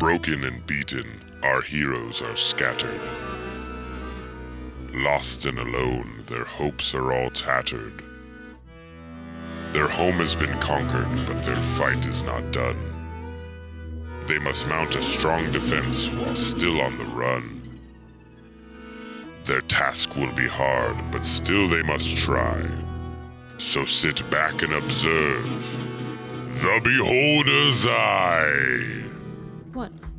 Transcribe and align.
Broken 0.00 0.44
and 0.44 0.66
beaten, 0.66 1.20
our 1.42 1.60
heroes 1.60 2.22
are 2.22 2.34
scattered. 2.34 3.02
Lost 4.94 5.44
and 5.44 5.58
alone, 5.58 6.24
their 6.26 6.46
hopes 6.46 6.94
are 6.94 7.12
all 7.12 7.28
tattered. 7.28 8.02
Their 9.74 9.88
home 9.88 10.14
has 10.14 10.34
been 10.34 10.58
conquered, 10.58 11.06
but 11.26 11.44
their 11.44 11.54
fight 11.54 12.06
is 12.06 12.22
not 12.22 12.50
done. 12.50 12.78
They 14.26 14.38
must 14.38 14.66
mount 14.66 14.94
a 14.96 15.02
strong 15.02 15.50
defense 15.50 16.08
while 16.08 16.34
still 16.34 16.80
on 16.80 16.96
the 16.96 17.04
run. 17.04 17.60
Their 19.44 19.60
task 19.60 20.16
will 20.16 20.32
be 20.32 20.48
hard, 20.48 20.96
but 21.12 21.26
still 21.26 21.68
they 21.68 21.82
must 21.82 22.16
try. 22.16 22.66
So 23.58 23.84
sit 23.84 24.28
back 24.30 24.62
and 24.62 24.72
observe 24.72 25.44
the 26.62 26.80
Beholder's 26.82 27.86
Eye. 27.86 28.99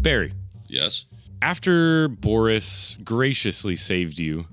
Barry, 0.00 0.32
Yes. 0.68 1.06
after 1.42 2.08
Boris 2.08 2.96
graciously 3.04 3.76
saved 3.76 4.18
you, 4.18 4.46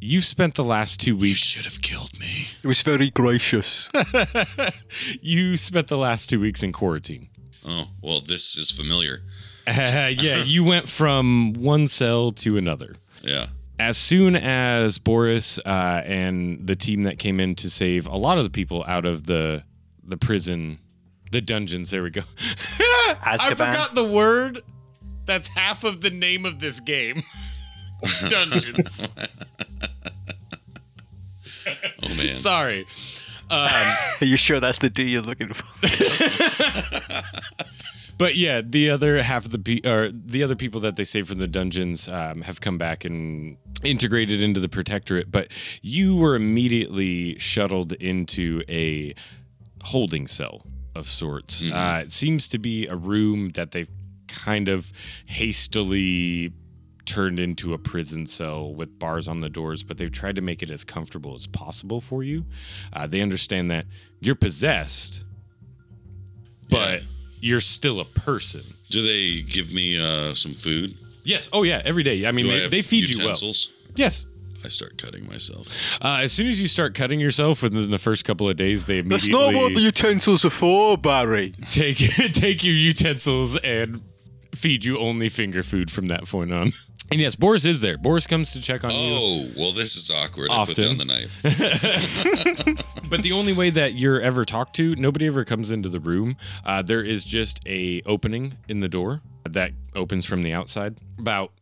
you've 0.00 0.24
spent 0.24 0.54
the 0.54 0.64
last 0.64 1.00
two 1.00 1.10
You 1.12 1.16
weeks. 1.16 1.38
should 1.40 1.64
have 1.64 1.82
killed 1.82 2.10
me. 2.18 2.48
It 2.62 2.66
was 2.66 2.82
very 2.82 3.10
gracious. 3.10 3.88
you 5.20 5.56
spent 5.56 5.88
the 5.88 5.96
last 5.98 6.28
two 6.30 6.40
weeks 6.40 6.62
in 6.62 6.72
quarantine. 6.72 7.28
Oh, 7.66 7.88
well, 8.02 8.20
this 8.20 8.56
is 8.56 8.70
familiar. 8.70 9.22
Uh, 9.66 10.10
yeah, 10.16 10.42
you 10.44 10.62
went 10.64 10.88
from 10.88 11.52
one 11.54 11.88
cell 11.88 12.30
to 12.32 12.56
another. 12.56 12.94
Yeah. 13.22 13.46
As 13.78 13.96
soon 13.98 14.36
as 14.36 14.98
Boris 14.98 15.58
uh, 15.66 16.02
and 16.06 16.66
the 16.66 16.76
team 16.76 17.02
that 17.02 17.18
came 17.18 17.40
in 17.40 17.54
to 17.56 17.68
save 17.68 18.06
a 18.06 18.16
lot 18.16 18.38
of 18.38 18.44
the 18.44 18.50
people 18.50 18.84
out 18.86 19.04
of 19.04 19.26
the 19.26 19.64
the 20.02 20.16
prison, 20.16 20.78
the 21.32 21.40
dungeons. 21.40 21.90
There 21.90 22.02
we 22.04 22.10
go. 22.10 22.22
I 23.20 23.36
forgot 23.54 23.94
the 23.94 24.04
word. 24.04 24.62
That's 25.26 25.48
half 25.48 25.84
of 25.84 26.00
the 26.00 26.10
name 26.10 26.46
of 26.46 26.60
this 26.60 26.80
game. 26.80 27.24
dungeons. 28.28 29.08
Oh, 32.02 32.08
man. 32.16 32.30
Sorry. 32.30 32.86
Are 33.50 33.96
you 34.20 34.36
sure 34.36 34.60
that's 34.60 34.78
the 34.78 34.90
D 34.90 35.04
you're 35.04 35.22
looking 35.22 35.52
for? 35.52 35.64
But 38.18 38.34
yeah, 38.34 38.62
the 38.64 38.90
other 38.90 39.22
half 39.22 39.44
of 39.44 39.50
the 39.50 39.58
pe- 39.58 39.88
or 39.88 40.10
the 40.10 40.42
other 40.42 40.56
people 40.56 40.80
that 40.80 40.96
they 40.96 41.04
saved 41.04 41.28
from 41.28 41.38
the 41.38 41.46
dungeons 41.46 42.08
um, 42.08 42.42
have 42.42 42.60
come 42.60 42.78
back 42.78 43.04
and 43.04 43.58
integrated 43.82 44.42
into 44.42 44.58
the 44.58 44.68
protectorate. 44.68 45.30
But 45.30 45.48
you 45.82 46.16
were 46.16 46.34
immediately 46.34 47.38
shuttled 47.38 47.92
into 47.94 48.62
a 48.68 49.14
holding 49.84 50.26
cell 50.26 50.62
of 50.94 51.08
sorts. 51.08 51.70
Uh, 51.70 52.04
it 52.04 52.12
seems 52.12 52.48
to 52.48 52.58
be 52.58 52.86
a 52.86 52.96
room 52.96 53.50
that 53.50 53.72
they've 53.72 53.90
kind 54.28 54.68
of 54.68 54.92
hastily 55.26 56.52
turned 57.04 57.38
into 57.38 57.72
a 57.72 57.78
prison 57.78 58.26
cell 58.26 58.74
with 58.74 58.98
bars 58.98 59.28
on 59.28 59.40
the 59.40 59.48
doors, 59.48 59.82
but 59.84 59.96
they've 59.96 60.10
tried 60.10 60.34
to 60.36 60.42
make 60.42 60.62
it 60.62 60.70
as 60.70 60.82
comfortable 60.82 61.34
as 61.36 61.46
possible 61.46 62.00
for 62.00 62.24
you. 62.24 62.44
Uh, 62.92 63.06
they 63.06 63.20
understand 63.20 63.70
that 63.70 63.86
you're 64.20 64.34
possessed, 64.34 65.24
but 66.68 67.00
Yeah. 67.00 67.06
you're 67.40 67.60
still 67.60 68.00
a 68.00 68.04
person. 68.04 68.62
Do 68.90 69.02
they 69.02 69.42
give 69.42 69.72
me 69.72 70.00
uh, 70.00 70.34
some 70.34 70.52
food? 70.54 70.94
Yes. 71.24 71.48
Oh, 71.52 71.62
yeah. 71.62 71.80
Every 71.84 72.02
day. 72.02 72.26
I 72.26 72.32
mean, 72.32 72.46
Do 72.46 72.50
I 72.50 72.54
they, 72.54 72.62
have 72.62 72.70
they 72.72 72.82
feed 72.82 73.08
you 73.08 73.18
well. 73.18 73.26
utensils? 73.28 73.72
Yes. 73.94 74.26
I 74.64 74.68
start 74.68 74.98
cutting 74.98 75.26
myself. 75.28 75.68
Uh, 76.02 76.20
as 76.22 76.32
soon 76.32 76.48
as 76.48 76.60
you 76.60 76.66
start 76.66 76.94
cutting 76.94 77.20
yourself 77.20 77.62
within 77.62 77.88
the 77.90 77.98
first 77.98 78.24
couple 78.24 78.48
of 78.48 78.56
days, 78.56 78.86
they 78.86 78.98
immediately. 78.98 79.14
That's 79.16 79.26
immediately 79.28 79.54
not 79.54 79.62
what 79.62 79.74
the 79.74 79.80
utensils 79.80 80.44
are 80.44 80.50
for, 80.50 80.98
Barry. 80.98 81.52
take 81.70 81.98
take 82.32 82.64
your 82.64 82.74
utensils 82.74 83.56
and 83.58 84.02
feed 84.56 84.84
you 84.84 84.98
only 84.98 85.28
finger 85.28 85.62
food 85.62 85.90
from 85.90 86.08
that 86.08 86.26
point 86.26 86.52
on. 86.52 86.72
And 87.08 87.20
yes, 87.20 87.36
Boris 87.36 87.64
is 87.64 87.82
there. 87.82 87.96
Boris 87.96 88.26
comes 88.26 88.52
to 88.52 88.60
check 88.60 88.82
on 88.82 88.90
you. 88.90 88.96
Oh, 88.98 89.46
well, 89.56 89.70
this 89.70 89.94
is 89.94 90.10
awkward. 90.10 90.50
I 90.50 90.64
put 90.64 90.74
down 90.74 90.98
the 90.98 91.04
knife. 91.04 91.40
But 93.08 93.22
the 93.22 93.30
only 93.30 93.52
way 93.52 93.70
that 93.70 93.94
you're 93.94 94.20
ever 94.20 94.44
talked 94.44 94.74
to, 94.76 94.96
nobody 94.96 95.28
ever 95.28 95.44
comes 95.44 95.70
into 95.70 95.88
the 95.88 96.00
room. 96.00 96.36
Uh, 96.64 96.82
there 96.82 97.02
is 97.02 97.24
just 97.24 97.60
a 97.64 98.02
opening 98.04 98.56
in 98.68 98.80
the 98.80 98.88
door 98.88 99.20
that 99.48 99.70
opens 99.94 100.26
from 100.26 100.42
the 100.42 100.52
outside, 100.52 100.98
about 101.18 101.52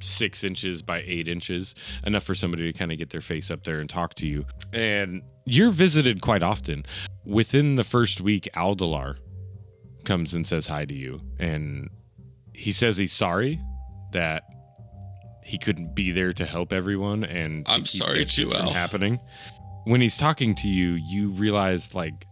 six 0.00 0.44
inches 0.44 0.82
by 0.82 1.02
eight 1.06 1.26
inches, 1.26 1.74
enough 2.04 2.24
for 2.24 2.34
somebody 2.34 2.70
to 2.70 2.78
kind 2.78 2.92
of 2.92 2.98
get 2.98 3.08
their 3.08 3.22
face 3.22 3.50
up 3.50 3.64
there 3.64 3.80
and 3.80 3.88
talk 3.88 4.12
to 4.16 4.26
you. 4.26 4.44
And 4.74 5.22
you're 5.46 5.70
visited 5.70 6.20
quite 6.20 6.42
often. 6.42 6.84
Within 7.24 7.76
the 7.76 7.84
first 7.84 8.20
week, 8.20 8.48
Aldalar 8.54 9.16
comes 10.04 10.34
and 10.34 10.46
says 10.46 10.68
hi 10.68 10.84
to 10.84 10.94
you, 10.94 11.22
and 11.38 11.88
he 12.58 12.72
says 12.72 12.96
he's 12.96 13.12
sorry 13.12 13.60
that 14.12 14.42
he 15.44 15.58
couldn't 15.58 15.94
be 15.94 16.10
there 16.10 16.32
to 16.32 16.44
help 16.44 16.72
everyone 16.72 17.24
and 17.24 17.66
I'm 17.68 17.86
sorry 17.86 18.18
that 18.18 18.30
shit 18.30 18.44
too, 18.46 18.50
from 18.50 18.66
Al. 18.66 18.72
happening 18.72 19.20
when 19.88 20.02
he's 20.02 20.18
talking 20.18 20.54
to 20.56 20.68
you, 20.68 20.90
you 20.90 21.30
realize 21.30 21.94
like 21.94 22.26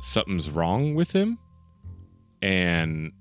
something's 0.00 0.48
wrong 0.48 0.94
with 0.94 1.12
him. 1.12 1.38
And 2.40 3.12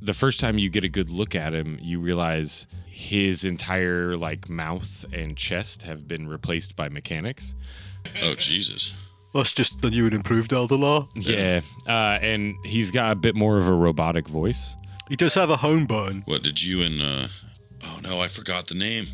the 0.00 0.14
first 0.14 0.38
time 0.38 0.58
you 0.58 0.70
get 0.70 0.84
a 0.84 0.88
good 0.88 1.10
look 1.10 1.34
at 1.34 1.52
him, 1.52 1.78
you 1.82 1.98
realize 1.98 2.68
his 2.86 3.44
entire 3.44 4.16
like 4.16 4.48
mouth 4.48 5.04
and 5.12 5.36
chest 5.36 5.82
have 5.82 6.06
been 6.06 6.28
replaced 6.28 6.76
by 6.76 6.88
mechanics. 6.88 7.56
Oh, 8.22 8.34
Jesus. 8.34 8.94
That's 9.34 9.52
just 9.52 9.82
the 9.82 9.90
new 9.90 10.04
and 10.04 10.14
improved 10.14 10.52
Elderlaw. 10.52 11.08
Yeah. 11.16 11.62
Uh, 11.84 12.20
and 12.22 12.54
he's 12.64 12.92
got 12.92 13.10
a 13.10 13.16
bit 13.16 13.34
more 13.34 13.58
of 13.58 13.66
a 13.66 13.72
robotic 13.72 14.28
voice. 14.28 14.76
He 15.08 15.16
does 15.16 15.34
have 15.34 15.50
a 15.50 15.56
home 15.56 15.86
button. 15.86 16.22
What 16.26 16.42
did 16.42 16.62
you 16.62 16.82
and, 16.84 17.00
uh, 17.00 17.28
oh 17.84 18.00
no, 18.02 18.20
I 18.20 18.26
forgot 18.28 18.66
the 18.68 18.74
name. 18.74 19.04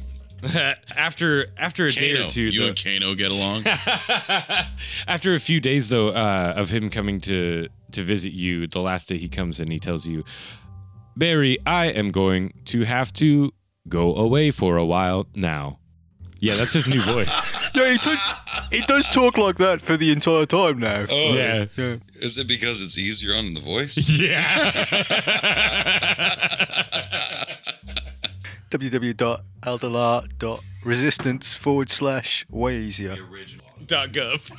after 0.97 1.47
after 1.57 1.87
a 1.87 1.91
day 1.91 2.13
or 2.13 2.29
two, 2.29 2.43
You 2.43 2.61
the- 2.65 2.69
and 2.69 2.77
Kano 3.01 3.15
get 3.15 3.31
along? 3.31 3.65
After 5.07 5.35
a 5.35 5.41
few 5.41 5.59
days, 5.61 5.89
though, 5.89 6.09
uh, 6.11 6.53
of 6.55 6.69
him 6.71 6.91
coming 6.91 7.19
to 7.23 7.69
to 7.93 8.03
visit 8.03 8.33
you, 8.35 8.67
the 8.67 8.81
last 8.81 9.09
day 9.09 9.17
he 9.17 9.29
comes 9.29 9.59
in, 9.59 9.71
he 9.71 9.79
tells 9.79 10.07
you, 10.07 10.23
"Barry, 11.17 11.57
I 11.65 11.87
am 11.87 12.11
going 12.11 12.53
to 12.67 12.83
have 12.85 13.11
to 13.15 13.53
go 13.89 14.15
away 14.17 14.51
for 14.51 14.77
a 14.77 14.85
while 14.85 15.27
now." 15.35 15.79
Yeah, 16.41 16.57
that's 16.57 16.75
his 16.75 16.89
new 16.89 17.01
voice. 17.15 17.33
Yeah, 17.75 17.91
he, 17.91 17.97
does- 17.97 18.35
he 18.71 18.81
does 18.83 19.09
talk 19.11 19.37
like 19.37 19.57
that 19.57 19.83
for 19.83 19.97
the 19.97 20.13
entire 20.13 20.47
time 20.47 20.79
now. 20.79 21.05
Oh, 21.11 21.35
yeah, 21.35 21.67
Yeah. 21.77 21.97
is 22.15 22.39
it 22.39 22.47
because 22.47 22.81
it's 22.83 22.97
easier 22.99 23.35
on 23.35 23.53
the 23.55 23.61
voice? 23.61 23.99
yeah. 24.21 24.73
www.elderlaw.resistance 28.71 31.55
forward 31.55 31.91
slash 31.91 32.47
way 32.51 32.77
easier. 32.77 33.17
Dot 33.87 34.13
gov. 34.13 34.51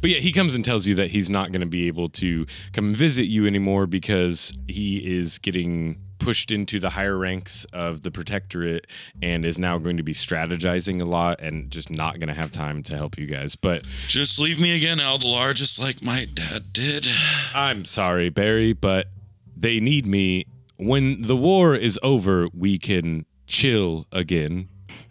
But 0.00 0.10
yeah, 0.10 0.18
he 0.18 0.32
comes 0.32 0.54
and 0.54 0.64
tells 0.64 0.86
you 0.86 0.94
that 0.96 1.10
he's 1.10 1.28
not 1.30 1.52
going 1.52 1.60
to 1.60 1.66
be 1.66 1.86
able 1.86 2.08
to 2.10 2.46
come 2.72 2.94
visit 2.94 3.24
you 3.26 3.46
anymore 3.46 3.86
because 3.86 4.52
he 4.68 4.98
is 5.18 5.38
getting 5.38 5.98
pushed 6.22 6.50
into 6.52 6.78
the 6.78 6.90
higher 6.90 7.18
ranks 7.18 7.64
of 7.72 8.02
the 8.02 8.10
protectorate 8.10 8.86
and 9.20 9.44
is 9.44 9.58
now 9.58 9.76
going 9.78 9.96
to 9.96 10.02
be 10.02 10.14
strategizing 10.14 11.02
a 11.02 11.04
lot 11.04 11.40
and 11.40 11.70
just 11.70 11.90
not 11.90 12.20
going 12.20 12.28
to 12.28 12.34
have 12.34 12.50
time 12.52 12.82
to 12.84 12.96
help 12.96 13.18
you 13.18 13.26
guys. 13.26 13.56
But 13.56 13.84
Just 14.06 14.38
leave 14.38 14.60
me 14.60 14.76
again, 14.76 14.98
Aldalar, 14.98 15.54
just 15.54 15.80
like 15.80 16.02
my 16.02 16.26
dad 16.32 16.72
did. 16.72 17.06
I'm 17.54 17.84
sorry, 17.84 18.28
Barry, 18.30 18.72
but 18.72 19.08
they 19.56 19.80
need 19.80 20.06
me. 20.06 20.46
When 20.76 21.22
the 21.22 21.36
war 21.36 21.74
is 21.74 21.98
over, 22.02 22.48
we 22.56 22.78
can 22.78 23.26
chill 23.46 24.06
again. 24.12 24.68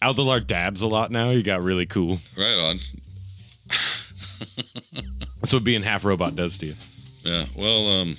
Aldalar 0.00 0.44
dabs 0.44 0.80
a 0.80 0.86
lot 0.86 1.10
now. 1.10 1.30
He 1.30 1.42
got 1.42 1.62
really 1.62 1.86
cool. 1.86 2.18
Right 2.36 2.58
on. 2.70 2.76
That's 5.40 5.52
what 5.52 5.64
being 5.64 5.82
half 5.82 6.04
robot 6.04 6.36
does 6.36 6.58
to 6.58 6.66
you. 6.66 6.74
Yeah. 7.22 7.44
Well, 7.56 7.88
um, 8.00 8.16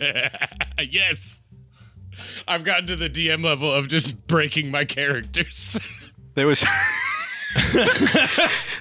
yes. 0.80 1.40
I've 2.48 2.64
gotten 2.64 2.86
to 2.86 2.96
the 2.96 3.10
DM 3.10 3.44
level 3.44 3.72
of 3.72 3.88
just 3.88 4.26
breaking 4.26 4.70
my 4.70 4.84
characters. 4.84 5.78
There 6.34 6.46
was. 6.46 6.64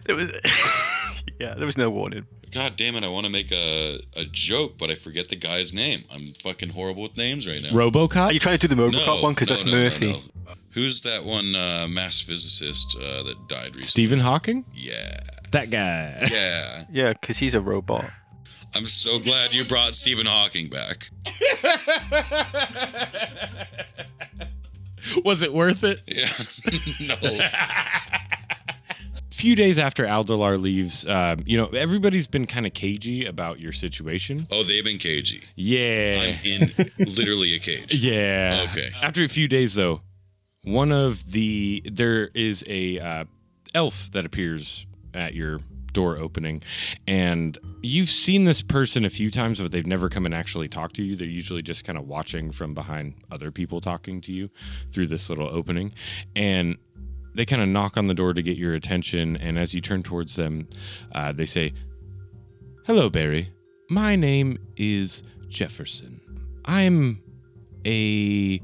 there 0.05 0.15
was. 0.15 0.31
yeah, 1.39 1.53
there 1.55 1.65
was 1.65 1.77
no 1.77 1.89
warning. 1.89 2.25
God 2.51 2.77
damn 2.77 2.95
it! 2.95 3.03
I 3.03 3.09
want 3.09 3.25
to 3.25 3.31
make 3.31 3.51
a 3.51 3.97
a 4.17 4.25
joke, 4.31 4.77
but 4.77 4.89
I 4.89 4.95
forget 4.95 5.27
the 5.27 5.35
guy's 5.35 5.73
name. 5.73 6.03
I'm 6.13 6.27
fucking 6.27 6.69
horrible 6.69 7.03
with 7.03 7.17
names 7.17 7.47
right 7.47 7.61
now. 7.61 7.69
Robocop? 7.69 8.27
Are 8.27 8.31
you 8.31 8.39
trying 8.39 8.59
to 8.59 8.67
do 8.67 8.73
the 8.73 8.81
Robocop 8.81 9.23
one? 9.23 9.33
Because 9.33 9.49
no, 9.49 9.55
that's 9.55 9.65
no, 9.65 9.71
no, 9.71 9.83
Murphy. 9.83 10.11
no. 10.11 10.53
Who's 10.73 11.01
that 11.01 11.23
one 11.23 11.55
uh, 11.55 11.87
mass 11.89 12.21
physicist 12.21 12.97
uh, 12.97 13.23
that 13.23 13.47
died 13.47 13.67
recently? 13.67 13.83
Stephen 13.83 14.19
Hawking? 14.19 14.65
Yeah, 14.73 15.17
That 15.51 15.69
guy. 15.69 16.27
yeah. 16.31 16.83
Yeah, 16.91 17.13
because 17.13 17.37
he's 17.37 17.55
a 17.55 17.61
robot. 17.61 18.09
I'm 18.75 18.85
so 18.85 19.19
glad 19.19 19.53
you 19.55 19.63
brought 19.65 19.95
Stephen 19.95 20.25
Hawking 20.25 20.69
back. 20.69 21.09
Was 25.23 25.41
it 25.41 25.53
worth 25.53 25.83
it? 25.83 26.01
Yeah, 26.07 26.27
no. 27.21 27.39
few 29.31 29.55
days 29.55 29.77
after 29.77 30.05
Aldalar 30.05 30.59
leaves, 30.59 31.05
um, 31.07 31.39
you 31.45 31.57
know, 31.57 31.67
everybody's 31.67 32.25
been 32.27 32.47
kind 32.47 32.65
of 32.65 32.73
cagey 32.73 33.25
about 33.25 33.59
your 33.59 33.71
situation. 33.71 34.47
Oh, 34.51 34.63
they've 34.63 34.83
been 34.83 34.97
cagey. 34.97 35.41
Yeah. 35.55 36.21
I'm 36.23 36.35
in 36.43 36.73
literally 36.97 37.55
a 37.55 37.59
cage. 37.59 37.93
Yeah. 37.93 38.65
Okay. 38.71 38.89
After 39.01 39.23
a 39.23 39.27
few 39.29 39.47
days, 39.47 39.75
though, 39.75 40.01
one 40.63 40.91
of 40.91 41.31
the 41.31 41.83
there 41.91 42.29
is 42.33 42.63
a 42.67 42.99
uh, 42.99 43.25
elf 43.75 44.09
that 44.11 44.25
appears 44.25 44.87
at 45.15 45.33
your 45.33 45.59
door 45.93 46.17
opening, 46.17 46.61
and 47.07 47.57
you've 47.81 48.09
seen 48.09 48.43
this 48.43 48.61
person 48.61 49.05
a 49.05 49.09
few 49.09 49.31
times, 49.31 49.61
but 49.61 49.71
they've 49.71 49.87
never 49.87 50.09
come 50.09 50.25
and 50.25 50.35
actually 50.35 50.67
talked 50.67 50.95
to 50.97 51.03
you. 51.03 51.15
They're 51.15 51.27
usually 51.27 51.61
just 51.61 51.85
kind 51.85 51.97
of 51.97 52.05
watching 52.05 52.51
from 52.51 52.73
behind 52.73 53.15
other 53.31 53.49
people 53.49 53.79
talking 53.79 54.19
to 54.21 54.33
you 54.33 54.49
through 54.91 55.07
this 55.07 55.29
little 55.29 55.47
opening, 55.47 55.93
and 56.35 56.77
they 57.33 57.45
kind 57.45 57.61
of 57.61 57.69
knock 57.69 57.97
on 57.97 58.07
the 58.07 58.13
door 58.13 58.33
to 58.33 58.43
get 58.43 58.57
your 58.57 58.73
attention. 58.73 59.37
And 59.37 59.57
as 59.57 59.73
you 59.73 59.81
turn 59.81 60.03
towards 60.03 60.35
them, 60.35 60.67
uh, 61.13 61.31
they 61.31 61.45
say, 61.45 61.73
"Hello, 62.85 63.09
Barry. 63.09 63.49
My 63.89 64.15
name 64.15 64.57
is 64.75 65.23
Jefferson. 65.47 66.19
I'm 66.65 67.21
a 67.85 68.59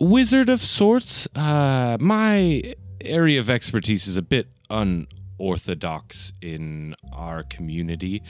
wizard 0.00 0.48
of 0.48 0.62
sorts. 0.62 1.28
Uh, 1.34 1.96
my 2.00 2.74
area 3.00 3.40
of 3.40 3.50
expertise 3.50 4.06
is 4.06 4.16
a 4.16 4.22
bit 4.22 4.48
unorthodox 4.70 6.32
in 6.40 6.94
our 7.12 7.42
community. 7.42 8.22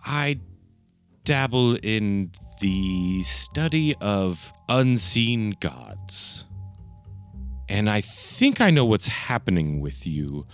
I 0.00 0.40
dabble 1.24 1.76
in 1.76 2.32
the 2.60 3.22
study 3.22 3.94
of 4.00 4.52
unseen 4.68 5.56
gods. 5.60 6.44
And 7.68 7.88
I 7.88 8.00
think 8.00 8.60
I 8.60 8.70
know 8.70 8.84
what's 8.84 9.08
happening 9.08 9.80
with 9.80 10.06
you. 10.06 10.46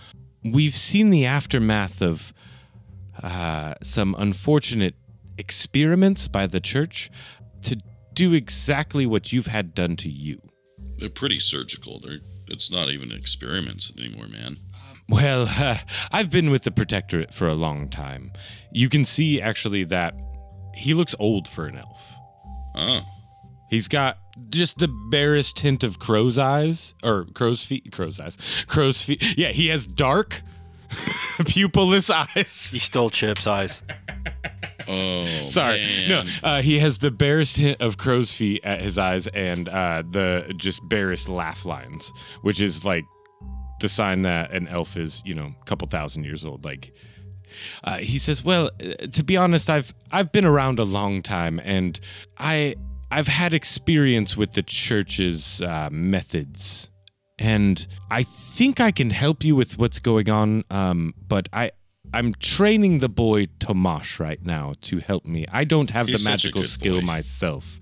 We've 0.43 0.75
seen 0.75 1.09
the 1.09 1.25
aftermath 1.25 2.01
of 2.01 2.33
uh, 3.21 3.75
some 3.83 4.15
unfortunate 4.17 4.95
experiments 5.37 6.27
by 6.27 6.47
the 6.47 6.59
church 6.59 7.11
to 7.63 7.77
do 8.13 8.33
exactly 8.33 9.05
what 9.05 9.31
you've 9.31 9.47
had 9.47 9.73
done 9.73 9.95
to 9.97 10.09
you. 10.09 10.41
They're 10.97 11.09
pretty 11.09 11.39
surgical. 11.39 11.99
They're 11.99 12.19
it's 12.51 12.71
not 12.71 12.89
even 12.89 13.11
experiments 13.11 13.91
anymore, 13.97 14.27
man. 14.27 14.57
Well, 15.09 15.47
uh, 15.49 15.77
I've 16.11 16.29
been 16.29 16.51
with 16.51 16.63
the 16.63 16.71
Protectorate 16.71 17.33
for 17.33 17.47
a 17.47 17.53
long 17.55 17.89
time. 17.89 18.31
You 18.71 18.89
can 18.89 19.05
see 19.05 19.41
actually 19.41 19.83
that 19.85 20.13
he 20.75 20.93
looks 20.93 21.15
old 21.19 21.47
for 21.47 21.65
an 21.65 21.77
elf. 21.77 22.01
Oh, 22.75 23.05
He's 23.71 23.87
got 23.87 24.17
just 24.49 24.79
the 24.79 24.89
barest 24.89 25.59
hint 25.59 25.81
of 25.85 25.97
crow's 25.97 26.37
eyes 26.37 26.93
or 27.01 27.25
crow's 27.33 27.63
feet, 27.63 27.89
crow's 27.93 28.19
eyes, 28.19 28.37
crow's 28.67 29.01
feet. 29.01 29.37
Yeah, 29.37 29.49
he 29.49 29.67
has 29.67 29.85
dark, 29.87 30.41
pupilless 30.89 32.09
eyes. 32.09 32.69
He 32.69 32.79
stole 32.79 33.09
Chirp's 33.09 33.47
eyes. 33.47 33.81
oh. 34.87 35.25
Sorry, 35.25 35.77
man. 35.77 36.09
no. 36.09 36.31
Uh, 36.43 36.61
he 36.61 36.79
has 36.79 36.99
the 36.99 37.11
barest 37.11 37.57
hint 37.57 37.81
of 37.81 37.97
crow's 37.97 38.33
feet 38.33 38.63
at 38.63 38.81
his 38.81 38.97
eyes 38.97 39.27
and 39.27 39.69
uh, 39.69 40.03
the 40.09 40.53
just 40.57 40.87
barest 40.87 41.29
laugh 41.29 41.65
lines, 41.65 42.11
which 42.41 42.61
is 42.61 42.85
like 42.85 43.05
the 43.79 43.89
sign 43.89 44.21
that 44.21 44.51
an 44.51 44.67
elf 44.67 44.95
is, 44.95 45.21
you 45.25 45.33
know, 45.33 45.53
a 45.59 45.65
couple 45.65 45.87
thousand 45.87 46.23
years 46.23 46.45
old. 46.45 46.63
Like 46.63 46.93
uh, 47.83 47.97
he 47.97 48.19
says, 48.19 48.43
"Well, 48.43 48.71
uh, 48.81 49.07
to 49.07 49.23
be 49.23 49.37
honest, 49.37 49.69
I've 49.69 49.93
I've 50.11 50.31
been 50.31 50.45
around 50.45 50.79
a 50.79 50.83
long 50.83 51.21
time, 51.21 51.59
and 51.63 51.99
I 52.37 52.75
I've 53.09 53.27
had 53.27 53.53
experience 53.53 54.37
with 54.37 54.53
the 54.53 54.63
church's 54.63 55.61
uh, 55.61 55.89
methods." 55.91 56.89
And 57.39 57.87
I 58.11 58.21
think 58.21 58.79
I 58.79 58.91
can 58.91 59.09
help 59.09 59.43
you 59.43 59.55
with 59.55 59.79
what's 59.79 59.99
going 59.99 60.29
on, 60.29 60.63
um, 60.69 61.15
but 61.27 61.49
I 61.51 61.71
I'm 62.13 62.33
training 62.35 62.99
the 62.99 63.09
boy 63.09 63.45
Tomash 63.59 64.19
right 64.19 64.43
now 64.45 64.73
to 64.81 64.99
help 64.99 65.25
me. 65.25 65.45
I 65.51 65.63
don't 65.63 65.91
have 65.91 66.07
He's 66.07 66.23
the 66.23 66.29
magical 66.29 66.63
skill 66.63 66.99
boy. 66.99 67.05
myself. 67.05 67.79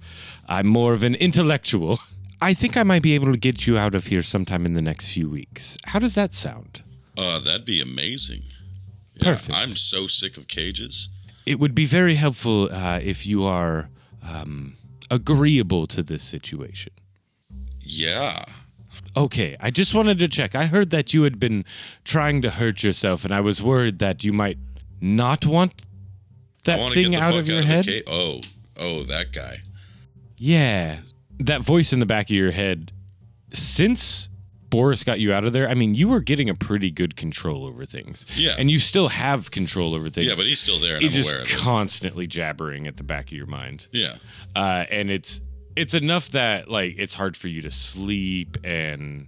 I'm 0.48 0.68
more 0.68 0.94
of 0.94 1.04
an 1.04 1.16
intellectual. 1.16 2.00
I 2.42 2.54
think 2.54 2.78
I 2.78 2.84
might 2.84 3.02
be 3.02 3.16
able 3.16 3.32
to 3.34 3.40
get 3.40 3.68
you 3.68 3.78
out 3.78 3.96
of 3.96 4.08
here 4.08 4.22
sometime 4.24 4.66
in 4.66 4.74
the 4.74 4.82
next 4.82 5.10
few 5.10 5.30
weeks. 5.30 5.78
How 5.86 6.00
does 6.00 6.16
that 6.16 6.34
sound? 6.34 6.84
Uh, 7.18 7.40
that'd 7.40 7.66
be 7.66 7.82
amazing. 7.82 8.42
Yeah, 9.16 9.34
Perfect. 9.34 9.58
I'm 9.58 9.76
so 9.76 10.08
sick 10.08 10.38
of 10.38 10.48
cages. 10.48 11.10
It 11.46 11.60
would 11.60 11.76
be 11.76 11.86
very 11.86 12.16
helpful 12.16 12.70
uh, 12.72 13.00
if 13.02 13.26
you 13.26 13.44
are 13.46 13.90
um, 14.24 14.78
agreeable 15.12 15.88
to 15.88 16.04
this 16.04 16.24
situation. 16.24 16.94
Yeah. 17.82 18.46
Okay, 19.18 19.56
I 19.60 19.72
just 19.72 19.94
wanted 19.94 20.20
to 20.20 20.28
check. 20.28 20.56
I 20.56 20.66
heard 20.68 20.92
that 20.92 21.14
you 21.14 21.24
had 21.24 21.40
been 21.40 21.66
trying 22.04 22.42
to 22.44 22.52
hurt 22.52 22.84
yourself, 22.84 23.26
and 23.26 23.34
I 23.34 23.42
was 23.42 23.62
worried 23.62 24.00
that 24.00 24.24
you 24.24 24.32
might 24.32 24.58
not 25.02 25.46
want 25.46 25.74
that 26.66 26.80
want 26.80 26.94
thing 26.94 27.16
out 27.16 27.36
of 27.38 27.48
your 27.48 27.60
out 27.60 27.66
head. 27.66 27.88
of. 27.88 28.04
Oh, 28.08 28.42
oh, 28.80 29.04
that 29.04 29.32
guy. 29.34 29.58
Yeah. 30.38 31.00
That 31.40 31.62
voice 31.62 31.94
in 31.94 32.00
the 32.00 32.06
back 32.06 32.30
of 32.30 32.36
your 32.36 32.52
head, 32.52 32.92
since 33.52 34.30
Boris 34.70 35.04
got 35.04 35.20
you 35.20 35.34
out 35.34 35.46
of 35.46 35.54
there, 35.54 35.68
I 35.68 35.74
mean, 35.74 35.96
you 35.96 36.08
were 36.10 36.20
getting 36.20 36.50
a 36.50 36.54
pretty 36.56 36.92
good 36.92 37.16
control 37.16 37.66
over 37.66 37.86
things. 37.86 38.26
Yeah. 38.36 38.56
And 38.60 38.70
you 38.70 38.78
still 38.80 39.08
have 39.08 39.50
control 39.52 39.96
over 39.96 40.10
things. 40.10 40.28
Yeah, 40.28 40.36
but 40.36 40.46
he's 40.46 40.60
still 40.60 40.80
there, 40.80 40.96
and 40.96 41.02
He's 41.04 41.14
I'm 41.16 41.18
just 41.18 41.30
aware 41.32 41.42
of 41.42 41.50
it. 41.52 41.58
constantly 41.58 42.28
jabbering 42.28 42.88
at 42.88 42.98
the 42.98 43.04
back 43.04 43.28
of 43.28 43.32
your 43.32 43.48
mind. 43.48 43.88
Yeah. 43.92 44.16
Uh, 44.56 44.86
and 44.92 45.10
it's 45.10 45.42
it's 45.80 45.94
enough 45.94 46.30
that 46.32 46.70
like 46.70 46.96
it's 46.98 47.14
hard 47.16 47.36
for 47.38 47.48
you 47.48 47.62
to 47.64 47.72
sleep 47.72 48.58
and 48.64 49.28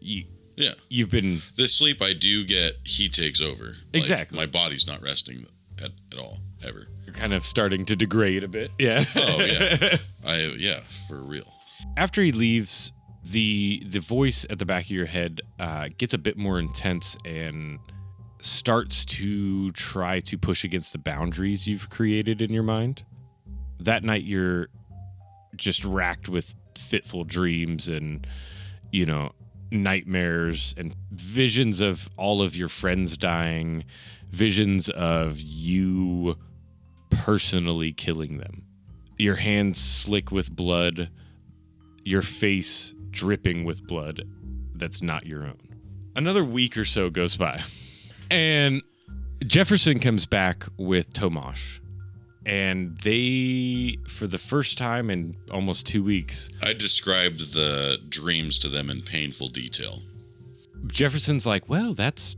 you 0.00 0.24
Yeah. 0.56 0.72
you've 0.88 1.10
been 1.10 1.38
The 1.56 1.68
sleep 1.68 2.00
I 2.02 2.12
do 2.12 2.44
get, 2.44 2.74
he 2.84 3.08
takes 3.08 3.40
over. 3.40 3.64
Like, 3.92 4.02
Exactly. 4.02 4.36
my 4.36 4.46
body's 4.46 4.86
not 4.86 5.02
resting 5.02 5.46
at, 5.82 5.90
at 6.12 6.18
all, 6.18 6.38
ever. 6.64 6.86
you're 7.04 7.14
kind 7.14 7.32
of 7.32 7.44
starting 7.44 7.84
to 7.86 7.96
degrade 7.96 8.44
a 8.44 8.48
bit. 8.48 8.70
Yeah. 8.78 9.04
Oh, 9.16 9.40
yeah. 9.44 9.96
I, 10.26 10.54
yeah, 10.58 10.80
for 11.08 11.16
real. 11.16 11.50
after 11.96 12.22
he 12.22 12.32
leaves, 12.32 12.92
the 13.24 13.82
the 13.86 14.00
voice 14.00 14.46
at 14.50 14.58
the 14.58 14.66
back 14.66 14.84
of 14.84 14.90
your 14.90 15.06
head 15.06 15.40
uh, 15.58 15.88
gets 15.98 16.14
a 16.14 16.18
bit 16.18 16.36
more 16.38 16.58
intense 16.58 17.16
and 17.26 17.78
starts 18.40 19.04
to 19.04 19.70
try 19.72 20.20
to 20.20 20.38
push 20.38 20.64
against 20.64 20.92
the 20.92 20.98
boundaries 20.98 21.66
you've 21.68 21.90
created 21.90 22.40
in 22.40 22.50
your 22.52 22.62
mind. 22.62 23.04
That 23.78 24.02
night, 24.04 24.24
you're 24.24 24.68
just 25.56 25.84
racked 25.84 26.28
with 26.28 26.54
fitful 26.76 27.24
dreams 27.24 27.88
and 27.88 28.26
you 28.92 29.04
know 29.04 29.32
nightmares 29.70 30.74
and 30.76 30.94
visions 31.12 31.80
of 31.80 32.08
all 32.16 32.42
of 32.42 32.56
your 32.56 32.68
friends 32.68 33.16
dying, 33.16 33.84
visions 34.30 34.88
of 34.88 35.38
you 35.38 36.36
personally 37.10 37.92
killing 37.92 38.38
them. 38.38 38.64
Your 39.18 39.36
hands 39.36 39.78
slick 39.78 40.32
with 40.32 40.54
blood 40.54 41.10
your 42.04 42.22
face 42.22 42.94
dripping 43.10 43.64
with 43.64 43.86
blood 43.86 44.22
that's 44.74 45.02
not 45.02 45.26
your 45.26 45.42
own. 45.42 45.58
Another 46.16 46.44
week 46.44 46.76
or 46.76 46.84
so 46.84 47.10
goes 47.10 47.36
by, 47.36 47.62
and 48.30 48.82
Jefferson 49.46 50.00
comes 50.00 50.26
back 50.26 50.64
with 50.76 51.12
Tomash, 51.12 51.80
and 52.46 52.98
they, 52.98 53.98
for 54.08 54.26
the 54.26 54.38
first 54.38 54.78
time 54.78 55.10
in 55.10 55.36
almost 55.50 55.86
two 55.86 56.02
weeks, 56.02 56.48
I 56.62 56.72
described 56.72 57.54
the 57.54 57.98
dreams 58.08 58.58
to 58.60 58.68
them 58.68 58.90
in 58.90 59.02
painful 59.02 59.48
detail. 59.48 60.00
Jefferson's 60.86 61.46
like, 61.46 61.68
"Well, 61.68 61.94
that's 61.94 62.36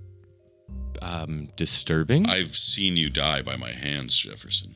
um, 1.01 1.49
disturbing, 1.57 2.29
I've 2.29 2.55
seen 2.55 2.97
you 2.97 3.11
die 3.11 3.43
by 3.43 3.57
my 3.57 3.71
hands, 3.71 4.17
Jefferson. 4.19 4.75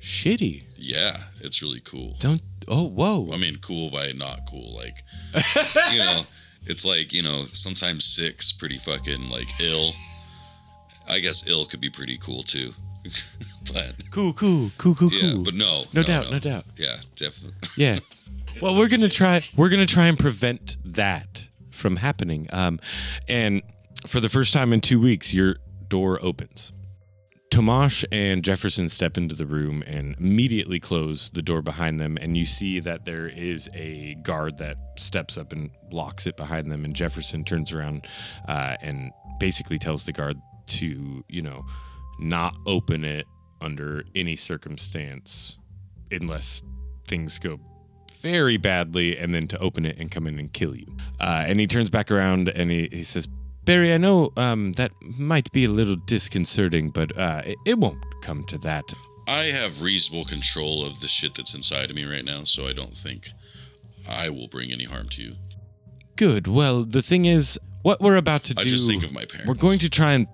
shitty. 0.00 0.64
Yeah, 0.76 1.16
it's 1.40 1.62
really 1.62 1.80
cool. 1.80 2.16
Don't 2.20 2.42
Oh, 2.68 2.84
whoa. 2.84 3.30
I 3.32 3.36
mean, 3.36 3.56
cool 3.56 3.90
by 3.90 4.12
not 4.12 4.40
cool. 4.48 4.76
Like, 4.76 4.96
you 5.92 5.98
know, 5.98 6.22
it's 6.66 6.84
like 6.84 7.12
you 7.12 7.22
know, 7.22 7.42
sometimes 7.46 8.04
sick's 8.04 8.52
pretty 8.52 8.78
fucking 8.78 9.28
like 9.30 9.48
ill. 9.60 9.92
I 11.08 11.18
guess 11.18 11.48
ill 11.48 11.64
could 11.64 11.80
be 11.80 11.90
pretty 11.90 12.18
cool 12.18 12.42
too, 12.42 12.70
but 13.72 13.94
Cool, 14.10 14.32
cool, 14.32 14.70
cool, 14.78 14.94
cool, 14.94 15.12
yeah, 15.12 15.32
cool. 15.34 15.44
but 15.44 15.54
no, 15.54 15.82
No 15.94 16.02
doubt, 16.02 16.30
no 16.30 16.38
doubt. 16.38 16.64
Yeah, 16.76 16.94
definitely. 17.16 17.56
Yeah. 17.76 17.98
Well, 18.60 18.76
we're 18.76 18.88
gonna 18.88 19.08
try. 19.08 19.42
We're 19.56 19.70
gonna 19.70 19.86
try 19.86 20.06
and 20.06 20.18
prevent 20.18 20.76
that 20.84 21.48
from 21.70 21.96
happening. 21.96 22.46
Um, 22.52 22.78
and 23.28 23.62
for 24.06 24.20
the 24.20 24.28
first 24.28 24.52
time 24.52 24.72
in 24.74 24.80
two 24.82 25.00
weeks, 25.00 25.32
your 25.32 25.56
door 25.88 26.18
opens. 26.20 26.72
Tomash 27.50 28.04
and 28.12 28.42
Jefferson 28.44 28.88
step 28.88 29.16
into 29.16 29.34
the 29.34 29.46
room 29.46 29.82
and 29.86 30.14
immediately 30.18 30.78
close 30.78 31.30
the 31.30 31.42
door 31.42 31.62
behind 31.62 31.98
them. 32.00 32.18
And 32.20 32.36
you 32.36 32.44
see 32.44 32.80
that 32.80 33.04
there 33.06 33.28
is 33.28 33.70
a 33.72 34.16
guard 34.22 34.58
that 34.58 34.76
steps 34.98 35.38
up 35.38 35.52
and 35.52 35.70
locks 35.90 36.26
it 36.26 36.36
behind 36.36 36.70
them. 36.70 36.84
And 36.84 36.94
Jefferson 36.94 37.44
turns 37.44 37.72
around 37.72 38.06
uh, 38.46 38.76
and 38.82 39.10
basically 39.38 39.78
tells 39.78 40.04
the 40.06 40.12
guard 40.12 40.36
to, 40.66 41.24
you 41.28 41.40
know, 41.42 41.62
not 42.18 42.54
open 42.66 43.04
it 43.04 43.26
under 43.60 44.04
any 44.14 44.36
circumstance 44.36 45.58
unless 46.10 46.62
things 47.06 47.38
go 47.38 47.60
very 48.20 48.56
badly 48.56 49.16
and 49.16 49.32
then 49.32 49.48
to 49.48 49.58
open 49.58 49.86
it 49.86 49.98
and 49.98 50.10
come 50.10 50.26
in 50.26 50.38
and 50.38 50.52
kill 50.52 50.76
you. 50.76 50.86
Uh, 51.18 51.44
and 51.46 51.58
he 51.60 51.66
turns 51.66 51.90
back 51.90 52.10
around 52.10 52.48
and 52.48 52.70
he, 52.70 52.88
he 52.90 53.02
says, 53.02 53.28
Barry, 53.64 53.92
I 53.92 53.98
know 53.98 54.32
um, 54.36 54.72
that 54.72 54.92
might 55.00 55.50
be 55.52 55.64
a 55.64 55.70
little 55.70 55.96
disconcerting, 55.96 56.90
but 56.90 57.16
uh, 57.16 57.42
it, 57.44 57.56
it 57.66 57.78
won't 57.78 58.02
come 58.22 58.44
to 58.44 58.58
that. 58.58 58.92
I 59.28 59.44
have 59.44 59.82
reasonable 59.82 60.24
control 60.24 60.84
of 60.84 61.00
the 61.00 61.06
shit 61.06 61.34
that's 61.34 61.54
inside 61.54 61.90
of 61.90 61.96
me 61.96 62.04
right 62.04 62.24
now, 62.24 62.44
so 62.44 62.66
I 62.66 62.72
don't 62.72 62.96
think 62.96 63.28
I 64.08 64.28
will 64.28 64.48
bring 64.48 64.72
any 64.72 64.84
harm 64.84 65.08
to 65.10 65.22
you. 65.22 65.32
Good. 66.16 66.46
Well, 66.46 66.84
the 66.84 67.02
thing 67.02 67.26
is, 67.26 67.58
what 67.82 68.00
we're 68.00 68.16
about 68.16 68.44
to 68.44 68.54
do, 68.54 68.60
I 68.60 68.64
just 68.64 68.88
think 68.88 69.04
of 69.04 69.12
my 69.12 69.24
parents. 69.24 69.46
we're 69.46 69.54
going 69.54 69.78
to 69.78 69.88
try 69.88 70.12
and 70.12 70.26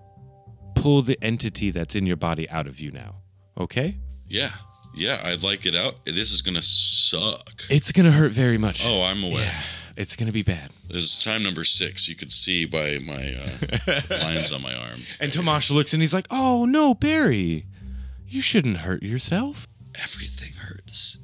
pull 0.87 1.03
the 1.03 1.19
entity 1.21 1.73
that's 1.73 1.97
in 1.97 2.07
your 2.07 2.17
body 2.17 2.49
out 2.49 2.69
of 2.69 2.79
you 2.79 2.93
now. 2.93 3.17
Okay? 3.59 3.97
Yeah, 4.29 4.51
yeah, 4.95 5.19
I'd 5.25 5.43
like 5.43 5.67
it 5.67 5.75
out. 5.75 6.05
This 6.05 6.31
is 6.31 6.43
gonna 6.43 6.63
suck. 6.63 7.63
It's 7.69 7.91
going 7.91 8.07
to 8.07 8.13
hurt 8.13 8.31
very 8.31 8.57
much. 8.57 8.85
Oh, 8.87 9.03
I'm 9.03 9.25
aware. 9.25 9.43
yeah. 9.43 9.61
It's 9.97 10.15
going 10.15 10.27
to 10.27 10.33
be 10.33 10.43
bad. 10.43 10.71
This 10.89 11.03
is 11.03 11.25
time 11.25 11.43
number 11.43 11.65
six. 11.65 12.07
You 12.09 12.15
could 12.15 12.31
see 12.31 12.67
by 12.67 12.99
my 13.05 13.35
uh, 13.91 14.01
lines 14.23 14.53
on 14.53 14.63
my 14.63 14.75
arm. 14.75 15.01
And 15.19 15.33
Tomash 15.33 15.71
looks 15.75 15.93
and 15.95 16.03
he's 16.03 16.13
like, 16.15 16.27
oh, 16.31 16.67
no, 16.67 16.95
Barry. 16.95 17.65
You 18.29 18.43
shouldn't 18.43 18.77
hurt 18.79 19.03
yourself. 19.03 19.67
Everything 20.01 20.53
hurts. 20.61 21.19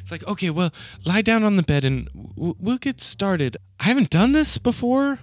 It's 0.00 0.10
like, 0.10 0.26
okay, 0.28 0.50
well, 0.50 0.72
lie 1.06 1.22
down 1.22 1.42
on 1.42 1.56
the 1.56 1.62
bed 1.62 1.84
and 1.86 2.06
w- 2.36 2.54
we'll 2.58 2.78
get 2.78 3.00
started. 3.00 3.56
I 3.80 3.84
haven't 3.84 4.10
done 4.10 4.32
this 4.32 4.58
before, 4.58 5.20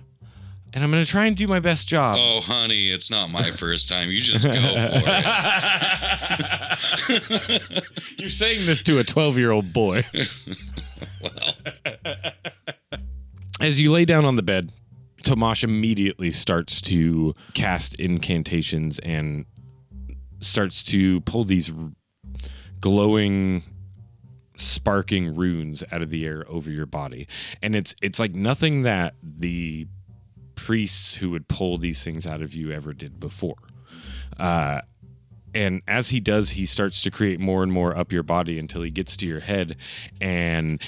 and 0.78 0.84
I'm 0.84 0.92
going 0.92 1.04
to 1.04 1.10
try 1.10 1.26
and 1.26 1.36
do 1.36 1.48
my 1.48 1.60
best 1.60 1.88
job. 1.88 2.18
Oh, 2.20 2.40
honey, 2.44 2.90
it's 2.90 3.10
not 3.10 3.32
my 3.32 3.50
first 3.50 3.90
time. 3.90 4.12
You 4.12 4.20
just 4.20 4.46
go 4.46 4.54
for 4.54 4.60
it. 7.82 8.20
You're 8.20 8.30
saying 8.30 8.60
this 8.68 8.84
to 8.84 9.00
a 9.00 9.04
12 9.04 9.40
year 9.40 9.50
old 9.50 9.74
boy. 9.74 10.06
well. 11.20 11.32
As 13.60 13.82
you 13.82 13.92
lay 13.92 14.06
down 14.06 14.24
on 14.24 14.36
the 14.36 14.44
bed, 14.44 14.72
Tomash 15.24 15.64
immediately 15.64 16.32
starts 16.32 16.80
to 16.82 17.34
cast 17.56 18.00
incantations 18.00 19.00
and 19.00 19.48
starts 20.40 20.84
to 20.84 21.22
pull 21.22 21.44
these 21.44 21.72
r- 21.72 21.90
glowing 22.80 23.64
sparking 24.58 25.34
runes 25.34 25.84
out 25.92 26.04
of 26.04 26.12
the 26.12 26.24
air 26.24 26.46
over 26.48 26.70
your 26.70 26.86
body 26.86 27.28
and 27.62 27.76
it's 27.76 27.96
it's 28.02 28.20
like 28.20 28.34
nothing 28.34 28.82
that 28.82 29.14
the 29.22 29.88
priests 30.58 31.16
who 31.16 31.30
would 31.30 31.48
pull 31.48 31.78
these 31.78 32.04
things 32.04 32.28
out 32.28 32.42
of 32.42 32.54
you 32.54 32.72
ever 32.72 32.92
did 32.94 33.20
before 33.20 33.56
uh 34.38 34.82
and 35.54 35.82
as 35.88 36.10
he 36.10 36.20
does 36.20 36.52
he 36.52 36.66
starts 36.66 37.02
to 37.02 37.10
create 37.10 37.40
more 37.40 37.64
and 37.64 37.72
more 37.72 37.96
up 37.98 38.12
your 38.12 38.24
body 38.24 38.60
until 38.60 38.82
he 38.82 38.92
gets 38.92 39.16
to 39.16 39.26
your 39.26 39.40
head 39.40 39.78
and 40.20 40.82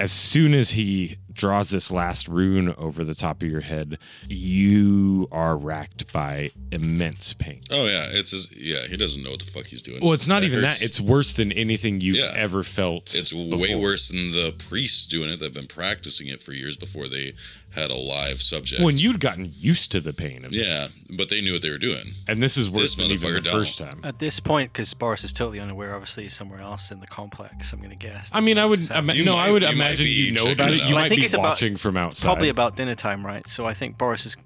as 0.00 0.10
soon 0.10 0.52
as 0.52 0.70
he 0.72 1.16
draws 1.32 1.70
this 1.70 1.90
last 1.90 2.26
rune 2.26 2.74
over 2.76 3.04
the 3.04 3.14
top 3.14 3.42
of 3.42 3.48
your 3.48 3.60
head 3.60 3.96
you 4.28 5.28
are 5.30 5.56
racked 5.56 6.10
by 6.12 6.50
immense 6.72 7.32
pain 7.34 7.60
Oh 7.70 7.86
yeah, 7.86 8.06
it's 8.10 8.32
his, 8.32 8.52
yeah. 8.56 8.86
He 8.90 8.96
doesn't 8.96 9.22
know 9.22 9.30
what 9.30 9.38
the 9.40 9.50
fuck 9.50 9.66
he's 9.66 9.82
doing. 9.82 10.00
well 10.02 10.12
it's 10.12 10.26
not 10.26 10.42
It 10.42 10.46
even 10.46 10.64
hurts. 10.64 10.80
that 10.80 10.86
it's 10.86 11.00
worse 11.00 11.34
than 11.34 11.52
anything 11.52 12.00
you've 12.00 12.16
Yeah. 12.16 12.32
ever 12.34 12.62
felt 12.64 13.14
It's 13.14 13.32
way 13.32 13.74
worse 13.76 14.08
than 14.08 14.32
the 14.32 14.54
priests 14.68 15.06
doing 15.06 15.30
it. 15.30 15.38
They've 15.38 15.54
been 15.54 15.66
practicing 15.68 16.26
it 16.26 16.40
for 16.40 16.52
years 16.52 16.76
before 16.76 17.06
they 17.08 17.32
had 17.74 17.90
a 17.90 17.96
live 17.96 18.40
subject. 18.42 18.82
when 18.82 18.96
you'd 18.98 19.20
gotten 19.20 19.50
used 19.54 19.90
to 19.92 20.00
the 20.00 20.12
pain 20.12 20.44
of 20.44 20.52
it. 20.52 20.56
yeah, 20.58 20.86
but 21.16 21.28
they 21.28 21.40
knew 21.40 21.52
what 21.54 21.62
they 21.62 21.70
were 21.70 21.78
doing. 21.78 22.12
and 22.28 22.42
this 22.42 22.56
is 22.56 22.68
worse 22.70 22.94
This 22.94 22.96
than 22.96 23.10
even 23.10 23.34
the 23.34 23.40
don't. 23.40 23.52
first 23.54 23.78
time 23.78 24.00
At 24.04 24.18
this 24.18 24.40
point, 24.40 24.72
because 24.72 24.92
Boris 24.94 25.24
is 25.24 25.32
totally 25.32 25.60
unaware, 25.60 25.94
obviously, 25.94 26.24
he's 26.24 26.34
somewhere 26.34 26.60
else 26.60 26.90
in 26.90 27.00
the 27.00 27.06
complex. 27.06 27.72
I'm 27.72 27.78
going 27.78 27.90
to 27.90 27.96
guess. 27.96 28.30
I 28.32 28.40
mean, 28.40 28.58
I 28.58 28.64
would 28.66 28.84
So- 28.84 28.94
ima- 28.96 29.14
You 29.14 29.24
no, 29.24 29.32
might- 29.34 29.48
I 29.48 29.50
would 29.52 29.62
you 29.62 29.68
imagine 29.68 30.06
you 30.08 30.32
know 30.32 30.50
about 30.50 30.70
it 30.70 30.76
it. 30.76 30.82
out. 30.82 30.88
You 30.88 30.96
I 30.96 31.00
might 31.00 31.10
be 31.10 31.24
it's 31.24 31.34
about- 31.34 31.44
watching 31.44 31.76
from 31.76 31.96
outside. 31.96 32.26
Probably 32.26 32.48
about 32.48 32.76
dinner 32.76 32.94
time, 32.94 33.24
right? 33.24 33.46
So 33.48 33.66
I 33.66 33.74
think 33.74 33.96
Boris 33.98 34.26
is 34.26 34.36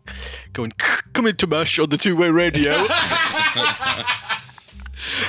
going. 0.52 0.72
Come 1.12 1.26
in, 1.26 1.34
Tomash, 1.36 1.82
on 1.82 1.88
the 1.90 1.96
two-way 1.96 2.28
radio. 2.30 2.86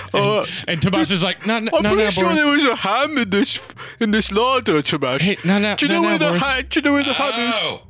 uh, 0.14 0.46
and 0.68 0.82
Tomas 0.82 1.12
is 1.12 1.24
like, 1.24 1.46
no, 1.46 1.60
no, 1.60 1.72
I'm 1.78 1.84
no, 1.84 1.90
pretty 1.90 2.04
no, 2.06 2.10
sure 2.10 2.24
Boris. 2.24 2.38
there 2.38 2.48
was 2.48 2.66
a 2.66 2.76
ham 2.76 3.18
in 3.18 3.30
this 3.30 3.74
in 4.00 4.12
this 4.12 4.32
larder, 4.32 4.82
Tomash. 4.82 5.22
Hey, 5.22 5.38
no, 5.46 5.60
no, 5.60 5.76
do 5.76 5.86
you 5.86 5.92
no, 5.92 5.96
know 5.96 6.02
no, 6.02 6.10
where 6.10 6.18
the 6.18 6.40
Boris. 6.40 6.64
Do 6.70 6.80
you 6.80 6.84
know 6.84 6.94
where 6.94 7.04
the 7.04 7.14
ham 7.14 7.28
is? 7.30 7.56
Oh, 7.56 7.87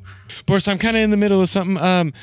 Boris, 0.47 0.67
I'm 0.67 0.79
kind 0.79 0.97
of 0.97 1.03
in 1.03 1.11
the 1.11 1.17
middle 1.17 1.41
of 1.41 1.49
something. 1.49 1.77
Um, 1.77 2.13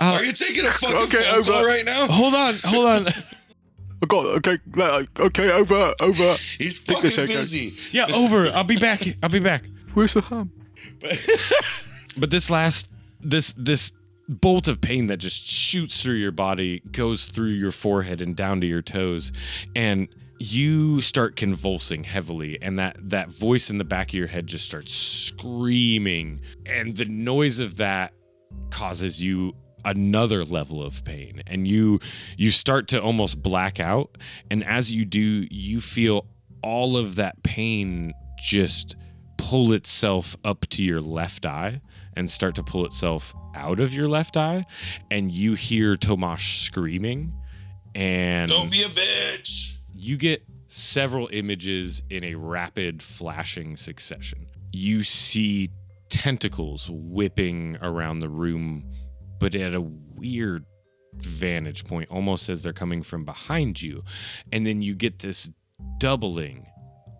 uh, 0.00 0.18
are 0.18 0.24
you 0.24 0.32
taking 0.32 0.64
a 0.64 0.68
fucking 0.68 0.96
Okay, 1.02 1.18
phone 1.22 1.42
call 1.44 1.54
over. 1.54 1.66
right 1.66 1.84
now? 1.84 2.06
hold 2.08 2.34
on, 2.34 2.54
hold 2.64 2.86
on. 2.86 3.06
I 4.02 4.06
got 4.06 4.26
okay, 4.26 4.58
okay, 5.20 5.50
over, 5.52 5.94
over. 6.00 6.34
He's 6.58 6.80
Take 6.80 6.96
fucking 6.96 7.10
this, 7.10 7.18
okay. 7.18 7.26
busy. 7.32 7.74
yeah, 7.96 8.06
over. 8.14 8.46
I'll 8.54 8.64
be 8.64 8.76
back. 8.76 9.02
I'll 9.22 9.30
be 9.30 9.38
back. 9.38 9.62
Where's 9.94 10.14
the 10.14 10.20
ham? 10.22 10.50
But 12.16 12.30
this 12.30 12.50
last, 12.50 12.88
this 13.20 13.54
this 13.54 13.92
bolt 14.28 14.68
of 14.68 14.80
pain 14.80 15.06
that 15.06 15.18
just 15.18 15.44
shoots 15.46 16.02
through 16.02 16.16
your 16.16 16.32
body 16.32 16.80
goes 16.92 17.28
through 17.28 17.48
your 17.50 17.70
forehead 17.72 18.20
and 18.20 18.34
down 18.36 18.60
to 18.60 18.66
your 18.66 18.82
toes, 18.82 19.32
and 19.74 20.08
you 20.38 21.00
start 21.00 21.36
convulsing 21.36 22.04
heavily 22.04 22.60
and 22.60 22.78
that 22.78 22.96
that 23.00 23.30
voice 23.30 23.70
in 23.70 23.78
the 23.78 23.84
back 23.84 24.08
of 24.08 24.14
your 24.14 24.26
head 24.26 24.46
just 24.46 24.66
starts 24.66 24.92
screaming 24.92 26.40
and 26.66 26.96
the 26.96 27.04
noise 27.04 27.60
of 27.60 27.76
that 27.76 28.12
causes 28.70 29.22
you 29.22 29.54
another 29.84 30.44
level 30.44 30.82
of 30.82 31.04
pain 31.04 31.42
and 31.46 31.68
you 31.68 32.00
you 32.36 32.50
start 32.50 32.88
to 32.88 33.00
almost 33.00 33.42
black 33.42 33.78
out 33.78 34.16
and 34.50 34.64
as 34.64 34.90
you 34.90 35.04
do 35.04 35.46
you 35.50 35.80
feel 35.80 36.26
all 36.62 36.96
of 36.96 37.16
that 37.16 37.42
pain 37.42 38.12
just 38.38 38.96
pull 39.36 39.72
itself 39.72 40.36
up 40.44 40.66
to 40.66 40.82
your 40.82 41.00
left 41.00 41.44
eye 41.44 41.80
and 42.16 42.30
start 42.30 42.54
to 42.54 42.62
pull 42.62 42.86
itself 42.86 43.34
out 43.54 43.78
of 43.78 43.92
your 43.92 44.08
left 44.08 44.36
eye 44.36 44.64
and 45.10 45.30
you 45.30 45.54
hear 45.54 45.94
Tomash 45.94 46.64
screaming 46.64 47.32
and 47.94 48.50
Don't 48.50 48.70
be 48.70 48.82
a 48.82 48.86
bitch. 48.86 49.73
You 50.04 50.18
get 50.18 50.44
several 50.68 51.30
images 51.32 52.02
in 52.10 52.24
a 52.24 52.34
rapid 52.34 53.02
flashing 53.02 53.74
succession. 53.74 54.46
You 54.70 55.02
see 55.02 55.70
tentacles 56.10 56.90
whipping 56.90 57.78
around 57.80 58.18
the 58.18 58.28
room, 58.28 58.84
but 59.40 59.54
at 59.54 59.74
a 59.74 59.80
weird 59.80 60.66
vantage 61.16 61.84
point, 61.84 62.10
almost 62.10 62.50
as 62.50 62.62
they're 62.62 62.74
coming 62.74 63.02
from 63.02 63.24
behind 63.24 63.80
you. 63.80 64.02
And 64.52 64.66
then 64.66 64.82
you 64.82 64.94
get 64.94 65.20
this 65.20 65.48
doubling 65.98 66.66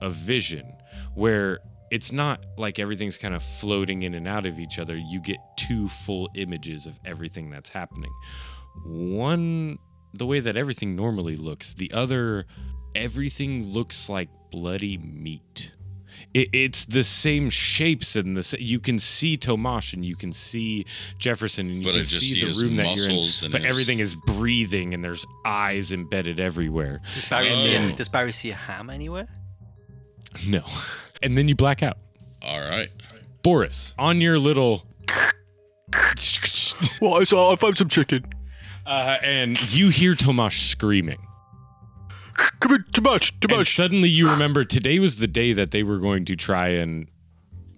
of 0.02 0.12
vision 0.14 0.70
where 1.14 1.60
it's 1.90 2.12
not 2.12 2.44
like 2.58 2.78
everything's 2.78 3.16
kind 3.16 3.34
of 3.34 3.42
floating 3.42 4.02
in 4.02 4.12
and 4.12 4.28
out 4.28 4.44
of 4.44 4.58
each 4.58 4.78
other. 4.78 4.94
You 4.94 5.22
get 5.22 5.38
two 5.56 5.88
full 5.88 6.28
images 6.34 6.86
of 6.86 7.00
everything 7.06 7.48
that's 7.48 7.70
happening. 7.70 8.12
One, 8.84 9.78
the 10.16 10.26
way 10.26 10.40
that 10.40 10.56
everything 10.56 10.94
normally 10.96 11.36
looks, 11.36 11.74
the 11.74 11.92
other, 11.92 12.46
everything 12.94 13.64
looks 13.72 14.08
like 14.08 14.28
bloody 14.50 14.96
meat. 14.98 15.72
It, 16.32 16.48
it's 16.52 16.86
the 16.86 17.02
same 17.04 17.50
shapes 17.50 18.14
and 18.16 18.36
the 18.36 18.56
you 18.60 18.78
can 18.80 18.98
see 18.98 19.36
Tomash 19.36 19.92
and 19.92 20.04
you 20.04 20.16
can 20.16 20.32
see 20.32 20.86
Jefferson 21.18 21.68
and 21.68 21.78
you 21.78 21.84
But 21.84 21.92
can 21.92 21.98
just 22.04 22.20
see 22.20 22.40
see 22.40 22.46
the 22.62 22.66
room 22.66 22.76
that 22.76 22.96
you're 22.96 23.10
in, 23.10 23.16
and 23.16 23.52
but 23.52 23.60
his- 23.62 23.70
everything 23.70 23.98
is 23.98 24.14
breathing 24.14 24.94
and 24.94 25.02
there's 25.04 25.26
eyes 25.44 25.92
embedded 25.92 26.38
everywhere. 26.40 27.00
Does 27.14 27.24
Barry, 27.26 27.52
see 27.52 27.76
Oh. 27.76 27.88
a, 27.88 27.92
does 27.92 28.08
Barry 28.08 28.32
see 28.32 28.50
a 28.50 28.54
ham 28.54 28.90
anywhere? 28.90 29.28
No, 30.46 30.64
and 31.22 31.36
then 31.36 31.46
you 31.48 31.54
black 31.56 31.82
out. 31.82 31.98
All 32.42 32.60
right. 32.60 32.88
Boris, 33.42 33.94
on 33.98 34.20
your 34.20 34.38
little, 34.38 34.86
What? 37.00 37.28
So 37.28 37.50
I 37.50 37.56
found 37.56 37.76
some 37.78 37.88
chicken. 37.88 38.24
Uh, 38.86 39.18
and 39.22 39.72
you 39.72 39.88
hear 39.90 40.12
Tomash 40.14 40.68
screaming. 40.70 41.26
Come 42.60 42.72
in, 42.74 42.84
Tamash, 42.90 43.32
And 43.56 43.66
suddenly 43.66 44.08
you 44.08 44.28
remember 44.28 44.64
today 44.64 44.98
was 44.98 45.18
the 45.18 45.28
day 45.28 45.52
that 45.52 45.70
they 45.70 45.82
were 45.82 45.98
going 45.98 46.24
to 46.24 46.34
try 46.36 46.68
and 46.68 47.06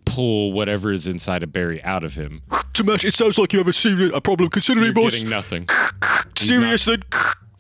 pull 0.06 0.52
whatever 0.52 0.90
is 0.90 1.06
inside 1.06 1.42
of 1.42 1.52
Barry 1.52 1.82
out 1.84 2.04
of 2.04 2.14
him. 2.14 2.42
Tamash, 2.72 3.04
it 3.04 3.12
sounds 3.14 3.38
like 3.38 3.52
you 3.52 3.58
have 3.58 3.68
a 3.68 3.72
serious 3.72 4.12
a 4.14 4.20
problem. 4.20 4.48
Consider 4.48 4.80
me, 4.80 4.86
You're 4.86 4.94
boss. 4.94 5.12
getting 5.12 5.28
nothing. 5.28 5.68
Serious 6.36 6.84
than, 6.84 7.02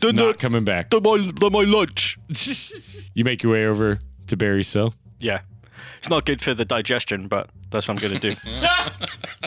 than, 0.00 0.16
Not 0.16 0.32
the, 0.32 0.38
coming 0.38 0.64
back. 0.64 0.90
than, 0.90 1.02
my, 1.02 1.16
than 1.18 1.52
my 1.52 1.62
lunch. 1.62 2.18
You 3.14 3.24
make 3.24 3.42
your 3.42 3.54
way 3.54 3.64
over 3.64 3.98
to 4.26 4.36
Barry's 4.36 4.68
cell. 4.68 4.92
Yeah. 5.20 5.40
It's 5.96 6.10
not 6.10 6.26
good 6.26 6.42
for 6.42 6.52
the 6.52 6.66
digestion, 6.66 7.28
but 7.28 7.48
that's 7.70 7.88
what 7.88 7.94
I'm 8.02 8.08
going 8.08 8.20
to 8.20 8.30
do. 8.30 8.36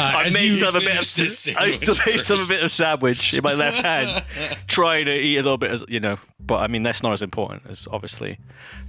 Uh, 0.00 0.12
I 0.18 0.24
as 0.24 0.34
may 0.34 0.46
you- 0.46 0.52
still 0.52 0.72
have 0.72 0.76
a 0.82 0.84
bit 0.84 0.88
finish 0.88 1.14
this 1.14 1.48
of 1.48 1.56
I 1.58 1.70
still 1.70 1.94
sandwich 1.94 2.28
have 2.28 2.40
a 2.40 2.48
bit 2.48 2.62
of 2.62 2.70
sandwich 2.70 3.34
in 3.34 3.42
my 3.44 3.54
left 3.54 3.82
hand, 3.82 4.56
trying 4.66 5.04
to 5.06 5.14
eat 5.14 5.36
a 5.36 5.42
little 5.42 5.58
bit, 5.58 5.70
as 5.70 5.84
you 5.88 6.00
know. 6.00 6.18
But 6.38 6.58
I 6.62 6.66
mean, 6.66 6.82
that's 6.82 7.02
not 7.02 7.12
as 7.12 7.22
important 7.22 7.62
as 7.68 7.86
obviously 7.90 8.38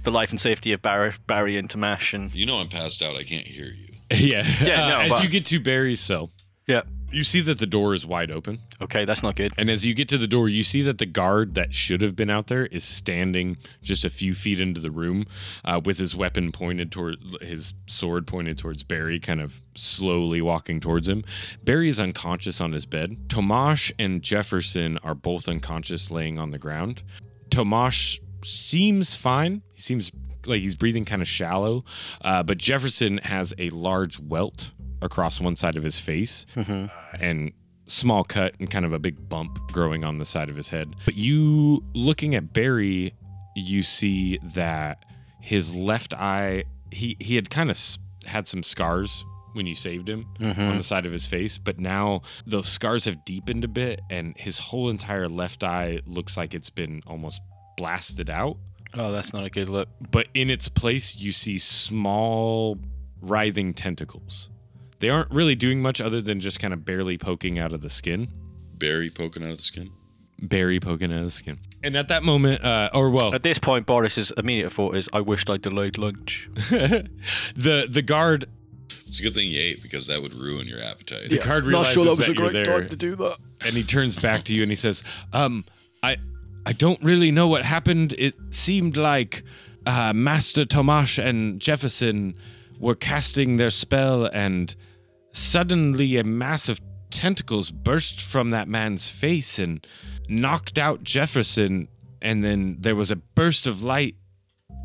the 0.02 0.10
life 0.10 0.30
and 0.30 0.40
safety 0.40 0.72
of 0.72 0.82
Barry, 0.82 1.12
Barry 1.26 1.56
and 1.56 1.68
Tamash. 1.68 2.14
And 2.14 2.34
You 2.34 2.46
know 2.46 2.60
I'm 2.60 2.68
passed 2.68 3.02
out. 3.02 3.14
I 3.16 3.22
can't 3.22 3.46
hear 3.46 3.66
you. 3.66 3.86
Yeah. 4.10 4.44
Yeah, 4.62 4.88
no, 4.88 4.96
uh, 4.96 5.02
as 5.02 5.10
but- 5.10 5.22
you 5.24 5.28
get 5.30 5.46
to 5.46 5.60
Barry's 5.60 6.00
cell, 6.00 6.30
yeah, 6.66 6.82
you 7.10 7.24
see 7.24 7.40
that 7.42 7.58
the 7.58 7.66
door 7.66 7.94
is 7.94 8.04
wide 8.06 8.30
open. 8.30 8.60
Okay, 8.82 9.04
that's 9.04 9.22
not 9.22 9.36
good. 9.36 9.52
And 9.56 9.70
as 9.70 9.84
you 9.84 9.94
get 9.94 10.08
to 10.10 10.18
the 10.18 10.26
door, 10.26 10.48
you 10.48 10.62
see 10.62 10.82
that 10.82 10.98
the 10.98 11.06
guard 11.06 11.54
that 11.54 11.72
should 11.72 12.02
have 12.02 12.16
been 12.16 12.30
out 12.30 12.48
there 12.48 12.66
is 12.66 12.84
standing 12.84 13.56
just 13.82 14.04
a 14.04 14.10
few 14.10 14.34
feet 14.34 14.60
into 14.60 14.80
the 14.80 14.90
room 14.90 15.26
uh, 15.64 15.80
with 15.84 15.98
his 15.98 16.14
weapon 16.14 16.52
pointed 16.52 16.90
toward 16.92 17.16
his 17.40 17.74
sword 17.86 18.26
pointed 18.26 18.58
towards 18.58 18.82
Barry, 18.82 19.18
kind 19.18 19.40
of 19.40 19.60
slowly 19.74 20.40
walking 20.42 20.80
towards 20.80 21.08
him. 21.08 21.24
Barry 21.64 21.88
is 21.88 22.00
unconscious 22.00 22.60
on 22.60 22.72
his 22.72 22.86
bed. 22.86 23.28
Tomash 23.28 23.92
and 23.98 24.22
Jefferson 24.22 24.98
are 24.98 25.14
both 25.14 25.48
unconscious 25.48 26.10
laying 26.10 26.38
on 26.38 26.50
the 26.50 26.58
ground. 26.58 27.02
Tomash 27.50 28.20
seems 28.44 29.14
fine. 29.14 29.62
He 29.74 29.80
seems 29.80 30.10
like 30.46 30.60
he's 30.60 30.74
breathing 30.74 31.04
kind 31.04 31.22
of 31.22 31.28
shallow, 31.28 31.84
uh, 32.22 32.42
but 32.42 32.58
Jefferson 32.58 33.18
has 33.18 33.54
a 33.58 33.70
large 33.70 34.18
welt 34.18 34.72
across 35.00 35.40
one 35.40 35.56
side 35.56 35.76
of 35.76 35.82
his 35.82 35.98
face 36.00 36.46
uh, 36.56 36.88
and 37.20 37.52
small 37.92 38.24
cut 38.24 38.54
and 38.58 38.70
kind 38.70 38.84
of 38.84 38.92
a 38.92 38.98
big 38.98 39.28
bump 39.28 39.58
growing 39.70 40.04
on 40.04 40.18
the 40.18 40.24
side 40.24 40.48
of 40.48 40.56
his 40.56 40.70
head. 40.70 40.96
But 41.04 41.16
you 41.16 41.84
looking 41.94 42.34
at 42.34 42.52
Barry, 42.52 43.14
you 43.54 43.82
see 43.82 44.38
that 44.54 45.04
his 45.40 45.74
left 45.74 46.14
eye 46.14 46.64
he 46.90 47.16
he 47.20 47.36
had 47.36 47.50
kind 47.50 47.70
of 47.70 47.78
had 48.24 48.46
some 48.46 48.62
scars 48.62 49.24
when 49.54 49.66
you 49.66 49.74
saved 49.74 50.08
him 50.08 50.26
mm-hmm. 50.38 50.60
on 50.62 50.78
the 50.78 50.82
side 50.82 51.04
of 51.04 51.12
his 51.12 51.26
face, 51.26 51.58
but 51.58 51.78
now 51.78 52.22
those 52.46 52.68
scars 52.68 53.04
have 53.04 53.22
deepened 53.24 53.64
a 53.64 53.68
bit 53.68 54.00
and 54.08 54.34
his 54.38 54.58
whole 54.58 54.88
entire 54.88 55.28
left 55.28 55.62
eye 55.62 56.00
looks 56.06 56.38
like 56.38 56.54
it's 56.54 56.70
been 56.70 57.02
almost 57.06 57.42
blasted 57.76 58.30
out. 58.30 58.56
Oh, 58.94 59.12
that's 59.12 59.32
not 59.34 59.44
a 59.44 59.50
good 59.50 59.68
look. 59.68 59.88
But 60.10 60.28
in 60.32 60.48
its 60.48 60.68
place, 60.68 61.16
you 61.16 61.32
see 61.32 61.58
small 61.58 62.78
writhing 63.20 63.74
tentacles. 63.74 64.48
They 65.02 65.10
aren't 65.10 65.32
really 65.32 65.56
doing 65.56 65.82
much 65.82 66.00
other 66.00 66.20
than 66.20 66.38
just 66.38 66.60
kind 66.60 66.72
of 66.72 66.84
barely 66.84 67.18
poking 67.18 67.58
out 67.58 67.72
of 67.72 67.80
the 67.80 67.90
skin. 67.90 68.28
Berry 68.78 69.10
poking 69.10 69.42
out 69.42 69.50
of 69.50 69.56
the 69.56 69.62
skin. 69.62 69.90
Barry 70.40 70.78
poking 70.78 71.10
out 71.12 71.18
of 71.18 71.24
the 71.24 71.30
skin. 71.30 71.58
And 71.82 71.96
at 71.96 72.06
that 72.06 72.22
moment, 72.22 72.64
uh, 72.64 72.88
or 72.94 73.10
well, 73.10 73.34
At 73.34 73.42
this 73.42 73.58
point, 73.58 73.84
Boris's 73.84 74.30
immediate 74.36 74.70
thought 74.70 74.94
is, 74.94 75.08
"I 75.12 75.20
wished 75.20 75.50
I 75.50 75.56
delayed 75.56 75.98
lunch." 75.98 76.48
the 76.70 77.88
the 77.90 78.02
guard 78.02 78.44
It's 79.08 79.18
a 79.18 79.24
good 79.24 79.34
thing 79.34 79.50
you 79.50 79.60
ate 79.60 79.82
because 79.82 80.06
that 80.06 80.22
would 80.22 80.34
ruin 80.34 80.68
your 80.68 80.80
appetite. 80.80 81.30
the 81.30 81.38
guard 81.38 81.64
Not 81.64 81.70
realizes 81.70 81.92
sure 81.94 82.04
that 82.04 82.10
was 82.10 82.28
a 82.28 82.34
you're 82.34 82.50
there, 82.50 82.64
time 82.64 82.86
to 82.88 82.96
do 82.96 83.16
that. 83.16 83.38
and 83.66 83.74
he 83.74 83.82
turns 83.82 84.14
back 84.22 84.44
to 84.44 84.54
you 84.54 84.62
and 84.62 84.70
he 84.70 84.76
says, 84.76 85.02
"Um, 85.32 85.64
I 86.00 86.18
I 86.64 86.74
don't 86.74 87.02
really 87.02 87.32
know 87.32 87.48
what 87.48 87.64
happened. 87.64 88.14
It 88.18 88.34
seemed 88.50 88.96
like 88.96 89.42
uh, 89.84 90.12
Master 90.12 90.64
Tomash 90.64 91.18
and 91.20 91.58
Jefferson 91.60 92.36
were 92.78 92.94
casting 92.94 93.56
their 93.56 93.70
spell, 93.70 94.26
and 94.26 94.76
suddenly 95.32 96.16
a 96.16 96.24
mass 96.24 96.68
of 96.68 96.80
tentacles 97.10 97.70
burst 97.70 98.20
from 98.20 98.50
that 98.50 98.68
man's 98.68 99.08
face 99.08 99.58
and 99.58 99.86
knocked 100.28 100.78
out 100.78 101.02
Jefferson, 101.02 101.88
and 102.20 102.42
then 102.42 102.76
there 102.80 102.96
was 102.96 103.10
a 103.10 103.16
burst 103.16 103.66
of 103.66 103.82
light, 103.82 104.16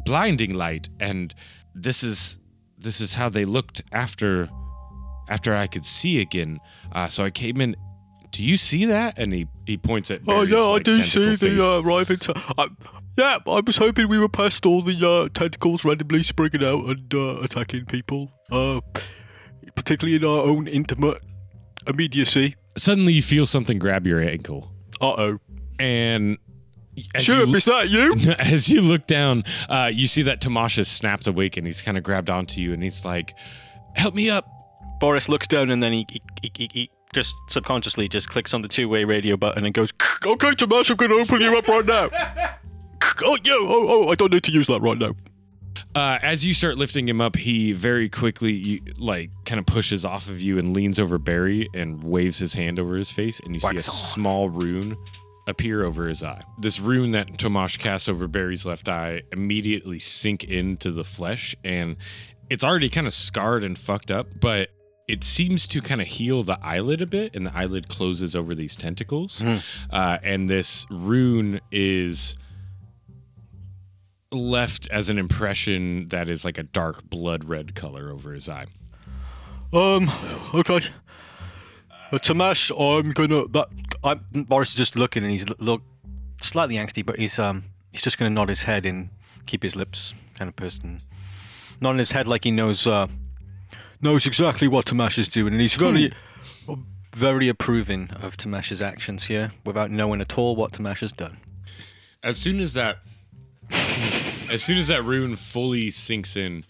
blinding 0.06 0.54
light, 0.54 0.90
and 1.00 1.34
this 1.76 2.04
is 2.04 2.40
this 2.78 3.02
is 3.02 3.16
how 3.16 3.30
they 3.30 3.46
looked 3.46 3.82
after." 3.92 4.50
After 5.30 5.54
I 5.54 5.68
could 5.68 5.84
see 5.84 6.22
again, 6.22 6.62
uh, 6.94 7.10
so 7.10 7.26
I 7.26 7.32
came 7.32 7.60
in 7.60 7.76
do 8.32 8.44
you 8.44 8.58
see 8.58 8.86
that? 8.86 9.18
And 9.18 9.34
he, 9.34 9.48
he 9.66 9.78
points 9.78 10.12
at 10.12 10.22
Oh 10.22 10.46
Barry's, 10.46 10.52
yeah, 10.52 10.64
I 10.64 10.80
do 10.80 11.04
see 11.04 11.36
face. 11.36 11.40
the 11.40 11.64
uh, 11.64 11.82
arriving. 11.82 12.18
T- 12.18 12.34
I, 12.58 12.68
yeah, 13.18 13.40
I 13.48 13.62
was 13.66 13.78
hoping 13.78 14.08
we 14.10 14.20
were 14.20 14.30
past 14.30 14.66
all 14.66 14.82
the 14.82 15.08
uh, 15.08 15.30
tentacles 15.34 15.84
randomly 15.84 16.24
springing 16.24 16.64
out 16.64 16.86
and 16.86 17.14
uh, 17.14 17.40
attacking 17.42 17.86
people. 17.86 18.32
Particularly 19.78 20.16
in 20.18 20.26
our 20.26 20.42
own 20.42 20.68
intimate 20.68 21.22
immediacy. 21.88 22.56
Suddenly, 22.76 23.14
you 23.14 23.22
feel 23.22 23.46
something 23.46 23.80
grab 23.80 24.06
your 24.06 24.20
ankle, 24.20 24.72
Uh 25.00 25.14
oh. 25.18 25.40
and 25.80 26.38
as 27.16 27.24
Chirp, 27.24 27.48
you, 27.48 27.56
is 27.56 27.66
that 27.66 27.90
you? 27.90 28.16
as 28.40 28.68
you 28.70 28.82
look 28.82 29.08
down, 29.08 29.44
uh, 29.70 29.90
you 29.94 30.08
see 30.08 30.24
that 30.24 30.42
Tomash 30.42 30.78
has 30.78 30.88
snapped 30.90 31.28
awake, 31.28 31.56
and 31.56 31.66
he's 31.66 31.82
kind 31.82 31.98
of 31.98 32.04
grabbed 32.04 32.30
onto 32.30 32.60
you, 32.60 32.74
and 32.74 32.84
he's 32.84 33.06
like, 33.06 33.34
"Help 33.96 34.14
me 34.14 34.30
up!" 34.30 34.46
Boris 35.00 35.30
looks 35.30 35.48
down 35.48 35.70
and 35.70 35.82
then 35.82 35.94
he, 35.94 36.06
he, 36.10 36.22
he, 36.42 36.52
he, 36.56 36.70
he 36.74 36.90
just 37.14 37.36
subconsciously 37.48 38.08
just 38.08 38.30
clicks 38.30 38.54
on 38.54 38.62
the 38.62 38.68
two-way 38.68 39.04
radio 39.04 39.38
button 39.38 39.64
and 39.66 39.74
goes, 39.74 39.94
okay, 40.26 40.50
Tomash, 40.52 40.90
I'm 40.90 40.98
going 40.98 41.12
to 41.12 41.18
open 41.18 41.42
you 41.42 41.58
up 41.58 41.68
right 41.68 41.86
now. 41.86 42.10
oh, 43.24 43.38
yeah, 43.44 43.54
oh, 43.54 43.86
oh, 43.88 44.08
I 44.10 44.16
don't 44.16 44.32
need 44.34 44.44
to 44.44 44.52
use 44.52 44.68
that 44.68 44.82
right 44.82 44.98
now. 44.98 45.14
Uh, 45.96 46.20
as 46.22 46.46
you 46.46 46.54
start 46.54 46.78
lifting 46.78 47.08
him 47.08 47.22
up, 47.22 47.36
he 47.36 47.74
very 47.74 48.10
quickly, 48.10 48.82
like, 48.98 49.30
kind 49.46 49.60
of 49.60 49.66
pushes 49.66 50.06
off 50.06 50.30
of 50.30 50.42
you 50.42 50.58
and 50.58 50.74
leans 50.74 51.00
over 51.00 51.18
Barry 51.18 51.68
and 51.74 52.04
waves 52.04 52.40
his 52.40 52.54
hand 52.54 52.80
over 52.80 52.96
his 52.96 53.12
face, 53.12 53.40
and 53.40 53.54
you 53.56 53.60
see 53.60 53.68
a 53.68 53.70
on. 53.70 53.80
small 53.80 54.50
rune 54.50 54.98
appear 55.48 55.84
over 55.84 56.08
his 56.08 56.22
eye. 56.24 56.44
This 56.60 56.80
rune 56.80 57.12
that 57.12 57.38
Tomash 57.38 57.80
casts 57.80 58.10
over 58.10 58.28
Barry's 58.28 58.66
left 58.66 58.90
eye 58.90 59.24
immediately 59.32 60.00
sink 60.00 60.44
into 60.44 60.92
the 60.92 61.04
flesh, 61.04 61.56
and 61.64 61.96
it's 62.50 62.64
already 62.64 62.90
kind 62.90 63.08
of 63.08 63.14
scarred 63.14 63.64
and 63.64 63.78
fucked 63.78 64.12
up, 64.12 64.28
but 64.42 64.70
it 65.08 65.24
seems 65.24 65.66
to 65.68 65.82
kind 65.82 66.02
of 66.02 66.08
heal 66.08 66.44
the 66.44 66.60
eyelid 66.62 67.02
a 67.02 67.06
bit, 67.06 67.34
and 67.34 67.48
the 67.48 67.56
eyelid 67.56 67.88
closes 67.88 68.36
over 68.36 68.54
these 68.54 68.76
tentacles. 68.76 69.42
Uh, 69.90 70.18
and 70.22 70.50
this 70.50 70.86
rune 70.90 71.62
is 71.72 72.36
left 74.32 74.88
as 74.92 75.10
an 75.10 75.18
impression 75.18 76.10
that 76.10 76.30
is 76.30 76.44
like 76.44 76.58
a 76.58 76.64
dark 76.64 77.04
blood 77.10 77.46
red 77.46 77.76
color 77.76 78.12
over 78.12 78.34
his 78.34 78.50
eye. 78.50 78.66
Um, 79.74 80.10
okay. 80.54 80.82
Uh, 82.12 82.18
Tomash, 82.18 82.72
I'm 82.72 83.12
gonna. 83.12 83.48
That 83.48 83.68
I'm, 84.04 84.26
Boris 84.44 84.70
is 84.70 84.76
just 84.76 84.96
looking 84.96 85.24
and 85.24 85.32
he's 85.32 85.48
look 85.60 85.82
slightly 86.42 86.76
angsty, 86.76 87.06
but 87.06 87.20
he's 87.20 87.38
um 87.40 87.64
he's 87.92 88.02
just 88.02 88.18
gonna 88.18 88.30
nod 88.30 88.50
his 88.50 88.64
head 88.64 88.86
and 88.86 89.10
keep 89.46 89.64
his 89.64 89.76
lips 89.76 90.14
kind 90.36 90.48
of 90.50 90.56
pursed 90.56 90.84
and 90.84 91.02
nodding 91.82 92.00
his 92.00 92.12
head 92.12 92.28
like 92.28 92.44
he 92.44 92.52
knows 92.52 92.86
uh 92.88 93.08
knows 94.02 94.26
exactly 94.26 94.68
what 94.68 94.86
Tomash 94.86 95.18
is 95.18 95.28
doing, 95.28 95.54
and 95.54 95.62
he's 95.62 95.76
very. 95.76 96.12
very 97.16 97.48
approving 97.48 98.12
of 98.22 98.38
Tamash's 98.38 98.80
actions 98.80 99.24
here 99.26 99.52
without 99.66 99.90
knowing 99.90 100.22
at 100.22 100.38
all 100.38 100.56
what 100.56 100.72
Tamash 100.74 101.00
has 101.00 101.12
done. 101.12 101.38
As 102.22 102.38
soon 102.38 102.60
as 102.60 102.74
that 102.74 103.00
as 103.72 104.64
soon 104.64 104.78
as 104.78 104.88
that 104.88 105.04
rune 105.04 105.36
fully 105.36 105.90
sinks 105.90 106.36
in, 106.36 106.66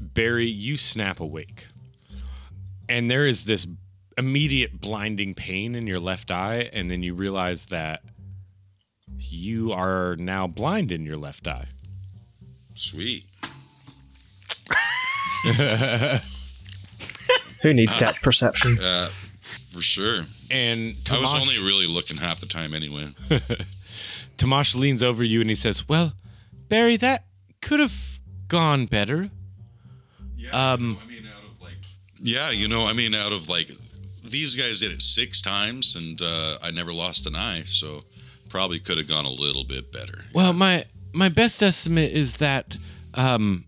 Barry, 0.00 0.48
you 0.48 0.76
snap 0.76 1.20
awake. 1.20 1.66
And 2.88 3.10
there 3.10 3.26
is 3.26 3.44
this 3.44 3.66
immediate 4.18 4.80
blinding 4.80 5.34
pain 5.34 5.74
in 5.74 5.86
your 5.86 6.00
left 6.00 6.30
eye, 6.30 6.68
and 6.72 6.90
then 6.90 7.02
you 7.02 7.14
realize 7.14 7.66
that 7.66 8.02
you 9.18 9.72
are 9.72 10.16
now 10.16 10.46
blind 10.46 10.92
in 10.92 11.04
your 11.06 11.16
left 11.16 11.46
eye. 11.48 11.68
Sweet. 12.74 13.24
Who 17.62 17.72
needs 17.72 17.96
depth 17.96 18.22
perception? 18.22 18.78
Uh, 18.82 19.08
for 19.68 19.80
sure. 19.80 20.22
And 20.50 20.94
I 21.10 21.20
was 21.20 21.34
only 21.34 21.58
really 21.58 21.86
looking 21.86 22.16
half 22.18 22.40
the 22.40 22.46
time 22.46 22.74
anyway. 22.74 23.08
Tomash 24.36 24.74
leans 24.74 25.02
over 25.02 25.24
you 25.24 25.40
and 25.40 25.48
he 25.48 25.56
says, 25.56 25.88
Well, 25.88 26.12
Barry, 26.72 26.96
that 26.96 27.26
could 27.60 27.80
have 27.80 28.18
gone 28.48 28.86
better. 28.86 29.28
Um, 30.54 30.96
Yeah, 32.18 32.50
you 32.50 32.66
know, 32.66 32.86
I 32.86 32.94
mean, 32.94 33.14
out 33.14 33.30
of 33.30 33.46
like 33.50 33.68
these 34.24 34.56
guys 34.56 34.80
did 34.80 34.90
it 34.90 35.02
six 35.02 35.42
times, 35.42 35.96
and 35.96 36.18
uh, 36.22 36.56
I 36.62 36.70
never 36.70 36.90
lost 36.90 37.26
an 37.26 37.36
eye, 37.36 37.64
so 37.66 38.04
probably 38.48 38.78
could 38.78 38.96
have 38.96 39.06
gone 39.06 39.26
a 39.26 39.30
little 39.30 39.64
bit 39.64 39.92
better. 39.92 40.24
Well, 40.32 40.54
my 40.54 40.86
my 41.12 41.28
best 41.28 41.62
estimate 41.62 42.10
is 42.12 42.38
that 42.38 42.78
um, 43.12 43.66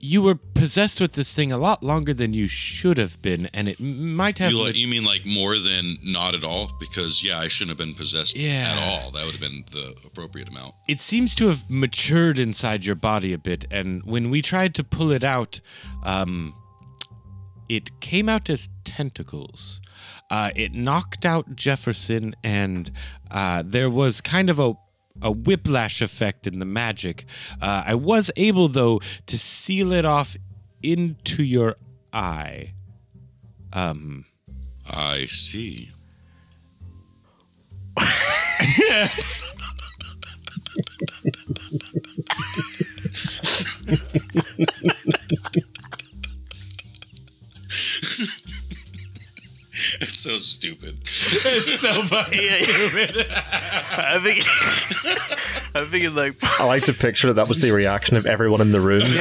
you 0.00 0.22
were 0.22 0.38
possessed 0.58 1.00
with 1.00 1.12
this 1.12 1.34
thing 1.34 1.52
a 1.52 1.56
lot 1.58 1.82
longer 1.82 2.12
than 2.12 2.34
you 2.34 2.46
should 2.48 2.98
have 2.98 3.20
been, 3.22 3.46
and 3.54 3.68
it 3.68 3.78
might 3.80 4.38
have. 4.38 4.50
You, 4.52 4.62
like, 4.62 4.76
you 4.76 4.88
mean 4.88 5.04
like 5.04 5.24
more 5.26 5.54
than 5.56 5.96
not 6.04 6.34
at 6.34 6.44
all? 6.44 6.70
Because 6.80 7.22
yeah, 7.24 7.38
I 7.38 7.48
shouldn't 7.48 7.78
have 7.78 7.86
been 7.86 7.94
possessed 7.94 8.36
Yeah. 8.36 8.64
at 8.66 8.78
all. 8.82 9.10
That 9.12 9.24
would 9.24 9.34
have 9.36 9.40
been 9.40 9.64
the 9.72 9.94
appropriate 10.04 10.48
amount. 10.48 10.74
it 10.88 11.00
seems 11.00 11.34
to 11.36 11.48
have 11.48 11.68
matured 11.70 12.38
inside 12.38 12.84
your 12.84 12.96
body 12.96 13.32
a 13.32 13.38
bit, 13.38 13.64
and 13.70 14.02
when 14.04 14.30
we 14.30 14.42
tried 14.42 14.74
to 14.74 14.84
pull 14.84 15.10
it 15.12 15.24
out, 15.24 15.60
um, 16.04 16.54
it 17.68 18.00
came 18.00 18.28
out 18.28 18.48
as 18.50 18.68
tentacles. 18.84 19.80
Uh, 20.30 20.50
it 20.56 20.72
knocked 20.74 21.24
out 21.26 21.54
Jefferson, 21.56 22.34
and 22.42 22.90
uh, 23.30 23.62
there 23.64 23.90
was 23.90 24.20
kind 24.20 24.50
of 24.50 24.58
a 24.58 24.74
a 25.20 25.32
whiplash 25.32 26.00
effect 26.00 26.46
in 26.46 26.60
the 26.60 26.64
magic. 26.64 27.24
Uh, 27.60 27.82
I 27.86 27.96
was 27.96 28.30
able, 28.36 28.68
though, 28.68 29.00
to 29.26 29.36
seal 29.36 29.90
it 29.92 30.04
off 30.04 30.36
into 30.82 31.42
your 31.42 31.76
eye. 32.12 32.74
Um, 33.72 34.24
I 34.90 35.26
see. 35.26 35.90
it's 50.00 50.20
so 50.20 50.30
stupid. 50.38 50.98
it's 51.02 51.80
so 51.80 51.92
fucking 51.92 52.38
stupid. 52.38 53.26
I 53.34 54.20
think. 54.22 54.44
I'm 55.74 55.86
thinking 55.86 56.14
like, 56.14 56.34
I 56.60 56.64
like 56.64 56.84
to 56.84 56.92
picture 56.92 57.28
that 57.28 57.34
that 57.34 57.48
was 57.48 57.60
the 57.60 57.70
reaction 57.72 58.16
of 58.16 58.26
everyone 58.26 58.60
in 58.60 58.72
the 58.72 58.80
room, 58.80 59.02
and 59.02 59.12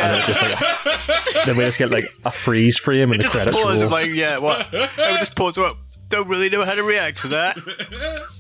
then, 1.48 1.60
it 1.60 1.66
just 1.66 1.80
like, 1.80 1.90
then 1.90 1.98
we 1.98 2.02
just 2.04 2.14
get 2.14 2.26
like 2.26 2.26
a 2.26 2.32
freeze 2.32 2.78
frame 2.78 3.12
and 3.12 3.20
the 3.20 3.24
just 3.24 3.34
credits 3.34 3.58
pause. 3.58 3.82
roll. 3.82 3.86
I'm 3.86 3.92
like, 3.92 4.10
yeah, 4.10 4.38
what? 4.38 4.68
I 4.74 5.12
would 5.12 5.20
just 5.20 5.36
pause. 5.36 5.58
Well, 5.58 5.78
don't 6.10 6.28
really 6.28 6.50
know 6.50 6.64
how 6.64 6.76
to 6.76 6.84
react 6.84 7.20
to 7.20 7.28
that. 7.30 7.58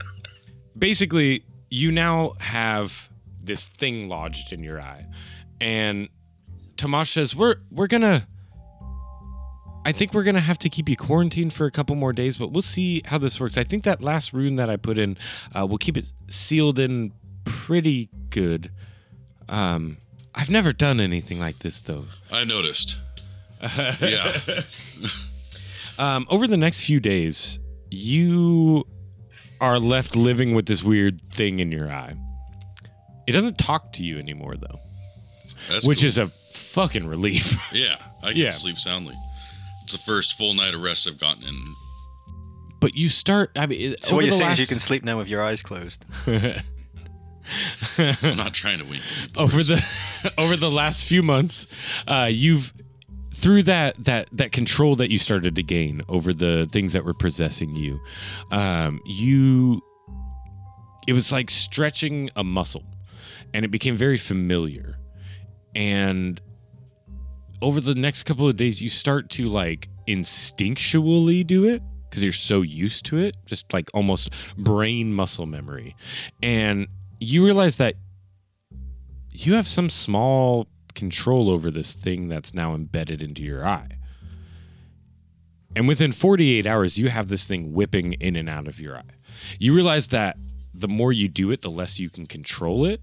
basically 0.77 1.43
you 1.69 1.91
now 1.91 2.33
have 2.39 3.09
this 3.41 3.67
thing 3.67 4.07
lodged 4.09 4.51
in 4.51 4.63
your 4.63 4.81
eye 4.81 5.05
and 5.59 6.09
Tomash 6.75 7.11
says 7.11 7.35
we're 7.35 7.55
we're 7.71 7.87
gonna 7.87 8.27
I 9.85 9.91
think 9.91 10.13
we're 10.13 10.23
gonna 10.23 10.39
have 10.41 10.59
to 10.59 10.69
keep 10.69 10.89
you 10.89 10.97
quarantined 10.97 11.53
for 11.53 11.65
a 11.65 11.71
couple 11.71 11.95
more 11.95 12.11
days, 12.11 12.35
but 12.35 12.51
we'll 12.51 12.61
see 12.61 13.01
how 13.05 13.17
this 13.17 13.39
works. 13.39 13.57
I 13.57 13.63
think 13.63 13.85
that 13.85 14.01
last 14.01 14.33
rune 14.33 14.57
that 14.57 14.69
I 14.69 14.75
put 14.75 14.99
in, 14.99 15.17
uh, 15.55 15.65
we'll 15.65 15.77
keep 15.77 15.95
it 15.95 16.11
sealed 16.27 16.77
in 16.77 17.13
pretty 17.45 18.09
good. 18.29 18.69
Um, 19.47 19.95
I've 20.37 20.49
never 20.49 20.71
done 20.71 20.99
anything 21.01 21.39
like 21.39 21.59
this 21.59 21.81
though. 21.81 22.05
I 22.31 22.43
noticed. 22.43 22.97
yeah. 23.77 24.31
Um, 25.97 26.27
over 26.29 26.45
the 26.47 26.57
next 26.57 26.83
few 26.85 26.99
days, 26.99 27.57
you 27.89 28.85
are 29.59 29.79
left 29.79 30.15
living 30.15 30.53
with 30.53 30.67
this 30.67 30.83
weird 30.83 31.19
thing 31.31 31.59
in 31.59 31.71
your 31.71 31.91
eye. 31.91 32.15
It 33.25 33.31
doesn't 33.31 33.57
talk 33.57 33.93
to 33.93 34.03
you 34.03 34.19
anymore, 34.19 34.55
though, 34.55 34.79
That's 35.69 35.87
which 35.87 35.99
cool. 36.01 36.07
is 36.07 36.17
a 36.19 36.27
fucking 36.27 37.07
relief. 37.07 37.57
Yeah, 37.73 37.95
I 38.23 38.29
can 38.31 38.37
Yeah. 38.41 38.49
sleep 38.49 38.77
soundly. 38.77 39.15
It's 39.83 39.93
the 39.93 39.97
first 39.97 40.37
full 40.37 40.53
night 40.53 40.73
of 40.75 40.83
rest 40.83 41.07
I've 41.07 41.19
gotten 41.19 41.43
in. 41.43 41.55
But 42.79 42.93
you 42.95 43.09
start. 43.09 43.51
I 43.55 43.65
mean, 43.65 43.95
So 44.03 44.15
what 44.15 44.23
you're 44.23 44.31
the 44.31 44.37
saying 44.37 44.51
is 44.51 44.59
you 44.59 44.67
can 44.67 44.79
sleep 44.79 45.03
now 45.03 45.17
with 45.17 45.27
your 45.29 45.43
eyes 45.43 45.63
closed. 45.63 46.05
I'm 47.97 48.37
not 48.37 48.53
trying 48.53 48.79
to 48.79 48.85
wink. 48.85 49.03
over 49.37 49.63
the 49.63 49.83
over 50.37 50.55
the 50.55 50.71
last 50.71 51.07
few 51.07 51.23
months, 51.23 51.67
uh, 52.07 52.27
you've 52.29 52.73
through 53.33 53.63
that 53.63 54.03
that 54.03 54.27
that 54.31 54.51
control 54.51 54.95
that 54.95 55.11
you 55.11 55.17
started 55.17 55.55
to 55.55 55.63
gain 55.63 56.01
over 56.09 56.33
the 56.33 56.67
things 56.71 56.93
that 56.93 57.05
were 57.05 57.13
possessing 57.13 57.75
you, 57.75 57.99
um, 58.51 58.99
you 59.05 59.81
it 61.07 61.13
was 61.13 61.31
like 61.31 61.49
stretching 61.49 62.29
a 62.35 62.43
muscle, 62.43 62.83
and 63.53 63.63
it 63.63 63.69
became 63.69 63.95
very 63.95 64.17
familiar, 64.17 64.97
and 65.75 66.41
over 67.61 67.79
the 67.79 67.95
next 67.95 68.23
couple 68.23 68.47
of 68.47 68.55
days, 68.57 68.81
you 68.81 68.89
start 68.89 69.29
to 69.31 69.45
like 69.45 69.87
instinctually 70.07 71.45
do 71.45 71.65
it 71.65 71.81
because 72.09 72.23
you're 72.23 72.31
so 72.31 72.61
used 72.61 73.05
to 73.05 73.17
it, 73.17 73.35
just 73.45 73.71
like 73.73 73.89
almost 73.93 74.29
brain 74.57 75.13
muscle 75.13 75.45
memory, 75.45 75.95
and 76.41 76.87
you 77.19 77.43
realize 77.43 77.77
that 77.77 77.95
you 79.31 79.53
have 79.53 79.67
some 79.67 79.89
small 79.89 80.67
control 80.95 81.49
over 81.49 81.69
this 81.69 81.95
thing 81.95 82.27
that's 82.27 82.53
now 82.53 82.73
embedded 82.73 83.21
into 83.21 83.43
your 83.43 83.65
eye. 83.65 83.89
And 85.75 85.87
within 85.87 86.11
48 86.11 86.65
hours, 86.65 86.97
you 86.97 87.09
have 87.09 87.27
this 87.27 87.47
thing 87.47 87.73
whipping 87.73 88.13
in 88.13 88.35
and 88.35 88.49
out 88.49 88.67
of 88.67 88.79
your 88.79 88.97
eye. 88.97 89.03
You 89.59 89.75
realize 89.75 90.07
that 90.07 90.37
the 90.73 90.87
more 90.87 91.11
you 91.11 91.27
do 91.27 91.51
it, 91.51 91.61
the 91.61 91.69
less 91.69 91.99
you 91.99 92.09
can 92.09 92.25
control 92.25 92.85
it. 92.85 93.01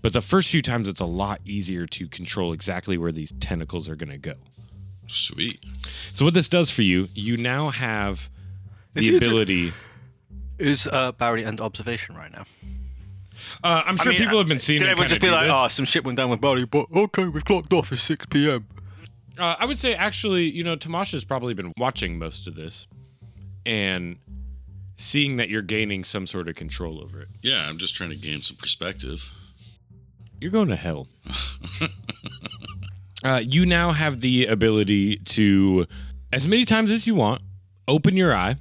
But 0.00 0.12
the 0.12 0.20
first 0.20 0.50
few 0.50 0.62
times, 0.62 0.86
it's 0.86 1.00
a 1.00 1.06
lot 1.06 1.40
easier 1.44 1.86
to 1.86 2.06
control 2.08 2.52
exactly 2.52 2.96
where 2.96 3.10
these 3.10 3.32
tentacles 3.40 3.88
are 3.88 3.96
going 3.96 4.10
to 4.10 4.18
go. 4.18 4.34
Sweet. 5.06 5.64
So, 6.12 6.24
what 6.24 6.34
this 6.34 6.48
does 6.48 6.70
for 6.70 6.82
you, 6.82 7.08
you 7.14 7.36
now 7.36 7.70
have 7.70 8.28
the 8.92 9.08
it- 9.08 9.16
ability. 9.16 9.72
Is 10.58 10.86
uh, 10.86 11.10
Barry 11.12 11.44
under 11.44 11.64
observation 11.64 12.14
right 12.14 12.30
now? 12.30 12.44
Uh, 13.62 13.82
I'm 13.86 13.96
sure 13.96 14.12
I 14.12 14.16
mean, 14.16 14.24
people 14.24 14.38
have 14.38 14.48
been 14.48 14.58
seeing 14.58 14.80
Did 14.80 14.86
him 14.86 14.90
everyone 14.92 15.08
just 15.08 15.20
be 15.20 15.30
like, 15.30 15.46
this. 15.46 15.56
oh, 15.56 15.68
some 15.68 15.84
shit 15.84 16.04
went 16.04 16.16
down 16.16 16.30
with 16.30 16.40
Barry, 16.40 16.64
but 16.64 16.86
okay, 16.94 17.26
we've 17.26 17.44
clocked 17.44 17.72
off. 17.72 17.92
at 17.92 17.98
6 17.98 18.26
p.m. 18.26 18.66
Uh, 19.38 19.56
I 19.58 19.66
would 19.66 19.78
say 19.78 19.94
actually, 19.94 20.44
you 20.44 20.62
know, 20.62 20.76
Tamasha's 20.76 21.24
probably 21.24 21.54
been 21.54 21.72
watching 21.76 22.18
most 22.18 22.46
of 22.46 22.54
this 22.54 22.86
and 23.66 24.16
seeing 24.96 25.36
that 25.36 25.48
you're 25.48 25.62
gaining 25.62 26.04
some 26.04 26.26
sort 26.26 26.48
of 26.48 26.54
control 26.54 27.02
over 27.02 27.22
it. 27.22 27.28
Yeah, 27.42 27.66
I'm 27.68 27.78
just 27.78 27.94
trying 27.94 28.10
to 28.10 28.16
gain 28.16 28.40
some 28.40 28.56
perspective. 28.56 29.32
You're 30.40 30.52
going 30.52 30.68
to 30.68 30.76
hell. 30.76 31.08
uh, 33.24 33.42
you 33.44 33.66
now 33.66 33.92
have 33.92 34.20
the 34.20 34.46
ability 34.46 35.16
to, 35.16 35.86
as 36.32 36.46
many 36.46 36.64
times 36.64 36.90
as 36.90 37.06
you 37.06 37.14
want, 37.14 37.42
open 37.88 38.16
your 38.16 38.34
eye 38.34 38.56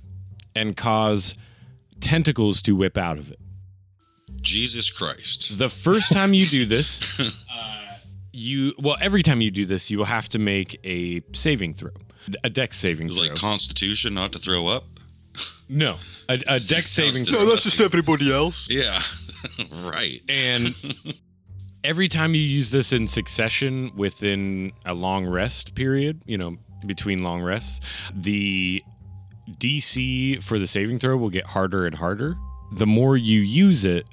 and 0.56 0.78
cause 0.78 1.36
tentacles 2.00 2.62
to 2.64 2.76
whip 2.76 2.98
out 2.98 3.18
of 3.18 3.32
it. 3.32 3.40
Jesus 4.44 4.90
Christ. 4.92 5.58
The 5.58 5.70
first 5.70 6.12
time 6.14 6.34
you 6.34 6.46
do 6.46 6.66
this, 6.66 7.20
uh, 7.52 7.98
you 8.32 8.74
well, 8.78 8.98
every 9.02 9.24
time 9.24 9.42
you 9.42 9.50
do 9.52 9.66
this, 9.66 9.90
you 9.90 9.98
will 9.98 10.06
have 10.06 10.30
to 10.30 10.40
make 10.40 10.80
a 10.84 11.22
saving 11.34 11.74
throw, 11.74 11.92
a 12.44 12.50
dex 12.50 12.78
saving 12.78 13.08
It's 13.08 13.18
throw. 13.18 13.28
like 13.30 13.36
Constitution 13.40 14.14
not 14.14 14.32
to 14.34 14.40
throw 14.40 14.68
up. 14.68 14.84
no, 15.70 15.96
a, 16.30 16.34
a 16.48 16.60
dex 16.68 16.90
saving 16.92 17.14
dis- 17.14 17.30
throw. 17.30 17.44
No, 17.44 17.50
that's 17.50 17.64
just 17.64 17.80
everybody 17.80 18.32
else. 18.32 18.68
Yeah, 18.70 18.98
right. 19.90 20.22
And 20.30 20.76
every 21.84 22.08
time 22.08 22.36
you 22.36 22.42
use 22.42 22.72
this 22.72 22.92
in 22.94 23.08
succession 23.08 23.92
within 23.96 24.72
a 24.86 24.94
long 24.94 25.26
rest 25.28 25.76
period, 25.76 26.22
you 26.26 26.38
know, 26.38 26.58
between 26.86 27.24
long 27.24 27.42
rests, 27.42 27.80
the 28.14 28.84
DC 29.60 30.42
for 30.42 30.58
the 30.60 30.68
saving 30.68 31.00
throw 31.00 31.18
will 31.18 31.30
get 31.30 31.46
harder 31.46 31.86
and 31.86 31.96
harder. 31.96 32.36
The 32.74 32.88
more 32.88 33.16
you 33.18 33.42
use 33.42 33.86
it, 33.86 34.08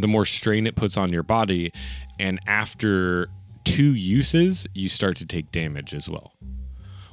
the 0.00 0.08
more 0.08 0.24
strain 0.24 0.66
it 0.66 0.74
puts 0.76 0.96
on 0.96 1.12
your 1.12 1.22
body. 1.22 1.72
And 2.18 2.38
after 2.46 3.28
two 3.64 3.94
uses, 3.94 4.66
you 4.74 4.88
start 4.88 5.16
to 5.18 5.26
take 5.26 5.52
damage 5.52 5.94
as 5.94 6.08
well. 6.08 6.32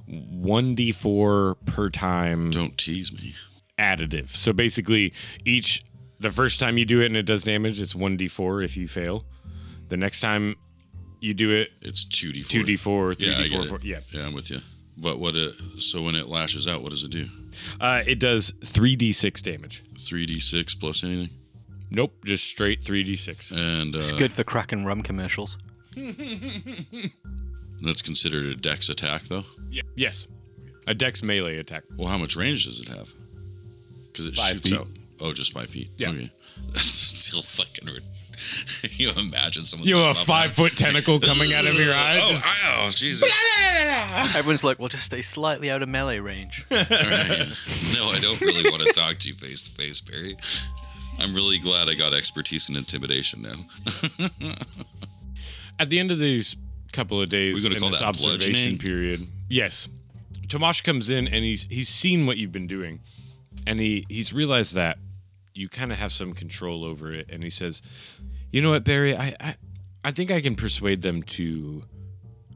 1d4 0.09 1.55
per 1.65 1.89
time 1.89 2.49
Don't 2.51 2.77
tease 2.77 3.11
me. 3.13 3.33
additive. 3.79 4.35
So 4.35 4.53
basically, 4.53 5.13
each 5.45 5.83
the 6.19 6.31
first 6.31 6.59
time 6.59 6.77
you 6.77 6.85
do 6.85 7.01
it 7.01 7.07
and 7.07 7.17
it 7.17 7.23
does 7.23 7.43
damage, 7.43 7.79
it's 7.81 7.95
one 7.95 8.17
d 8.17 8.27
four 8.27 8.61
if 8.61 8.77
you 8.77 8.87
fail. 8.87 9.25
The 9.89 9.97
next 9.97 10.21
time 10.21 10.55
you 11.19 11.33
do 11.33 11.51
it, 11.51 11.71
It's 11.81 12.05
two 12.05 12.31
d 12.31 12.41
four. 12.43 12.51
two 12.51 12.63
d 12.63 12.77
four, 12.77 13.13
three 13.13 13.27
Yeah, 13.29 13.37
I 13.39 13.47
get 13.47 13.67
four. 13.67 13.77
it. 13.77 13.85
Yeah, 13.85 13.99
Yeah, 14.11 14.25
I'm 14.27 14.33
with 14.33 14.49
you. 14.49 14.59
But 14.97 15.19
what 15.19 15.35
it 15.35 15.53
so 15.79 16.03
when 16.03 16.15
it 16.15 16.27
lashes 16.27 16.67
out, 16.67 16.81
what 16.81 16.91
does 16.91 17.03
it 17.03 17.11
do? 17.11 17.25
uh, 17.81 18.01
it 18.05 18.19
does 18.19 18.53
three 18.63 18.95
d 18.95 19.11
six 19.11 19.41
damage. 19.41 19.81
Three 19.99 20.25
d 20.25 20.39
six 20.39 20.73
plus 20.73 21.03
anything, 21.03 21.29
Nope, 21.95 22.13
just 22.25 22.43
straight 22.45 22.83
three 22.83 23.03
d 23.03 23.15
six. 23.15 23.49
and 23.51 23.95
uh, 23.95 23.99
It's 23.99 24.11
good 24.11 24.33
for 24.33 24.43
cracking 24.43 24.83
rum 24.83 25.01
commercials. 25.01 25.57
that's 27.81 28.01
considered 28.01 28.43
a 28.45 28.55
dex 28.55 28.89
attack, 28.89 29.21
though. 29.23 29.45
Yeah, 29.69 29.83
yes, 29.95 30.27
a 30.87 30.93
dex 30.93 31.23
melee 31.23 31.57
attack. 31.57 31.83
Well, 31.95 32.09
how 32.09 32.17
much 32.17 32.35
range 32.35 32.65
does 32.65 32.81
it 32.81 32.89
have? 32.89 33.11
Because 34.11 34.27
it 34.27 34.35
Five 34.35 34.51
shoots 34.55 34.69
feet. 34.71 34.79
out. 34.79 34.87
Oh, 35.21 35.31
just 35.31 35.53
five 35.53 35.69
feet. 35.69 35.89
Yeah. 35.95 36.09
Okay. 36.09 36.29
That's 36.71 36.83
still 36.83 37.41
fucking. 37.41 37.85
Rid- 37.93 38.03
you 38.99 39.11
imagine 39.17 39.63
someone. 39.63 39.87
You 39.87 39.95
have 39.97 40.17
a 40.17 40.25
five 40.25 40.51
foot 40.51 40.73
tentacle 40.73 41.21
coming 41.21 41.53
out 41.53 41.65
of 41.65 41.79
your 41.79 41.93
eye. 41.93 42.19
Oh, 42.21 42.29
just- 42.31 42.45
ow, 42.65 42.89
Jesus! 42.93 44.35
Everyone's 44.35 44.65
like, 44.65 44.79
well, 44.79 44.89
just 44.89 45.03
stay 45.05 45.21
slightly 45.21 45.71
out 45.71 45.81
of 45.81 45.87
melee 45.87 46.19
range. 46.19 46.65
All 46.69 46.77
right. 46.77 46.89
No, 47.93 48.07
I 48.09 48.19
don't 48.21 48.41
really 48.41 48.69
want 48.69 48.83
to 48.83 48.91
talk 48.91 49.15
to 49.19 49.29
you 49.29 49.33
face 49.35 49.63
to 49.69 49.71
face, 49.81 50.01
Barry. 50.01 50.35
I'm 51.19 51.33
really 51.33 51.59
glad 51.59 51.89
I 51.89 51.95
got 51.95 52.13
expertise 52.13 52.69
in 52.69 52.75
intimidation 52.75 53.41
now. 53.41 53.55
At 55.79 55.89
the 55.89 55.99
end 55.99 56.11
of 56.11 56.19
these 56.19 56.55
couple 56.93 57.21
of 57.21 57.29
days 57.29 57.55
We're 57.55 57.63
gonna 57.63 57.75
in 57.75 57.81
call 57.81 57.89
this 57.91 57.99
that 57.99 58.07
observation 58.07 58.77
period. 58.77 59.27
Yes. 59.49 59.89
Tomash 60.47 60.83
comes 60.83 61.09
in 61.09 61.27
and 61.27 61.43
he's 61.43 61.63
he's 61.69 61.89
seen 61.89 62.25
what 62.25 62.37
you've 62.37 62.51
been 62.51 62.67
doing. 62.67 62.99
And 63.67 63.79
he 63.79 64.05
he's 64.07 64.31
realized 64.31 64.75
that 64.75 64.97
you 65.53 65.67
kind 65.69 65.91
of 65.91 65.97
have 65.97 66.11
some 66.11 66.33
control 66.33 66.83
over 66.85 67.13
it 67.13 67.29
and 67.31 67.43
he 67.43 67.49
says, 67.49 67.81
"You 68.51 68.61
know 68.61 68.71
what, 68.71 68.83
Barry? 68.83 69.15
I 69.15 69.35
I, 69.39 69.55
I 70.03 70.11
think 70.11 70.31
I 70.31 70.39
can 70.41 70.55
persuade 70.55 71.01
them 71.01 71.23
to 71.23 71.83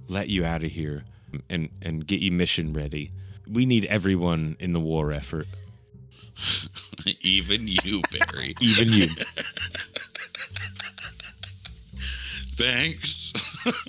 let 0.08 0.30
you 0.30 0.46
out 0.46 0.64
of 0.64 0.72
here 0.72 1.04
and 1.50 1.70
and 1.82 2.06
get 2.06 2.22
you 2.22 2.32
mission 2.32 2.74
ready. 2.74 3.12
We 3.48 3.66
need 3.66 3.86
everyone 3.86 4.56
in 4.60 4.74
the 4.74 4.80
war 4.80 5.12
effort, 5.12 5.48
Even 7.22 7.68
you, 7.68 8.02
Barry. 8.12 8.54
even 8.62 8.90
you." 8.90 9.08
Thanks. 12.56 13.34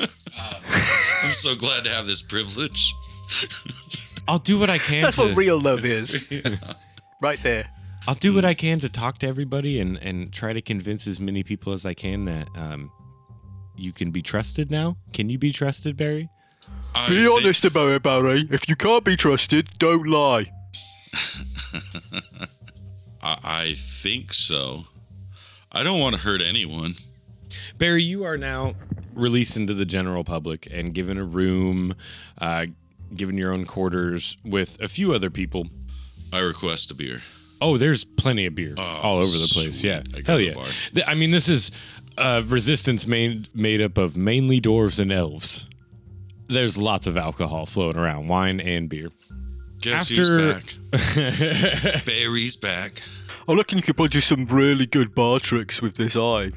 I'm 1.22 1.30
so 1.30 1.54
glad 1.56 1.84
to 1.84 1.90
have 1.90 2.06
this 2.06 2.22
privilege. 2.22 2.94
I'll 4.28 4.38
do 4.38 4.58
what 4.58 4.70
I 4.70 4.78
can 4.78 5.02
That's 5.02 5.16
to 5.16 5.22
what 5.22 5.36
real 5.36 5.60
love 5.60 5.84
is. 5.84 6.24
right 7.20 7.42
there. 7.42 7.68
I'll 8.08 8.14
do 8.14 8.34
what 8.34 8.44
I 8.44 8.54
can 8.54 8.80
to 8.80 8.88
talk 8.88 9.18
to 9.18 9.26
everybody 9.26 9.78
and, 9.80 9.96
and 9.98 10.32
try 10.32 10.52
to 10.52 10.62
convince 10.62 11.06
as 11.06 11.20
many 11.20 11.42
people 11.42 11.72
as 11.72 11.84
I 11.84 11.94
can 11.94 12.24
that 12.26 12.48
um, 12.56 12.90
you 13.76 13.92
can 13.92 14.10
be 14.10 14.22
trusted 14.22 14.70
now. 14.70 14.96
Can 15.12 15.28
you 15.28 15.38
be 15.38 15.52
trusted, 15.52 15.96
Barry? 15.96 16.28
I 16.94 17.08
Be 17.08 17.22
think- 17.24 17.32
honest 17.42 17.64
about 17.64 17.90
it, 17.90 18.02
Barry. 18.02 18.46
If 18.50 18.68
you 18.68 18.76
can't 18.76 19.04
be 19.04 19.16
trusted, 19.16 19.68
don't 19.78 20.06
lie. 20.06 20.50
I, 23.50 23.74
think 23.76 24.32
so. 24.32 24.84
I 25.72 25.82
don't 25.84 26.00
want 26.00 26.14
to 26.16 26.20
hurt 26.20 26.40
anyone. 26.40 26.92
Barry, 27.78 28.02
you 28.02 28.24
are 28.24 28.36
now 28.36 28.74
released 29.14 29.56
into 29.56 29.74
the 29.74 29.84
general 29.84 30.24
public 30.24 30.68
and 30.72 30.94
given 30.94 31.18
a 31.18 31.24
room, 31.24 31.94
uh, 32.40 32.66
given 33.14 33.36
your 33.36 33.52
own 33.52 33.64
quarters 33.64 34.36
with 34.44 34.80
a 34.80 34.88
few 34.88 35.12
other 35.14 35.30
people. 35.30 35.66
I 36.32 36.40
request 36.40 36.90
a 36.90 36.94
beer. 36.94 37.18
Oh, 37.60 37.76
there's 37.76 38.04
plenty 38.04 38.46
of 38.46 38.54
beer 38.54 38.74
all 38.78 39.16
over 39.16 39.26
the 39.26 39.50
place. 39.52 39.80
sweet. 39.80 39.88
Yeah, 39.88 40.02
I 40.16 40.22
hell 40.24 40.40
yeah. 40.40 40.54
Th- 40.94 41.04
I 41.06 41.14
mean, 41.14 41.30
this 41.30 41.48
is 41.48 41.70
uh, 42.16 42.42
resistance 42.46 43.06
made 43.06 43.54
made 43.54 43.82
up 43.82 43.98
of 43.98 44.16
mainly 44.16 44.60
dwarves 44.60 44.98
and 44.98 45.12
elves. 45.12 45.66
There's 46.48 46.78
lots 46.78 47.06
of 47.06 47.16
alcohol 47.16 47.66
floating 47.66 48.00
around, 48.00 48.28
wine 48.28 48.60
and 48.60 48.88
beer. 48.88 49.10
Guess 49.80 50.10
After- 50.10 50.38
who's 50.38 50.76
back? 50.90 52.04
Barry's 52.06 52.56
back. 52.56 53.02
I 53.48 53.55
reckon 53.55 53.79
you 53.79 53.83
could 53.83 53.96
produce 53.96 54.26
some 54.26 54.46
really 54.46 54.87
good 54.87 55.14
bar 55.14 55.40
tricks 55.40 55.81
with 55.83 55.96
this 55.96 56.16
eye. 56.16 56.50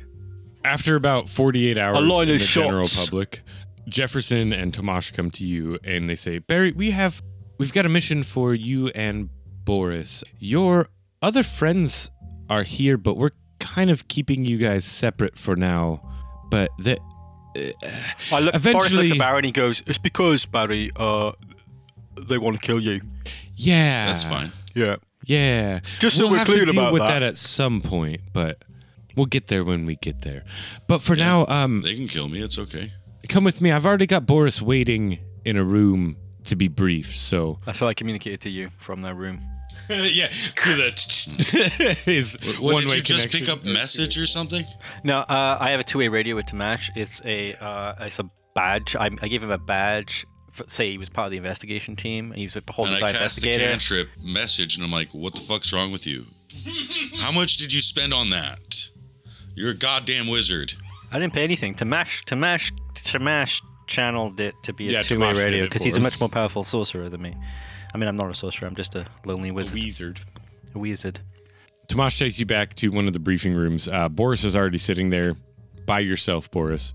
After 0.66 0.96
about 0.96 1.28
48 1.30 1.78
hours 1.78 2.00
line 2.00 2.30
in 2.30 2.36
of 2.36 2.40
the 2.42 2.46
general 2.46 2.88
shots. 2.88 3.06
public, 3.06 3.42
Jefferson 3.88 4.54
and 4.54 4.74
Tomash 4.74 5.12
come 5.14 5.30
to 5.32 5.46
you 5.46 5.78
and 5.84 6.10
they 6.10 6.16
say, 6.16 6.40
"Barry, 6.40 6.72
we 6.72 6.92
have 6.92 7.22
we've 7.58 7.74
got 7.74 7.86
a 7.86 7.90
mission 7.90 8.24
for 8.24 8.54
you 8.54 8.88
and 8.90 9.30
Boris. 9.66 10.24
Your 10.40 10.88
other 11.22 11.44
friends 11.44 12.12
are 12.50 12.64
here, 12.64 12.98
but 12.98 13.18
we're 13.18 13.32
kind 13.60 13.90
of 13.90 14.08
keeping 14.08 14.46
you 14.46 14.58
guys 14.58 14.86
separate 14.86 15.38
for 15.38 15.56
now. 15.56 16.02
But 16.50 16.70
the 16.80 16.98
I 18.32 18.40
look, 18.40 18.54
Boris 18.54 18.54
looks 18.54 18.56
Eventually- 18.56 19.12
at 19.12 19.18
Barry 19.18 19.38
and 19.40 19.46
he 19.46 19.52
goes, 19.52 19.84
"It's 19.86 19.98
because 19.98 20.46
Barry, 20.46 20.92
uh, 20.96 21.34
they 22.18 22.38
want 22.38 22.62
to 22.62 22.66
kill 22.66 22.80
you." 22.80 23.02
yeah, 23.56 24.08
That's 24.08 24.24
fine. 24.24 24.52
Yeah. 24.74 24.96
Yeah, 25.26 25.80
Just 26.00 26.18
so 26.18 26.24
we'll 26.24 26.32
we're 26.34 26.38
have 26.40 26.48
clear 26.48 26.66
to 26.66 26.72
deal 26.72 26.82
about 26.82 26.94
with 26.94 27.02
that. 27.02 27.20
that 27.20 27.24
at 27.24 27.38
some 27.38 27.82
point, 27.82 28.22
but 28.34 28.64
we'll 29.16 29.26
get 29.26 29.48
there 29.48 29.64
when 29.64 29.86
we 29.86 29.96
get 29.96 30.22
there. 30.22 30.44
But 30.88 31.02
for 31.02 31.16
now, 31.16 31.46
um, 31.48 31.82
They 31.82 31.96
can 31.96 32.08
kill 32.08 32.28
me. 32.28 32.42
It's 32.42 32.60
okay. 32.60 32.92
come 33.30 33.44
with 33.44 33.62
me. 33.62 33.72
I've 33.72 33.86
already 33.86 34.06
got 34.06 34.26
Boris 34.26 34.62
waiting 34.62 35.20
in 35.46 35.58
a 35.58 35.64
room 35.64 36.18
to 36.46 36.56
be 36.56 36.68
briefed. 36.68 37.18
So 37.20 37.60
That's 37.66 37.80
how 37.80 37.88
I 37.88 37.94
communicated 37.94 38.42
to 38.42 38.50
you 38.50 38.70
from 38.80 39.02
that 39.02 39.16
room. 39.16 39.42
yeah, 39.90 40.28
through 40.56 40.76
the 40.76 41.98
his 42.06 42.38
What 42.60 42.74
one 42.74 42.82
did 42.84 42.90
way 42.92 42.96
you 42.98 43.02
just 43.02 43.32
pick 43.32 43.50
up 43.50 43.66
message 43.66 44.18
or 44.20 44.26
something? 44.26 44.64
No, 45.04 45.20
uh, 45.20 45.58
I 45.60 45.72
have 45.72 45.80
a 45.80 45.84
two-way 45.84 46.08
radio 46.10 46.36
with 46.36 46.46
Tamash. 46.46 46.90
It's 46.96 47.22
a 47.26 47.54
uh, 47.56 47.96
it's 48.02 48.20
a 48.20 48.30
badge. 48.56 48.96
I, 48.96 49.10
I 49.22 49.28
gave 49.28 49.44
him 49.44 49.52
a 49.52 49.58
badge. 49.58 50.26
For, 50.54 50.64
say 50.68 50.92
he 50.92 50.98
was 50.98 51.10
part 51.10 51.26
of 51.26 51.32
the 51.32 51.38
investigation 51.38 51.96
team, 51.96 52.32
and 52.32 52.38
he 52.38 52.46
was 52.46 52.56
a 52.56 52.62
Holden 52.72 52.94
And 52.94 53.04
I 53.04 53.12
cast 53.12 53.42
the 53.42 53.52
cantrip 53.52 54.10
message, 54.24 54.76
and 54.76 54.86
I'm 54.86 54.92
like, 54.92 55.10
"What 55.10 55.34
the 55.34 55.42
fuck's 55.42 55.74
wrong 55.74 55.92
with 55.92 56.06
you? 56.08 56.26
How 57.18 57.32
much 57.32 57.58
did 57.58 57.74
you 57.74 57.82
spend 57.82 58.14
on 58.14 58.30
that? 58.30 58.90
You're 59.56 59.72
a 59.72 59.76
goddamn 59.76 60.28
wizard." 60.28 60.76
I 61.12 61.20
didn't 61.20 61.34
pay 61.34 61.44
anything. 61.44 61.76
Tamash, 61.76 62.24
Tamash, 62.26 62.72
Tamash 62.96 63.62
channeled 63.88 64.40
it 64.40 64.56
to 64.64 64.74
be 64.74 64.90
a 64.90 64.92
Yeah, 64.94 65.02
two-way 65.02 65.28
Tamash 65.28 65.38
radio 65.38 65.64
because 65.66 65.84
he's 65.84 65.98
a 65.98 66.02
much 66.02 66.20
more 66.20 66.30
powerful 66.30 66.64
sorcerer 66.64 67.10
than 67.10 67.22
me. 67.22 67.36
I 67.94 67.98
mean, 67.98 68.08
I'm 68.08 68.16
not 68.16 68.30
a 68.30 68.34
sorcerer. 68.34 68.68
I'm 68.68 68.76
just 68.76 68.96
a 68.96 69.06
lonely 69.26 69.52
wizard. 69.52 69.76
wizard. 69.76 70.20
A 70.74 70.80
wizard. 70.80 71.20
Tomash 71.88 72.18
takes 72.18 72.40
you 72.40 72.46
back 72.46 72.76
to 72.76 72.90
one 72.90 73.08
of 73.08 73.14
the 73.14 73.20
briefing 73.20 73.54
rooms. 73.54 73.88
Uh, 73.88 74.10
Boris 74.10 74.44
is 74.44 74.56
already 74.56 74.78
sitting 74.78 75.10
there 75.10 75.36
by 75.86 76.00
yourself, 76.00 76.50
Boris. 76.50 76.94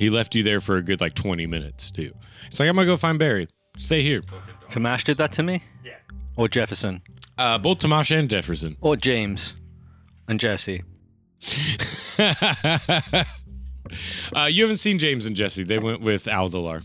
He 0.00 0.10
left 0.10 0.34
you 0.34 0.42
there 0.42 0.60
for 0.60 0.76
a 0.78 0.82
good 0.82 1.00
like 1.00 1.14
20 1.14 1.46
minutes, 1.46 1.90
too. 1.92 2.12
It's 2.46 2.58
like, 2.58 2.68
I'm 2.68 2.74
going 2.74 2.86
to 2.86 2.92
go 2.92 2.96
find 2.96 3.18
Barry. 3.18 3.48
Stay 3.76 4.02
here. 4.02 4.22
Tamash 4.68 5.04
did 5.04 5.18
that 5.18 5.30
to 5.32 5.42
me. 5.42 5.62
Yeah. 5.84 5.92
Or 6.36 6.48
Jefferson. 6.48 7.02
Uh, 7.36 7.58
both 7.58 7.78
Tomash 7.80 8.16
and 8.18 8.28
Jefferson. 8.30 8.76
Or 8.80 8.96
James. 8.96 9.54
And 10.26 10.40
Jesse. 10.40 10.82
Uh, 14.36 14.44
you 14.44 14.62
haven't 14.62 14.76
seen 14.76 15.00
James 15.00 15.26
and 15.26 15.34
Jesse. 15.34 15.64
They 15.64 15.78
went 15.78 16.00
with 16.00 16.26
Aldalar 16.26 16.84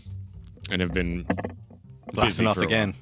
and 0.70 0.80
have 0.80 0.92
been 0.92 1.22
busy 1.22 1.34
Blasting 2.12 2.46
off 2.48 2.54
for 2.56 2.60
while. 2.62 2.68
again. 2.68 2.94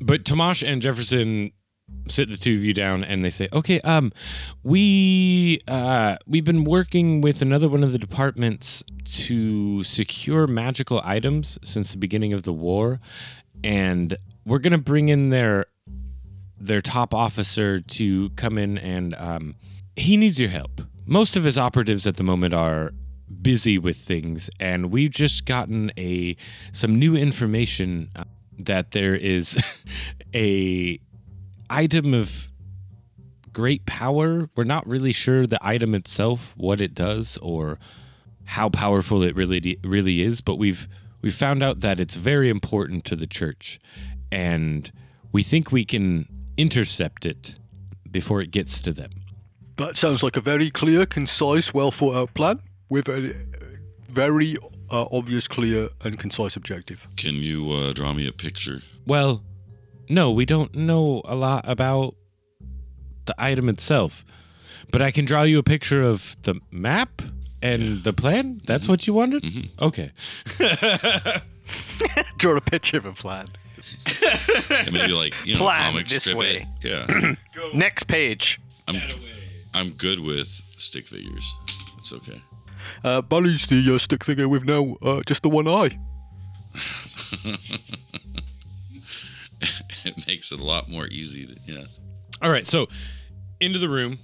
But 0.00 0.22
Tomash 0.24 0.64
and 0.64 0.80
Jefferson 0.80 1.50
sit 2.08 2.28
the 2.30 2.36
two 2.36 2.54
of 2.54 2.64
you 2.64 2.74
down 2.74 3.04
and 3.04 3.24
they 3.24 3.30
say, 3.30 3.48
"Okay, 3.52 3.80
um, 3.80 4.12
we 4.62 5.60
uh, 5.68 6.16
we've 6.26 6.44
been 6.44 6.64
working 6.64 7.20
with 7.20 7.42
another 7.42 7.68
one 7.68 7.82
of 7.82 7.92
the 7.92 7.98
departments 7.98 8.82
to 9.04 9.84
secure 9.84 10.46
magical 10.46 11.00
items 11.04 11.58
since 11.62 11.92
the 11.92 11.98
beginning 11.98 12.32
of 12.32 12.42
the 12.42 12.52
war, 12.52 13.00
and 13.62 14.16
we're 14.44 14.58
gonna 14.58 14.78
bring 14.78 15.08
in 15.08 15.30
their 15.30 15.66
their 16.58 16.80
top 16.80 17.12
officer 17.12 17.80
to 17.80 18.30
come 18.30 18.56
in 18.56 18.78
and 18.78 19.14
um, 19.16 19.56
he 19.96 20.16
needs 20.16 20.38
your 20.38 20.48
help. 20.48 20.80
Most 21.06 21.36
of 21.36 21.42
his 21.42 21.58
operatives 21.58 22.06
at 22.06 22.16
the 22.16 22.22
moment 22.22 22.54
are 22.54 22.92
busy 23.40 23.78
with 23.78 23.96
things, 23.96 24.50
and 24.60 24.90
we've 24.90 25.10
just 25.10 25.46
gotten 25.46 25.90
a 25.98 26.36
some 26.72 26.98
new 26.98 27.16
information 27.16 28.10
uh, 28.14 28.24
that 28.58 28.92
there 28.92 29.14
is 29.14 29.58
a 30.34 31.00
item 31.72 32.14
of 32.14 32.48
great 33.52 33.86
power. 33.86 34.48
We're 34.54 34.64
not 34.64 34.86
really 34.86 35.12
sure 35.12 35.46
the 35.46 35.58
item 35.60 35.94
itself, 35.94 36.54
what 36.56 36.80
it 36.80 36.94
does, 36.94 37.38
or 37.38 37.78
how 38.44 38.68
powerful 38.68 39.22
it 39.22 39.34
really 39.34 39.78
really 39.84 40.20
is, 40.20 40.40
but 40.40 40.56
we've 40.56 40.88
we've 41.22 41.34
found 41.34 41.62
out 41.62 41.80
that 41.80 42.00
it's 42.00 42.16
very 42.16 42.48
important 42.50 43.04
to 43.06 43.16
the 43.16 43.26
church, 43.26 43.78
and 44.30 44.92
we 45.32 45.42
think 45.42 45.72
we 45.72 45.84
can 45.84 46.28
intercept 46.56 47.24
it 47.24 47.56
before 48.10 48.40
it 48.40 48.50
gets 48.50 48.80
to 48.82 48.92
them. 48.92 49.10
That 49.78 49.96
sounds 49.96 50.22
like 50.22 50.36
a 50.36 50.40
very 50.40 50.70
clear, 50.70 51.06
concise, 51.06 51.72
well 51.72 51.90
thought 51.90 52.14
out 52.14 52.34
plan 52.34 52.60
with 52.90 53.08
a 53.08 53.34
very 54.10 54.56
uh, 54.90 55.06
obvious, 55.10 55.48
clear, 55.48 55.88
and 56.04 56.18
concise 56.18 56.56
objective. 56.56 57.08
Can 57.16 57.34
you 57.36 57.70
uh, 57.72 57.92
draw 57.94 58.12
me 58.12 58.28
a 58.28 58.32
picture? 58.32 58.78
Well, 59.06 59.42
no, 60.12 60.30
we 60.30 60.44
don't 60.44 60.74
know 60.74 61.22
a 61.24 61.34
lot 61.34 61.64
about 61.68 62.14
the 63.24 63.34
item 63.38 63.68
itself, 63.68 64.24
but 64.90 65.00
I 65.00 65.10
can 65.10 65.24
draw 65.24 65.42
you 65.42 65.58
a 65.58 65.62
picture 65.62 66.02
of 66.02 66.36
the 66.42 66.54
map 66.70 67.22
and 67.62 68.02
the 68.04 68.12
plan. 68.12 68.60
That's 68.66 68.88
what 68.88 69.06
you 69.06 69.14
wanted? 69.14 69.44
Okay. 69.80 70.10
Draw 72.38 72.56
a 72.56 72.60
picture 72.60 72.98
of 72.98 73.06
a 73.06 73.12
plan. 73.12 73.46
And 74.70 74.92
maybe 74.92 75.12
like 75.12 75.34
you 75.46 75.54
know, 75.54 75.60
Plan 75.60 75.92
comic 75.92 76.08
this 76.08 76.24
strip 76.24 76.38
way. 76.38 76.66
it. 76.82 77.06
Yeah, 77.08 77.34
Next 77.74 78.04
page. 78.04 78.60
I'm 78.88 79.00
I'm 79.74 79.90
good 79.90 80.18
with 80.20 80.46
stick 80.76 81.06
figures. 81.06 81.54
It's 81.96 82.12
okay. 82.12 82.40
Uh, 83.04 83.22
Barry's 83.22 83.66
the 83.66 83.94
uh, 83.94 83.98
stick 83.98 84.24
figure 84.24 84.48
with 84.48 84.64
now 84.64 84.96
uh, 85.02 85.22
just 85.26 85.42
the 85.42 85.48
one 85.48 85.68
eye. 85.68 85.98
It 90.04 90.26
makes 90.26 90.52
it 90.52 90.60
a 90.60 90.64
lot 90.64 90.88
more 90.88 91.06
easy 91.06 91.46
to 91.46 91.56
yeah. 91.66 91.84
All 92.40 92.50
right, 92.50 92.66
so 92.66 92.88
into 93.60 93.78
the 93.78 93.88
room 93.88 94.18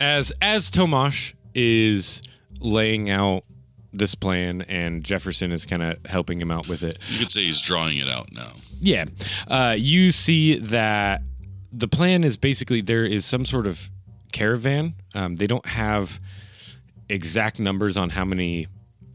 as 0.00 0.32
as 0.40 0.70
Tomash 0.70 1.34
is 1.54 2.22
laying 2.60 3.10
out 3.10 3.44
this 3.92 4.14
plan 4.14 4.62
and 4.62 5.02
Jefferson 5.04 5.52
is 5.52 5.64
kind 5.66 5.82
of 5.82 6.04
helping 6.06 6.40
him 6.40 6.50
out 6.50 6.68
with 6.68 6.82
it. 6.82 6.98
You 7.08 7.18
could 7.18 7.30
say 7.30 7.42
he's 7.42 7.60
drawing 7.60 7.98
it 7.98 8.08
out 8.08 8.28
now. 8.34 8.50
Yeah. 8.78 9.06
Uh, 9.48 9.74
you 9.78 10.12
see 10.12 10.58
that 10.58 11.22
the 11.72 11.88
plan 11.88 12.24
is 12.24 12.36
basically 12.36 12.80
there 12.80 13.04
is 13.04 13.24
some 13.24 13.44
sort 13.44 13.66
of 13.66 13.90
caravan. 14.32 14.94
Um, 15.14 15.36
they 15.36 15.46
don't 15.46 15.66
have 15.66 16.18
exact 17.08 17.58
numbers 17.58 17.96
on 17.96 18.10
how 18.10 18.24
many 18.24 18.66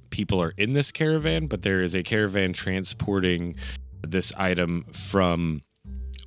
people 0.10 0.42
are 0.42 0.54
in 0.58 0.74
this 0.74 0.92
caravan, 0.92 1.48
but 1.48 1.62
there 1.62 1.82
is 1.82 1.94
a 1.96 2.04
caravan 2.04 2.54
transporting 2.54 3.56
this 4.02 4.34
item 4.36 4.84
from 4.92 5.62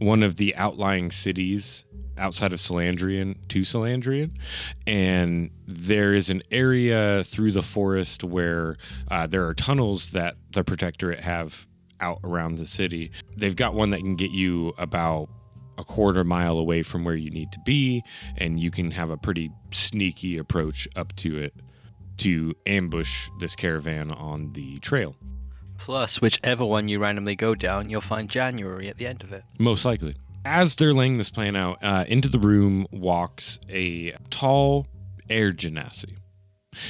one 0.00 0.22
of 0.22 0.37
the 0.37 0.54
outlying 0.57 1.11
cities 1.11 1.85
outside 2.16 2.52
of 2.52 2.59
Salandrian 2.59 3.37
to 3.48 3.61
Salandrian. 3.61 4.33
And 4.87 5.50
there 5.66 6.14
is 6.14 6.30
an 6.30 6.42
area 6.50 7.24
through 7.24 7.52
the 7.52 7.62
forest 7.62 8.24
where 8.24 8.76
uh, 9.11 9.26
there 9.26 9.46
are 9.46 9.54
tunnels 9.54 10.11
that 10.11 10.37
the 10.52 10.64
Protectorate 10.64 11.20
have 11.20 11.66
out 12.00 12.20
around 12.24 12.59
the 12.59 12.66
city. 12.66 13.11
They've 13.37 13.57
got 13.57 13.74
one 13.74 13.90
that 13.90 14.00
can 14.00 14.16
get 14.16 14.30
you 14.30 14.74
about 14.78 15.28
a 15.76 15.85
quarter 15.85 16.22
mile 16.22 16.59
away 16.59 16.83
from 16.83 17.04
where 17.04 17.16
you 17.16 17.30
need 17.30 17.50
to 17.52 17.61
be, 17.64 18.02
and 18.37 18.61
you 18.61 18.70
can 18.70 18.92
have 18.92 19.11
a 19.11 19.16
pretty 19.16 19.50
sneaky 19.72 20.38
approach 20.38 20.87
up 20.94 21.14
to 21.16 21.37
it 21.37 21.54
to 22.18 22.54
ambush 22.66 23.28
this 23.40 23.57
caravan 23.57 24.12
on 24.12 24.52
the 24.52 24.78
trail. 24.78 25.16
Plus, 25.85 26.18
whichever 26.23 26.64
one 26.64 26.88
you 26.88 26.99
randomly 26.99 27.37
go 27.37 27.55
down, 27.55 27.90
you'll 27.90 28.01
find 28.01 28.31
January 28.31 28.88
at 28.88 28.97
the 28.97 29.07
end 29.07 29.23
of 29.23 29.35
it. 29.35 29.44
Most 29.59 29.85
likely. 29.85 30.16
As 30.42 30.77
they're 30.77 30.94
laying 30.94 31.18
this 31.18 31.29
plan 31.29 31.57
out, 31.57 31.77
uh, 31.85 32.07
into 32.09 32.31
the 32.31 32.38
room 32.38 32.87
walks 32.90 33.61
a 33.68 34.12
tall 34.31 34.87
air 35.29 35.53
genasi. 35.53 36.16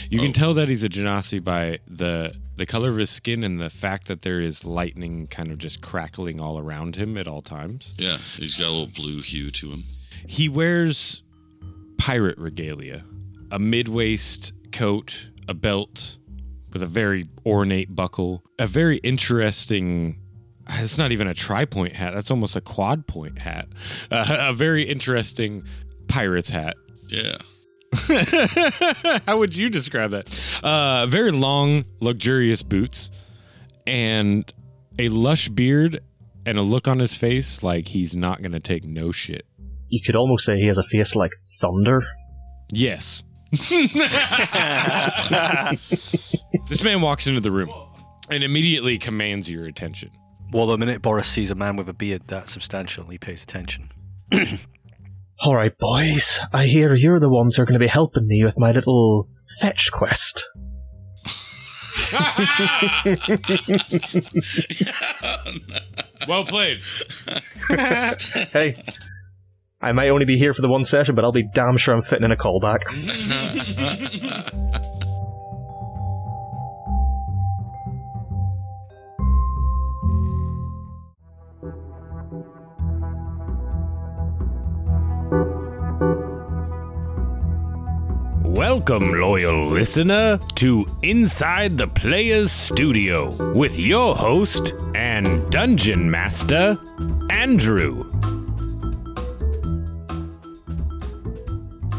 You 0.09 0.21
can 0.21 0.33
tell 0.33 0.55
that 0.55 0.69
he's 0.69 0.85
a 0.85 0.89
genasi 0.89 1.43
by 1.43 1.81
the 1.89 2.37
the 2.55 2.67
color 2.67 2.91
of 2.91 2.97
his 2.99 3.11
skin 3.11 3.43
and 3.43 3.61
the 3.61 3.69
fact 3.69 4.07
that 4.07 4.23
there 4.23 4.41
is 4.41 4.65
lightning 4.65 5.27
kind 5.27 5.51
of 5.51 5.59
just 5.59 5.83
crackling 5.83 6.41
all 6.41 6.57
around 6.57 6.95
him 6.95 7.19
at 7.19 7.27
all 7.27 7.43
times. 7.43 7.95
Yeah, 7.99 8.19
he's 8.37 8.57
got 8.57 8.69
a 8.69 8.71
little 8.71 8.87
blue 8.87 9.23
hue 9.23 9.51
to 9.51 9.71
him. 9.71 9.83
He 10.25 10.49
wears 10.49 11.25
pirate 11.99 12.39
regalia, 12.39 13.03
a 13.51 13.59
mid-waist 13.59 14.53
coat, 14.71 15.31
a 15.49 15.55
belt 15.55 16.17
with 16.75 16.83
a 16.83 16.87
very 16.87 17.29
ornate 17.47 17.97
buckle, 17.97 18.45
a 18.59 18.67
very 18.67 18.99
interesting 18.99 20.21
it's 20.69 20.99
not 20.99 21.13
even 21.13 21.29
a 21.29 21.35
tri-point 21.35 21.95
hat. 21.95 22.15
That's 22.15 22.31
almost 22.31 22.57
a 22.57 22.61
quad 22.61 23.07
point 23.07 23.39
hat. 23.39 23.69
Uh, 24.11 24.37
a 24.49 24.53
very 24.53 24.85
interesting 24.85 25.65
pirate's 26.09 26.51
hat. 26.51 26.77
Yeah. 27.09 27.37
How 29.27 29.39
would 29.39 29.57
you 29.57 29.69
describe 29.69 30.11
that? 30.11 30.39
Uh, 30.63 31.07
very 31.07 31.31
long, 31.31 31.85
luxurious 32.01 32.63
boots, 32.63 33.11
and 33.87 34.53
a 34.99 35.09
lush 35.11 35.49
beard, 35.49 36.01
and 36.47 36.59
a 36.59 36.63
look 36.63 36.89
on 36.89 36.99
his 36.99 37.15
face 37.15 37.63
like 37.63 37.89
he's 37.89 38.17
not 38.17 38.43
going 38.43 38.53
to 38.53 38.61
take 38.61 38.85
no 38.85 39.13
shit. 39.13 39.47
You 39.89 40.01
could 40.05 40.17
almost 40.17 40.45
say 40.45 40.57
he 40.57 40.67
has 40.67 40.79
a 40.79 40.83
face 40.83 41.15
like 41.15 41.31
thunder. 41.61 42.03
Yes. 42.71 43.23
this 46.69 46.83
man 46.83 47.01
walks 47.01 47.27
into 47.27 47.41
the 47.41 47.51
room 47.51 47.71
and 48.31 48.45
immediately 48.45 48.99
commands 48.99 49.51
your 49.51 49.67
attention. 49.67 50.11
Well, 50.53 50.67
the 50.67 50.79
minute 50.79 51.03
Boris 51.03 51.29
sees 51.29 51.51
a 51.51 51.55
man 51.55 51.77
with 51.77 51.89
a 51.89 51.93
beard 51.93 52.29
that 52.29 52.49
substantial, 52.49 53.05
he 53.07 53.19
pays 53.19 53.43
attention. 53.43 53.91
All 55.41 55.57
right, 55.57 55.77
boys. 55.79 56.39
I 56.53 56.67
hear 56.67 56.95
you're 56.95 57.21
the 57.21 57.29
ones 57.29 57.57
who 57.57 57.63
are 57.63 57.67
going 57.67 57.75
to 57.75 57.81
be 57.81 57.89
helping 57.89 58.27
me 58.27 58.45
with 58.45 58.59
my 58.59 58.73
little 58.73 59.29
fetch 59.61 59.91
quest. 59.93 60.49
Well 66.29 66.45
played. 66.45 66.81
hey, 67.69 68.77
I 69.85 69.93
might 69.93 70.09
only 70.09 70.25
be 70.25 70.39
here 70.39 70.55
for 70.55 70.63
the 70.63 70.69
one 70.69 70.83
session, 70.83 71.15
but 71.15 71.27
I'll 71.27 71.33
be 71.33 71.43
damn 71.43 71.77
sure 71.77 71.95
I'm 71.95 72.01
fitting 72.01 72.25
in 72.25 72.33
a 72.33 72.37
callback. 72.37 72.85
Welcome, 88.43 89.13
loyal 89.13 89.67
listener, 89.67 90.39
to 90.55 90.87
Inside 91.03 91.77
the 91.77 91.89
Player's 91.89 92.51
Studio 92.51 93.53
with 93.53 93.79
your 93.79 94.17
host 94.17 94.73
and 94.95 95.51
dungeon 95.51 96.11
master, 96.11 96.79
Andrew. 97.29 98.14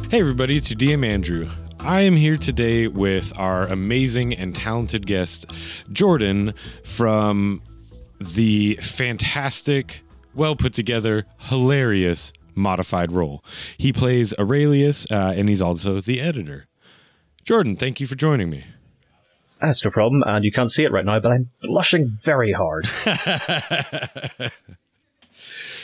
Hey, 0.08 0.20
everybody, 0.20 0.56
it's 0.56 0.70
your 0.70 0.78
DM 0.78 1.04
Andrew. 1.04 1.50
I 1.80 2.02
am 2.02 2.16
here 2.16 2.38
today 2.38 2.86
with 2.88 3.38
our 3.40 3.64
amazing 3.64 4.36
and 4.36 4.56
talented 4.56 5.08
guest, 5.08 5.52
Jordan, 5.92 6.54
from 6.84 7.64
the 8.20 8.76
fantastic, 8.76 10.04
well 10.36 10.56
put 10.56 10.74
together, 10.74 11.26
hilarious 11.40 12.32
modified 12.54 13.12
roll. 13.12 13.44
He 13.78 13.92
plays 13.92 14.34
Aurelius, 14.38 15.10
uh, 15.12 15.34
and 15.36 15.50
he's 15.50 15.62
also 15.62 16.00
the 16.00 16.22
editor. 16.22 16.68
Jordan, 17.44 17.76
thank 17.76 18.00
you 18.00 18.06
for 18.06 18.16
joining 18.16 18.52
me. 18.52 18.64
That's 19.60 19.84
no 19.84 19.90
problem, 19.90 20.24
and 20.26 20.46
you 20.46 20.52
can't 20.52 20.72
see 20.72 20.84
it 20.84 20.92
right 20.92 21.04
now, 21.04 21.20
but 21.20 21.32
I'm 21.32 21.50
blushing 21.64 22.18
very 22.22 22.52
hard. 22.54 22.86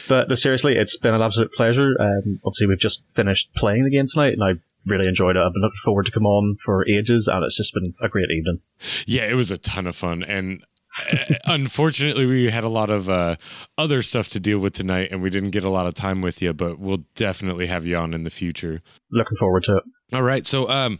but 0.07 0.29
no, 0.29 0.35
seriously, 0.35 0.75
it's 0.75 0.97
been 0.97 1.13
an 1.13 1.21
absolute 1.21 1.51
pleasure. 1.53 1.91
Um, 1.99 2.39
obviously, 2.45 2.67
we've 2.67 2.79
just 2.79 3.03
finished 3.15 3.49
playing 3.55 3.83
the 3.83 3.91
game 3.91 4.07
tonight, 4.11 4.33
and 4.33 4.43
I 4.43 4.61
really 4.85 5.07
enjoyed 5.07 5.35
it. 5.35 5.39
I've 5.39 5.53
been 5.53 5.61
looking 5.61 5.77
forward 5.83 6.05
to 6.05 6.11
come 6.11 6.25
on 6.25 6.55
for 6.63 6.87
ages, 6.87 7.27
and 7.27 7.43
it's 7.43 7.57
just 7.57 7.73
been 7.73 7.93
a 8.01 8.09
great 8.09 8.31
evening. 8.31 8.59
Yeah, 9.05 9.25
it 9.25 9.35
was 9.35 9.51
a 9.51 9.57
ton 9.57 9.87
of 9.87 9.95
fun, 9.95 10.23
and 10.23 10.63
uh, 11.11 11.17
unfortunately, 11.45 12.25
we 12.25 12.49
had 12.49 12.63
a 12.63 12.69
lot 12.69 12.89
of 12.89 13.09
uh, 13.09 13.35
other 13.77 14.01
stuff 14.01 14.29
to 14.29 14.39
deal 14.39 14.59
with 14.59 14.73
tonight, 14.73 15.09
and 15.11 15.21
we 15.21 15.29
didn't 15.29 15.51
get 15.51 15.63
a 15.63 15.69
lot 15.69 15.87
of 15.87 15.93
time 15.93 16.21
with 16.21 16.41
you. 16.41 16.53
But 16.53 16.79
we'll 16.79 17.03
definitely 17.15 17.67
have 17.67 17.85
you 17.85 17.95
on 17.97 18.13
in 18.13 18.23
the 18.23 18.29
future. 18.29 18.81
Looking 19.11 19.37
forward 19.37 19.63
to 19.63 19.77
it. 19.77 19.83
All 20.13 20.23
right, 20.23 20.45
so 20.45 20.69
um, 20.69 20.99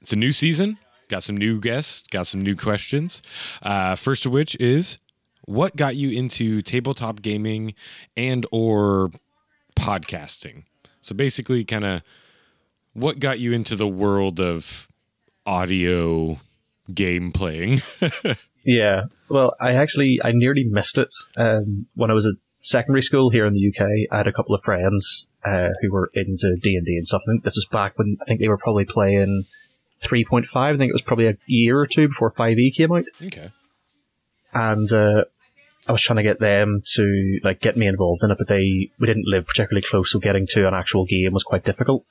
it's 0.00 0.12
a 0.12 0.16
new 0.16 0.32
season. 0.32 0.78
Got 1.08 1.22
some 1.22 1.36
new 1.36 1.60
guests. 1.60 2.06
Got 2.10 2.26
some 2.26 2.42
new 2.42 2.56
questions. 2.56 3.22
Uh, 3.62 3.94
first 3.94 4.24
of 4.24 4.32
which 4.32 4.56
is, 4.58 4.98
what 5.46 5.76
got 5.76 5.96
you 5.96 6.10
into 6.10 6.62
tabletop 6.62 7.22
gaming 7.22 7.74
and 8.16 8.46
or 8.52 9.10
podcasting? 9.76 10.64
So 11.00 11.14
basically, 11.14 11.64
kind 11.64 11.84
of, 11.84 12.02
what 12.92 13.18
got 13.18 13.40
you 13.40 13.52
into 13.52 13.76
the 13.76 13.88
world 13.88 14.40
of 14.40 14.88
audio 15.46 16.38
game 16.92 17.32
playing? 17.32 17.82
Yeah. 18.64 19.02
Well, 19.28 19.54
I 19.60 19.72
actually 19.72 20.18
I 20.24 20.32
nearly 20.32 20.64
missed 20.64 20.98
it 20.98 21.08
um, 21.36 21.86
when 21.94 22.10
I 22.10 22.14
was 22.14 22.26
at 22.26 22.34
secondary 22.62 23.02
school 23.02 23.30
here 23.30 23.46
in 23.46 23.54
the 23.54 23.68
UK. 23.68 23.86
I 24.10 24.16
had 24.16 24.26
a 24.26 24.32
couple 24.32 24.54
of 24.54 24.62
friends 24.64 25.26
uh, 25.44 25.68
who 25.80 25.92
were 25.92 26.10
into 26.14 26.56
D 26.62 26.76
and 26.76 26.84
D 26.84 26.96
and 26.96 27.06
stuff. 27.06 27.22
I 27.26 27.32
think 27.32 27.44
this 27.44 27.56
was 27.56 27.66
back 27.70 27.98
when 27.98 28.16
I 28.22 28.24
think 28.24 28.40
they 28.40 28.48
were 28.48 28.58
probably 28.58 28.86
playing 28.86 29.44
3.5. 30.02 30.46
I 30.54 30.76
think 30.76 30.90
it 30.90 30.94
was 30.94 31.02
probably 31.02 31.28
a 31.28 31.36
year 31.46 31.78
or 31.78 31.86
two 31.86 32.08
before 32.08 32.32
5e 32.32 32.74
came 32.74 32.92
out, 32.92 33.04
okay. 33.22 33.52
And 34.54 34.90
uh, 34.92 35.24
I 35.86 35.92
was 35.92 36.02
trying 36.02 36.16
to 36.16 36.22
get 36.22 36.40
them 36.40 36.82
to 36.94 37.38
like 37.42 37.60
get 37.60 37.76
me 37.76 37.86
involved 37.86 38.22
in 38.22 38.30
it, 38.30 38.38
but 38.38 38.48
they 38.48 38.90
we 38.98 39.06
didn't 39.06 39.26
live 39.26 39.46
particularly 39.46 39.86
close, 39.86 40.12
so 40.12 40.18
getting 40.18 40.46
to 40.48 40.66
an 40.66 40.74
actual 40.74 41.04
game 41.04 41.32
was 41.32 41.42
quite 41.42 41.64
difficult. 41.64 42.04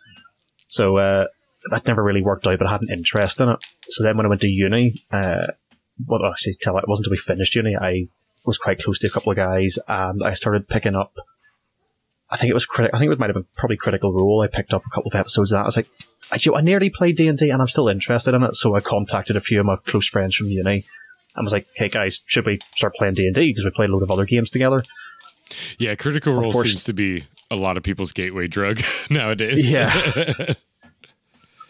So 0.67 0.97
uh, 0.97 1.25
that 1.71 1.87
never 1.87 2.03
really 2.03 2.21
worked 2.21 2.45
out, 2.47 2.59
but 2.59 2.67
I 2.67 2.71
had 2.71 2.81
an 2.81 2.91
interest 2.91 3.39
in 3.39 3.49
it. 3.49 3.59
So 3.89 4.03
then 4.03 4.17
when 4.17 4.25
I 4.25 4.29
went 4.29 4.41
to 4.41 4.47
uni, 4.47 4.93
uh, 5.11 5.47
well, 6.07 6.25
actually, 6.31 6.55
tell 6.61 6.77
it 6.77 6.87
wasn't 6.87 7.07
until 7.07 7.11
we 7.11 7.17
finished 7.17 7.55
uni. 7.55 7.75
I 7.75 8.07
was 8.45 8.57
quite 8.57 8.79
close 8.79 8.99
to 8.99 9.07
a 9.07 9.11
couple 9.11 9.31
of 9.31 9.37
guys, 9.37 9.79
and 9.87 10.21
I 10.23 10.33
started 10.33 10.67
picking 10.67 10.95
up. 10.95 11.13
I 12.29 12.37
think 12.37 12.49
it 12.49 12.55
was 12.55 12.65
critical. 12.65 12.95
I 12.95 12.99
think 12.99 13.11
it 13.11 13.19
might 13.19 13.29
have 13.29 13.35
been 13.35 13.45
probably 13.55 13.77
Critical 13.77 14.11
Role. 14.11 14.41
I 14.41 14.55
picked 14.55 14.73
up 14.73 14.83
a 14.85 14.89
couple 14.89 15.11
of 15.11 15.19
episodes 15.19 15.51
of 15.51 15.57
that. 15.57 15.61
I 15.61 15.65
was 15.65 15.75
like, 15.75 15.89
I, 16.31 16.39
I 16.55 16.61
nearly 16.61 16.89
played 16.89 17.15
D 17.15 17.27
and 17.27 17.37
D, 17.37 17.49
and 17.49 17.61
I'm 17.61 17.67
still 17.67 17.87
interested 17.87 18.33
in 18.33 18.43
it. 18.43 18.55
So 18.55 18.75
I 18.75 18.79
contacted 18.79 19.35
a 19.35 19.41
few 19.41 19.59
of 19.59 19.65
my 19.65 19.75
close 19.87 20.07
friends 20.07 20.35
from 20.35 20.47
uni, 20.47 20.83
and 21.35 21.43
was 21.45 21.53
like, 21.53 21.67
Hey 21.75 21.89
guys, 21.89 22.21
should 22.25 22.45
we 22.45 22.59
start 22.75 22.93
playing 22.95 23.15
D 23.15 23.25
and 23.25 23.35
D? 23.35 23.49
Because 23.51 23.65
we 23.65 23.71
played 23.71 23.89
a 23.89 23.93
load 23.93 24.03
of 24.03 24.11
other 24.11 24.25
games 24.25 24.49
together. 24.49 24.83
Yeah, 25.77 25.95
Critical 25.95 26.33
Role 26.33 26.53
seems 26.63 26.83
to 26.85 26.93
be 26.93 27.25
a 27.51 27.55
lot 27.55 27.77
of 27.77 27.83
people's 27.83 28.11
gateway 28.13 28.47
drug 28.47 28.81
nowadays. 29.09 29.69
Yeah. 29.69 30.53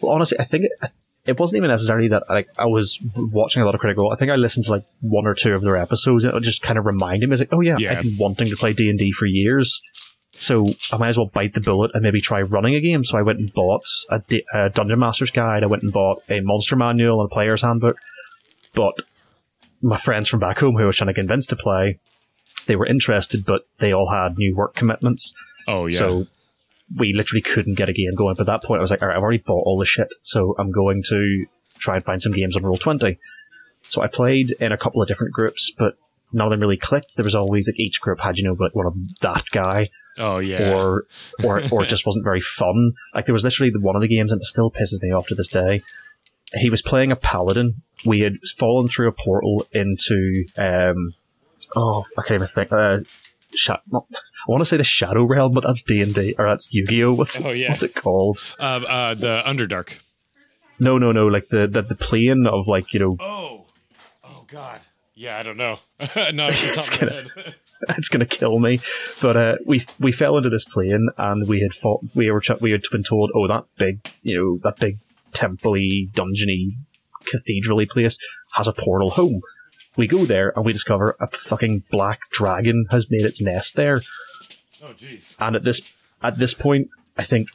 Well, 0.00 0.12
honestly, 0.16 0.38
I 0.38 0.44
think 0.44 0.64
it, 0.64 0.90
it 1.24 1.40
wasn't 1.40 1.58
even 1.58 1.70
necessarily 1.70 2.08
that 2.08 2.24
like 2.28 2.48
I 2.58 2.66
was 2.66 2.98
watching 3.14 3.62
a 3.62 3.64
lot 3.64 3.74
of 3.74 3.80
Critical. 3.80 4.04
Role. 4.04 4.12
I 4.12 4.16
think 4.16 4.30
I 4.30 4.34
listened 4.36 4.66
to 4.66 4.72
like 4.72 4.84
one 5.00 5.26
or 5.26 5.34
two 5.34 5.54
of 5.54 5.62
their 5.62 5.78
episodes, 5.78 6.24
and 6.24 6.34
it 6.36 6.42
just 6.42 6.60
kind 6.60 6.78
of 6.78 6.84
reminded 6.84 7.20
me. 7.20 7.26
I 7.28 7.30
was 7.30 7.40
like, 7.40 7.52
oh 7.52 7.60
yeah, 7.60 7.76
Yeah. 7.78 7.92
I've 7.98 8.02
been 8.02 8.18
wanting 8.18 8.48
to 8.48 8.56
play 8.56 8.74
D 8.74 8.90
and 8.90 8.98
D 8.98 9.12
for 9.12 9.24
years, 9.24 9.80
so 10.32 10.66
I 10.92 10.98
might 10.98 11.08
as 11.10 11.16
well 11.16 11.30
bite 11.32 11.54
the 11.54 11.60
bullet 11.60 11.92
and 11.94 12.02
maybe 12.02 12.20
try 12.20 12.42
running 12.42 12.74
a 12.74 12.80
game. 12.80 13.02
So 13.04 13.16
I 13.16 13.22
went 13.22 13.38
and 13.38 13.50
bought 13.54 13.84
a, 14.10 14.18
D- 14.28 14.44
a 14.52 14.68
Dungeon 14.68 14.98
Master's 14.98 15.30
Guide. 15.30 15.62
I 15.62 15.66
went 15.66 15.82
and 15.84 15.92
bought 15.92 16.22
a 16.28 16.40
Monster 16.40 16.76
Manual 16.76 17.22
and 17.22 17.30
a 17.30 17.34
Player's 17.34 17.62
Handbook. 17.62 17.96
But 18.74 18.94
my 19.84 19.98
friends 19.98 20.28
from 20.28 20.40
back 20.40 20.58
home 20.58 20.74
who 20.76 20.82
I 20.82 20.86
was 20.86 20.96
trying 20.96 21.08
to 21.08 21.14
convince 21.14 21.46
to 21.48 21.56
play, 21.56 21.98
they 22.66 22.74
were 22.76 22.86
interested, 22.86 23.44
but 23.44 23.66
they 23.78 23.92
all 23.92 24.10
had 24.10 24.38
new 24.38 24.54
work 24.56 24.74
commitments. 24.74 25.34
oh 25.68 25.86
yeah. 25.86 25.98
So 25.98 26.26
we 26.96 27.12
literally 27.14 27.42
couldn't 27.42 27.74
get 27.74 27.88
a 27.88 27.92
game 27.92 28.14
going. 28.16 28.34
But 28.34 28.48
at 28.48 28.52
that 28.60 28.62
point, 28.66 28.78
I 28.78 28.82
was 28.82 28.90
like, 28.90 29.02
all 29.02 29.08
right, 29.08 29.16
I've 29.16 29.22
already 29.22 29.38
bought 29.38 29.62
all 29.64 29.78
the 29.78 29.86
shit, 29.86 30.08
so 30.22 30.54
I'm 30.58 30.70
going 30.72 31.02
to 31.08 31.46
try 31.78 31.96
and 31.96 32.04
find 32.04 32.20
some 32.20 32.32
games 32.32 32.56
on 32.56 32.62
Roll 32.62 32.76
Twenty. 32.78 33.18
So 33.88 34.02
I 34.02 34.06
played 34.06 34.54
in 34.60 34.72
a 34.72 34.78
couple 34.78 35.02
of 35.02 35.08
different 35.08 35.32
groups, 35.34 35.70
but 35.78 35.96
none 36.32 36.46
of 36.46 36.50
them 36.50 36.60
really 36.60 36.76
clicked. 36.78 37.16
There 37.16 37.24
was 37.24 37.34
always 37.34 37.68
like 37.68 37.78
each 37.78 38.00
group 38.00 38.20
had 38.20 38.38
you 38.38 38.44
know 38.44 38.56
like 38.58 38.74
one 38.74 38.86
of 38.86 38.94
that 39.20 39.44
guy, 39.52 39.90
Oh 40.18 40.38
yeah. 40.38 40.74
or 40.74 41.04
or 41.44 41.62
or 41.70 41.84
it 41.84 41.88
just 41.94 42.06
wasn't 42.06 42.24
very 42.24 42.40
fun. 42.40 42.92
Like 43.14 43.26
there 43.26 43.34
was 43.34 43.44
literally 43.44 43.72
one 43.78 43.96
of 43.96 44.02
the 44.02 44.08
games, 44.08 44.32
and 44.32 44.40
it 44.40 44.46
still 44.46 44.70
pisses 44.70 45.00
me 45.02 45.10
off 45.12 45.26
to 45.28 45.34
this 45.34 45.48
day. 45.48 45.82
He 46.60 46.70
was 46.70 46.82
playing 46.82 47.12
a 47.12 47.16
paladin. 47.16 47.82
We 48.06 48.20
had 48.20 48.34
fallen 48.58 48.88
through 48.88 49.08
a 49.08 49.12
portal 49.12 49.66
into 49.72 50.44
um 50.56 51.14
oh 51.76 52.04
I 52.18 52.22
can't 52.22 52.34
even 52.42 52.48
think. 52.48 52.72
Uh, 52.72 52.98
sha- 53.54 53.80
not, 53.90 54.06
I 54.12 54.50
want 54.50 54.60
to 54.62 54.66
say 54.66 54.76
the 54.76 54.84
Shadow 54.84 55.24
Realm, 55.24 55.52
but 55.52 55.64
that's 55.64 55.82
D 55.82 56.00
and 56.00 56.14
D 56.14 56.34
or 56.38 56.46
that's 56.48 56.68
Yu 56.72 56.84
Gi 56.86 57.04
Oh. 57.04 57.14
What's 57.14 57.40
Oh, 57.40 57.50
yeah. 57.50 57.70
what's 57.70 57.82
it 57.82 57.94
called? 57.94 58.44
uh, 58.60 58.62
uh, 58.86 59.14
the 59.14 59.42
Underdark. 59.46 59.94
No, 60.78 60.98
no, 60.98 61.12
no. 61.12 61.22
Like 61.26 61.48
the 61.48 61.66
the, 61.66 61.82
the 61.82 61.94
plane 61.94 62.46
of 62.46 62.66
like 62.66 62.92
you 62.92 63.00
know 63.00 63.16
Oh. 63.20 63.66
Oh 64.22 64.44
God. 64.48 64.80
Yeah, 65.16 65.38
I 65.38 65.42
don't 65.44 65.56
know. 65.56 65.78
no, 66.32 66.48
off 66.48 66.60
the 66.60 66.72
top 66.74 66.92
of 67.02 67.02
my 67.02 67.12
head. 67.14 67.54
it's 67.90 68.08
going 68.08 68.26
to 68.26 68.26
kill 68.26 68.58
me. 68.58 68.80
But 69.22 69.36
uh, 69.36 69.54
we 69.64 69.86
we 70.00 70.10
fell 70.10 70.36
into 70.36 70.50
this 70.50 70.64
plane 70.64 71.06
and 71.16 71.46
we 71.48 71.60
had 71.60 71.72
fought. 71.72 72.00
We 72.16 72.30
were 72.32 72.40
ch- 72.40 72.60
we 72.60 72.72
had 72.72 72.82
been 72.90 73.04
told, 73.04 73.30
oh, 73.34 73.46
that 73.46 73.64
big 73.78 74.10
you 74.22 74.36
know 74.36 74.58
that 74.64 74.76
big 74.80 74.98
temple-y, 75.34 76.08
dungeony, 76.12 76.76
cathedral-y 77.30 77.86
place 77.90 78.16
has 78.54 78.66
a 78.68 78.72
portal 78.72 79.10
home. 79.10 79.40
We 79.96 80.06
go 80.06 80.24
there 80.24 80.52
and 80.56 80.64
we 80.64 80.72
discover 80.72 81.16
a 81.20 81.28
fucking 81.30 81.84
black 81.90 82.20
dragon 82.32 82.86
has 82.90 83.06
made 83.10 83.22
its 83.22 83.40
nest 83.40 83.76
there. 83.76 84.02
Oh 84.82 84.92
jeez. 84.96 85.36
And 85.38 85.56
at 85.56 85.64
this 85.64 85.80
at 86.22 86.38
this 86.38 86.54
point, 86.54 86.88
I 87.16 87.24
think. 87.24 87.48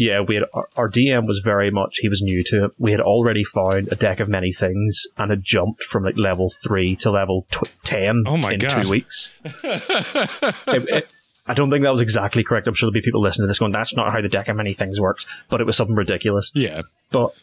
Yeah, 0.00 0.20
we 0.20 0.36
had 0.36 0.44
our, 0.54 0.68
our 0.76 0.88
DM 0.88 1.26
was 1.26 1.40
very 1.44 1.72
much 1.72 1.96
he 2.00 2.08
was 2.08 2.22
new 2.22 2.44
to 2.44 2.66
it. 2.66 2.70
We 2.78 2.92
had 2.92 3.00
already 3.00 3.42
found 3.42 3.88
a 3.90 3.96
deck 3.96 4.20
of 4.20 4.28
many 4.28 4.52
things 4.52 5.02
and 5.16 5.28
had 5.30 5.42
jumped 5.42 5.82
from 5.82 6.04
like 6.04 6.16
level 6.16 6.52
three 6.62 6.94
to 6.96 7.10
level 7.10 7.48
tw- 7.50 7.72
ten 7.82 8.22
Oh 8.24 8.36
my 8.36 8.52
in 8.52 8.60
God. 8.60 8.84
two 8.84 8.90
weeks. 8.90 9.32
It- 9.44 10.88
it- 10.88 11.08
I 11.48 11.54
don't 11.54 11.70
think 11.70 11.82
that 11.82 11.90
was 11.90 12.00
exactly 12.00 12.44
correct. 12.44 12.66
I'm 12.66 12.74
sure 12.74 12.86
there'll 12.86 12.94
be 12.94 13.02
people 13.02 13.22
listening 13.22 13.44
to 13.44 13.48
this 13.48 13.58
going, 13.58 13.72
"That's 13.72 13.96
not 13.96 14.12
how 14.12 14.20
the 14.20 14.28
deck 14.28 14.48
of 14.48 14.56
many 14.56 14.74
things 14.74 15.00
works," 15.00 15.26
but 15.48 15.60
it 15.60 15.64
was 15.64 15.76
something 15.76 15.96
ridiculous. 15.96 16.52
Yeah. 16.54 16.82
But 17.10 17.34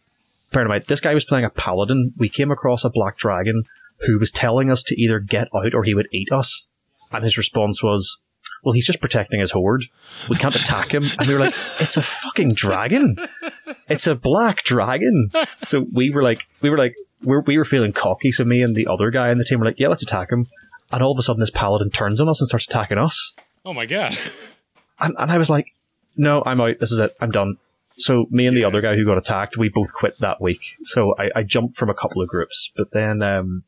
bear 0.52 0.62
in 0.62 0.68
mind, 0.68 0.86
this 0.88 1.02
guy 1.02 1.14
was 1.14 1.26
playing 1.26 1.46
a 1.46 1.50
paladin. 1.50 2.14
We 2.18 2.30
came 2.30 2.52
across 2.52 2.84
a 2.84 2.90
black 2.90 3.18
dragon 3.18 3.64
who 4.06 4.20
was 4.20 4.32
telling 4.32 4.72
us 4.72 4.84
to 4.84 5.02
either 5.02 5.20
get 5.20 5.48
out 5.56 5.74
or 5.74 5.84
he 5.84 5.94
would 5.94 6.08
eat 6.12 6.32
us. 6.32 6.66
And 7.12 7.24
his 7.24 7.38
response 7.38 7.82
was, 7.82 8.18
well, 8.64 8.74
he's 8.74 8.86
just 8.86 9.00
protecting 9.00 9.40
his 9.40 9.52
horde. 9.52 9.86
We 10.30 10.36
can't 10.36 10.56
attack 10.56 10.94
him. 10.94 11.04
And 11.20 11.28
we 11.28 11.34
were 11.34 11.40
like, 11.40 11.56
it's 11.80 11.98
a 11.98 12.02
fucking 12.02 12.54
dragon. 12.54 13.16
It's 13.88 14.08
a 14.08 14.16
black 14.16 14.64
dragon. 14.64 15.32
So 15.68 15.86
we 15.94 16.12
were 16.12 16.24
like, 16.24 16.42
we 16.62 16.70
were 16.70 16.78
like, 16.78 16.96
we're, 17.24 17.42
we 17.42 17.58
were 17.58 17.66
feeling 17.66 17.94
cocky. 17.94 18.32
So 18.32 18.44
me 18.44 18.62
and 18.62 18.76
the 18.76 18.88
other 18.88 19.12
guy 19.12 19.32
in 19.32 19.38
the 19.38 19.46
team 19.46 19.60
were 19.60 19.66
like, 19.66 19.80
yeah, 19.80 19.88
let's 19.88 20.04
attack 20.04 20.32
him. 20.32 20.48
And 20.92 21.02
all 21.02 21.12
of 21.12 21.20
a 21.20 21.22
sudden, 21.22 21.40
this 21.40 21.52
paladin 21.52 21.90
turns 21.90 22.20
on 22.20 22.30
us 22.30 22.42
and 22.42 22.48
starts 22.48 22.68
attacking 22.68 22.98
us. 22.98 23.34
Oh 23.66 23.74
my 23.74 23.86
God. 23.86 24.18
And, 25.00 25.16
and 25.18 25.32
I 25.32 25.38
was 25.38 25.50
like, 25.50 25.66
no, 26.16 26.42
I'm 26.46 26.62
out. 26.62 26.80
This 26.80 26.92
is 26.92 27.00
it. 27.00 27.16
I'm 27.20 27.32
done. 27.32 27.58
So 27.98 28.26
me 28.30 28.46
and 28.46 28.56
the 28.56 28.64
other 28.64 28.82
guy 28.82 28.96
who 28.96 29.06
got 29.06 29.18
attacked, 29.18 29.58
we 29.58 29.70
both 29.70 29.92
quit 29.94 30.20
that 30.20 30.42
week. 30.42 30.62
So 30.84 31.16
I, 31.18 31.40
I 31.40 31.44
jumped 31.44 31.78
from 31.78 31.90
a 31.90 31.94
couple 31.94 32.22
of 32.22 32.28
groups. 32.30 32.72
But 32.78 32.92
then, 32.92 33.22
um, 33.22 33.64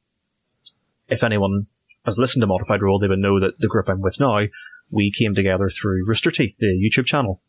if 1.10 1.24
anyone 1.24 1.68
has 2.06 2.18
listened 2.18 2.42
to 2.44 2.48
Modified 2.48 2.82
Roll, 2.82 3.00
they 3.00 3.08
would 3.08 3.20
know 3.20 3.40
that 3.40 3.60
the 3.60 3.68
group 3.68 3.90
I'm 3.90 4.02
with 4.02 4.20
now, 4.20 4.40
we 4.92 5.12
came 5.12 5.36
together 5.36 5.70
through 5.70 6.06
Rooster 6.08 6.32
Teeth, 6.32 6.56
the 6.60 6.68
YouTube 6.68 7.06
channel. 7.06 7.42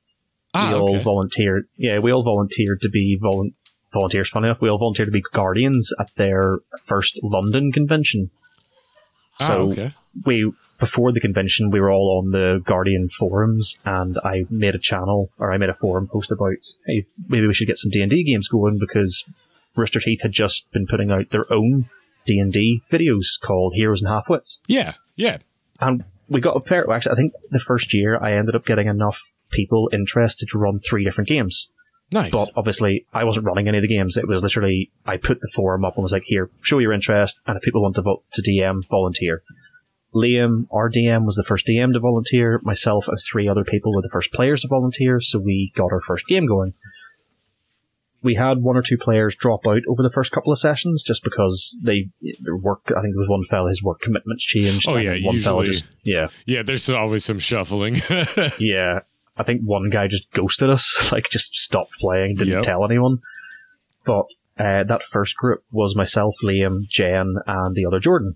Ah, 0.54 0.68
we 0.68 0.74
all 0.78 0.94
okay. 0.96 1.02
volunteered. 1.02 1.68
Yeah, 1.76 1.98
we 1.98 2.12
all 2.12 2.22
volunteered 2.24 2.80
to 2.80 2.88
be 2.88 3.18
volun- 3.22 3.54
volunteers. 3.92 4.30
Funny 4.30 4.46
enough, 4.46 4.62
we 4.62 4.68
all 4.68 4.78
volunteered 4.78 5.08
to 5.08 5.12
be 5.12 5.22
guardians 5.32 5.92
at 6.00 6.10
their 6.16 6.60
first 6.86 7.18
London 7.22 7.70
convention. 7.70 8.30
Ah, 9.40 9.46
So 9.46 9.70
okay. 9.70 9.94
we 10.24 10.52
before 10.78 11.12
the 11.12 11.20
convention 11.20 11.70
we 11.70 11.80
were 11.80 11.90
all 11.90 12.18
on 12.22 12.30
the 12.30 12.60
Guardian 12.64 13.08
forums 13.18 13.76
and 13.84 14.18
I 14.24 14.44
made 14.50 14.74
a 14.74 14.78
channel 14.78 15.30
or 15.38 15.52
I 15.52 15.56
made 15.58 15.70
a 15.70 15.74
forum 15.74 16.08
post 16.08 16.30
about 16.30 16.54
hey 16.86 17.06
maybe 17.28 17.46
we 17.46 17.54
should 17.54 17.66
get 17.68 17.78
some 17.78 17.90
D 17.90 18.00
and 18.00 18.10
D 18.10 18.22
games 18.24 18.48
going 18.48 18.78
because 18.78 19.24
Rooster 19.76 20.00
Teeth 20.00 20.22
had 20.22 20.32
just 20.32 20.70
been 20.72 20.86
putting 20.86 21.10
out 21.10 21.30
their 21.30 21.52
own 21.52 21.88
D 22.26 22.38
and 22.38 22.52
D 22.52 22.82
videos 22.92 23.38
called 23.40 23.74
Heroes 23.74 24.02
and 24.02 24.10
Halfwits 24.10 24.60
Yeah. 24.66 24.94
Yeah. 25.16 25.38
and 25.80 26.04
we 26.28 26.40
got 26.40 26.56
a 26.56 26.60
fair 26.60 26.88
actually 26.90 27.12
I 27.12 27.16
think 27.16 27.32
the 27.50 27.58
first 27.60 27.92
year 27.94 28.16
I 28.22 28.32
ended 28.34 28.54
up 28.54 28.64
getting 28.66 28.86
enough 28.86 29.18
people 29.50 29.88
interested 29.92 30.48
to 30.50 30.58
run 30.58 30.78
three 30.78 31.04
different 31.04 31.28
games 31.28 31.68
Nice. 32.10 32.30
but 32.32 32.48
obviously, 32.56 33.04
I 33.12 33.24
wasn't 33.24 33.44
running 33.44 33.68
any 33.68 33.76
of 33.76 33.82
the 33.82 33.88
games. 33.88 34.16
It 34.16 34.26
was 34.26 34.42
literally 34.42 34.90
I 35.04 35.18
put 35.18 35.40
the 35.42 35.50
forum 35.54 35.84
up 35.84 35.94
and 35.96 36.02
was 36.02 36.10
like, 36.12 36.22
"Here, 36.24 36.48
show 36.62 36.78
your 36.78 36.94
interest." 36.94 37.38
And 37.46 37.54
if 37.58 37.62
people 37.62 37.82
want 37.82 37.96
to 37.96 38.00
vote 38.00 38.24
to 38.32 38.40
DM, 38.40 38.80
volunteer. 38.88 39.42
Liam, 40.14 40.66
our 40.72 40.90
DM, 40.90 41.24
was 41.26 41.34
the 41.36 41.44
first 41.46 41.66
DM 41.66 41.92
to 41.92 42.00
volunteer. 42.00 42.60
Myself 42.62 43.06
and 43.08 43.18
three 43.30 43.48
other 43.48 43.64
people 43.64 43.92
were 43.94 44.02
the 44.02 44.08
first 44.12 44.32
players 44.32 44.62
to 44.62 44.68
volunteer. 44.68 45.20
So 45.20 45.38
we 45.38 45.72
got 45.76 45.92
our 45.92 46.00
first 46.00 46.26
game 46.26 46.46
going. 46.46 46.74
We 48.20 48.34
had 48.34 48.62
one 48.62 48.76
or 48.76 48.82
two 48.82 48.98
players 48.98 49.36
drop 49.36 49.60
out 49.66 49.82
over 49.88 50.02
the 50.02 50.10
first 50.12 50.32
couple 50.32 50.52
of 50.52 50.58
sessions 50.58 51.04
just 51.06 51.22
because 51.22 51.78
they 51.84 52.08
their 52.42 52.56
work. 52.56 52.80
I 52.88 53.00
think 53.00 53.14
there 53.14 53.20
was 53.20 53.28
one 53.28 53.44
fella 53.48 53.68
his 53.68 53.80
work 53.82 54.00
commitments 54.00 54.44
changed. 54.44 54.88
Oh, 54.88 54.96
yeah, 54.96 55.24
one 55.24 55.38
fella 55.38 55.64
usually- 55.66 55.72
just 55.88 55.96
yeah 56.04 56.26
yeah. 56.44 56.62
There's 56.64 56.90
always 56.90 57.24
some 57.24 57.38
shuffling. 57.38 57.96
yeah, 58.58 59.00
I 59.36 59.42
think 59.44 59.62
one 59.62 59.88
guy 59.88 60.08
just 60.08 60.28
ghosted 60.32 60.68
us, 60.68 60.90
like 61.12 61.28
just 61.30 61.54
stopped 61.54 61.92
playing, 62.00 62.34
didn't 62.36 62.54
Yep. 62.54 62.62
tell 62.64 62.84
anyone. 62.84 63.18
But 64.04 64.24
uh, 64.58 64.82
that 64.88 65.02
first 65.08 65.36
group 65.36 65.62
was 65.70 65.94
myself, 65.94 66.34
Liam, 66.44 66.88
Jen, 66.88 67.36
and 67.46 67.76
the 67.76 67.84
other 67.86 68.00
Jordan. 68.00 68.34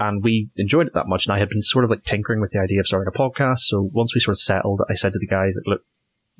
And 0.00 0.22
we 0.24 0.48
enjoyed 0.56 0.86
it 0.86 0.94
that 0.94 1.06
much, 1.06 1.26
and 1.26 1.34
I 1.34 1.38
had 1.38 1.48
been 1.50 1.62
sort 1.62 1.84
of 1.84 1.90
like 1.90 2.04
tinkering 2.04 2.40
with 2.40 2.50
the 2.52 2.58
idea 2.58 2.80
of 2.80 2.86
starting 2.86 3.12
a 3.14 3.18
podcast. 3.18 3.58
So 3.60 3.90
once 3.92 4.14
we 4.14 4.20
sort 4.20 4.34
of 4.34 4.40
settled, 4.40 4.80
I 4.90 4.94
said 4.94 5.12
to 5.12 5.18
the 5.18 5.26
guys, 5.26 5.56
like, 5.58 5.66
look, 5.66 5.84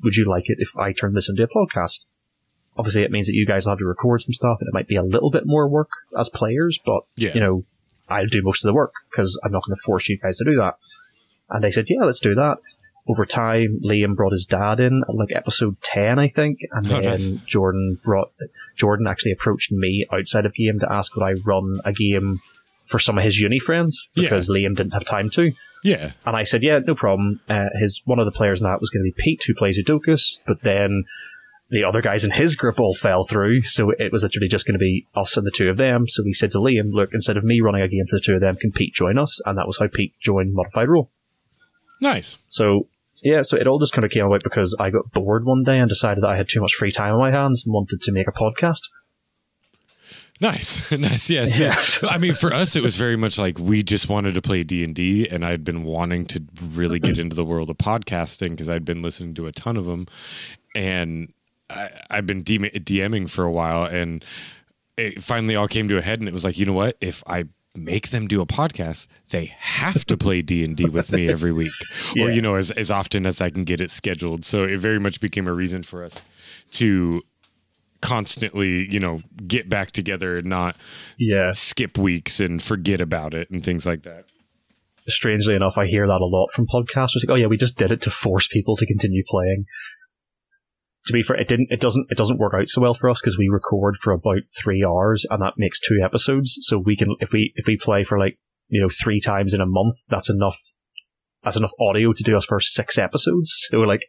would 0.03 0.15
you 0.15 0.27
like 0.27 0.45
it 0.49 0.57
if 0.59 0.69
I 0.77 0.91
turned 0.93 1.15
this 1.15 1.29
into 1.29 1.43
a 1.43 1.47
podcast? 1.47 1.99
Obviously, 2.77 3.03
it 3.03 3.11
means 3.11 3.27
that 3.27 3.33
you 3.35 3.45
guys 3.45 3.65
will 3.65 3.73
have 3.73 3.79
to 3.79 3.85
record 3.85 4.21
some 4.21 4.33
stuff, 4.33 4.57
and 4.59 4.67
it 4.67 4.73
might 4.73 4.87
be 4.87 4.95
a 4.95 5.03
little 5.03 5.29
bit 5.29 5.43
more 5.45 5.67
work 5.67 5.89
as 6.17 6.27
players, 6.29 6.79
but, 6.85 7.01
Yeah. 7.15 7.33
you 7.33 7.39
know, 7.39 7.63
I'll 8.09 8.25
do 8.27 8.41
most 8.43 8.63
of 8.65 8.69
the 8.69 8.73
work 8.73 8.93
because 9.09 9.39
I'm 9.43 9.51
not 9.51 9.63
going 9.65 9.75
to 9.75 9.81
force 9.85 10.09
you 10.09 10.17
guys 10.17 10.37
to 10.37 10.45
do 10.45 10.55
that. 10.55 10.75
And 11.49 11.63
they 11.63 11.69
said, 11.71 11.85
yeah, 11.87 12.03
let's 12.03 12.19
do 12.19 12.33
that 12.35 12.57
over 13.07 13.25
time, 13.25 13.79
Liam 13.83 14.15
brought 14.15 14.31
his 14.31 14.45
dad 14.45 14.79
in 14.79 15.03
like 15.07 15.29
episode 15.35 15.75
ten, 15.81 16.19
I 16.19 16.27
think, 16.27 16.59
and 16.71 16.85
Oh, 16.87 16.89
then 17.01 17.03
nice. 17.03 17.29
Jordan 17.47 17.99
brought 18.03 18.31
Jordan 18.75 19.07
actually 19.07 19.31
approached 19.31 19.71
me 19.71 20.05
outside 20.13 20.45
of 20.45 20.53
game 20.53 20.79
to 20.79 20.91
ask 20.91 21.15
would 21.15 21.23
I 21.25 21.33
run 21.43 21.79
a 21.83 21.91
game 21.93 22.39
for 22.91 22.99
some 22.99 23.17
of 23.17 23.23
his 23.23 23.39
uni 23.39 23.57
friends 23.59 24.09
Yeah. 24.15 24.23
because 24.23 24.49
Liam 24.49 24.75
didn't 24.75 24.91
have 24.91 25.05
time 25.05 25.29
to, 25.31 25.51
yeah. 25.83 26.11
and 26.25 26.35
I 26.35 26.43
said, 26.43 26.61
yeah, 26.61 26.79
no 26.85 26.93
problem. 26.93 27.39
Uh, 27.49 27.65
his 27.79 28.01
one 28.05 28.19
of 28.19 28.25
the 28.25 28.31
players 28.31 28.59
in 28.61 28.65
that 28.67 28.79
was 28.81 28.89
going 28.91 29.03
to 29.03 29.11
be 29.15 29.23
Pete, 29.23 29.43
who 29.47 29.55
plays 29.55 29.79
Udokus, 29.79 30.37
but 30.45 30.61
then 30.61 31.05
the 31.69 31.85
other 31.85 32.01
guys 32.01 32.25
in 32.25 32.31
his 32.31 32.57
group 32.57 32.79
all 32.79 32.93
fell 32.93 33.23
through, 33.23 33.61
so 33.63 33.91
it 33.91 34.11
was 34.11 34.23
literally 34.23 34.49
just 34.49 34.67
going 34.67 34.73
to 34.75 34.79
be 34.79 35.07
us 35.15 35.37
and 35.37 35.47
the 35.47 35.51
two 35.51 35.69
of 35.69 35.77
them. 35.77 36.05
So 36.07 36.21
we 36.23 36.33
said 36.33 36.51
to 36.51 36.57
Liam, 36.57 36.91
look, 36.91 37.11
instead 37.13 37.37
of 37.37 37.45
me 37.45 37.61
running 37.61 37.81
a 37.81 37.87
game 37.87 38.05
for 38.09 38.17
the 38.17 38.21
two 38.23 38.35
of 38.35 38.41
them, 38.41 38.57
can 38.57 38.73
Pete 38.73 38.93
join 38.93 39.17
us? 39.17 39.39
And 39.45 39.57
that 39.57 39.67
was 39.67 39.77
how 39.79 39.87
Pete 39.87 40.13
joined 40.21 40.53
Modified 40.53 40.89
Roll. 40.89 41.09
Nice. 42.01 42.39
So 42.49 42.87
yeah, 43.23 43.43
so 43.43 43.55
it 43.55 43.67
all 43.67 43.79
just 43.79 43.93
kind 43.93 44.03
of 44.03 44.11
came 44.11 44.25
about 44.25 44.43
because 44.43 44.75
I 44.79 44.89
got 44.89 45.11
bored 45.13 45.45
one 45.45 45.63
day 45.63 45.77
and 45.77 45.87
decided 45.87 46.23
that 46.23 46.29
I 46.31 46.37
had 46.37 46.49
too 46.49 46.59
much 46.59 46.73
free 46.73 46.91
time 46.91 47.13
on 47.13 47.19
my 47.19 47.31
hands 47.31 47.63
and 47.63 47.73
wanted 47.73 48.01
to 48.01 48.11
make 48.11 48.27
a 48.27 48.31
podcast. 48.31 48.81
Nice, 50.41 50.91
nice. 50.97 51.29
Yeah. 51.29 51.45
So, 51.45 51.63
Yeah. 51.63 51.85
I 52.09 52.17
mean, 52.17 52.33
for 52.33 52.51
us, 52.51 52.75
it 52.75 52.81
was 52.81 52.97
very 52.97 53.15
much 53.15 53.37
like 53.37 53.59
we 53.59 53.83
just 53.83 54.09
wanted 54.09 54.33
to 54.33 54.41
play 54.41 54.63
D 54.63 54.83
and 54.83 54.95
D, 54.95 55.27
and 55.29 55.45
I'd 55.45 55.63
been 55.63 55.83
wanting 55.83 56.25
to 56.27 56.43
really 56.71 56.99
get 56.99 57.19
into 57.19 57.35
the 57.35 57.45
world 57.45 57.69
of 57.69 57.77
podcasting 57.77 58.49
because 58.49 58.67
I'd 58.67 58.83
been 58.83 59.01
listening 59.03 59.35
to 59.35 59.45
a 59.45 59.51
ton 59.51 59.77
of 59.77 59.85
them, 59.85 60.07
and 60.75 61.31
I, 61.69 61.91
I've 62.09 62.25
been 62.25 62.43
DM- 62.43 62.73
DMing 62.73 63.29
for 63.29 63.43
a 63.43 63.51
while, 63.51 63.85
and 63.85 64.25
it 64.97 65.23
finally 65.23 65.55
all 65.55 65.67
came 65.67 65.87
to 65.89 65.97
a 65.97 66.01
head, 66.01 66.19
and 66.19 66.27
it 66.27 66.33
was 66.33 66.43
like, 66.43 66.57
you 66.57 66.65
know 66.65 66.73
what? 66.73 66.97
If 67.01 67.23
I 67.27 67.45
make 67.75 68.09
them 68.09 68.27
do 68.27 68.41
a 68.41 68.45
podcast, 68.45 69.07
they 69.29 69.45
have 69.57 70.05
to 70.05 70.17
play 70.17 70.41
D 70.41 70.63
and 70.63 70.75
D 70.75 70.85
with 70.85 71.11
me 71.11 71.29
every 71.29 71.51
week, 71.61 71.71
or 72.19 72.31
you 72.31 72.41
know, 72.41 72.55
as 72.55 72.71
as 72.71 72.89
often 72.89 73.27
as 73.27 73.41
I 73.41 73.51
can 73.51 73.63
get 73.63 73.79
it 73.79 73.91
scheduled. 73.91 74.43
So 74.43 74.63
it 74.63 74.79
very 74.79 74.99
much 74.99 75.21
became 75.21 75.47
a 75.47 75.53
reason 75.53 75.83
for 75.83 76.03
us 76.03 76.19
to 76.71 77.21
constantly, 78.01 78.91
you 78.91 78.99
know, 78.99 79.21
get 79.47 79.69
back 79.69 79.91
together 79.91 80.37
and 80.37 80.47
not 80.47 80.75
Yeah. 81.17 81.51
skip 81.51 81.97
weeks 81.97 82.39
and 82.39 82.61
forget 82.61 82.99
about 83.01 83.33
it 83.33 83.49
and 83.49 83.63
things 83.63 83.85
like 83.85 84.03
that. 84.03 84.25
Strangely 85.07 85.55
enough, 85.55 85.77
I 85.77 85.87
hear 85.87 86.05
that 86.07 86.21
a 86.21 86.25
lot 86.25 86.49
from 86.53 86.67
podcasters. 86.67 87.25
Like, 87.25 87.29
oh 87.29 87.35
yeah, 87.35 87.47
we 87.47 87.57
just 87.57 87.77
did 87.77 87.91
it 87.91 88.01
to 88.03 88.09
force 88.11 88.47
people 88.47 88.75
to 88.77 88.85
continue 88.85 89.23
playing. 89.27 89.65
To 91.07 91.13
be 91.13 91.23
fair, 91.23 91.37
it 91.39 91.47
didn't. 91.47 91.69
It 91.71 91.79
doesn't. 91.81 92.05
It 92.11 92.17
doesn't 92.17 92.37
work 92.37 92.53
out 92.53 92.67
so 92.67 92.81
well 92.81 92.93
for 92.93 93.09
us 93.09 93.19
because 93.19 93.35
we 93.35 93.49
record 93.49 93.95
for 94.03 94.13
about 94.13 94.41
three 94.61 94.85
hours, 94.87 95.25
and 95.31 95.41
that 95.41 95.53
makes 95.57 95.79
two 95.79 95.99
episodes. 96.03 96.55
So 96.61 96.77
we 96.77 96.95
can, 96.95 97.15
if 97.19 97.31
we 97.31 97.51
if 97.55 97.65
we 97.65 97.75
play 97.75 98.03
for 98.03 98.19
like 98.19 98.37
you 98.69 98.79
know 98.79 98.89
three 99.03 99.19
times 99.19 99.55
in 99.55 99.61
a 99.61 99.65
month, 99.65 99.95
that's 100.09 100.29
enough. 100.29 100.59
That's 101.43 101.57
enough 101.57 101.71
audio 101.79 102.13
to 102.13 102.23
do 102.23 102.37
us 102.37 102.45
for 102.45 102.59
six 102.59 102.99
episodes. 102.99 103.51
So 103.71 103.79
like, 103.79 104.01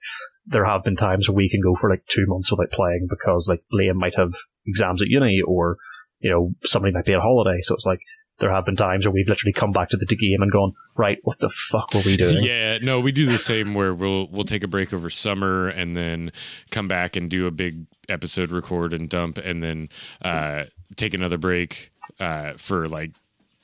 there 0.46 0.64
have 0.64 0.82
been 0.84 0.96
times 0.96 1.28
where 1.28 1.36
we 1.36 1.48
can 1.48 1.60
go 1.60 1.76
for 1.80 1.90
like 1.90 2.04
two 2.06 2.24
months 2.26 2.50
without 2.50 2.70
playing 2.70 3.06
because 3.08 3.48
like 3.48 3.62
Liam 3.72 3.94
might 3.94 4.16
have 4.16 4.30
exams 4.66 5.02
at 5.02 5.08
uni 5.08 5.40
or 5.46 5.76
you 6.20 6.30
know 6.30 6.52
somebody 6.64 6.92
might 6.92 7.04
be 7.04 7.14
on 7.14 7.20
holiday. 7.20 7.60
So 7.62 7.74
it's 7.74 7.86
like 7.86 8.00
there 8.42 8.52
have 8.52 8.64
been 8.64 8.76
times 8.76 9.06
where 9.06 9.12
we've 9.12 9.28
literally 9.28 9.52
come 9.52 9.70
back 9.70 9.88
to 9.90 9.96
the 9.96 10.04
game 10.04 10.42
and 10.42 10.50
gone, 10.50 10.72
right, 10.96 11.18
what 11.22 11.38
the 11.38 11.48
fuck 11.48 11.94
were 11.94 12.02
we 12.04 12.16
doing? 12.16 12.42
Yeah, 12.42 12.78
no, 12.82 12.98
we 12.98 13.12
do 13.12 13.24
the 13.24 13.38
same 13.38 13.72
where 13.72 13.94
we'll 13.94 14.28
we'll 14.28 14.44
take 14.44 14.64
a 14.64 14.68
break 14.68 14.92
over 14.92 15.08
summer 15.10 15.68
and 15.68 15.96
then 15.96 16.32
come 16.70 16.88
back 16.88 17.14
and 17.14 17.30
do 17.30 17.46
a 17.46 17.50
big 17.50 17.86
episode 18.08 18.50
record 18.50 18.92
and 18.92 19.08
dump 19.08 19.38
and 19.38 19.62
then 19.62 19.88
uh, 20.22 20.64
take 20.96 21.14
another 21.14 21.38
break 21.38 21.92
uh, 22.18 22.54
for 22.56 22.88
like 22.88 23.12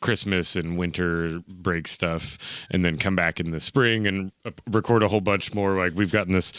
Christmas 0.01 0.55
and 0.57 0.78
winter 0.78 1.40
break 1.49 1.88
stuff 1.88 2.38
and 2.70 2.84
then 2.84 2.99
come 2.99 3.16
back 3.16 3.40
in 3.40 3.51
the 3.51 3.61
spring 3.61 4.07
and 4.07 4.30
uh, 4.44 4.51
record 4.70 5.03
a 5.03 5.09
whole 5.09 5.20
bunch 5.20 5.55
more. 5.55 5.76
Like 5.76 5.94
we've 5.94 6.12
gotten 6.12 6.32
this 6.32 6.53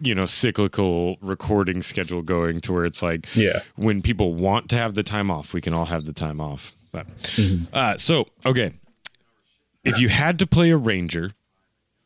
you 0.00 0.14
know 0.14 0.26
cyclical 0.26 1.16
recording 1.20 1.82
schedule 1.82 2.22
going 2.22 2.60
to 2.62 2.72
where 2.72 2.84
it's 2.84 3.02
like 3.02 3.28
Yeah. 3.36 3.60
when 3.76 4.02
people 4.02 4.34
want 4.34 4.68
to 4.70 4.76
have 4.76 4.94
the 4.94 5.02
time 5.02 5.30
off 5.30 5.52
we 5.52 5.60
can 5.60 5.74
all 5.74 5.84
have 5.86 6.04
the 6.04 6.12
time 6.12 6.40
off. 6.40 6.74
But 6.90 7.06
uh, 7.72 7.96
so 7.98 8.26
okay. 8.46 8.72
If 9.84 9.98
you 9.98 10.08
had 10.08 10.38
to 10.38 10.46
play 10.46 10.70
a 10.70 10.76
ranger 10.76 11.32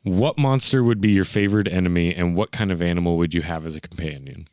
what 0.03 0.39
monster 0.39 0.83
would 0.83 1.01
be 1.01 1.11
your 1.11 1.25
favorite 1.25 1.69
enemy 1.69 2.15
and 2.15 2.35
what 2.35 2.51
kind 2.51 2.73
of 2.73 2.81
animal 2.81 3.17
would 3.19 3.35
you 3.35 3.43
have 3.43 3.67
as 3.67 3.77
a 3.77 3.81
companion 3.81 4.49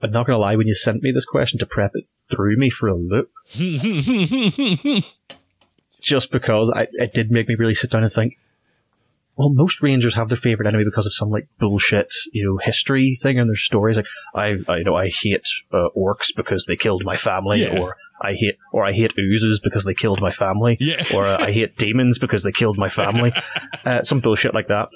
But 0.00 0.12
not 0.12 0.26
gonna 0.26 0.38
lie, 0.38 0.54
when 0.56 0.66
you 0.68 0.74
sent 0.74 1.02
me 1.02 1.10
this 1.10 1.24
question 1.24 1.58
to 1.58 1.66
prep, 1.66 1.90
it 1.94 2.04
threw 2.30 2.56
me 2.56 2.70
for 2.70 2.88
a 2.88 2.94
loop. 2.94 3.30
Just 6.00 6.30
because 6.30 6.70
I, 6.74 6.86
it 6.92 7.12
did 7.12 7.30
make 7.32 7.48
me 7.48 7.56
really 7.56 7.74
sit 7.74 7.90
down 7.90 8.04
and 8.04 8.12
think. 8.12 8.34
Well, 9.36 9.50
most 9.50 9.82
rangers 9.82 10.14
have 10.16 10.28
their 10.28 10.36
favorite 10.36 10.66
enemy 10.68 10.84
because 10.84 11.06
of 11.06 11.14
some 11.14 11.30
like 11.30 11.48
bullshit, 11.60 12.12
you 12.32 12.44
know, 12.44 12.58
history 12.62 13.18
thing 13.22 13.36
in 13.38 13.46
their 13.46 13.56
stories. 13.56 13.96
Like 13.96 14.06
I, 14.34 14.56
I 14.68 14.78
you 14.78 14.84
know, 14.84 14.96
I 14.96 15.08
hate 15.10 15.44
uh, 15.72 15.88
orcs 15.96 16.28
because 16.36 16.66
they 16.66 16.76
killed 16.76 17.04
my 17.04 17.16
family, 17.16 17.62
Yeah. 17.62 17.78
or 17.80 17.96
I 18.20 18.32
hate, 18.34 18.56
or 18.72 18.84
I 18.84 18.92
hate 18.92 19.12
oozes 19.18 19.60
because 19.60 19.84
they 19.84 19.94
killed 19.94 20.20
my 20.20 20.32
family, 20.32 20.76
Yeah. 20.80 21.02
or 21.14 21.24
uh, 21.26 21.38
I 21.40 21.52
hate 21.52 21.76
demons 21.76 22.18
because 22.18 22.42
they 22.42 22.50
killed 22.52 22.78
my 22.78 22.88
family. 22.88 23.32
uh, 23.84 24.02
some 24.02 24.18
bullshit 24.20 24.54
like 24.54 24.68
that. 24.68 24.88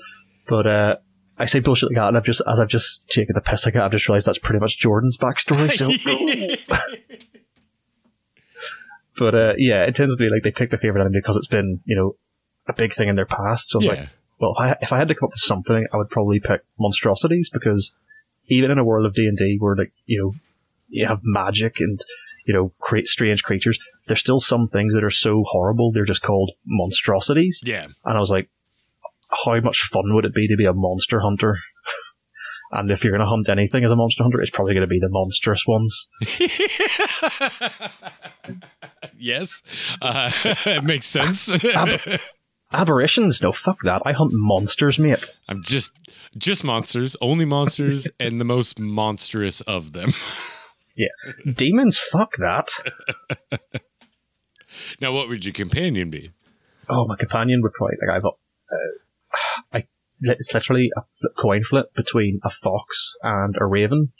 But 0.48 0.66
uh, 0.66 0.96
I 1.42 1.46
say 1.46 1.60
bullshit 1.60 1.90
like 1.90 1.96
that, 1.96 2.08
and 2.08 2.16
I've 2.16 2.24
just 2.24 2.40
as 2.50 2.58
I've 2.60 2.68
just 2.68 3.06
taken 3.08 3.34
the 3.34 3.40
piss 3.40 3.64
like 3.66 3.74
that, 3.74 3.82
I've 3.82 3.90
just 3.90 4.08
realised 4.08 4.26
that's 4.26 4.38
pretty 4.38 4.60
much 4.60 4.78
Jordan's 4.78 5.16
backstory. 5.18 5.70
So, 5.72 5.90
but 9.18 9.34
uh, 9.34 9.52
yeah, 9.58 9.84
it 9.84 9.94
tends 9.94 10.16
to 10.16 10.24
be 10.24 10.30
like 10.30 10.42
they 10.42 10.50
pick 10.50 10.70
the 10.70 10.76
favorite 10.78 11.00
enemy 11.02 11.18
because 11.22 11.36
it's 11.36 11.46
been 11.48 11.80
you 11.84 11.96
know 11.96 12.16
a 12.68 12.72
big 12.72 12.94
thing 12.94 13.08
in 13.08 13.16
their 13.16 13.26
past. 13.26 13.70
So 13.70 13.78
I 13.78 13.80
was 13.80 13.86
Yeah. 13.86 13.92
like, 14.02 14.08
well, 14.40 14.54
if 14.58 14.60
I, 14.62 14.76
if 14.82 14.92
I 14.92 14.98
had 14.98 15.08
to 15.08 15.14
come 15.14 15.26
up 15.26 15.32
with 15.32 15.40
something, 15.40 15.86
I 15.92 15.96
would 15.96 16.10
probably 16.10 16.40
pick 16.40 16.62
monstrosities 16.78 17.50
because 17.52 17.92
even 18.48 18.70
in 18.70 18.78
a 18.78 18.84
world 18.84 19.06
of 19.06 19.14
D 19.14 19.26
and 19.26 19.36
D 19.36 19.56
where 19.58 19.76
like 19.76 19.92
you 20.06 20.20
know 20.22 20.32
you 20.88 21.06
have 21.06 21.20
magic 21.22 21.76
and 21.80 22.00
you 22.46 22.54
know 22.54 22.72
create 22.80 23.06
strange 23.08 23.42
creatures, 23.42 23.78
there's 24.06 24.20
still 24.20 24.40
some 24.40 24.68
things 24.68 24.92
that 24.94 25.04
are 25.04 25.10
so 25.10 25.42
horrible 25.46 25.92
they're 25.92 26.04
just 26.04 26.22
called 26.22 26.52
monstrosities. 26.66 27.60
yeah 27.64 27.84
And 28.04 28.16
I 28.16 28.20
was 28.20 28.30
like, 28.30 28.48
how 29.44 29.60
much 29.60 29.80
fun 29.92 30.14
would 30.14 30.24
it 30.24 30.34
be 30.34 30.48
to 30.48 30.56
be 30.56 30.66
a 30.66 30.72
monster 30.72 31.20
hunter? 31.20 31.58
And 32.70 32.90
if 32.90 33.04
you're 33.04 33.12
going 33.12 33.20
to 33.20 33.26
hunt 33.28 33.48
anything 33.50 33.84
as 33.84 33.90
a 33.90 33.96
monster 33.96 34.22
hunter, 34.22 34.40
it's 34.40 34.50
probably 34.50 34.72
going 34.74 34.82
to 34.82 34.86
be 34.86 34.98
the 34.98 35.10
monstrous 35.10 35.64
ones. 35.66 36.08
yes 39.18 39.62
uh, 40.00 40.30
it 40.66 40.84
makes 40.84 41.06
sense 41.06 41.50
Aberrations? 42.74 43.42
No, 43.42 43.52
fuck 43.52 43.76
that. 43.84 44.00
I 44.06 44.12
hunt 44.12 44.30
monsters, 44.32 44.98
mate. 44.98 45.28
i'm 45.48 45.62
just 45.62 45.92
just 46.38 46.64
monsters 46.64 47.16
only 47.20 47.44
monsters 47.44 48.08
and 48.18 48.40
the 48.40 48.44
most 48.44 48.78
monstrous 48.80 49.60
of 49.62 49.92
them 49.92 50.10
yeah, 50.96 51.08
Demons? 51.50 51.98
Fuck 51.98 52.36
that. 52.36 52.68
now 55.00 55.12
what 55.12 55.28
would 55.28 55.44
your 55.44 55.54
companion 55.54 56.10
be 56.10 56.30
Oh, 56.88 57.06
my 57.06 57.16
companion 57.16 57.60
would 57.62 57.72
probably 57.72 57.96
like 58.06 58.16
I've. 58.16 58.24
Uh, 58.24 58.76
I 59.72 59.84
it's 60.20 60.54
literally 60.54 60.90
a 60.96 61.02
coin 61.36 61.62
flip 61.64 61.94
between 61.94 62.40
a 62.44 62.50
fox 62.50 63.14
and 63.22 63.54
a 63.60 63.64
raven, 63.66 64.12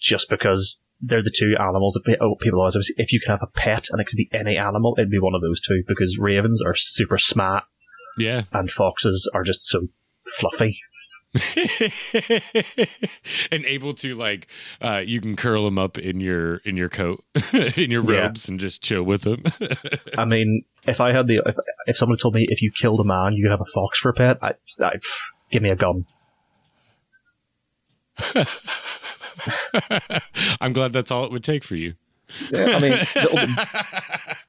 just 0.00 0.28
because 0.28 0.80
they're 1.00 1.22
the 1.22 1.34
two 1.36 1.54
animals 1.60 1.94
that 2.04 2.16
oh, 2.20 2.34
people 2.40 2.58
always 2.60 2.74
say, 2.74 2.94
if 2.96 3.12
you 3.12 3.20
can 3.20 3.30
have 3.30 3.42
a 3.42 3.46
pet 3.58 3.86
and 3.90 4.00
it 4.00 4.06
could 4.06 4.16
be 4.16 4.28
any 4.32 4.56
animal, 4.56 4.94
it'd 4.98 5.10
be 5.10 5.18
one 5.20 5.34
of 5.34 5.40
those 5.42 5.60
two 5.60 5.82
because 5.86 6.16
ravens 6.18 6.60
are 6.64 6.74
super 6.74 7.18
smart 7.18 7.64
yeah 8.16 8.42
and 8.52 8.70
foxes 8.70 9.28
are 9.34 9.42
just 9.42 9.66
so 9.66 9.88
fluffy. 10.38 10.78
and 13.50 13.64
able 13.64 13.92
to 13.92 14.14
like 14.14 14.46
uh 14.80 15.02
you 15.04 15.20
can 15.20 15.34
curl 15.36 15.64
them 15.64 15.78
up 15.78 15.98
in 15.98 16.20
your 16.20 16.58
in 16.58 16.76
your 16.76 16.88
coat 16.88 17.24
in 17.76 17.90
your 17.90 18.04
Yeah. 18.04 18.20
robes 18.26 18.48
and 18.48 18.60
just 18.60 18.82
chill 18.82 19.02
with 19.02 19.22
them 19.22 19.42
I 20.18 20.24
mean, 20.24 20.62
if 20.86 21.00
I 21.00 21.12
had 21.12 21.26
the 21.26 21.40
if, 21.46 21.56
if 21.86 21.96
someone 21.96 22.18
told 22.18 22.34
me 22.34 22.46
if 22.48 22.60
you 22.62 22.70
killed 22.70 23.00
a 23.00 23.04
man, 23.04 23.32
you 23.34 23.44
could 23.44 23.50
have 23.50 23.60
a 23.60 23.72
fox 23.74 23.98
for 23.98 24.10
a 24.10 24.14
pet, 24.14 24.38
I, 24.42 24.52
I 24.80 24.92
give 25.50 25.62
me 25.62 25.70
a 25.70 25.76
gun. 25.76 26.06
i'm 30.60 30.72
glad 30.72 30.92
that's 30.92 31.10
all 31.10 31.24
it 31.24 31.32
would 31.32 31.42
take 31.42 31.64
for 31.64 31.74
you 31.74 31.94
I 32.54 32.78
mean, 32.78 32.92
little, 33.16 33.36
bit- 33.36 33.66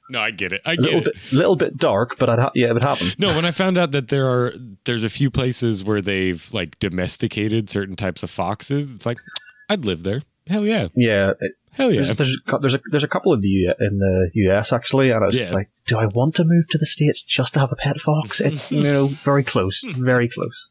no 0.10 0.22
i 0.22 0.30
get 0.32 0.54
it 0.54 0.62
i 0.66 0.76
get 0.76 0.86
little 0.86 1.00
it 1.02 1.06
bit, 1.06 1.34
little 1.34 1.56
bit 1.56 1.78
dark, 1.78 2.18
but 2.18 2.30
I'd 2.30 2.40
ha- 2.40 2.52
yeah, 2.56 2.70
it 2.70 2.74
would 2.74 2.84
happen. 2.84 3.08
No, 3.18 3.36
when 3.36 3.44
I 3.44 3.52
found 3.52 3.78
out 3.78 3.92
that 3.92 4.08
there 4.08 4.28
are 4.28 4.54
there's 4.86 5.04
a 5.04 5.10
few 5.10 5.30
places 5.30 5.84
where 5.84 6.02
they've 6.02 6.48
like 6.54 6.80
domesticated 6.80 7.70
certain 7.70 7.96
types 7.96 8.24
of 8.24 8.30
foxes, 8.30 8.94
it's 8.96 9.06
like 9.06 9.18
I'd 9.68 9.84
live 9.84 10.04
there. 10.04 10.22
Hell 10.48 10.66
yeah. 10.66 10.88
Yeah, 10.96 11.32
it, 11.40 11.52
Hell 11.76 11.92
yeah. 11.92 12.02
There's, 12.04 12.18
there's, 12.18 12.38
a 12.48 12.58
there's 12.60 12.74
a 12.74 12.80
there's 12.92 13.04
a 13.04 13.08
couple 13.08 13.34
in 13.34 13.42
the 13.42 13.48
U, 13.48 13.74
in 13.80 13.98
the 14.00 14.30
US 14.50 14.72
actually, 14.74 15.12
and 15.12 15.24
I 15.24 15.28
was 15.28 15.36
Yeah. 15.36 15.52
like, 15.54 15.70
do 15.88 15.98
I 15.98 16.06
want 16.06 16.36
to 16.36 16.44
move 16.44 16.68
to 16.70 16.78
the 16.78 16.86
states 16.86 17.22
just 17.22 17.54
to 17.54 17.60
have 17.60 17.72
a 17.72 17.76
pet 17.76 18.00
fox? 18.00 18.40
It's 18.46 18.72
you 18.72 18.82
know 18.82 19.08
very 19.08 19.44
close, 19.44 19.84
very 19.98 20.30
close. 20.30 20.70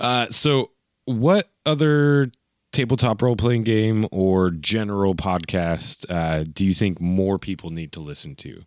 Uh, 0.00 0.26
so 0.30 0.70
what 1.04 1.50
other 1.66 2.30
tabletop 2.72 3.20
role 3.20 3.34
playing 3.36 3.64
game 3.64 4.06
or 4.12 4.50
general 4.50 5.14
podcast 5.16 6.08
uh, 6.10 6.44
do 6.44 6.64
you 6.64 6.72
think 6.72 7.00
more 7.00 7.36
people 7.38 7.70
need 7.70 7.92
to 7.92 8.00
listen 8.00 8.34
to? 8.36 8.62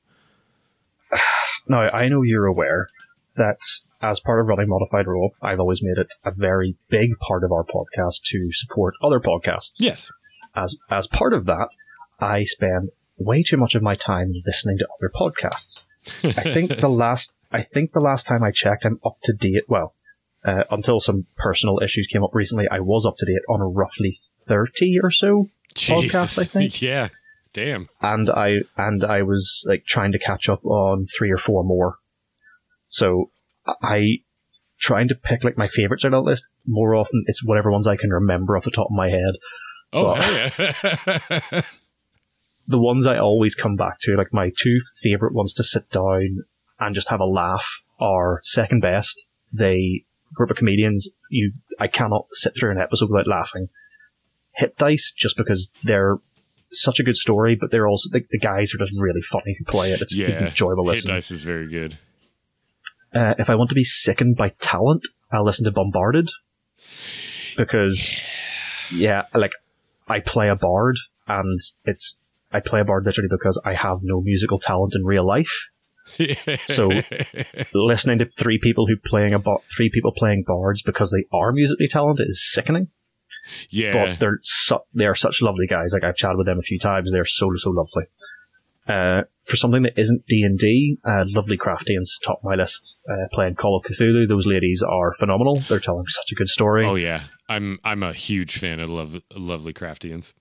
Now 1.65 1.79
I 1.89 2.09
know 2.09 2.23
you're 2.23 2.45
aware 2.45 2.89
that 3.37 3.55
as 4.01 4.19
part 4.19 4.41
of 4.41 4.47
running 4.47 4.67
modified 4.67 5.07
roll, 5.07 5.31
I've 5.41 5.61
always 5.61 5.79
made 5.81 5.97
it 5.97 6.07
a 6.25 6.31
very 6.35 6.75
big 6.89 7.11
part 7.25 7.45
of 7.45 7.53
our 7.53 7.63
podcast 7.63 8.21
to 8.25 8.49
support 8.51 8.95
other 9.01 9.21
podcasts. 9.21 9.77
Yes. 9.79 10.11
As 10.55 10.77
as 10.89 11.07
part 11.07 11.33
of 11.33 11.45
that, 11.45 11.69
I 12.19 12.43
spend 12.43 12.89
way 13.17 13.43
too 13.43 13.57
much 13.57 13.75
of 13.75 13.83
my 13.83 13.95
time 13.95 14.33
listening 14.45 14.77
to 14.79 14.87
other 14.97 15.11
podcasts. 15.13 15.83
I 16.23 16.53
think 16.53 16.79
the 16.79 16.89
last 17.03 17.33
I 17.51 17.61
think 17.61 17.93
the 17.93 17.99
last 17.99 18.25
time 18.25 18.43
I 18.43 18.51
checked, 18.51 18.85
I'm 18.85 18.99
up 19.05 19.17
to 19.23 19.33
date. 19.33 19.63
Well, 19.67 19.93
uh, 20.43 20.63
until 20.71 20.99
some 20.99 21.25
personal 21.37 21.79
issues 21.83 22.07
came 22.07 22.23
up 22.23 22.33
recently, 22.33 22.67
I 22.69 22.79
was 22.79 23.05
up 23.05 23.17
to 23.17 23.25
date 23.25 23.41
on 23.49 23.61
roughly 23.61 24.19
thirty 24.47 24.97
or 25.01 25.11
so 25.11 25.49
podcasts. 25.75 26.39
I 26.39 26.45
think, 26.45 26.81
yeah. 26.81 27.09
Damn. 27.53 27.87
and 28.01 28.31
I 28.31 28.61
and 28.77 29.03
I 29.05 29.21
was 29.21 29.63
like 29.67 29.85
trying 29.85 30.11
to 30.13 30.19
catch 30.19 30.49
up 30.49 30.65
on 30.65 31.05
three 31.15 31.31
or 31.31 31.37
four 31.37 31.63
more. 31.63 31.97
So 32.89 33.29
I 33.81 34.17
trying 34.79 35.07
to 35.07 35.15
pick 35.15 35.43
like 35.43 35.57
my 35.57 35.67
favorites 35.67 36.03
out 36.03 36.13
of 36.13 36.23
that 36.23 36.29
list. 36.29 36.45
More 36.65 36.95
often, 36.95 37.23
it's 37.27 37.43
whatever 37.43 37.71
ones 37.71 37.87
I 37.87 37.95
can 37.95 38.09
remember 38.09 38.57
off 38.57 38.65
the 38.65 38.71
top 38.71 38.87
of 38.87 38.95
my 38.95 39.09
head. 39.09 39.35
Oh, 39.93 40.15
yeah. 40.15 40.49
the 42.67 42.79
ones 42.79 43.05
I 43.05 43.17
always 43.17 43.55
come 43.55 43.75
back 43.75 43.99
to, 44.01 44.15
like 44.15 44.33
my 44.33 44.51
two 44.61 44.79
favorite 45.01 45.33
ones 45.33 45.53
to 45.53 45.63
sit 45.63 45.89
down 45.89 46.45
and 46.79 46.95
just 46.95 47.09
have 47.09 47.19
a 47.19 47.25
laugh, 47.25 47.83
are 47.99 48.41
second 48.43 48.81
best. 48.81 49.25
They 49.51 50.05
group 50.33 50.49
of 50.49 50.57
comedians. 50.57 51.09
You, 51.29 51.53
I 51.79 51.87
cannot 51.87 52.27
sit 52.33 52.53
through 52.57 52.71
an 52.71 52.79
episode 52.79 53.09
without 53.09 53.27
laughing. 53.27 53.69
Hit 54.55 54.77
dice, 54.77 55.13
just 55.15 55.37
because 55.37 55.71
they're 55.83 56.17
such 56.71 56.99
a 56.99 57.03
good 57.03 57.15
story, 57.15 57.55
but 57.59 57.71
they're 57.71 57.87
also 57.87 58.09
the, 58.11 58.21
the 58.29 58.39
guys 58.39 58.73
are 58.73 58.77
just 58.77 58.91
really 58.97 59.21
funny 59.21 59.55
who 59.57 59.65
play 59.65 59.91
it. 59.91 60.01
It's 60.01 60.13
yeah. 60.13 60.27
an 60.27 60.47
enjoyable 60.47 60.85
Hit 60.85 60.95
listen. 60.95 61.11
Dice 61.11 61.31
is 61.31 61.43
very 61.43 61.67
good. 61.67 61.97
Uh, 63.13 63.35
if 63.37 63.49
I 63.49 63.55
want 63.55 63.69
to 63.69 63.75
be 63.75 63.83
sickened 63.83 64.35
by 64.35 64.49
talent, 64.59 65.07
I'll 65.31 65.45
listen 65.45 65.65
to 65.65 65.71
Bombarded 65.71 66.29
because, 67.55 68.19
yeah, 68.91 69.25
like 69.35 69.51
I 70.13 70.19
play 70.19 70.47
a 70.49 70.55
bard, 70.55 70.95
and 71.27 71.59
it's 71.85 72.19
I 72.51 72.59
play 72.59 72.81
a 72.81 72.85
bard 72.85 73.03
literally 73.05 73.29
because 73.31 73.59
I 73.65 73.73
have 73.73 73.99
no 74.03 74.21
musical 74.21 74.59
talent 74.59 74.93
in 74.95 75.03
real 75.05 75.25
life. 75.25 75.53
So 76.67 76.91
listening 77.73 78.19
to 78.19 78.25
three 78.37 78.59
people 78.61 78.85
who 78.87 78.95
playing 79.05 79.33
a 79.33 79.39
bar- 79.39 79.61
three 79.75 79.89
people 79.89 80.11
playing 80.15 80.43
bards 80.45 80.81
because 80.81 81.09
they 81.11 81.25
are 81.35 81.51
musically 81.51 81.87
talented 81.87 82.27
is 82.29 82.41
sickening. 82.53 82.89
yeah. 83.69 83.93
But 83.93 84.19
they're 84.19 84.39
su- 84.43 84.85
they 84.93 85.05
are 85.05 85.15
such 85.15 85.41
lovely 85.41 85.67
guys. 85.67 85.93
Like 85.93 86.03
I've 86.03 86.15
chatted 86.15 86.37
with 86.37 86.47
them 86.47 86.59
a 86.59 86.67
few 86.71 86.77
times. 86.77 87.09
They're 87.11 87.25
so 87.25 87.49
so 87.55 87.71
lovely. 87.71 88.05
Uh, 88.87 89.21
for 89.45 89.55
something 89.55 89.83
that 89.83 89.97
isn't 89.97 90.25
D 90.27 90.41
and 90.43 90.57
D, 90.57 90.97
uh, 91.05 91.23
Lovely 91.27 91.57
Craftians 91.57 92.09
top 92.25 92.39
my 92.43 92.55
list. 92.55 92.97
Uh, 93.09 93.27
playing 93.33 93.55
Call 93.55 93.75
of 93.77 93.83
Cthulhu, 93.83 94.27
those 94.27 94.45
ladies 94.45 94.81
are 94.81 95.13
phenomenal. 95.19 95.61
They're 95.69 95.79
telling 95.79 96.05
such 96.07 96.31
a 96.31 96.35
good 96.35 96.47
story. 96.49 96.85
Oh 96.85 96.95
yeah, 96.95 97.23
I'm 97.49 97.79
I'm 97.83 98.03
a 98.03 98.13
huge 98.13 98.57
fan 98.59 98.79
of 98.79 98.89
Love, 98.89 99.21
Lovely 99.35 99.73
Craftians. 99.73 100.33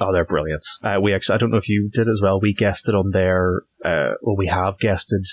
Oh, 0.00 0.12
they're 0.12 0.24
brilliant. 0.24 0.62
Uh, 0.82 0.98
we 1.02 1.14
actually, 1.14 1.34
I 1.34 1.38
don't 1.38 1.50
know 1.50 1.58
if 1.58 1.68
you 1.68 1.90
did 1.92 2.08
as 2.08 2.20
well. 2.22 2.40
We 2.40 2.54
guested 2.54 2.94
on 2.94 3.10
their, 3.12 3.60
uh, 3.84 4.14
well, 4.22 4.36
we 4.36 4.46
have 4.48 4.78
guested 4.78 5.24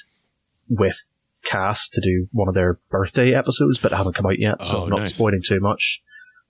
with 0.69 0.97
Cass 1.45 1.87
to 1.89 2.01
do 2.01 2.27
one 2.33 2.47
of 2.49 2.53
their 2.53 2.79
birthday 2.91 3.33
episodes, 3.33 3.79
but 3.79 3.91
it 3.93 3.95
hasn't 3.95 4.15
come 4.15 4.25
out 4.27 4.37
yet, 4.37 4.63
so 4.63 4.79
Oh, 4.79 4.83
I'm 4.83 4.89
not 4.89 4.99
nice. 4.99 5.15
spoiling 5.15 5.41
too 5.43 5.59
much. 5.61 6.01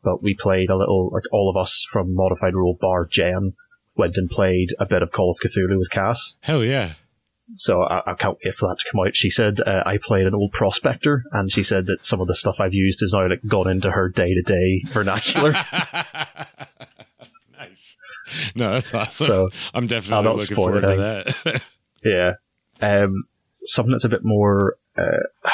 But 0.03 0.23
we 0.23 0.33
played 0.33 0.69
a 0.69 0.75
little, 0.75 1.11
like 1.13 1.23
all 1.31 1.49
of 1.49 1.61
us 1.61 1.85
from 1.91 2.13
Modified 2.15 2.55
Roll 2.55 2.77
Bar 2.81 3.05
Jen 3.05 3.53
went 3.99 4.15
and 4.15 4.29
played 4.29 4.69
a 4.79 4.85
bit 4.87 5.03
of 5.03 5.11
Call 5.11 5.29
of 5.29 5.37
Cthulhu 5.43 5.77
with 5.77 5.91
Cass. 5.91 6.37
Hell 6.41 6.63
yeah. 6.63 6.93
So 7.55 7.81
I, 7.81 8.11
I 8.11 8.13
can't 8.13 8.37
wait 8.43 8.55
for 8.55 8.69
that 8.69 8.77
to 8.79 8.85
come 8.91 9.01
out. 9.05 9.15
She 9.15 9.29
said 9.29 9.59
uh, 9.61 9.83
I 9.85 9.97
played 10.01 10.25
an 10.27 10.33
old 10.33 10.51
prospector, 10.53 11.23
and 11.31 11.51
she 11.51 11.63
said 11.63 11.85
that 11.87 12.05
some 12.05 12.21
of 12.21 12.27
the 12.27 12.35
stuff 12.35 12.55
I've 12.59 12.73
used 12.73 13.01
is 13.03 13.13
now 13.13 13.27
like 13.27 13.41
gone 13.47 13.69
into 13.69 13.91
her 13.91 14.07
day 14.09 14.33
to 14.33 14.41
day 14.41 14.81
vernacular. 14.87 15.51
nice. 17.57 17.97
No, 18.55 18.73
that's 18.73 18.93
awesome. 18.93 19.27
So, 19.27 19.49
I'm 19.73 19.87
definitely 19.87 20.23
not 20.23 20.35
looking 20.37 20.55
forward 20.55 20.81
to 20.81 20.87
anything. 20.87 21.33
that. 21.43 21.61
Yeah. 22.01 22.35
Um, 22.81 23.25
something 23.63 23.91
that's 23.91 24.05
a 24.05 24.09
bit 24.09 24.21
more. 24.23 24.77
Uh, 24.97 25.49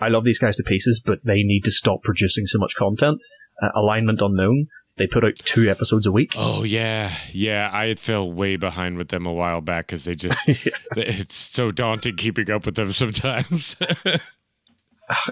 I 0.00 0.08
love 0.08 0.24
these 0.24 0.38
guys 0.38 0.56
to 0.56 0.62
pieces, 0.62 1.02
but 1.04 1.18
they 1.24 1.42
need 1.42 1.64
to 1.64 1.70
stop 1.70 2.02
producing 2.02 2.46
so 2.46 2.58
much 2.58 2.74
content. 2.76 3.20
Uh, 3.60 3.68
Alignment 3.74 4.22
Unknown, 4.22 4.68
they 4.98 5.06
put 5.06 5.24
out 5.24 5.36
two 5.44 5.68
episodes 5.70 6.06
a 6.06 6.12
week. 6.12 6.32
oh 6.36 6.64
yeah, 6.64 7.10
yeah. 7.32 7.70
I 7.72 7.94
fell 7.94 8.30
way 8.30 8.56
behind 8.56 8.96
with 8.98 9.08
them 9.08 9.26
a 9.26 9.32
while 9.32 9.60
back 9.60 9.86
because 9.86 10.04
they 10.04 10.14
just 10.14 10.48
it's 10.96 11.34
so 11.34 11.70
daunting 11.70 12.16
keeping 12.16 12.50
up 12.50 12.66
with 12.66 12.74
them 12.76 12.92
sometimes. 13.02 13.76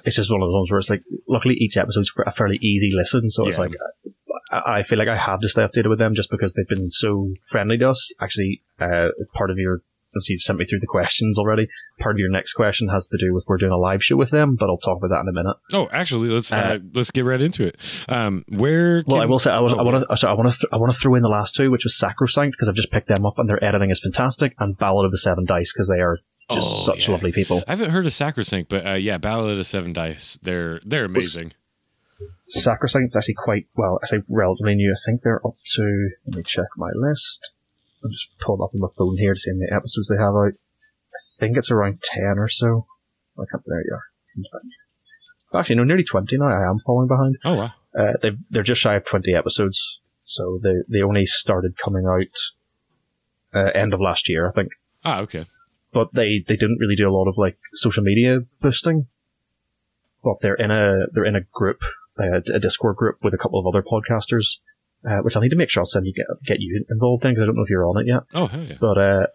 It's 0.07 0.17
just 0.17 0.31
one 0.31 0.41
of 0.41 0.47
those 0.47 0.55
ones 0.55 0.71
where 0.71 0.79
it's 0.79 0.89
like, 0.89 1.03
luckily 1.29 1.55
each 1.59 1.77
episode's 1.77 2.11
a 2.27 2.33
fairly 2.33 2.57
easy 2.63 2.91
listen, 2.95 3.29
so 3.29 3.47
it's 3.47 3.59
Yeah. 3.59 3.65
like, 3.65 3.73
I, 4.51 4.79
I 4.79 4.83
feel 4.85 4.99
like 4.99 5.09
I 5.09 5.19
have 5.19 5.41
to 5.41 5.49
stay 5.51 5.61
updated 5.63 5.91
with 5.91 5.99
them 5.99 6.15
just 6.15 6.31
because 6.31 6.55
they've 6.55 6.67
been 6.67 6.91
so 6.91 7.35
friendly 7.51 7.77
to 7.79 7.91
us. 7.91 8.11
Actually, 8.19 8.63
uh, 8.81 9.09
part 9.35 9.51
of 9.51 9.59
your, 9.59 9.83
since 10.17 10.31
you've 10.31 10.41
sent 10.41 10.59
me 10.59 10.65
through 10.65 10.81
the 10.81 10.87
questions 10.87 11.39
already, 11.39 11.69
part 12.01 12.15
of 12.15 12.19
your 12.19 12.31
next 12.31 12.55
question 12.55 12.89
has 12.89 13.07
to 13.07 13.19
do 13.19 13.35
with 13.35 13.45
we're 13.47 13.59
doing 13.59 13.73
a 13.73 13.77
live 13.77 14.03
show 14.03 14.17
with 14.17 14.31
them, 14.31 14.57
but 14.59 14.69
I'll 14.71 14.79
talk 14.79 14.99
about 14.99 15.11
that 15.15 15.21
in 15.21 15.29
a 15.29 15.33
minute. 15.33 15.57
oh, 15.75 15.89
actually, 15.93 16.29
let's 16.31 16.53
uh, 16.53 16.57
Uh, 16.57 16.79
let's 16.95 17.11
get 17.11 17.25
right 17.25 17.41
into 17.43 17.65
it. 17.65 17.77
Um, 18.09 18.45
where? 18.49 19.05
Well, 19.07 19.21
I 19.23 19.27
will 19.27 19.39
say 19.39 19.51
I 19.51 19.61
want, 19.61 19.75
oh, 19.75 19.81
I 19.81 19.83
want 19.83 20.07
to. 20.09 20.17
Sorry, 20.17 20.33
I 20.33 20.35
want 20.35 20.53
to. 20.53 20.59
Th- 20.59 20.71
I 20.73 20.77
want 20.77 20.93
to 20.93 20.99
throw 20.99 21.15
in 21.15 21.23
the 21.23 21.29
last 21.29 21.55
two, 21.55 21.71
which 21.71 21.85
was 21.85 21.97
Sacrosanct, 21.99 22.55
because 22.57 22.69
I've 22.69 22.75
just 22.75 22.91
picked 22.91 23.09
them 23.09 23.27
up 23.27 23.39
and 23.39 23.49
their 23.49 23.63
editing 23.63 23.91
is 23.91 24.01
fantastic, 24.01 24.55
and 24.59 24.77
Ballad 24.79 25.05
of 25.05 25.11
the 25.11 25.19
Seven 25.19 25.45
Dice 25.45 25.73
because 25.73 25.89
they 25.89 26.01
are 26.01 26.19
just 26.51 26.69
Oh, 26.71 26.83
such 26.93 27.07
yeah. 27.09 27.13
lovely 27.13 27.33
people. 27.33 27.63
I 27.67 27.73
haven't 27.73 27.91
heard 27.91 28.07
of 28.07 28.13
Sacrosanct, 28.13 28.69
but 28.71 28.87
uh, 28.87 28.93
yeah, 28.93 29.19
Ballad 29.19 29.59
of 29.59 29.67
Seven 29.67 29.93
Dice. 29.93 30.39
They're 30.43 30.81
they're 30.85 31.05
amazing. 31.07 31.53
Sacrosanct's 32.49 33.17
actually 33.17 33.35
quite 33.35 33.67
well. 33.77 33.99
I 34.03 34.07
say 34.07 34.19
relatively 34.29 34.77
new. 34.77 34.93
I 34.97 35.01
think 35.05 35.23
they're 35.23 35.45
up 35.47 35.57
to. 35.75 36.11
Let 36.27 36.37
me 36.37 36.43
check 36.45 36.67
my 36.77 36.91
list. 36.95 37.53
I'm 38.05 38.11
just 38.11 38.29
pulling 38.41 38.63
up 38.63 38.75
on 38.75 38.81
my 38.81 38.89
phone 38.97 39.17
here 39.19 39.35
to 39.35 39.41
see 39.41 39.51
how 39.51 39.57
many 39.57 39.73
episodes 39.73 40.09
they 40.09 40.17
have 40.17 40.35
out. 40.35 40.53
I 40.53 41.21
think 41.39 41.57
it's 41.57 41.71
around 41.71 42.03
ten 42.03 42.39
or 42.39 42.49
so. 42.49 42.87
I 43.39 43.45
can't. 43.51 43.63
There 43.67 43.81
you 43.81 43.95
are. 43.95 45.61
Actually, 45.61 45.77
no, 45.77 45.85
nearly 45.85 46.05
twenty 46.05 46.37
now. 46.39 46.49
I 46.49 46.69
am 46.69 46.79
falling 46.81 47.09
behind. 47.09 47.37
Oh 47.45 47.55
wow. 47.55 47.73
Uh, 47.99 48.13
they've, 48.21 48.39
they're 48.51 48.63
just 48.63 48.81
shy 48.83 48.95
of 48.95 49.07
20 49.07 49.35
episodes, 49.35 49.99
so 50.25 50.61
they 50.63 50.75
they 50.89 51.03
only 51.03 51.25
started 51.25 51.79
coming 51.83 52.05
out 52.07 52.27
uh, 53.55 53.71
end 53.75 53.95
of 53.95 54.01
last 54.01 54.29
year, 54.29 54.49
I 54.49 54.53
think. 54.53 54.69
Ah, 55.05 55.21
okay. 55.21 55.47
But 55.93 56.09
they, 56.13 56.45
they 56.47 56.57
didn't 56.57 56.79
really 56.79 56.97
do 56.97 57.09
a 57.09 57.15
lot 57.17 57.27
of 57.27 57.39
like 57.39 57.57
social 57.73 58.03
media 58.03 58.41
boosting. 58.61 59.07
But 60.23 60.41
they're 60.43 60.57
in 60.57 60.71
a 60.71 61.07
they're 61.13 61.25
in 61.25 61.37
a 61.37 61.47
group, 61.55 61.79
uh, 62.19 62.41
a 62.53 62.59
Discord 62.59 62.97
group 62.97 63.19
with 63.23 63.33
a 63.33 63.39
couple 63.39 63.59
of 63.59 63.67
other 63.67 63.83
podcasters, 63.83 64.59
uh, 65.07 65.19
which 65.23 65.37
I 65.37 65.41
need 65.41 65.51
to 65.51 65.57
make 65.57 65.71
sure 65.71 65.81
I'll 65.83 65.87
send 65.87 66.07
you 66.07 66.13
get 66.13 66.27
get 66.45 66.61
you 66.61 66.85
involved 66.91 67.25
in 67.25 67.33
because 67.33 67.43
I 67.43 67.47
don't 67.47 67.57
know 67.57 67.63
if 67.63 67.71
you're 67.71 67.87
on 67.89 67.99
it 68.01 68.07
yet. 68.07 68.23
Oh 68.35 68.47
hell 68.47 68.63
yeah. 68.65 68.77
But 68.81 68.99
uh, 68.99 69.27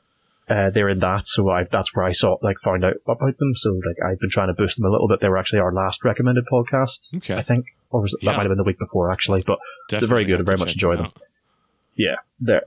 uh, 0.49 0.69
they're 0.71 0.89
in 0.89 0.99
that, 0.99 1.25
so 1.27 1.49
I 1.49 1.63
that's 1.63 1.95
where 1.95 2.05
I 2.05 2.11
saw 2.11 2.37
like 2.41 2.57
found 2.63 2.83
out 2.83 2.95
about 3.07 3.37
them. 3.37 3.53
So 3.55 3.71
like 3.71 3.97
I've 4.05 4.19
been 4.19 4.29
trying 4.29 4.47
to 4.49 4.53
boost 4.53 4.77
them 4.77 4.85
a 4.85 4.91
little 4.91 5.07
bit. 5.07 5.19
They 5.21 5.29
were 5.29 5.37
actually 5.37 5.59
our 5.59 5.71
last 5.73 6.03
recommended 6.03 6.43
podcast. 6.51 7.15
Okay. 7.15 7.35
I 7.35 7.41
think, 7.41 7.65
or 7.89 8.01
was 8.01 8.13
it, 8.13 8.23
Yeah. 8.23 8.31
that 8.31 8.37
might 8.37 8.43
have 8.43 8.49
been 8.49 8.57
the 8.57 8.63
week 8.63 8.79
before 8.79 9.11
actually. 9.11 9.43
But 9.47 9.59
Definitely 9.89 9.99
they're 10.07 10.15
very 10.15 10.25
good. 10.25 10.41
I 10.41 10.45
very 10.45 10.57
much 10.57 10.73
enjoy 10.73 10.95
them 10.97 11.03
them. 11.05 11.13
out. 11.15 11.21
yeah, 11.95 12.15
they're, 12.39 12.63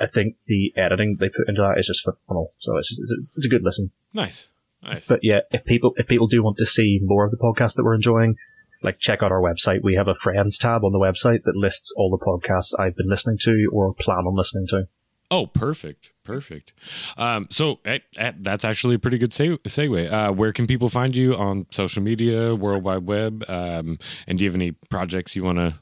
I 0.00 0.06
think 0.06 0.36
the 0.46 0.72
editing 0.76 1.16
they 1.20 1.28
put 1.28 1.48
into 1.48 1.60
that 1.62 1.78
is 1.78 1.86
just 1.86 2.02
phenomenal. 2.04 2.52
So 2.58 2.76
it's 2.76 2.88
just, 2.88 3.00
it's, 3.02 3.32
it's 3.36 3.46
a 3.46 3.48
good 3.48 3.62
listen. 3.62 3.90
Nice. 4.14 4.48
Nice. 4.82 5.06
But 5.08 5.20
yeah, 5.22 5.40
if 5.52 5.64
people 5.64 5.92
if 5.96 6.06
people 6.06 6.26
do 6.28 6.42
want 6.42 6.56
to 6.58 6.66
see 6.66 7.00
more 7.02 7.24
of 7.24 7.30
the 7.30 7.36
podcast 7.36 7.74
that 7.74 7.84
we're 7.84 7.94
enjoying, 7.96 8.36
like 8.82 8.98
check 8.98 9.22
out 9.22 9.32
our 9.32 9.40
website. 9.40 9.82
We 9.82 9.94
have 9.94 10.08
a 10.08 10.14
friends 10.14 10.58
tab 10.58 10.84
on 10.84 10.92
the 10.92 10.98
website 10.98 11.42
that 11.44 11.56
lists 11.56 11.92
all 11.96 12.10
the 12.10 12.24
podcasts 12.24 12.78
I've 12.78 12.96
been 12.96 13.08
listening 13.08 13.38
to 13.42 13.70
or 13.72 13.94
plan 13.94 14.18
on 14.18 14.36
listening 14.36 14.66
to. 14.68 14.88
Oh, 15.30 15.46
perfect, 15.46 16.12
perfect. 16.24 16.72
Um, 17.18 17.48
so 17.50 17.80
eh, 17.84 17.98
eh, 18.16 18.32
that's 18.38 18.64
actually 18.64 18.94
a 18.94 18.98
pretty 18.98 19.18
good 19.18 19.32
se- 19.32 19.58
segue. 19.58 20.10
Uh, 20.10 20.32
where 20.32 20.52
can 20.52 20.66
people 20.66 20.88
find 20.88 21.14
you 21.14 21.34
on 21.36 21.66
social 21.70 22.02
media, 22.02 22.54
World 22.54 22.82
Wide 22.82 23.06
Web, 23.06 23.44
um, 23.48 23.98
and 24.26 24.38
do 24.38 24.44
you 24.44 24.50
have 24.50 24.54
any 24.54 24.72
projects 24.72 25.36
you 25.36 25.44
want 25.44 25.58
to 25.58 25.74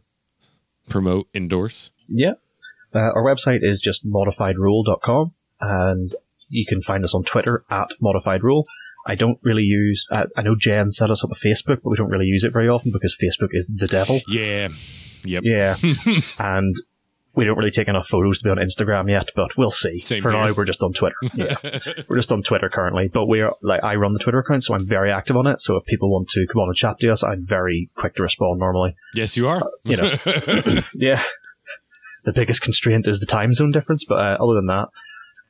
promote, 0.89 1.29
endorse? 1.33 1.93
Yeah. 2.09 2.35
Uh, 2.95 2.99
our 2.99 3.23
website 3.23 3.61
is 3.63 3.81
just 3.81 4.07
modifiedroll.com 4.07 5.33
and 5.61 6.11
you 6.49 6.65
can 6.67 6.81
find 6.83 7.05
us 7.05 7.15
on 7.15 7.25
Twitter 7.25 7.65
at 7.71 7.89
modified 8.01 8.43
roll. 8.43 8.67
I 9.07 9.15
don't 9.15 9.39
really 9.43 9.63
use, 9.63 10.05
uh, 10.11 10.25
I 10.37 10.43
know 10.43 10.57
Jen 10.59 10.91
set 10.91 11.11
us 11.11 11.23
up 11.23 11.31
a 11.31 11.35
Facebook, 11.35 11.81
but 11.83 11.91
we 11.91 11.97
don't 11.97 12.11
really 12.11 12.27
use 12.27 12.45
it 12.45 12.53
very 12.53 12.69
often 12.69 12.91
because 12.93 13.17
Facebook 13.23 13.51
is 13.53 13.73
the 13.77 13.87
devil. 13.87 14.21
Yeah. 14.29 14.69
Yep. 15.25 15.43
Yeah. 15.45 15.77
and 16.39 16.75
we 17.35 17.45
don't 17.45 17.57
really 17.59 17.71
take 17.71 17.87
enough 17.89 18.07
photos 18.09 18.39
to 18.39 18.45
be 18.45 18.51
on 18.51 18.57
Instagram 18.57 19.11
yet, 19.11 19.29
but 19.37 19.57
we'll 19.59 19.71
see. 19.71 20.01
Same 20.01 20.23
For 20.23 20.33
here. 20.33 20.41
now, 20.47 20.53
we're 20.55 20.65
just 20.65 20.83
on 20.83 20.93
Twitter. 20.93 21.15
Yeah. 21.35 21.57
we're 22.09 22.17
just 22.17 22.33
on 22.33 22.43
Twitter 22.43 22.69
currently, 22.71 23.09
but 23.13 23.27
we're, 23.27 23.51
like, 23.63 23.85
I 23.85 23.95
run 23.97 24.15
the 24.15 24.19
Twitter 24.19 24.39
account, 24.39 24.65
so 24.65 24.75
I'm 24.75 24.87
very 24.87 25.13
active 25.13 25.37
on 25.37 25.47
it. 25.47 25.61
So 25.61 25.77
if 25.77 25.85
people 25.85 26.11
want 26.11 26.29
to 26.31 26.47
come 26.51 26.63
on 26.63 26.69
and 26.69 26.77
chat 26.77 26.99
to 27.01 27.11
us, 27.11 27.23
I'm 27.23 27.45
very 27.47 27.91
quick 27.95 28.15
to 28.17 28.23
respond 28.23 28.59
normally. 28.59 28.97
Yes, 29.15 29.37
you 29.37 29.49
are. 29.49 29.63
you 29.85 29.97
know, 29.99 30.15
yeah. 30.95 31.23
The 32.25 32.33
biggest 32.33 32.63
constraint 32.63 33.07
is 33.07 33.21
the 33.21 33.27
time 33.27 33.53
zone 33.53 33.71
difference, 33.71 34.05
but 34.09 34.17
uh, 34.19 34.37
other 34.43 34.55
than 34.55 34.67
that, 34.67 34.87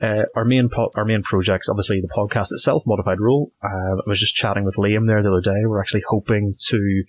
uh, 0.00 0.24
our 0.34 0.44
main 0.44 0.68
po- 0.68 0.90
our 0.94 1.04
main 1.04 1.22
projects, 1.22 1.68
obviously 1.68 2.00
the 2.00 2.08
podcast 2.08 2.52
itself, 2.52 2.82
Modified 2.86 3.20
Roll. 3.20 3.52
Uh, 3.62 3.96
I 3.96 4.08
was 4.08 4.20
just 4.20 4.34
chatting 4.34 4.64
with 4.64 4.76
Liam 4.76 5.06
there 5.06 5.22
the 5.22 5.30
other 5.30 5.40
day. 5.40 5.66
We're 5.66 5.80
actually 5.80 6.04
hoping 6.08 6.56
to. 6.68 7.04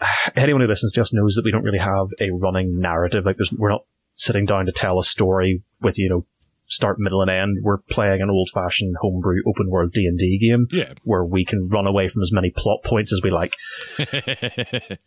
Anyone 0.36 0.62
who 0.62 0.68
listens 0.68 0.92
to 0.92 1.00
us 1.00 1.14
knows 1.14 1.34
that 1.34 1.44
we 1.44 1.52
don't 1.52 1.62
really 1.62 1.78
have 1.78 2.08
a 2.20 2.30
running 2.30 2.80
narrative. 2.80 3.24
Like, 3.24 3.36
we're 3.56 3.70
not 3.70 3.84
sitting 4.16 4.44
down 4.44 4.66
to 4.66 4.72
tell 4.72 4.98
a 4.98 5.04
story 5.04 5.62
with 5.80 5.98
you 5.98 6.08
know 6.08 6.26
start, 6.66 6.98
middle, 6.98 7.22
and 7.22 7.30
end. 7.30 7.58
We're 7.62 7.78
playing 7.78 8.20
an 8.20 8.30
old 8.30 8.48
fashioned 8.52 8.96
homebrew 9.00 9.42
open 9.46 9.70
world 9.70 9.92
D 9.92 10.06
and 10.06 10.18
D 10.18 10.38
game 10.38 10.66
yeah. 10.70 10.94
where 11.04 11.24
we 11.24 11.44
can 11.44 11.68
run 11.68 11.86
away 11.86 12.08
from 12.08 12.22
as 12.22 12.32
many 12.32 12.50
plot 12.50 12.80
points 12.84 13.12
as 13.12 13.20
we 13.22 13.30
like. 13.30 13.54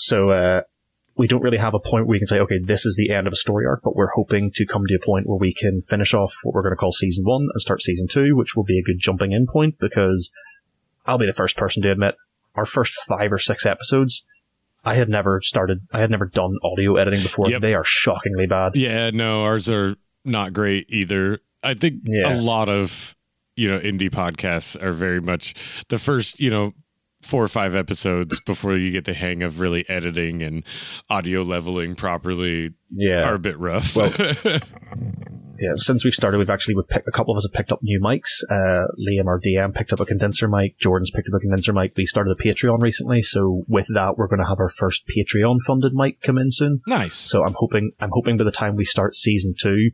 So 0.00 0.30
uh, 0.30 0.62
we 1.20 1.26
don't 1.26 1.42
really 1.42 1.58
have 1.58 1.74
a 1.74 1.78
point 1.78 2.06
where 2.06 2.12
we 2.14 2.18
can 2.18 2.26
say, 2.26 2.38
okay, 2.38 2.58
this 2.64 2.86
is 2.86 2.96
the 2.96 3.12
end 3.12 3.26
of 3.26 3.32
a 3.34 3.36
story 3.36 3.66
arc, 3.66 3.82
but 3.84 3.94
we're 3.94 4.08
hoping 4.14 4.50
to 4.54 4.64
come 4.64 4.82
to 4.88 4.94
a 4.94 5.04
point 5.06 5.26
where 5.26 5.36
we 5.36 5.52
can 5.52 5.82
finish 5.82 6.14
off 6.14 6.32
what 6.42 6.54
we're 6.54 6.62
going 6.62 6.72
to 6.72 6.76
call 6.76 6.92
season 6.92 7.24
one 7.26 7.42
and 7.52 7.60
start 7.60 7.82
season 7.82 8.06
two, 8.10 8.34
which 8.34 8.56
will 8.56 8.64
be 8.64 8.78
a 8.78 8.82
good 8.82 8.98
jumping 8.98 9.32
in 9.32 9.46
point 9.46 9.74
because 9.78 10.30
I'll 11.04 11.18
be 11.18 11.26
the 11.26 11.34
first 11.34 11.58
person 11.58 11.82
to 11.82 11.90
admit 11.92 12.14
our 12.54 12.64
first 12.64 12.94
five 13.06 13.30
or 13.32 13.38
six 13.38 13.66
episodes. 13.66 14.24
I 14.82 14.94
had 14.94 15.10
never 15.10 15.42
started, 15.42 15.80
I 15.92 16.00
had 16.00 16.10
never 16.10 16.24
done 16.24 16.56
audio 16.64 16.96
editing 16.96 17.22
before. 17.22 17.50
Yep. 17.50 17.60
They 17.60 17.74
are 17.74 17.84
shockingly 17.84 18.46
bad. 18.46 18.72
Yeah, 18.76 19.10
no, 19.10 19.44
ours 19.44 19.68
are 19.68 19.96
not 20.24 20.54
great 20.54 20.86
either. 20.88 21.40
I 21.62 21.74
think 21.74 22.00
Yeah. 22.06 22.34
a 22.34 22.40
lot 22.40 22.70
of 22.70 23.14
you 23.56 23.68
know 23.68 23.78
indie 23.78 24.08
podcasts 24.10 24.82
are 24.82 24.92
very 24.92 25.20
much 25.20 25.54
the 25.90 25.98
first 25.98 26.40
you 26.40 26.48
know 26.48 26.72
four 27.22 27.42
or 27.44 27.48
five 27.48 27.74
episodes 27.74 28.40
before 28.40 28.76
you 28.76 28.90
get 28.90 29.04
the 29.04 29.14
hang 29.14 29.42
of 29.42 29.60
really 29.60 29.88
editing 29.88 30.42
and 30.42 30.64
audio 31.10 31.42
leveling 31.42 31.94
properly 31.94 32.70
Yeah. 32.90 33.28
are 33.28 33.34
a 33.34 33.38
bit 33.38 33.58
rough. 33.58 33.94
Well- 33.94 34.12
yeah, 35.58 35.74
since 35.76 36.04
we've 36.04 36.14
started, 36.14 36.38
we've 36.38 36.48
actually 36.50 36.74
we've 36.76 36.88
picked, 36.88 37.06
a 37.06 37.10
couple 37.12 37.34
of 37.34 37.36
us 37.38 37.46
have 37.46 37.52
picked 37.52 37.70
up 37.72 37.80
new 37.82 38.00
mics. 38.02 38.42
Uh, 38.50 38.86
Liam, 38.98 39.26
our 39.26 39.38
DM, 39.38 39.74
picked 39.74 39.92
up 39.92 40.00
a 40.00 40.06
condenser 40.06 40.48
mic. 40.48 40.78
Jordan's 40.78 41.10
picked 41.10 41.28
up 41.28 41.34
a 41.36 41.40
condenser 41.40 41.72
mic. 41.74 41.92
We 41.96 42.06
started 42.06 42.34
a 42.38 42.42
Patreon 42.42 42.80
recently, 42.80 43.20
so 43.20 43.64
with 43.68 43.86
that, 43.88 44.14
we're 44.16 44.26
going 44.28 44.40
to 44.40 44.48
have 44.48 44.58
our 44.58 44.70
first 44.70 45.02
Patreon 45.06 45.56
funded 45.66 45.92
mic 45.94 46.22
come 46.22 46.38
in 46.38 46.50
soon. 46.50 46.80
nice. 46.86 47.14
So 47.14 47.44
I'm 47.44 47.54
hoping 47.56 47.92
I'm 48.00 48.10
hoping 48.12 48.38
by 48.38 48.44
the 48.44 48.50
time 48.52 48.76
we 48.76 48.84
start 48.86 49.14
season 49.14 49.54
two, 49.60 49.90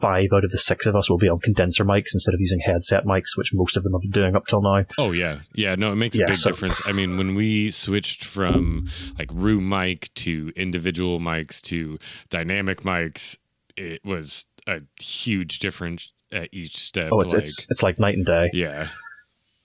five 0.00 0.28
out 0.34 0.44
of 0.44 0.50
the 0.50 0.58
six 0.58 0.86
of 0.86 0.94
us 0.96 1.08
will 1.10 1.18
be 1.18 1.28
on 1.28 1.38
condenser 1.40 1.84
mics 1.84 2.08
instead 2.14 2.34
of 2.34 2.40
using 2.40 2.60
headset 2.60 3.04
mics, 3.04 3.36
which 3.36 3.50
most 3.52 3.76
of 3.76 3.82
them 3.82 3.92
have 3.92 4.02
been 4.02 4.10
doing 4.10 4.36
up 4.36 4.46
till 4.46 4.62
now. 4.62 4.84
Oh 4.98 5.12
yeah, 5.12 5.40
yeah. 5.54 5.74
No, 5.74 5.92
it 5.92 5.96
makes 5.96 6.16
Yeah, 6.18 6.24
a 6.24 6.28
big 6.28 6.36
so- 6.36 6.50
difference. 6.50 6.80
I 6.86 6.92
mean, 6.92 7.16
when 7.16 7.34
we 7.34 7.70
switched 7.70 8.24
from 8.24 8.88
like 9.18 9.30
room 9.32 9.68
mic 9.68 10.12
to 10.14 10.52
individual 10.56 11.20
mics 11.20 11.60
to 11.62 11.98
dynamic 12.30 12.82
mics, 12.82 13.36
it 13.76 14.04
was 14.04 14.46
a 14.66 14.82
huge 15.00 15.58
difference 15.58 16.12
at 16.30 16.48
each 16.52 16.76
step. 16.76 17.10
Oh, 17.12 17.20
it's 17.20 17.32
like, 17.34 17.42
it's 17.42 17.66
it's 17.70 17.82
like 17.82 17.98
night 17.98 18.14
and 18.14 18.26
day. 18.26 18.50
yeah, 18.52 18.88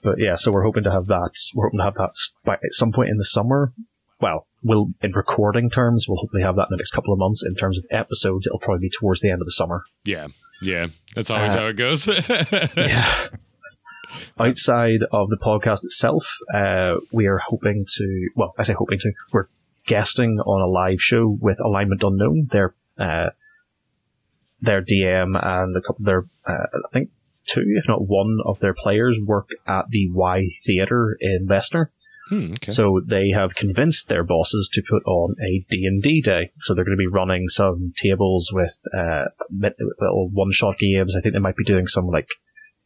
But 0.01 0.19
yeah, 0.19 0.36
so 0.36 0.51
we're 0.51 0.63
hoping 0.63 0.84
to 0.84 0.91
have 0.91 1.07
that. 1.07 1.31
We're 1.53 1.65
hoping 1.67 1.79
to 1.79 1.84
have 1.86 1.95
that 1.95 2.11
by 2.45 2.53
at 2.55 2.71
some 2.73 2.91
point 2.91 3.09
in 3.09 3.17
the 3.17 3.25
summer. 3.25 3.73
Well, 4.21 4.47
we'll 4.64 4.91
in 5.01 5.11
recording 5.11 5.70
terms, 5.70 6.05
we'll 6.07 6.18
hopefully 6.20 6.43
have 6.43 6.55
that 6.55 6.64
in 6.64 6.68
the 6.72 6.78
next 6.78 6.91
couple 6.91 7.14
of 7.14 7.20
months. 7.20 7.43
In 7.45 7.55
terms 7.55 7.78
of 7.78 7.86
episodes, 7.91 8.47
it'll 8.47 8.59
probably 8.59 8.88
be 8.88 8.91
towards 8.97 9.22
the 9.22 9.30
end 9.30 9.41
of 9.41 9.45
the 9.45 9.51
summer. 9.51 9.84
yeah, 10.05 10.28
yeah. 10.61 10.88
That's 11.16 11.30
always 11.30 11.53
Uh, 11.53 11.59
how 11.59 11.68
it 11.68 11.76
goes. 11.76 12.07
Yeah. 12.78 13.28
Outside 14.39 14.99
of 15.11 15.30
the 15.30 15.38
podcast 15.38 15.84
itself, 15.86 16.26
uh, 16.53 16.95
we 17.11 17.26
are 17.28 17.39
hoping 17.47 17.86
to. 17.97 18.30
Well, 18.36 18.53
I 18.59 18.64
say 18.64 18.74
hoping 18.74 18.99
to. 18.99 19.11
We're 19.32 19.47
guesting 19.88 20.39
on 20.45 20.61
a 20.61 20.68
live 20.72 21.01
show 21.01 21.38
with 21.41 21.59
Alignment 21.59 22.03
Unknown. 22.03 22.49
Their 22.51 22.76
uh, 22.99 23.30
their 24.61 24.82
DM 24.82 25.38
and 25.41 25.76
a 25.76 25.82
couple 25.82 26.05
their, 26.05 26.26
uh, 26.47 26.51
I 26.74 26.89
think 26.91 27.09
two, 27.47 27.64
if 27.76 27.86
not 27.88 28.07
one, 28.07 28.38
of 28.45 28.59
their 28.59 28.74
players 28.74 29.18
work 29.26 29.47
at 29.68 29.86
the 29.89 30.09
Y 30.11 30.47
Theatre 30.66 31.18
in 31.20 31.47
Vesner. 31.49 31.88
Hmm, 32.30 32.53
okay. 32.53 32.71
So 32.71 33.01
they 33.05 33.30
have 33.36 33.55
convinced 33.55 34.07
their 34.07 34.24
bosses 34.24 34.69
to 34.74 34.82
put 34.89 35.03
on 35.05 35.36
a 35.41 35.65
D&D 35.69 36.21
day. 36.21 36.51
So 36.61 36.74
they're 36.74 36.86
going 36.86 36.97
to 36.97 37.01
be 37.01 37.07
running 37.07 37.49
some 37.49 37.93
tables 38.01 38.49
with 38.53 38.74
uh, 38.97 39.26
little 39.51 40.30
one-shot 40.32 40.78
games. 40.80 41.15
I 41.15 41.21
think 41.21 41.34
they 41.34 41.39
might 41.39 41.57
be 41.57 41.65
doing 41.65 41.88
some 41.88 42.07
like, 42.07 42.28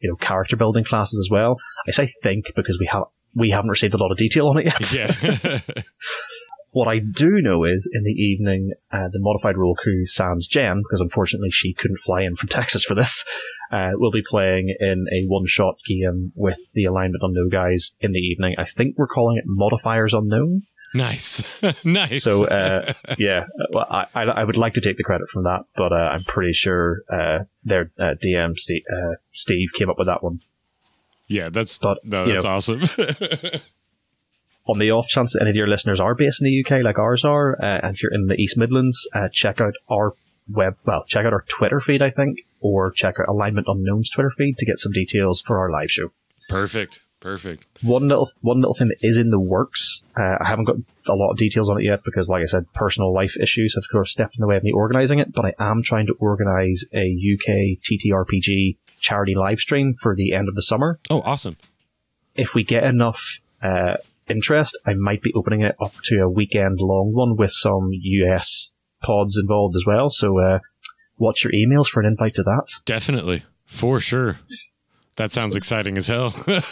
you 0.00 0.10
know, 0.10 0.16
character 0.16 0.56
building 0.56 0.84
classes 0.84 1.20
as 1.24 1.30
well. 1.30 1.56
I 1.86 1.92
say 1.92 2.08
think 2.22 2.46
because 2.56 2.78
we 2.80 2.88
have 2.92 3.04
we 3.34 3.50
haven't 3.50 3.70
received 3.70 3.94
a 3.94 3.98
lot 3.98 4.10
of 4.10 4.18
detail 4.18 4.48
on 4.48 4.58
it 4.58 4.66
yet. 4.66 4.92
yeah. 4.92 5.60
What 6.78 6.86
I 6.86 7.00
do 7.00 7.40
know 7.40 7.64
is 7.64 7.90
in 7.92 8.04
the 8.04 8.12
evening, 8.12 8.70
uh, 8.92 9.08
the 9.10 9.18
modified 9.18 9.56
roll 9.56 9.74
crew 9.74 10.06
sans 10.06 10.46
Jen, 10.46 10.80
because 10.84 11.00
unfortunately 11.00 11.50
she 11.50 11.74
couldn't 11.74 11.98
fly 12.06 12.22
in 12.22 12.36
from 12.36 12.48
Texas 12.50 12.84
for 12.84 12.94
this, 12.94 13.24
uh, 13.72 13.90
will 13.94 14.12
be 14.12 14.22
playing 14.24 14.72
in 14.78 15.06
a 15.12 15.26
one-shot 15.26 15.74
game 15.88 16.30
with 16.36 16.56
the 16.74 16.84
Alignment 16.84 17.20
Unknown 17.20 17.48
guys 17.48 17.96
in 17.98 18.12
the 18.12 18.20
evening. 18.20 18.54
I 18.58 18.64
think 18.64 18.94
we're 18.96 19.08
calling 19.08 19.38
it 19.38 19.44
Modifiers 19.44 20.14
Unknown. 20.14 20.62
nice, 20.94 21.42
nice. 21.84 22.22
So, 22.22 22.46
uh, 22.46 22.92
yeah, 23.18 23.46
well, 23.72 23.86
I, 23.90 24.22
I, 24.22 24.44
would 24.44 24.56
like 24.56 24.74
to 24.74 24.80
take 24.80 24.98
the 24.98 25.02
credit 25.02 25.28
from 25.32 25.42
that, 25.42 25.64
but 25.74 25.92
uh, 25.92 25.96
I'm 25.96 26.22
pretty 26.22 26.52
sure 26.52 27.02
uh, 27.12 27.40
their 27.64 27.90
uh, 27.98 28.14
DM, 28.24 28.56
Steve, 28.56 28.82
uh, 28.88 29.16
Steve, 29.32 29.70
came 29.76 29.90
up 29.90 29.98
with 29.98 30.06
that 30.06 30.22
one. 30.22 30.42
yeah, 31.26 31.48
that's 31.48 31.76
but, 31.78 31.98
no, 32.04 32.24
you 32.26 32.34
that's 32.34 32.44
know. 32.44 32.50
awesome. 32.50 32.82
On 34.68 34.78
the 34.78 34.90
off 34.90 35.08
chance 35.08 35.32
that 35.32 35.40
any 35.40 35.50
of 35.50 35.56
your 35.56 35.66
listeners 35.66 35.98
are 35.98 36.14
based 36.14 36.42
in 36.42 36.44
the 36.44 36.62
UK, 36.62 36.84
like 36.84 36.98
ours 36.98 37.24
are, 37.24 37.56
uh, 37.62 37.80
and 37.82 37.96
if 37.96 38.02
you're 38.02 38.12
in 38.12 38.26
the 38.26 38.34
East 38.34 38.58
Midlands, 38.58 39.08
uh, 39.14 39.28
check 39.32 39.62
out 39.62 39.72
our 39.90 40.12
web, 40.48 40.76
well, 40.84 41.04
check 41.06 41.24
out 41.24 41.32
our 41.32 41.44
Twitter 41.48 41.80
feed, 41.80 42.02
I 42.02 42.10
think, 42.10 42.38
or 42.60 42.90
check 42.90 43.16
out 43.18 43.28
Alignment 43.28 43.66
Unknown's 43.66 44.10
Twitter 44.10 44.30
feed 44.36 44.56
to 44.58 44.66
get 44.66 44.78
some 44.78 44.92
details 44.92 45.40
for 45.40 45.58
our 45.58 45.70
live 45.70 45.90
show. 45.90 46.10
perfect, 46.50 47.00
perfect. 47.20 47.66
One 47.82 48.08
little 48.08 48.30
one 48.42 48.60
little 48.60 48.74
thing 48.74 48.88
that 48.88 48.98
is 49.00 49.16
in 49.16 49.30
the 49.30 49.40
works. 49.40 50.02
Uh, 50.14 50.36
I 50.40 50.48
haven't 50.48 50.66
got 50.66 50.76
a 51.08 51.14
lot 51.14 51.30
of 51.30 51.38
details 51.38 51.70
on 51.70 51.80
it 51.80 51.84
yet 51.84 52.00
because, 52.04 52.28
like 52.28 52.42
I 52.42 52.46
said, 52.46 52.70
personal 52.74 53.14
life 53.14 53.36
issues 53.40 53.74
have 53.74 53.84
sort 53.90 54.02
of 54.02 54.08
stepped 54.10 54.36
in 54.36 54.42
the 54.42 54.46
way 54.46 54.56
of 54.56 54.62
me 54.62 54.72
organising 54.72 55.18
it. 55.18 55.32
But 55.32 55.46
I 55.46 55.54
am 55.58 55.82
trying 55.82 56.06
to 56.06 56.14
organise 56.18 56.84
a 56.94 57.16
UK 57.16 57.78
TTRPG 57.80 58.76
charity 59.00 59.34
live 59.34 59.58
stream 59.58 59.94
for 59.94 60.14
the 60.14 60.32
end 60.34 60.48
of 60.48 60.54
the 60.54 60.62
summer. 60.62 60.98
Oh, 61.08 61.22
awesome. 61.22 61.56
If 62.34 62.54
we 62.54 62.64
get 62.64 62.84
enough 62.84 63.38
uh, 63.62 63.96
interest, 64.30 64.76
I 64.86 64.94
might 64.94 65.22
be 65.22 65.32
opening 65.34 65.62
it 65.62 65.74
up 65.82 65.94
to 66.04 66.16
a 66.20 66.28
weekend 66.28 66.78
long 66.80 67.12
one 67.12 67.36
with 67.36 67.52
some 67.52 67.90
US 67.92 68.70
pods 69.02 69.38
involved 69.40 69.76
as 69.76 69.84
well. 69.86 70.10
So 70.10 70.38
uh, 70.38 70.58
watch 71.18 71.44
your 71.44 71.52
emails 71.52 71.88
for 71.88 72.00
an 72.00 72.06
invite 72.06 72.34
to 72.34 72.42
that. 72.42 72.66
Definitely, 72.84 73.44
for 73.66 74.00
sure. 74.00 74.38
That 75.16 75.32
sounds 75.32 75.56
exciting 75.56 75.98
as 75.98 76.06
hell. 76.06 76.34
uh, 76.46 76.62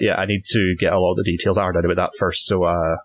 yeah, 0.00 0.14
I 0.16 0.26
need 0.26 0.44
to 0.46 0.74
get 0.78 0.92
a 0.92 0.98
lot 0.98 1.12
of 1.12 1.16
the 1.18 1.24
details 1.24 1.58
ironed 1.58 1.76
out 1.76 1.84
about 1.84 1.96
that 1.96 2.10
first. 2.18 2.46
So 2.46 2.64
uh, 2.64 2.96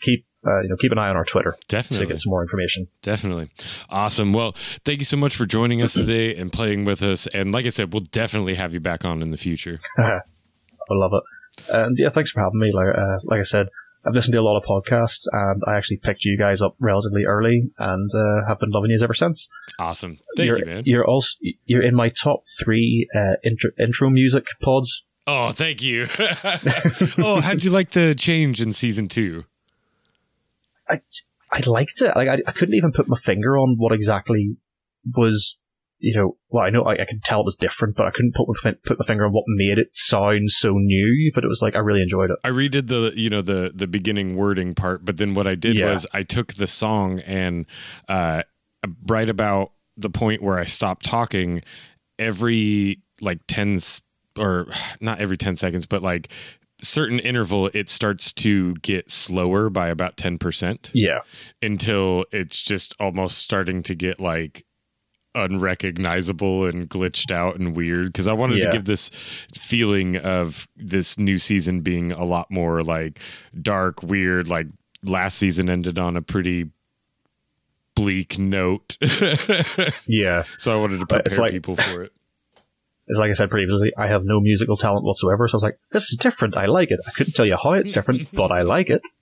keep 0.00 0.24
uh, 0.46 0.60
you 0.62 0.68
know 0.68 0.76
keep 0.76 0.90
an 0.92 0.98
eye 0.98 1.08
on 1.08 1.16
our 1.16 1.24
Twitter 1.24 1.54
Definitely. 1.68 2.06
to 2.06 2.12
get 2.12 2.20
some 2.20 2.30
more 2.30 2.42
information. 2.42 2.88
Definitely. 3.02 3.50
Awesome. 3.90 4.32
Well, 4.32 4.54
thank 4.84 4.98
you 4.98 5.04
so 5.04 5.16
much 5.16 5.36
for 5.36 5.46
joining 5.46 5.82
us 5.82 5.92
today 5.92 6.34
and 6.34 6.52
playing 6.52 6.84
with 6.84 7.02
us. 7.02 7.26
And 7.28 7.52
like 7.52 7.66
I 7.66 7.70
said, 7.70 7.92
we'll 7.92 8.06
definitely 8.10 8.54
have 8.54 8.72
you 8.72 8.80
back 8.80 9.04
on 9.04 9.22
in 9.22 9.30
the 9.30 9.36
future. 9.36 9.80
I 9.98 10.94
love 10.94 11.12
it. 11.14 11.22
And 11.68 11.96
yeah, 11.98 12.10
thanks 12.10 12.30
for 12.30 12.40
having 12.40 12.58
me. 12.58 12.72
Like, 12.72 12.94
uh, 12.96 13.18
like 13.24 13.40
I 13.40 13.44
said, 13.44 13.66
I've 14.04 14.14
listened 14.14 14.32
to 14.32 14.40
a 14.40 14.42
lot 14.42 14.58
of 14.58 14.64
podcasts, 14.64 15.26
and 15.30 15.62
I 15.66 15.76
actually 15.76 15.98
picked 15.98 16.24
you 16.24 16.36
guys 16.36 16.60
up 16.60 16.74
relatively 16.80 17.24
early, 17.24 17.70
and 17.78 18.10
uh, 18.14 18.48
have 18.48 18.58
been 18.58 18.70
loving 18.70 18.90
you 18.90 18.98
ever 19.02 19.14
since. 19.14 19.48
Awesome. 19.78 20.18
Thank 20.36 20.46
you're, 20.48 20.58
you, 20.58 20.64
man. 20.64 20.82
You're 20.86 21.06
also 21.06 21.36
you're 21.66 21.82
in 21.82 21.94
my 21.94 22.08
top 22.08 22.42
three 22.60 23.08
uh, 23.14 23.34
intro, 23.44 23.70
intro 23.78 24.10
music 24.10 24.46
pods. 24.62 25.02
Oh, 25.26 25.52
thank 25.52 25.82
you. 25.82 26.08
oh, 27.18 27.40
how'd 27.40 27.62
you 27.62 27.70
like 27.70 27.92
the 27.92 28.14
change 28.16 28.60
in 28.60 28.72
season 28.72 29.06
two? 29.06 29.44
I 30.88 31.00
I 31.52 31.60
liked 31.60 32.00
it. 32.00 32.16
Like 32.16 32.28
I, 32.28 32.38
I 32.46 32.52
couldn't 32.52 32.74
even 32.74 32.92
put 32.92 33.08
my 33.08 33.18
finger 33.18 33.56
on 33.56 33.76
what 33.78 33.92
exactly 33.92 34.56
was. 35.14 35.58
You 36.02 36.16
know, 36.18 36.36
well, 36.48 36.64
I 36.64 36.70
know 36.70 36.82
I, 36.82 36.94
I 36.94 37.06
could 37.08 37.22
tell 37.22 37.40
it 37.40 37.44
was 37.44 37.54
different, 37.54 37.94
but 37.94 38.06
I 38.06 38.10
couldn't 38.10 38.34
put 38.34 38.48
my, 38.64 38.72
put 38.84 38.98
my 38.98 39.04
finger 39.06 39.24
on 39.24 39.32
what 39.32 39.44
made 39.46 39.78
it 39.78 39.94
sound 39.94 40.50
so 40.50 40.72
new. 40.74 41.30
But 41.32 41.44
it 41.44 41.46
was 41.46 41.62
like 41.62 41.76
I 41.76 41.78
really 41.78 42.02
enjoyed 42.02 42.30
it. 42.30 42.38
I 42.42 42.50
redid 42.50 42.88
the 42.88 43.12
you 43.14 43.30
know 43.30 43.40
the 43.40 43.70
the 43.72 43.86
beginning 43.86 44.36
wording 44.36 44.74
part, 44.74 45.04
but 45.04 45.16
then 45.16 45.32
what 45.32 45.46
I 45.46 45.54
did 45.54 45.76
Yeah. 45.76 45.92
was 45.92 46.06
I 46.12 46.24
took 46.24 46.54
the 46.54 46.66
song 46.66 47.20
and 47.20 47.66
uh, 48.08 48.42
right 49.06 49.28
about 49.28 49.72
the 49.96 50.10
point 50.10 50.42
where 50.42 50.58
I 50.58 50.64
stopped 50.64 51.06
talking, 51.06 51.62
every 52.18 53.00
like 53.20 53.38
ten 53.46 53.78
or 54.36 54.66
not 55.00 55.20
every 55.20 55.36
ten 55.36 55.54
seconds, 55.54 55.86
but 55.86 56.02
like 56.02 56.28
certain 56.82 57.20
interval, 57.20 57.70
it 57.74 57.88
starts 57.88 58.32
to 58.32 58.74
get 58.82 59.08
slower 59.08 59.70
by 59.70 59.86
about 59.86 60.16
ten 60.16 60.36
percent 60.36 60.90
Yeah, 60.94 61.20
until 61.62 62.24
it's 62.32 62.64
just 62.64 62.94
almost 62.98 63.38
starting 63.38 63.84
to 63.84 63.94
get 63.94 64.18
like 64.18 64.66
unrecognizable 65.34 66.66
and 66.66 66.88
glitched 66.90 67.30
out 67.30 67.56
and 67.58 67.74
weird 67.76 68.06
because 68.06 68.28
I 68.28 68.32
wanted 68.32 68.58
Yeah. 68.58 68.66
to 68.66 68.70
give 68.72 68.84
this 68.84 69.10
feeling 69.54 70.16
of 70.16 70.68
this 70.76 71.18
new 71.18 71.38
season 71.38 71.80
being 71.80 72.12
a 72.12 72.24
lot 72.24 72.50
more 72.50 72.82
like 72.82 73.18
dark, 73.60 74.02
weird. 74.02 74.48
Like 74.48 74.66
last 75.02 75.38
season 75.38 75.70
ended 75.70 75.98
on 75.98 76.16
a 76.16 76.22
pretty 76.22 76.70
bleak 77.94 78.38
note, 78.38 78.96
yeah. 80.06 80.44
so 80.58 80.72
I 80.72 80.76
wanted 80.76 80.98
to 81.00 81.06
prepare 81.06 81.38
like- 81.38 81.50
people 81.52 81.76
for 81.76 82.02
it. 82.04 82.12
It's 83.08 83.18
like 83.18 83.30
I 83.30 83.32
said 83.32 83.50
previously, 83.50 83.92
I 83.98 84.06
have 84.06 84.24
no 84.24 84.40
musical 84.40 84.76
talent 84.76 85.04
whatsoever. 85.04 85.48
So 85.48 85.54
I 85.54 85.56
was 85.56 85.62
like, 85.64 85.78
this 85.90 86.04
is 86.04 86.16
different. 86.16 86.56
I 86.56 86.66
like 86.66 86.92
it. 86.92 87.00
I 87.06 87.10
couldn't 87.10 87.32
tell 87.34 87.44
you 87.44 87.56
how 87.60 87.72
it's 87.72 87.90
different, 87.90 88.28
but 88.32 88.52
I 88.52 88.62
like 88.62 88.88
it. 88.90 89.02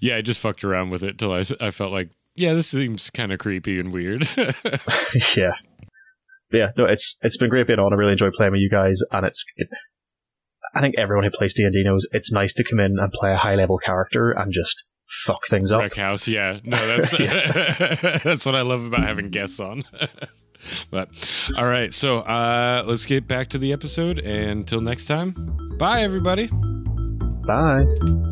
Yeah, 0.00 0.16
I 0.16 0.22
just 0.22 0.40
fucked 0.40 0.64
around 0.64 0.88
with 0.90 1.02
it 1.02 1.18
till 1.18 1.32
I, 1.32 1.44
I 1.60 1.70
felt 1.70 1.92
like, 1.92 2.08
yeah, 2.40 2.54
this 2.54 2.68
seems 2.68 3.10
kind 3.10 3.32
of 3.32 3.38
creepy 3.38 3.78
and 3.78 3.92
weird. 3.92 4.28
yeah. 5.36 5.52
Yeah, 6.52 6.68
no, 6.76 6.84
it's 6.86 7.16
it's 7.22 7.36
been 7.36 7.48
great 7.50 7.66
being 7.66 7.78
on. 7.78 7.92
I 7.92 7.96
really 7.96 8.12
enjoy 8.12 8.30
playing 8.36 8.52
with 8.52 8.60
you 8.60 8.70
guys, 8.70 8.98
and 9.12 9.24
it's. 9.24 9.44
It, 9.56 9.68
I 10.74 10.80
think 10.80 10.94
everyone 10.98 11.24
who 11.24 11.30
plays 11.30 11.54
D 11.54 11.62
and 11.62 11.72
D 11.72 11.82
knows 11.84 12.06
it's 12.12 12.32
nice 12.32 12.52
to 12.54 12.64
come 12.68 12.80
in 12.80 12.96
and 12.98 13.12
play 13.12 13.32
a 13.32 13.36
high 13.36 13.54
level 13.54 13.78
character 13.78 14.30
and 14.30 14.52
just 14.52 14.84
fuck 15.24 15.46
things 15.48 15.70
up. 15.70 15.80
Wreck 15.80 15.94
House, 15.94 16.26
yeah. 16.28 16.58
No, 16.64 16.86
that's 16.86 17.10
that's 18.22 18.46
what 18.46 18.54
I 18.54 18.62
love 18.62 18.84
about 18.84 19.02
having 19.02 19.30
guests 19.30 19.60
on. 19.60 19.84
but 20.90 21.08
all 21.56 21.66
right, 21.66 21.92
so 21.92 22.18
uh 22.20 22.84
let's 22.86 23.06
get 23.06 23.26
back 23.26 23.48
to 23.48 23.58
the 23.58 23.72
episode 23.72 24.18
and 24.20 24.60
until 24.60 24.80
next 24.80 25.06
time. 25.06 25.34
Bye 25.78 26.02
everybody. 26.02 26.48
Bye. 27.46 28.29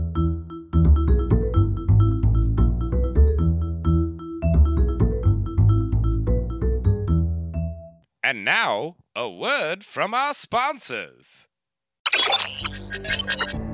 And 8.28 8.44
now, 8.44 8.96
a 9.16 9.26
word 9.26 9.82
from 9.82 10.12
our 10.12 10.34
sponsors. 10.34 11.48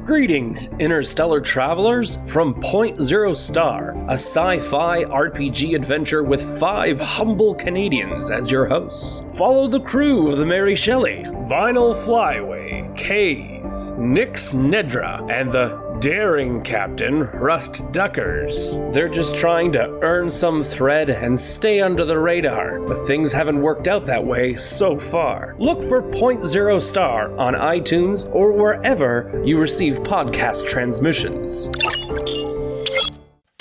Greetings, 0.04 0.68
interstellar 0.78 1.40
travelers, 1.40 2.18
from 2.28 2.60
Point 2.60 3.02
Zero 3.02 3.34
Star, 3.34 3.96
a 4.08 4.12
sci 4.12 4.60
fi 4.60 5.02
RPG 5.06 5.74
adventure 5.74 6.22
with 6.22 6.60
five 6.60 7.00
humble 7.00 7.56
Canadians 7.56 8.30
as 8.30 8.48
your 8.48 8.66
hosts. 8.66 9.24
Follow 9.36 9.66
the 9.66 9.80
crew 9.80 10.30
of 10.30 10.38
the 10.38 10.46
Mary 10.46 10.76
Shelley, 10.76 11.24
Vinyl 11.24 11.92
Flyway, 12.06 12.96
Kays, 12.96 13.90
Nix 13.98 14.54
Nedra, 14.54 15.28
and 15.32 15.50
the 15.50 15.83
daring 16.00 16.62
captain, 16.62 17.22
Rust 17.30 17.90
Duckers. 17.92 18.76
They're 18.92 19.08
just 19.08 19.36
trying 19.36 19.72
to 19.72 19.98
earn 20.02 20.28
some 20.28 20.62
thread 20.62 21.10
and 21.10 21.38
stay 21.38 21.80
under 21.80 22.04
the 22.04 22.18
radar, 22.18 22.80
but 22.80 23.06
things 23.06 23.32
haven't 23.32 23.60
worked 23.60 23.88
out 23.88 24.06
that 24.06 24.24
way 24.24 24.54
so 24.54 24.98
far. 24.98 25.54
Look 25.58 25.82
for 25.82 26.02
Point 26.02 26.44
Zero 26.44 26.78
Star 26.78 27.36
on 27.38 27.54
iTunes 27.54 28.28
or 28.34 28.52
wherever 28.52 29.42
you 29.44 29.58
receive 29.58 30.00
podcast 30.00 30.66
transmissions. 30.66 31.70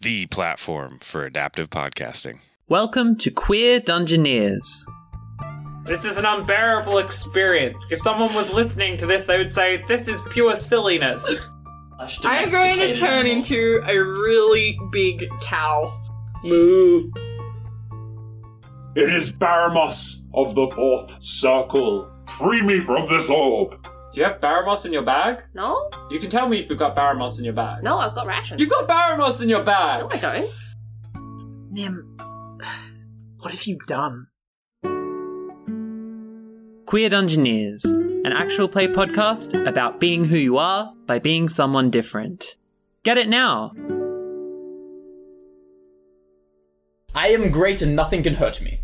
the 0.00 0.26
platform 0.26 0.98
for 1.00 1.24
adaptive 1.24 1.70
podcasting. 1.70 2.40
Welcome 2.68 3.16
to 3.16 3.30
Queer 3.30 3.80
Dungeoneers. 3.80 4.84
This 5.86 6.04
is 6.04 6.18
an 6.18 6.26
unbearable 6.26 6.98
experience. 6.98 7.82
If 7.90 8.00
someone 8.00 8.34
was 8.34 8.50
listening 8.50 8.98
to 8.98 9.06
this, 9.06 9.26
they 9.26 9.38
would 9.38 9.52
say, 9.52 9.82
This 9.88 10.06
is 10.08 10.20
pure 10.30 10.56
silliness. 10.56 11.24
I'm 11.98 12.50
going 12.50 12.78
to 12.78 12.94
turn 12.94 13.26
into 13.26 13.80
a 13.86 13.96
really 13.96 14.78
big 14.92 15.26
cow. 15.42 15.92
Moo. 16.42 17.10
It 18.96 19.12
is 19.14 19.32
Baramos 19.32 20.22
of 20.34 20.54
the 20.54 20.68
Fourth 20.68 21.12
Circle. 21.22 22.10
Free 22.38 22.62
me 22.62 22.80
from 22.80 23.08
this 23.08 23.30
orb. 23.30 23.82
Do 23.82 24.20
you 24.20 24.24
have 24.24 24.40
Baramos 24.40 24.86
in 24.86 24.92
your 24.92 25.02
bag? 25.02 25.42
No? 25.54 25.90
You 26.10 26.20
can 26.20 26.30
tell 26.30 26.48
me 26.48 26.60
if 26.60 26.70
you've 26.70 26.78
got 26.78 26.96
Baramos 26.96 27.38
in 27.38 27.44
your 27.44 27.54
bag. 27.54 27.82
No, 27.82 27.98
I've 27.98 28.14
got 28.14 28.26
rations. 28.26 28.60
You've 28.60 28.70
got 28.70 28.88
Baramos 28.88 29.40
in 29.40 29.48
your 29.48 29.64
bag! 29.64 30.02
No, 30.02 30.08
I 30.10 30.18
don't. 30.18 30.50
Nim, 31.72 32.16
what 33.38 33.50
have 33.50 33.64
you 33.64 33.78
done? 33.86 34.28
Queer 36.86 37.10
Dungeoneers, 37.10 37.84
an 38.24 38.32
actual 38.32 38.68
play 38.68 38.86
podcast 38.86 39.66
about 39.66 39.98
being 39.98 40.24
who 40.24 40.36
you 40.36 40.58
are 40.58 40.92
by 41.06 41.18
being 41.18 41.48
someone 41.48 41.90
different. 41.90 42.54
Get 43.02 43.18
it 43.18 43.28
now! 43.28 43.72
I 47.16 47.28
am 47.28 47.50
great 47.50 47.82
and 47.82 47.96
nothing 47.96 48.22
can 48.22 48.34
hurt 48.34 48.60
me. 48.60 48.80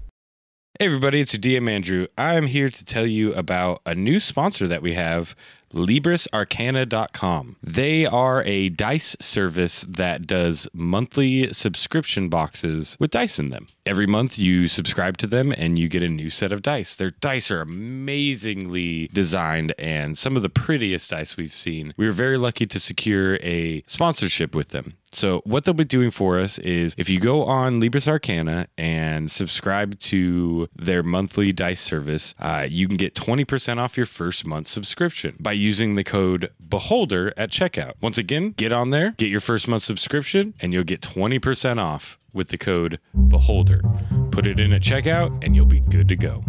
Hey 0.81 0.87
everybody, 0.87 1.21
it's 1.21 1.35
your 1.35 1.43
DM 1.43 1.69
Andrew. 1.69 2.07
I'm 2.17 2.47
here 2.47 2.71
to 2.71 2.85
tell 2.87 3.05
you 3.05 3.35
about 3.35 3.83
a 3.85 3.95
new 3.95 4.19
sponsor 4.19 4.67
that 4.67 4.81
we 4.81 4.95
have, 4.95 5.37
LibrisArcana.com. 5.75 7.57
They 7.63 8.07
are 8.07 8.43
a 8.45 8.71
dice 8.71 9.15
service 9.21 9.83
that 9.83 10.27
does 10.27 10.69
monthly 10.73 11.53
subscription 11.53 12.31
boxes 12.31 12.97
with 12.99 13.11
dice 13.11 13.39
in 13.39 13.51
them. 13.51 13.69
Every 13.87 14.07
month 14.07 14.39
you 14.39 14.69
subscribe 14.69 15.17
to 15.19 15.27
them 15.27 15.53
and 15.57 15.79
you 15.79 15.89
get 15.89 16.03
a 16.03 16.09
new 16.09 16.31
set 16.31 16.53
of 16.53 16.63
dice. 16.63 16.95
Their 16.97 17.11
dice 17.11 17.51
are 17.51 17.63
amazingly 17.63 19.09
designed 19.13 19.75
and 19.79 20.17
some 20.17 20.37
of 20.37 20.43
the 20.43 20.49
prettiest 20.49 21.11
dice 21.11 21.37
we've 21.37 21.53
seen. 21.53 21.95
We 21.97 22.07
were 22.07 22.13
very 22.13 22.37
lucky 22.37 22.67
to 22.67 22.81
secure 22.81 23.37
a 23.37 23.83
sponsorship 23.87 24.55
with 24.55 24.69
them. 24.69 24.97
So, 25.13 25.41
what 25.45 25.65
they'll 25.65 25.75
be 25.75 25.85
doing 25.85 26.13
for 26.13 26.39
us 26.39 26.59
is 26.59 26.95
if 26.97 27.09
you 27.09 27.19
go 27.19 27.43
on 27.43 27.81
Libris 27.81 28.07
Arcana 28.07 28.69
and 28.79 29.29
subscribe 29.31 29.99
to 30.01 30.69
their 30.77 31.03
monthly 31.03 31.53
dice 31.53 31.81
service, 31.81 32.35
uh, 32.39 32.67
you 32.71 32.87
can 32.87 32.97
get 32.97 33.15
20% 33.15 33.79
off 33.79 33.97
your 33.97 34.07
first 34.07 34.47
month 34.47 34.69
subscription 34.69 35.37
by 35.41 35.53
using 35.53 35.97
the 35.97 36.05
code 36.05 36.51
BEHOLDER 36.71 37.33
at 37.37 37.51
checkout. 37.51 37.95
Once 38.01 38.17
again, 38.17 38.53
get 38.57 38.73
on 38.73 38.91
there, 38.91 39.11
get 39.19 39.29
your 39.29 39.41
first 39.41 39.69
month 39.69 39.83
subscription, 39.83 40.55
and 40.61 40.73
you'll 40.73 40.85
get 40.85 41.01
20% 41.01 41.79
off 41.79 42.19
with 42.33 42.49
the 42.49 42.59
code 42.59 43.01
BEHOLDER. 43.15 44.31
Put 44.31 44.47
it 44.47 44.61
in 44.61 44.73
at 44.73 44.83
checkout, 44.83 45.45
and 45.45 45.55
you'll 45.55 45.67
be 45.67 45.81
good 45.81 46.09
to 46.09 46.17
go. 46.17 46.43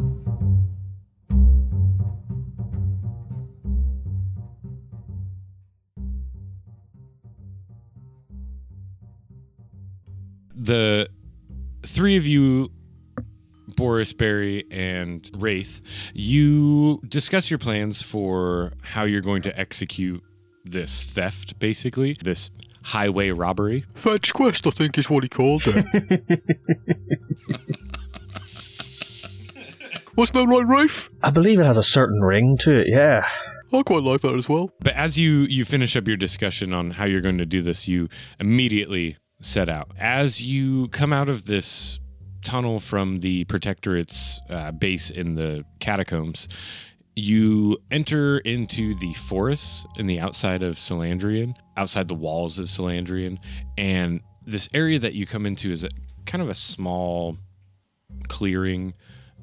the 10.62 11.10
three 11.84 12.16
of 12.18 12.28
you 12.28 12.72
Boris, 13.82 14.14
Barry, 14.14 14.64
and 14.70 15.28
Wraith, 15.34 15.82
you 16.14 17.00
discuss 17.10 17.50
your 17.50 17.58
plans 17.58 18.00
for 18.00 18.74
how 18.84 19.06
you're 19.06 19.22
going 19.22 19.42
to 19.42 19.60
execute 19.60 20.22
this 20.64 21.04
theft, 21.04 21.58
basically, 21.58 22.16
this 22.22 22.52
highway 22.84 23.32
robbery. 23.32 23.84
Fetch 23.96 24.36
quest, 24.36 24.68
I 24.68 24.70
think, 24.70 25.00
is 25.00 25.10
what 25.10 25.24
he 25.24 25.30
called 25.30 25.64
it. 25.66 25.84
Wasn't 30.16 30.36
that 30.36 30.46
right, 30.48 30.68
Rafe? 30.68 31.10
I 31.24 31.32
believe 31.32 31.60
it 31.60 31.66
has 31.66 31.78
a 31.78 31.84
certain 31.84 32.22
ring 32.22 32.58
to 32.60 32.82
it, 32.82 32.88
yeah. 32.88 33.28
I 33.74 33.82
quite 33.82 34.04
like 34.04 34.22
that 34.22 34.36
as 34.36 34.48
well. 34.48 34.70
But 34.82 34.94
as 34.94 35.18
you 35.18 35.40
you 35.50 35.66
finish 35.66 35.98
up 35.98 36.08
your 36.08 36.18
discussion 36.18 36.72
on 36.72 36.92
how 36.92 37.06
you're 37.06 37.20
going 37.20 37.40
to 37.40 37.48
do 37.48 37.64
this, 37.64 37.88
you 37.88 38.10
immediately 38.40 39.18
set 39.42 39.70
out. 39.70 39.90
As 39.98 40.44
you 40.44 40.88
come 40.90 41.12
out 41.12 41.30
of 41.30 41.46
this 41.46 42.00
tunnel 42.44 42.80
from 42.80 43.20
the 43.20 43.46
Protectorate's 43.46 44.40
uh, 44.50 44.72
base 44.72 45.10
in 45.10 45.36
the 45.36 45.66
catacombs, 45.80 46.48
you 47.16 47.78
enter 47.90 48.40
into 48.40 48.96
the 48.96 49.14
forests 49.14 49.86
in 49.98 50.08
the 50.08 50.20
outside 50.20 50.64
of 50.64 50.76
Salandrian, 50.76 51.56
outside 51.76 52.08
the 52.08 52.16
walls 52.16 52.58
of 52.58 52.68
Salandrian, 52.68 53.38
and 53.78 54.22
this 54.46 54.70
area 54.74 54.98
that 55.00 55.14
you 55.14 55.26
come 55.26 55.46
into 55.46 55.72
is 55.72 55.84
a, 55.84 55.90
kind 56.26 56.42
of 56.42 56.50
a 56.50 56.56
small 56.56 57.38
clearing 58.28 58.94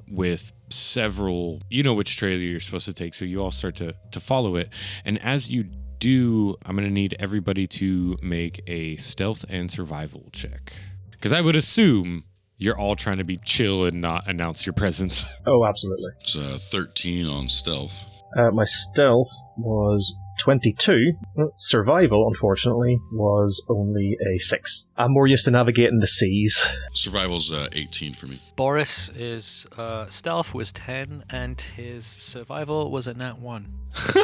with 0.07 0.51
several 0.69 1.61
you 1.69 1.83
know 1.83 1.93
which 1.93 2.17
trailer 2.17 2.41
you're 2.41 2.59
supposed 2.59 2.85
to 2.85 2.93
take 2.93 3.13
so 3.13 3.25
you 3.25 3.39
all 3.39 3.51
start 3.51 3.75
to 3.75 3.93
to 4.11 4.19
follow 4.19 4.55
it. 4.55 4.69
And 5.05 5.21
as 5.23 5.49
you 5.49 5.65
do 5.99 6.55
i'm 6.65 6.75
going 6.75 6.87
to 6.87 6.93
need 6.93 7.15
everybody 7.19 7.67
to 7.67 8.17
make 8.21 8.61
a 8.67 8.95
stealth 8.97 9.45
and 9.49 9.69
survival 9.69 10.29
check. 10.31 10.73
Because 11.11 11.33
i 11.33 11.41
would 11.41 11.55
assume 11.55 12.23
you're 12.59 12.77
all 12.77 12.93
trying 12.95 13.17
to 13.17 13.23
be 13.23 13.37
chill 13.37 13.85
and 13.85 13.99
not 14.01 14.27
announce 14.27 14.65
your 14.65 14.73
presence 14.73 15.25
Oh, 15.47 15.65
absolutely. 15.65 16.11
It's 16.19 16.37
uh, 16.37 16.57
13 16.59 17.27
on 17.27 17.47
stealth. 17.47 18.21
Uh, 18.37 18.51
my 18.51 18.65
stealth 18.65 19.31
was 19.57 20.13
22. 20.41 21.13
Survival, 21.57 22.27
unfortunately, 22.31 22.99
was 23.11 23.63
only 23.67 24.15
a 24.35 24.37
6. 24.37 24.85
I'm 24.95 25.11
more 25.13 25.25
used 25.25 25.45
to 25.45 25.51
navigating 25.51 25.99
the 25.99 26.07
seas. 26.07 26.63
Survival's 26.93 27.51
uh, 27.51 27.67
18 27.73 28.13
for 28.13 28.27
me. 28.27 28.39
Boris 28.55 29.09
is 29.15 29.65
uh, 29.77 30.05
stealth 30.07 30.53
was 30.53 30.71
ten, 30.71 31.23
and 31.29 31.59
his 31.59 32.05
survival 32.05 32.91
was 32.91 33.07
a 33.07 33.13
nat 33.15 33.39
one. 33.39 33.73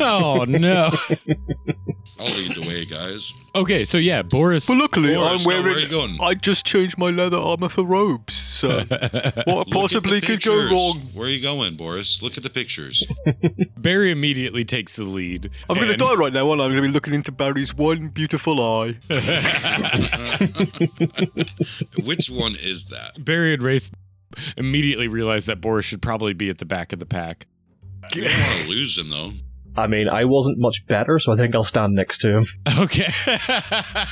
oh 0.00 0.44
no 0.48 0.90
I'll 2.20 2.26
lead 2.26 2.54
the 2.54 2.60
way, 2.68 2.84
guys. 2.84 3.32
okay 3.54 3.84
so 3.84 3.98
yeah 3.98 4.22
boris 4.22 4.66
But 4.68 4.76
luckily, 4.78 5.14
Boris, 5.14 5.20
I'm 5.30 5.36
now, 5.38 5.44
where 5.46 5.62
wearing. 5.62 5.76
are 5.76 5.80
you 5.80 5.88
going? 5.88 6.18
I 6.20 6.34
just 6.34 6.64
changed 6.66 6.96
my 6.98 7.10
leather 7.10 7.38
armor 7.38 7.68
for 7.68 7.84
robes, 7.84 8.34
so 8.34 8.80
what 8.84 9.46
Look 9.46 9.70
possibly 9.70 10.20
the 10.20 10.26
could 10.26 10.42
go 10.42 10.52
pictures. 10.60 10.70
wrong? 10.72 10.98
Where 11.14 11.26
are 11.26 11.30
you 11.30 11.42
going, 11.42 11.74
Boris? 11.76 12.22
Look 12.22 12.36
at 12.36 12.42
the 12.42 12.50
pictures. 12.50 13.04
barry 13.76 14.10
immediately 14.12 14.64
takes 14.64 14.96
the 14.96 15.04
lead 15.04 15.50
I'm 15.68 15.76
going 15.76 15.88
to 15.88 15.94
and- 15.94 16.00
die 16.00 16.14
right 16.14 16.32
now, 16.32 16.52
and 16.52 16.60
I'm 16.62 16.70
going 16.70 16.82
to 16.82 16.88
be 16.88 16.92
looking 16.92 17.14
into 17.14 17.32
Barry's 17.32 17.74
one 17.74 18.08
beautiful 18.08 18.60
eye. 18.60 18.98
Which 22.04 22.30
one 22.30 22.52
is 22.52 22.86
that? 22.86 23.24
barry 23.24 23.54
and 23.54 23.62
wraith 23.62 23.90
immediately 24.56 25.08
realize 25.08 25.46
that 25.46 25.60
boris 25.60 25.84
should 25.84 26.00
probably 26.02 26.32
be 26.34 26.48
at 26.48 26.58
the 26.58 26.64
back 26.64 26.92
of 26.92 26.98
the 26.98 27.06
pack 27.06 27.46
You 28.14 28.24
don't 28.24 28.32
want 28.38 28.62
to 28.62 28.68
lose 28.68 28.96
him, 28.98 29.10
though. 29.10 29.30
I 29.76 29.86
mean, 29.86 30.08
I 30.08 30.24
wasn't 30.24 30.58
much 30.58 30.86
better, 30.86 31.18
so 31.18 31.32
I 31.32 31.36
think 31.36 31.54
I'll 31.54 31.64
stand 31.64 31.94
next 31.94 32.18
to 32.18 32.38
him. 32.38 32.46
okay 32.78 33.08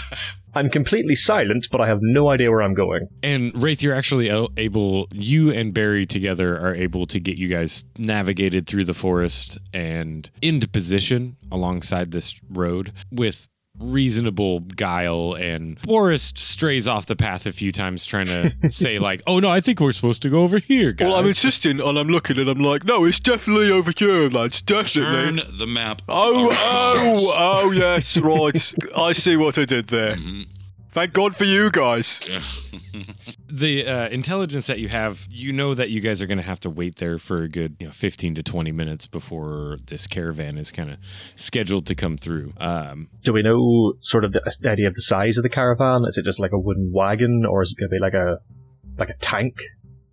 I'm 0.55 0.69
completely 0.69 1.15
silent, 1.15 1.69
but 1.71 1.81
I 1.81 1.87
have 1.87 2.01
no 2.03 2.29
idea 2.29 2.51
where 2.51 2.63
I'm 2.63 2.75
going. 2.75 3.07
And 3.23 3.53
Wraith, 3.63 3.83
you're 3.83 3.95
actually 3.95 4.29
able, 4.57 5.07
you 5.13 5.51
and 5.53 5.73
Barry 5.73 6.07
together 6.07 6.59
are 6.59 6.75
able 6.75 7.07
to 7.07 7.21
get 7.21 7.37
you 7.37 7.47
guys 7.49 7.85
navigated 7.99 8.67
through 8.67 8.85
the 8.85 8.95
forest 8.95 9.59
and 9.73 10.29
into 10.43 10.67
position 10.67 11.37
alongside 11.53 12.11
this 12.11 12.41
road 12.51 12.93
with 13.13 13.49
reasonable 13.81 14.61
guile. 14.61 15.35
And 15.35 15.79
Forrest 15.81 16.39
strays 16.39 16.87
off 16.87 17.07
the 17.07 17.17
path 17.17 17.47
a 17.47 17.53
few 17.53 17.73
times 17.73 18.05
trying 18.05 18.27
to 18.27 18.53
say, 18.71 18.99
like, 18.99 19.23
oh 19.27 19.41
no, 19.41 19.51
I 19.51 19.61
think 19.61 19.81
we're 19.81 19.93
supposed 19.93 20.23
to 20.23 20.31
go 20.31 20.43
over 20.43 20.59
here, 20.59 20.93
guys. 20.93 21.09
Well, 21.09 21.17
I'm 21.17 21.27
insisting, 21.27 21.81
and 21.81 21.99
I'm 21.99 22.09
looking, 22.09 22.39
and 22.39 22.49
I'm 22.49 22.61
like, 22.61 22.85
no, 22.85 23.05
it's 23.05 23.21
definitely 23.21 23.71
over 23.71 23.93
here, 23.97 24.29
lads. 24.29 24.63
Definitely. 24.63 25.39
Turn 25.39 25.59
the 25.59 25.67
map. 25.67 26.03
Oh, 26.09 26.49
oh, 26.53 27.35
oh, 27.39 27.71
yes, 27.71 28.19
right. 28.21 28.75
I 28.97 29.13
see 29.13 29.37
what 29.37 29.59
I 29.59 29.65
did 29.65 29.89
there. 29.89 30.15
Mm-hmm. 30.17 30.43
Thank 30.91 31.13
God 31.13 31.37
for 31.37 31.45
you 31.45 31.71
guys. 31.71 32.19
the 33.49 33.87
uh, 33.87 34.09
intelligence 34.09 34.67
that 34.67 34.81
you 34.81 34.89
have, 34.89 35.27
you 35.31 35.53
know 35.53 35.73
that 35.75 35.91
you 35.91 36.01
guys 36.01 36.21
are 36.21 36.27
going 36.27 36.39
to 36.39 36.45
have 36.45 36.59
to 36.61 36.71
wait 36.71 36.97
there 36.97 37.19
for 37.19 37.43
a 37.43 37.49
good 37.49 37.77
you 37.79 37.87
know, 37.87 37.93
15 37.93 38.35
to 38.35 38.43
20 38.43 38.73
minutes 38.73 39.07
before 39.07 39.79
this 39.87 40.09
caravan 40.09 40.59
is 40.59 40.73
kind 40.73 40.91
of 40.91 40.99
scheduled 41.37 41.87
to 41.87 41.95
come 41.95 42.17
through. 42.17 42.55
Um, 42.57 43.09
Do 43.23 43.33
we 43.33 43.43
know 43.43 43.95
sort 44.01 44.25
of 44.25 44.33
the 44.33 44.41
the 44.61 44.69
idea 44.69 44.89
of 44.89 44.95
the 44.95 45.01
size 45.01 45.37
of 45.37 45.45
the 45.45 45.49
caravan? 45.49 46.05
Is 46.07 46.19
it 46.19 46.25
just 46.25 46.41
like 46.41 46.53
a 46.53 46.59
wooden 46.59 46.91
wagon, 46.93 47.45
or 47.49 47.63
is 47.63 47.71
it 47.71 47.79
going 47.79 47.89
to 47.89 47.95
be 47.95 48.01
like 48.01 48.15
a 48.15 48.39
like 48.99 49.11
a 49.11 49.17
tank? 49.19 49.61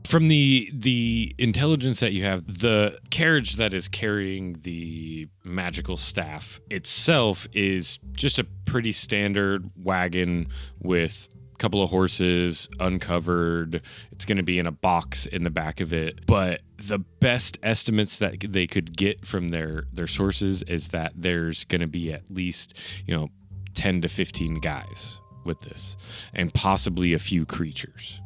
From 0.08 0.30
the 0.30 0.72
the 0.74 1.36
intelligence 1.38 2.00
that 2.00 2.14
you 2.14 2.24
have, 2.24 2.60
the 2.60 2.98
carriage 3.10 3.58
that 3.58 3.74
is 3.74 3.88
carrying 3.88 4.54
the 4.62 5.28
magical 5.44 5.98
staff 5.98 6.62
itself 6.70 7.48
is 7.52 8.00
just 8.14 8.40
a 8.40 8.46
pretty 8.66 8.94
standard 8.94 9.70
wagon 9.76 10.48
with 10.82 11.28
a 11.54 11.58
couple 11.58 11.84
of 11.84 11.90
horses 11.90 12.70
uncovered. 12.80 13.82
It's 14.12 14.24
going 14.24 14.38
to 14.38 14.44
be 14.44 14.58
in 14.60 14.66
a 14.66 14.72
box 14.72 15.26
in 15.26 15.44
the 15.44 15.50
back 15.50 15.82
of 15.82 15.92
it, 15.92 16.26
but 16.26 16.62
the 16.78 17.00
best 17.00 17.58
estimates 17.62 18.18
that 18.20 18.40
they 18.40 18.66
could 18.66 18.96
get 18.96 19.26
from 19.26 19.50
their 19.50 19.84
their 19.92 20.08
sources 20.08 20.64
is 20.64 20.90
that 20.90 21.14
there's 21.16 21.66
going 21.66 21.82
to 21.82 21.88
be 21.88 22.14
at 22.14 22.32
least, 22.32 22.74
you 23.06 23.14
know, 23.14 23.30
10 23.74 24.02
to 24.02 24.08
15 24.08 24.62
guys 24.62 25.20
with 25.44 25.60
this 25.62 25.98
and 26.34 26.54
possibly 26.54 27.14
a 27.14 27.20
few 27.20 27.46
creatures. 27.46 28.22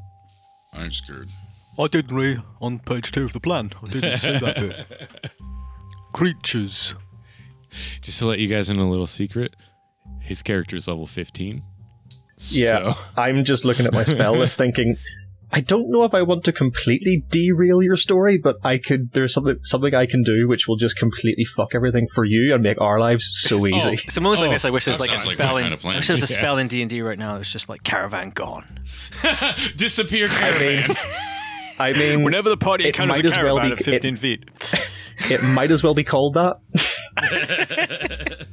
I'm 0.73 0.91
scared. 0.91 1.27
I 1.79 1.87
didn't 1.87 2.15
read 2.15 2.41
on 2.61 2.79
page 2.79 3.11
two 3.11 3.23
of 3.23 3.33
the 3.33 3.39
plan. 3.39 3.71
I 3.83 3.87
didn't 3.87 4.17
see 4.17 4.37
that 4.37 4.55
bit. 4.59 5.31
Creatures. 6.13 6.93
Just 8.01 8.19
to 8.19 8.27
let 8.27 8.39
you 8.39 8.47
guys 8.47 8.69
in 8.69 8.77
a 8.77 8.83
little 8.83 9.07
secret, 9.07 9.55
his 10.19 10.41
character's 10.43 10.87
level 10.87 11.07
15. 11.07 11.63
Yeah, 12.49 12.91
So- 12.93 12.99
I'm 13.17 13.43
just 13.45 13.63
looking 13.65 13.85
at 13.85 13.93
my 13.93 14.03
spell 14.03 14.33
list, 14.33 14.57
thinking, 14.57 14.97
I 15.53 15.61
don't 15.61 15.89
know 15.91 16.03
if 16.03 16.13
I 16.13 16.21
want 16.21 16.43
to 16.45 16.51
completely 16.53 17.23
derail 17.29 17.81
your 17.83 17.97
story, 17.97 18.37
but 18.37 18.55
I 18.63 18.77
could. 18.77 19.11
There's 19.11 19.33
something 19.33 19.57
something 19.63 19.93
I 19.93 20.05
can 20.05 20.23
do 20.23 20.47
which 20.47 20.65
will 20.65 20.77
just 20.77 20.95
completely 20.97 21.43
fuck 21.43 21.75
everything 21.75 22.07
for 22.15 22.23
you 22.23 22.53
and 22.53 22.63
make 22.63 22.79
our 22.79 22.99
lives 23.01 23.27
so 23.41 23.59
oh, 23.59 23.67
easy. 23.67 23.97
So 24.09 24.21
moments 24.21 24.41
like 24.41 24.49
Oh, 24.49 24.53
this, 24.53 24.63
I 24.65 24.69
wish 24.69 24.85
there's 24.85 24.97
that 24.99 25.03
like 25.09 25.09
a 25.15 25.19
sounds 25.19 25.27
like 25.27 25.35
spell 25.37 25.57
in. 25.57 25.63
kind 25.63 25.73
of 25.73 25.81
plan. 25.81 25.95
I 25.95 25.99
wish 25.99 26.07
there 26.07 26.13
was 26.15 26.29
a 26.29 26.33
Yeah. 26.33 26.39
spell 26.39 26.57
in 26.57 26.67
D 26.69 26.81
and 26.81 26.89
D 26.89 27.01
right 27.01 27.19
now 27.19 27.35
that's 27.37 27.51
just 27.51 27.67
like 27.67 27.83
caravan 27.83 28.29
gone. 28.29 28.65
Disappear 29.75 30.27
I 30.27 30.29
caravan. 30.29 30.87
mean, 30.89 30.97
I 31.81 31.93
mean, 31.93 32.23
Whenever 32.23 32.49
the 32.49 32.57
party 32.57 32.85
It 32.85 32.87
encounters 32.87 33.17
might 33.17 33.25
a 33.25 33.37
as 33.37 33.43
well 33.43 33.59
be- 33.59 33.71
at 33.71 33.77
15 33.79 34.15
feet. 34.15 34.43
it 35.29 35.43
might 35.43 35.71
as 35.71 35.83
well 35.83 35.93
be 35.93 36.03
called 36.03 36.35
that. 36.35 36.59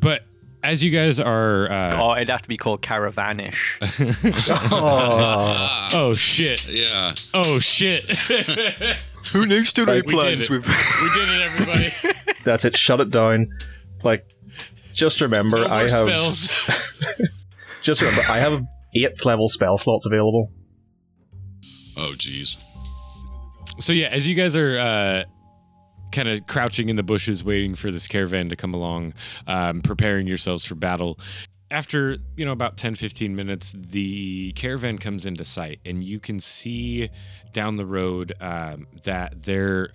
but 0.00 0.22
as 0.62 0.82
you 0.82 0.90
guys 0.90 1.20
are. 1.20 1.70
Uh, 1.70 1.96
Oh, 2.00 2.14
it'd 2.16 2.30
have 2.30 2.42
to 2.42 2.48
be 2.48 2.56
called 2.56 2.82
caravanish. 2.82 3.78
Oh, 4.70 5.90
oh, 5.94 6.14
shit. 6.14 6.68
Yeah. 6.68 7.14
Oh, 7.34 7.58
shit. 7.58 8.04
Who 9.32 9.46
needs 9.46 9.72
to 9.74 9.84
read 9.84 10.06
We 10.06 10.12
did 10.12 10.20
plans 10.20 10.40
it. 10.42 10.50
with. 10.50 10.66
we 10.66 11.08
did 11.14 11.28
it, 11.28 11.40
everybody. 11.42 12.34
that's 12.44 12.64
it. 12.64 12.76
Shut 12.76 13.00
it 13.00 13.10
down. 13.10 13.48
Like, 14.02 14.26
just 14.92 15.20
remember, 15.20 15.58
No 15.58 15.66
I 15.74 15.80
have 15.82 15.90
spells. 15.90 16.50
Just 17.88 18.02
remember 18.02 18.22
I 18.30 18.38
have 18.38 18.62
eight 18.94 19.24
level 19.24 19.48
spell 19.48 19.78
slots 19.78 20.04
available. 20.04 20.52
Oh, 21.96 22.12
jeez. 22.16 22.62
So 23.80 23.94
yeah, 23.94 24.08
as 24.08 24.26
you 24.26 24.34
guys 24.34 24.54
are 24.56 24.78
uh, 24.78 25.24
kind 26.12 26.28
of 26.28 26.46
crouching 26.46 26.90
in 26.90 26.96
the 26.96 27.02
bushes, 27.02 27.42
waiting 27.42 27.74
for 27.74 27.90
this 27.90 28.06
caravan 28.06 28.50
to 28.50 28.56
come 28.56 28.74
along, 28.74 29.14
um, 29.46 29.80
preparing 29.80 30.26
yourselves 30.26 30.66
for 30.66 30.74
battle. 30.74 31.18
After 31.70 32.18
you 32.36 32.44
know 32.44 32.52
about 32.52 32.76
10, 32.76 32.94
15 32.94 33.34
minutes, 33.34 33.74
the 33.74 34.52
caravan 34.52 34.98
comes 34.98 35.24
into 35.24 35.44
sight, 35.44 35.80
and 35.86 36.04
you 36.04 36.20
can 36.20 36.38
see 36.38 37.08
down 37.52 37.78
the 37.78 37.86
road 37.86 38.34
um, 38.40 38.86
that 39.04 39.44
there. 39.44 39.90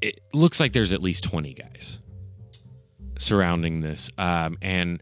It 0.00 0.20
looks 0.32 0.58
like 0.58 0.72
there's 0.72 0.92
at 0.92 1.02
least 1.02 1.24
twenty 1.24 1.54
guys 1.54 1.98
surrounding 3.18 3.80
this, 3.80 4.10
um, 4.18 4.58
and 4.60 5.00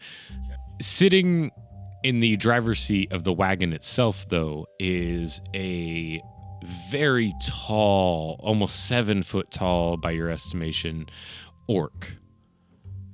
sitting 0.80 1.50
in 2.03 2.20
the 2.20 2.36
driver's 2.36 2.80
seat 2.80 3.12
of 3.12 3.24
the 3.24 3.32
wagon 3.32 3.72
itself, 3.72 4.28
though, 4.28 4.66
is 4.78 5.40
a 5.55 6.20
very 6.90 7.32
tall, 7.44 8.36
almost 8.40 8.86
seven 8.86 9.22
foot 9.22 9.50
tall 9.50 9.96
by 9.96 10.11
your 10.12 10.28
estimation, 10.28 11.07
orc. 11.66 12.14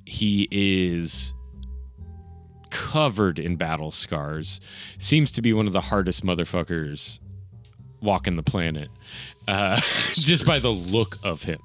He 0.06 0.48
is 0.50 1.34
covered 2.70 3.38
in 3.38 3.56
battle 3.56 3.90
scars. 3.90 4.60
Seems 4.98 5.32
to 5.32 5.42
be 5.42 5.52
one 5.52 5.66
of 5.66 5.72
the 5.72 5.80
hardest 5.80 6.24
motherfuckers 6.24 7.18
walking 8.00 8.36
the 8.36 8.42
planet, 8.42 8.88
uh, 9.46 9.80
just 10.12 10.46
by 10.46 10.58
the 10.58 10.70
look 10.70 11.16
of 11.22 11.42
him. 11.42 11.60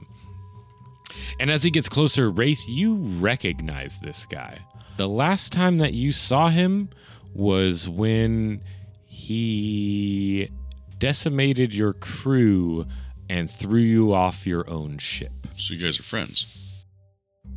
And 1.39 1.51
as 1.51 1.63
he 1.63 1.71
gets 1.71 1.89
closer, 1.89 2.29
Wraith, 2.29 2.67
you 2.67 2.95
recognize 2.95 3.99
this 3.99 4.25
guy. 4.25 4.59
The 4.97 5.09
last 5.09 5.51
time 5.51 5.79
that 5.79 5.93
you 5.93 6.11
saw 6.11 6.49
him 6.49 6.89
was 7.33 7.89
when 7.89 8.61
he 9.05 10.49
decimated 10.97 11.73
your 11.73 11.93
crew 11.93 12.85
and 13.29 13.49
threw 13.49 13.79
you 13.79 14.13
off 14.13 14.45
your 14.47 14.69
own 14.69 14.97
ship. 14.97 15.31
So 15.55 15.73
you 15.73 15.81
guys 15.81 15.99
are 15.99 16.03
friends. 16.03 16.85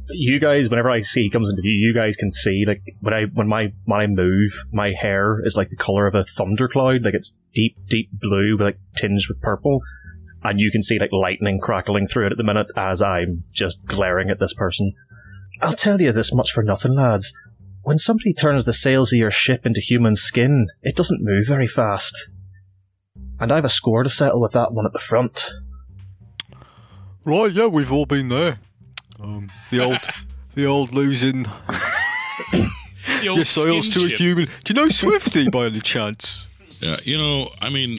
You 0.09 0.39
guys, 0.39 0.69
whenever 0.69 0.91
I 0.91 1.01
see 1.01 1.23
he 1.23 1.31
comes 1.31 1.49
into 1.49 1.63
view, 1.63 1.73
you 1.73 1.93
guys 1.93 2.17
can 2.17 2.31
see 2.31 2.65
like 2.67 2.83
when 3.01 3.13
I 3.13 3.25
when 3.25 3.49
my 3.49 3.73
when 3.85 4.01
I 4.01 4.07
move, 4.07 4.53
my 4.73 4.93
hair 4.93 5.41
is 5.45 5.57
like 5.57 5.71
the 5.71 5.77
color 5.77 6.07
of 6.07 6.15
a 6.15 6.25
thundercloud, 6.25 7.05
like 7.05 7.15
it's 7.15 7.37
deep, 7.53 7.77
deep 7.89 8.11
blue, 8.13 8.57
but 8.57 8.65
like 8.65 8.79
tinged 8.97 9.27
with 9.29 9.41
purple, 9.41 9.81
and 10.45 10.61
you 10.61 10.71
can 10.71 10.83
see 10.83 10.99
like 10.99 11.11
lightning 11.13 11.59
crackling 11.61 12.07
through 12.07 12.27
it 12.27 12.33
at 12.33 12.39
the 12.39 12.45
minute 12.45 12.69
as 12.77 13.03
I'm 13.03 13.45
just 13.53 13.85
glaring 13.85 14.31
at 14.31 14.39
this 14.39 14.55
person. 14.55 14.93
I'll 15.61 15.75
tell 15.75 16.01
you 16.01 16.13
this 16.13 16.33
much 16.33 16.53
for 16.53 16.63
nothing, 16.63 16.95
lads. 16.95 17.33
When 17.87 17.99
somebody 17.99 18.35
turns 18.35 18.65
the 18.65 18.73
sails 18.73 19.13
of 19.13 19.17
your 19.17 19.31
ship 19.31 19.65
into 19.65 19.81
human 19.81 20.17
skin, 20.17 20.67
it 20.83 20.97
doesn't 20.97 21.21
move 21.23 21.47
very 21.47 21.69
fast. 21.69 22.31
And 23.39 23.53
I 23.53 23.55
have 23.55 23.65
a 23.65 23.69
score 23.69 24.03
to 24.03 24.09
settle 24.11 24.41
with 24.41 24.51
that 24.55 24.73
one 24.73 24.87
at 24.87 24.93
the 24.93 24.99
front. 24.99 25.49
Right, 27.25 27.53
yeah, 27.53 27.67
we've 27.67 27.93
all 27.93 28.05
been 28.05 28.29
there. 28.29 28.59
Um, 29.21 29.53
the 29.71 29.85
old, 29.85 30.01
the 30.57 30.67
old 30.67 30.95
losing 30.95 31.45
The 31.45 32.69
your 33.23 33.45
sails 33.45 33.91
to 33.91 34.07
a 34.07 34.09
human. 34.09 34.47
Do 34.65 34.75
you 34.75 34.75
know 34.75 34.89
Swifty 34.89 35.49
by 35.49 35.67
any 35.67 35.81
chance? 35.81 36.49
Yeah, 36.81 36.97
you 37.05 37.17
know, 37.17 37.47
I 37.63 37.71
mean, 37.71 37.99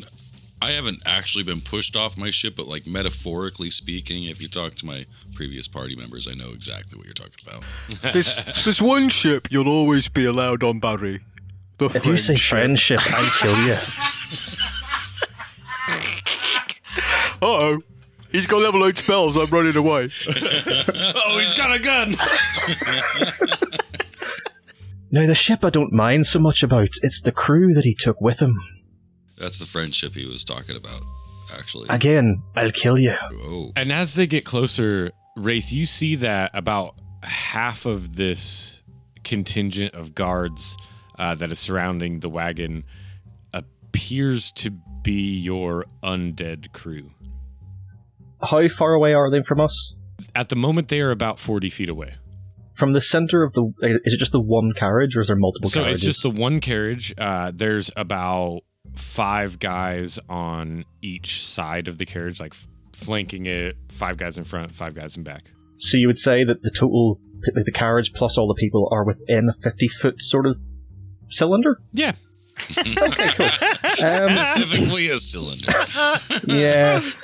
I 0.62 0.72
haven't 0.72 0.99
actually 1.05 1.43
been 1.43 1.62
pushed 1.62 1.95
off 1.95 2.18
my 2.18 2.30
ship, 2.32 2.55
but 2.55 2.68
like 2.68 2.88
metaphorically 2.88 3.70
speaking, 3.70 4.24
if 4.26 4.41
you 4.41 4.47
talk 4.47 4.74
to 4.76 4.86
my 4.86 5.05
previous 5.36 5.68
party 5.68 5.95
members, 5.95 6.28
I 6.28 6.34
know 6.34 6.49
exactly 6.51 6.97
what 6.97 7.05
you're 7.05 7.14
talking 7.14 7.34
about. 7.47 7.64
There's, 8.14 8.36
there's 8.66 8.82
one 8.82 9.10
ship 9.10 9.51
you'll 9.51 9.68
always 9.70 10.08
be 10.08 10.26
allowed 10.26 10.64
on, 10.64 10.80
Barry. 10.80 11.22
The 11.78 11.86
If 11.86 12.05
you 12.05 12.18
say 12.18 12.36
friendship. 12.36 12.99
friendship, 12.99 13.20
I'll 13.20 13.39
kill 13.39 13.68
you. 13.68 13.78
Uh 17.39 17.45
oh. 17.45 17.80
He's 18.32 18.47
got 18.47 18.62
level 18.64 18.84
8 18.86 18.97
spells, 18.97 19.38
I'm 19.38 19.49
running 19.51 19.76
away. 19.78 20.10
oh, 20.28 21.39
he's 21.39 21.53
got 21.53 21.74
a 21.74 21.80
gun. 21.80 22.16
Now, 25.12 25.26
the 25.26 25.36
ship 25.36 25.64
I 25.64 25.70
don't 25.70 25.93
mind 25.93 26.26
so 26.26 26.39
much 26.39 26.64
about, 26.64 26.89
it's 27.03 27.22
the 27.22 27.32
crew 27.32 27.74
that 27.74 27.86
he 27.86 27.93
took 27.95 28.20
with 28.20 28.39
him. 28.41 28.60
That's 29.38 29.59
the 29.59 29.65
friendship 29.65 30.13
he 30.13 30.25
was 30.27 30.43
talking 30.43 30.75
about, 30.75 31.01
actually. 31.57 31.88
Again, 31.89 32.41
I'll 32.55 32.71
kill 32.71 32.97
you. 32.97 33.15
Oh, 33.33 33.71
And 33.75 33.91
as 33.91 34.15
they 34.15 34.27
get 34.27 34.45
closer, 34.45 35.11
Wraith, 35.35 35.71
you 35.71 35.85
see 35.85 36.15
that 36.15 36.51
about 36.53 36.95
half 37.23 37.85
of 37.85 38.15
this 38.15 38.81
contingent 39.23 39.93
of 39.93 40.15
guards 40.15 40.77
uh, 41.19 41.35
that 41.35 41.51
is 41.51 41.59
surrounding 41.59 42.19
the 42.21 42.29
wagon 42.29 42.83
appears 43.53 44.51
to 44.53 44.71
be 45.03 45.38
your 45.38 45.85
undead 46.03 46.71
crew. 46.73 47.11
How 48.41 48.67
far 48.67 48.93
away 48.93 49.13
are 49.13 49.29
they 49.31 49.41
from 49.41 49.59
us? 49.59 49.93
At 50.35 50.49
the 50.49 50.55
moment, 50.55 50.89
they 50.89 51.01
are 51.01 51.11
about 51.11 51.39
40 51.39 51.69
feet 51.69 51.89
away. 51.89 52.15
from 52.75 52.93
the 52.93 53.01
center 53.01 53.43
of 53.43 53.53
the. 53.53 53.71
Is 53.81 54.13
it 54.13 54.19
just 54.19 54.31
the 54.31 54.39
one 54.39 54.71
carriage, 54.77 55.15
or 55.15 55.21
is 55.21 55.27
there 55.27 55.35
multiple 55.35 55.69
so 55.69 55.81
carriages? 55.81 56.03
it's 56.03 56.05
just 56.05 56.23
the 56.23 56.29
one 56.29 56.59
carriage. 56.59 57.13
Uh, 57.17 57.51
there's 57.53 57.89
about 57.95 58.61
five 58.97 59.59
guys 59.59 60.19
on 60.29 60.85
each 61.01 61.45
side 61.45 61.87
of 61.87 61.97
the 61.97 62.05
carriage, 62.05 62.39
like 62.39 62.53
flanking 62.93 63.45
it. 63.45 63.77
Five 63.89 64.17
guys 64.17 64.37
in 64.37 64.43
front, 64.43 64.71
five 64.71 64.93
guys 64.95 65.15
in 65.17 65.23
back. 65.23 65.51
So 65.77 65.97
you 65.97 66.07
would 66.07 66.19
say 66.19 66.43
that 66.43 66.61
the 66.63 66.71
total, 66.71 67.19
like 67.55 67.65
the 67.65 67.71
carriage 67.71 68.13
plus 68.13 68.37
all 68.37 68.47
the 68.47 68.55
people, 68.59 68.89
are 68.91 69.03
within 69.05 69.49
a 69.49 69.53
fifty 69.61 69.87
foot 69.87 70.21
sort 70.21 70.45
of 70.47 70.57
cylinder. 71.29 71.79
Yeah. 71.93 72.13
okay, 72.77 73.29
cool. 73.35 73.45
Um, 73.99 74.43
Specifically 74.43 75.09
a 75.09 75.17
cylinder. 75.17 75.71
yes. 76.47 77.15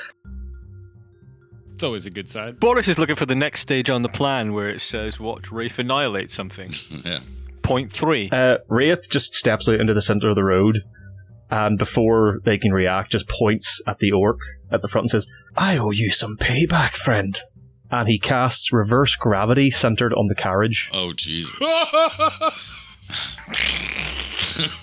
It's 1.73 1.83
always 1.83 2.05
a 2.05 2.11
good 2.11 2.29
sign. 2.29 2.55
Boris 2.55 2.87
is 2.87 2.99
looking 2.99 3.15
for 3.15 3.25
the 3.25 3.35
next 3.35 3.61
stage 3.61 3.89
on 3.89 4.03
the 4.03 4.09
plan 4.09 4.53
where 4.53 4.69
it 4.69 4.79
says, 4.79 5.19
watch 5.19 5.51
Wraith 5.51 5.79
annihilate 5.79 6.29
something. 6.31 6.69
yeah. 7.03 7.19
Point 7.63 7.91
three. 7.91 8.29
Uh, 8.31 8.57
Wraith 8.69 9.09
just 9.09 9.33
steps 9.33 9.67
out 9.67 9.79
into 9.79 9.93
the 9.93 10.01
center 10.01 10.29
of 10.29 10.35
the 10.35 10.43
road, 10.43 10.81
and 11.61 11.77
before 11.77 12.39
they 12.45 12.57
can 12.57 12.71
react, 12.71 13.11
just 13.11 13.27
points 13.29 13.79
at 13.85 13.99
the 13.99 14.11
orc 14.11 14.37
at 14.71 14.81
the 14.81 14.87
front 14.87 15.03
and 15.03 15.09
says, 15.11 15.27
"I 15.55 15.77
owe 15.77 15.91
you 15.91 16.11
some 16.11 16.35
payback, 16.37 16.95
friend." 16.95 17.37
And 17.91 18.07
he 18.09 18.17
casts 18.17 18.73
reverse 18.73 19.15
gravity 19.15 19.69
centered 19.69 20.13
on 20.13 20.27
the 20.27 20.33
carriage. 20.35 20.89
Oh 20.95 21.13
Jesus! 21.15 21.53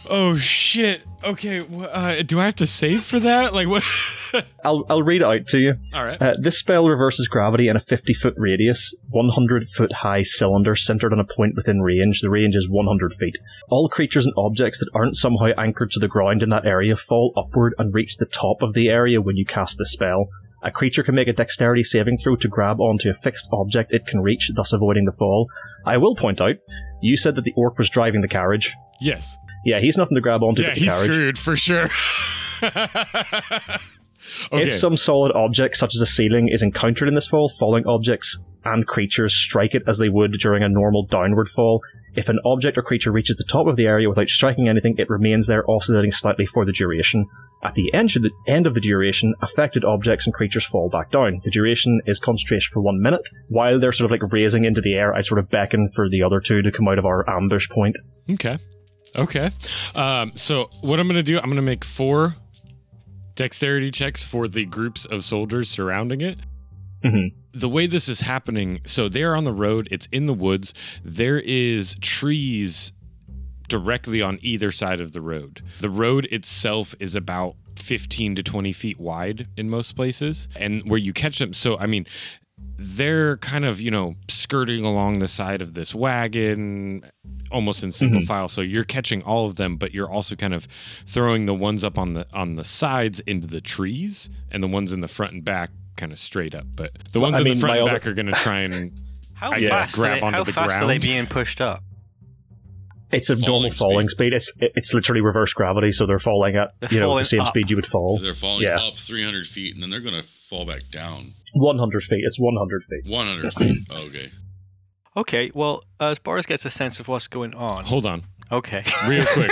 oh 0.09 0.37
shit. 0.39 1.03
Okay. 1.25 1.61
wh- 1.61 1.89
Uh, 1.93 2.23
do 2.23 2.41
I 2.41 2.45
have 2.45 2.55
to 2.57 2.66
save 2.66 3.05
for 3.05 3.18
that? 3.21 3.53
Like 3.53 3.68
what? 3.68 3.83
I'll 4.64 4.85
I'll 4.89 5.03
read 5.03 5.22
it 5.22 5.24
out 5.24 5.47
to 5.49 5.59
you. 5.59 5.74
All 5.95 6.05
right. 6.05 6.20
Uh, 6.20 6.35
this 6.41 6.59
spell 6.59 6.85
reverses 6.87 7.28
gravity 7.28 7.68
in 7.68 7.76
a 7.76 7.81
50 7.89 8.14
foot 8.14 8.35
radius, 8.37 8.95
100 9.11 9.68
foot 9.68 9.93
high 9.93 10.22
cylinder 10.22 10.76
centered 10.76 11.12
on 11.12 11.20
a 11.20 11.24
point 11.24 11.55
within 11.57 11.81
range. 11.81 12.20
The 12.20 12.31
range 12.31 12.55
is 12.55 12.68
100 12.68 13.14
feet. 13.14 13.37
All 13.68 13.89
creatures 13.89 14.26
and 14.26 14.35
objects 14.37 14.78
that 14.81 14.91
aren't 14.95 15.16
somehow 15.16 15.51
anchored 15.59 15.91
to 15.93 16.01
the 16.01 16.09
ground 16.09 16.43
in 16.43 16.51
that 16.51 16.66
area 16.66 16.97
fall 16.97 17.33
upward 17.37 17.74
and 17.78 17.93
reach 17.95 18.16
the 18.18 18.26
top 18.26 18.62
of 18.62 18.74
the 18.74 18.89
area 18.89 19.20
when 19.20 19.37
you 19.37 19.45
cast 19.47 19.78
the 19.78 19.87
spell. 19.87 20.28
A 20.62 20.70
creature 20.70 21.03
can 21.03 21.14
make 21.14 21.26
a 21.28 21.33
dexterity 21.33 21.83
saving 21.83 22.18
throw 22.18 22.37
to 22.37 22.47
grab 22.49 22.81
onto 22.81 23.09
a 23.09 23.14
fixed 23.14 23.49
object 23.51 23.93
it 23.95 24.07
can 24.07 24.20
reach, 24.20 24.51
thus 24.55 24.74
avoiding 24.74 25.07
the 25.07 25.12
fall. 25.18 25.49
I 25.87 25.97
will 25.97 26.14
point 26.14 26.39
out, 26.41 26.57
you 27.01 27.16
said 27.16 27.35
that 27.37 27.45
the 27.45 27.55
orc 27.57 27.78
was 27.78 27.89
driving 27.89 28.20
the 28.20 28.28
carriage. 28.28 28.74
Yes. 29.01 29.39
Yeah, 29.64 29.81
he's 29.81 29.97
nothing 29.97 30.16
to 30.16 30.20
grab 30.20 30.43
onto 30.43 30.61
Yeah, 30.61 30.74
the 30.74 30.81
he's 30.81 30.91
carriage. 30.91 31.07
screwed 31.07 31.39
for 31.39 31.57
sure. 31.57 31.89
okay. 34.53 34.68
If 34.68 34.78
some 34.78 34.97
solid 34.97 35.33
object, 35.33 35.76
such 35.76 35.95
as 35.95 36.01
a 36.01 36.07
ceiling, 36.07 36.49
is 36.51 36.62
encountered 36.62 37.09
in 37.09 37.14
this 37.14 37.28
fall, 37.28 37.51
falling 37.59 37.87
objects 37.87 38.39
and 38.64 38.87
creatures 38.87 39.35
strike 39.35 39.74
it 39.74 39.83
as 39.87 39.99
they 39.99 40.09
would 40.09 40.33
during 40.33 40.62
a 40.62 40.68
normal 40.68 41.07
downward 41.07 41.49
fall. 41.49 41.81
If 42.16 42.28
an 42.28 42.41
object 42.45 42.76
or 42.76 42.83
creature 42.83 43.12
reaches 43.12 43.37
the 43.37 43.45
top 43.45 43.66
of 43.66 43.76
the 43.76 43.87
area 43.87 44.09
without 44.09 44.28
striking 44.28 44.68
anything, 44.68 44.97
it 44.99 45.09
remains 45.09 45.47
there, 45.47 45.68
oscillating 45.70 46.12
slightly 46.12 46.45
for 46.45 46.64
the 46.64 46.72
duration. 46.72 47.26
At 47.62 47.74
the 47.74 47.93
end 47.95 48.16
of 48.16 48.22
the, 48.22 48.31
end 48.49 48.66
of 48.66 48.74
the 48.74 48.81
duration, 48.81 49.35
affected 49.43 49.85
objects 49.85 50.26
and 50.26 50.35
creatures 50.35 50.64
fall 50.64 50.89
back 50.89 51.12
down. 51.12 51.41
The 51.45 51.51
duration 51.51 52.01
is 52.07 52.18
concentration 52.18 52.70
for 52.72 52.81
one 52.81 53.01
minute. 53.01 53.28
While 53.49 53.78
they're 53.78 53.93
sort 53.93 54.11
of 54.11 54.20
like 54.20 54.33
raising 54.33 54.64
into 54.64 54.81
the 54.81 54.95
air, 54.95 55.14
I 55.14 55.22
sort 55.22 55.39
of 55.39 55.51
beckon 55.51 55.89
for 55.95 56.09
the 56.09 56.22
other 56.22 56.41
two 56.41 56.62
to 56.62 56.72
come 56.72 56.89
out 56.89 56.99
of 56.99 57.05
our 57.05 57.28
ambush 57.28 57.68
point. 57.68 57.97
Okay. 58.31 58.59
Okay. 59.16 59.51
Um, 59.95 60.33
so 60.35 60.70
what 60.81 61.01
I'm 61.01 61.07
gonna 61.07 61.22
do, 61.22 61.39
I'm 61.39 61.49
gonna 61.51 61.62
make 61.62 61.85
four 61.85 62.35
dexterity 63.41 63.91
checks 63.91 64.22
for 64.22 64.47
the 64.49 64.66
groups 64.66 65.07
of 65.07 65.24
soldiers 65.24 65.70
surrounding 65.70 66.20
it. 66.20 66.41
Mhm. 67.03 67.32
The 67.55 67.70
way 67.70 67.86
this 67.86 68.07
is 68.07 68.20
happening, 68.20 68.80
so 68.84 69.09
they're 69.09 69.34
on 69.34 69.45
the 69.45 69.53
road, 69.53 69.88
it's 69.91 70.07
in 70.12 70.26
the 70.26 70.34
woods. 70.34 70.74
There 71.03 71.41
is 71.41 71.97
trees 72.03 72.93
directly 73.66 74.20
on 74.20 74.38
either 74.43 74.70
side 74.70 75.01
of 75.01 75.12
the 75.12 75.22
road. 75.22 75.62
The 75.80 75.88
road 75.88 76.26
itself 76.26 76.95
is 77.01 77.14
about 77.14 77.57
15 77.76 78.34
to 78.34 78.43
20 78.43 78.74
feet 78.74 79.01
wide 79.01 79.49
in 79.57 79.70
most 79.70 79.97
places. 79.97 80.47
And 80.55 80.86
where 80.86 80.99
you 80.99 81.14
catch 81.14 81.38
them, 81.38 81.55
so 81.55 81.78
I 81.78 81.86
mean, 81.86 82.05
they're 82.83 83.37
kind 83.37 83.66
of, 83.66 83.78
you 83.78 83.91
know, 83.91 84.16
skirting 84.28 84.85
along 84.87 85.18
the 85.18 85.28
side 85.28 85.61
of 85.61 85.74
this 85.74 85.95
wagon 85.95 87.05
almost 87.51 87.83
in 87.83 87.93
single 87.93 88.22
Mhm. 88.22 88.26
file. 88.26 88.49
So 88.49 88.62
you're 88.62 88.85
catching 88.85 89.20
all 89.22 89.45
of 89.47 89.57
them, 89.57 89.76
but 89.76 89.93
you're 89.93 90.09
also 90.09 90.35
kind 90.35 90.55
of 90.55 90.66
throwing 91.07 91.45
the 91.45 91.53
ones 91.53 91.85
up 91.85 91.99
on 91.99 92.14
the 92.14 92.26
on 92.33 92.55
the 92.55 92.64
sides 92.64 93.20
into 93.20 93.47
the 93.47 93.61
trees 93.61 94.31
and 94.51 94.62
the 94.62 94.66
ones 94.68 94.93
in 94.93 95.01
the 95.01 95.09
front 95.09 95.35
and 95.35 95.45
back 95.45 95.70
kind 95.97 96.11
of 96.11 96.18
straight 96.18 96.55
up. 96.55 96.64
But 96.74 96.93
the 97.12 97.20
Well, 97.20 97.31
ones 97.33 97.37
I 97.37 97.39
in 97.41 97.45
mean, 97.45 97.55
the 97.57 97.61
front 97.61 97.76
and 97.81 97.89
other- 97.89 97.99
back 97.99 98.07
are 98.07 98.14
going 98.14 98.26
to 98.26 98.33
try 98.33 98.61
and 98.61 98.93
How 99.35 99.51
I 99.53 99.61
guess 99.61 99.70
fast, 99.70 99.95
are, 99.99 100.01
grab 100.01 100.14
they, 100.20 100.26
onto 100.26 100.37
how 100.39 100.45
the 100.45 100.53
fast 100.53 100.83
are 100.83 100.87
they 100.87 100.99
being 100.99 101.26
pushed 101.26 101.61
up? 101.61 101.83
It's 103.12 103.28
a 103.28 103.35
normal 103.41 103.72
falling 103.72 104.09
speed. 104.09 104.33
It's 104.33 104.53
it's 104.61 104.95
literally 104.95 105.20
reverse 105.20 105.53
gravity, 105.53 105.91
so 105.93 106.07
they're 106.07 106.18
falling 106.20 106.57
at 106.57 106.70
They're 106.81 106.93
you 106.95 107.01
know 107.01 107.07
falling 107.09 107.22
the 107.22 107.26
same 107.26 107.41
up. 107.41 107.49
speed 107.49 107.68
you 107.68 107.76
would 107.76 107.87
fall. 107.87 108.18
They're 108.18 108.33
falling 108.35 108.62
Yeah. 108.62 108.76
up 108.81 108.95
300 108.95 109.47
feet 109.47 109.74
and 109.74 109.83
then 109.83 109.91
they're 109.91 110.01
going 110.01 110.14
to 110.14 110.22
fall 110.22 110.64
back 110.64 110.83
down 110.93 111.33
100 111.55 112.03
feet. 112.05 112.21
It's 112.25 112.39
100 112.39 112.85
feet. 112.85 113.07
100 113.13 113.53
feet. 113.55 113.79
Okay. 114.07 114.29
Okay, 115.17 115.51
well, 115.55 115.83
as 115.99 116.19
Boris 116.21 116.47
gets 116.47 116.65
a 116.65 116.71
sense 116.71 117.01
of 117.01 117.09
what's 117.09 117.27
going 117.27 117.53
on. 117.55 117.85
Hold 117.85 118.07
on. 118.07 118.23
Okay. 118.53 118.85
Real 119.09 119.27
quick. 119.27 119.51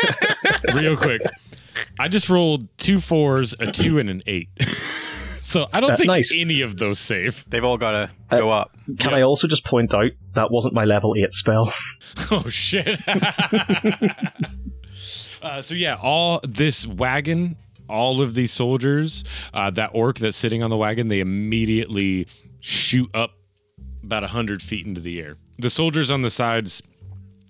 Real 0.73 0.97
quick. 0.97 1.21
I 1.99 2.07
just 2.09 2.29
rolled 2.31 2.69
two 2.79 3.01
fours, 3.01 3.55
a 3.59 3.71
two, 3.73 3.99
and 3.99 4.09
an 4.09 4.23
eight. 4.27 4.49
so 5.43 5.67
I 5.75 5.81
don't 5.81 5.91
Uh, 5.93 5.97
think 5.97 6.07
nice. 6.09 6.33
any 6.37 6.61
of 6.63 6.77
those 6.77 7.01
save. 7.01 7.45
They've 7.49 7.65
all 7.65 7.77
got 7.77 7.91
to 7.91 8.11
Uh, 8.31 8.39
go 8.39 8.51
up. 8.51 8.77
Can 9.01 9.13
I 9.15 9.23
also 9.23 9.49
just 9.49 9.65
point 9.65 9.93
out 9.95 10.13
that 10.35 10.51
wasn't 10.53 10.75
my 10.75 10.85
level 10.85 11.15
8 11.17 11.33
spell? 11.33 11.73
Oh 12.31 12.49
shit. 12.49 13.01
uh, 15.43 15.61
so 15.63 15.75
yeah, 15.75 15.97
all 16.03 16.41
this 16.47 16.87
wagon, 16.87 17.57
all 17.89 18.21
of 18.21 18.35
these 18.35 18.53
soldiers, 18.53 19.25
uh, 19.55 19.71
that 19.71 19.91
orc 19.95 20.19
that's 20.19 20.37
sitting 20.37 20.63
on 20.63 20.71
the 20.71 20.77
wagon, 20.77 21.09
they 21.09 21.21
immediately 21.21 22.27
shoot 22.61 23.11
up 23.15 23.33
about 24.03 24.25
hundred 24.25 24.63
feet 24.63 24.87
into 24.87 25.01
the 25.01 25.21
air. 25.21 25.37
The 25.59 25.71
soldiers 25.71 26.11
on 26.11 26.23
the 26.23 26.31
sides 26.31 26.83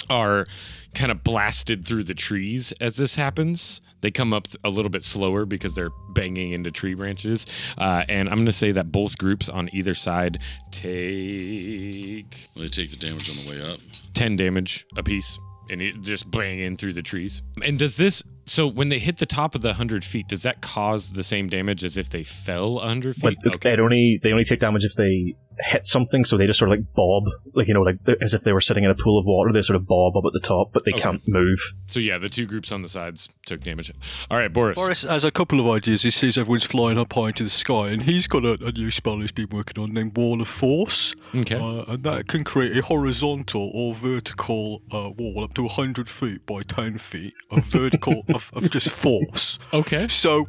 are 0.08 0.46
kind 0.94 1.12
of 1.12 1.22
blasted 1.22 1.86
through 1.86 2.04
the 2.04 2.14
trees 2.14 2.72
as 2.80 2.96
this 2.96 3.14
happens. 3.16 3.80
They 4.00 4.10
come 4.10 4.32
up 4.32 4.46
a 4.64 4.70
little 4.70 4.90
bit 4.90 5.04
slower 5.04 5.44
because 5.44 5.74
they're 5.74 5.90
banging 6.14 6.52
into 6.52 6.70
tree 6.70 6.94
branches. 6.94 7.46
Uh, 7.76 8.04
and 8.08 8.28
I'm 8.28 8.36
going 8.36 8.46
to 8.46 8.52
say 8.52 8.72
that 8.72 8.92
both 8.92 9.18
groups 9.18 9.48
on 9.48 9.68
either 9.72 9.94
side 9.94 10.38
take 10.70 12.48
Will 12.54 12.62
they 12.62 12.68
take 12.68 12.90
the 12.90 12.96
damage 12.96 13.28
on 13.30 13.44
the 13.44 13.50
way 13.50 13.72
up? 13.72 13.80
10 14.14 14.36
damage 14.36 14.86
apiece 14.96 15.38
and 15.70 15.82
it 15.82 16.00
just 16.00 16.30
bang 16.30 16.58
in 16.60 16.76
through 16.76 16.94
the 16.94 17.02
trees. 17.02 17.42
And 17.62 17.78
does 17.78 17.96
this, 17.96 18.22
so 18.48 18.66
when 18.66 18.88
they 18.88 18.98
hit 18.98 19.18
the 19.18 19.26
top 19.26 19.54
of 19.54 19.60
the 19.62 19.68
100 19.68 20.04
feet, 20.04 20.28
does 20.28 20.42
that 20.42 20.60
cause 20.60 21.12
the 21.12 21.24
same 21.24 21.48
damage 21.48 21.84
as 21.84 21.96
if 21.96 22.08
they 22.10 22.24
fell 22.24 22.74
100 22.74 23.16
But 23.20 23.34
feet? 23.42 23.60
they 23.62 23.76
only 23.76 24.18
they 24.22 24.32
only 24.32 24.44
take 24.44 24.60
damage 24.60 24.84
if 24.84 24.94
they 24.96 25.34
hit 25.60 25.86
something, 25.86 26.24
so 26.24 26.36
they 26.36 26.46
just 26.46 26.58
sort 26.58 26.70
of 26.70 26.78
like 26.78 26.94
bob, 26.94 27.24
like 27.54 27.68
you 27.68 27.74
know, 27.74 27.82
like 27.82 27.96
as 28.20 28.34
if 28.34 28.42
they 28.42 28.52
were 28.52 28.60
sitting 28.60 28.84
in 28.84 28.90
a 28.90 28.94
pool 28.94 29.18
of 29.18 29.24
water. 29.26 29.52
They 29.52 29.62
sort 29.62 29.76
of 29.76 29.86
bob 29.86 30.16
up 30.16 30.24
at 30.26 30.32
the 30.32 30.46
top, 30.46 30.72
but 30.72 30.84
they 30.84 30.92
Okay. 30.92 31.02
can't 31.02 31.22
move. 31.26 31.58
So 31.86 32.00
yeah, 32.00 32.18
the 32.18 32.28
two 32.28 32.46
groups 32.46 32.72
on 32.72 32.82
the 32.82 32.88
sides 32.88 33.28
took 33.46 33.62
damage. 33.62 33.92
All 34.30 34.38
right, 34.38 34.52
Boris. 34.52 34.76
Boris 34.76 35.02
has 35.04 35.24
a 35.24 35.30
couple 35.30 35.60
of 35.60 35.66
ideas. 35.68 36.02
He 36.02 36.10
sees 36.10 36.36
everyone's 36.38 36.64
flying 36.64 36.98
up 36.98 37.12
high 37.12 37.28
into 37.28 37.44
the 37.44 37.50
sky, 37.50 37.88
and 37.88 38.02
he's 38.02 38.26
got 38.26 38.44
a, 38.44 38.56
a 38.64 38.72
new 38.72 38.90
spell 38.90 39.18
he's 39.18 39.32
been 39.32 39.48
working 39.50 39.82
on 39.82 39.90
named 39.92 40.16
Wall 40.16 40.40
of 40.40 40.48
Force. 40.48 41.14
Okay. 41.34 41.56
Uh, 41.56 41.84
and 41.92 42.02
that 42.04 42.28
can 42.28 42.44
create 42.44 42.76
a 42.76 42.82
horizontal 42.82 43.70
or 43.74 43.94
vertical 43.94 44.82
uh, 44.92 45.10
wall 45.16 45.44
up 45.44 45.54
to 45.54 45.62
100 45.62 46.08
feet 46.08 46.44
by 46.46 46.62
10 46.62 46.98
feet 46.98 47.34
of 47.50 47.64
vertical 47.64 48.22
of, 48.28 48.50
of 48.54 48.70
just 48.70 48.90
force. 48.90 49.58
Okay. 49.72 50.08
So 50.08 50.48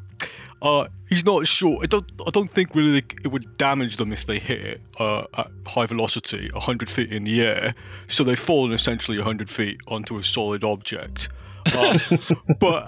uh, 0.62 0.88
he's 1.08 1.26
not 1.26 1.48
sure. 1.48 1.80
I 1.82 1.86
don't. 1.86 2.10
I 2.26 2.30
don't 2.32 2.50
think 2.50 2.76
really 2.76 3.04
it 3.24 3.28
would 3.28 3.58
damage 3.58 3.98
them 3.98 4.12
if 4.12 4.26
they 4.26 4.40
hit 4.40 4.62
it 4.62 4.82
uh, 5.00 5.24
at 5.38 5.52
high 5.68 5.86
velocity, 5.86 6.50
100 6.54 6.90
feet 6.90 7.12
in 7.12 7.24
the 7.24 7.42
air. 7.42 7.76
So 8.08 8.24
they've 8.24 8.38
fallen 8.40 8.72
essentially 8.72 9.18
100 9.18 9.50
feet 9.50 9.80
onto 9.88 10.18
a 10.18 10.24
solid 10.24 10.64
object. 10.64 11.30
Uh, 11.66 11.98
but 12.60 12.86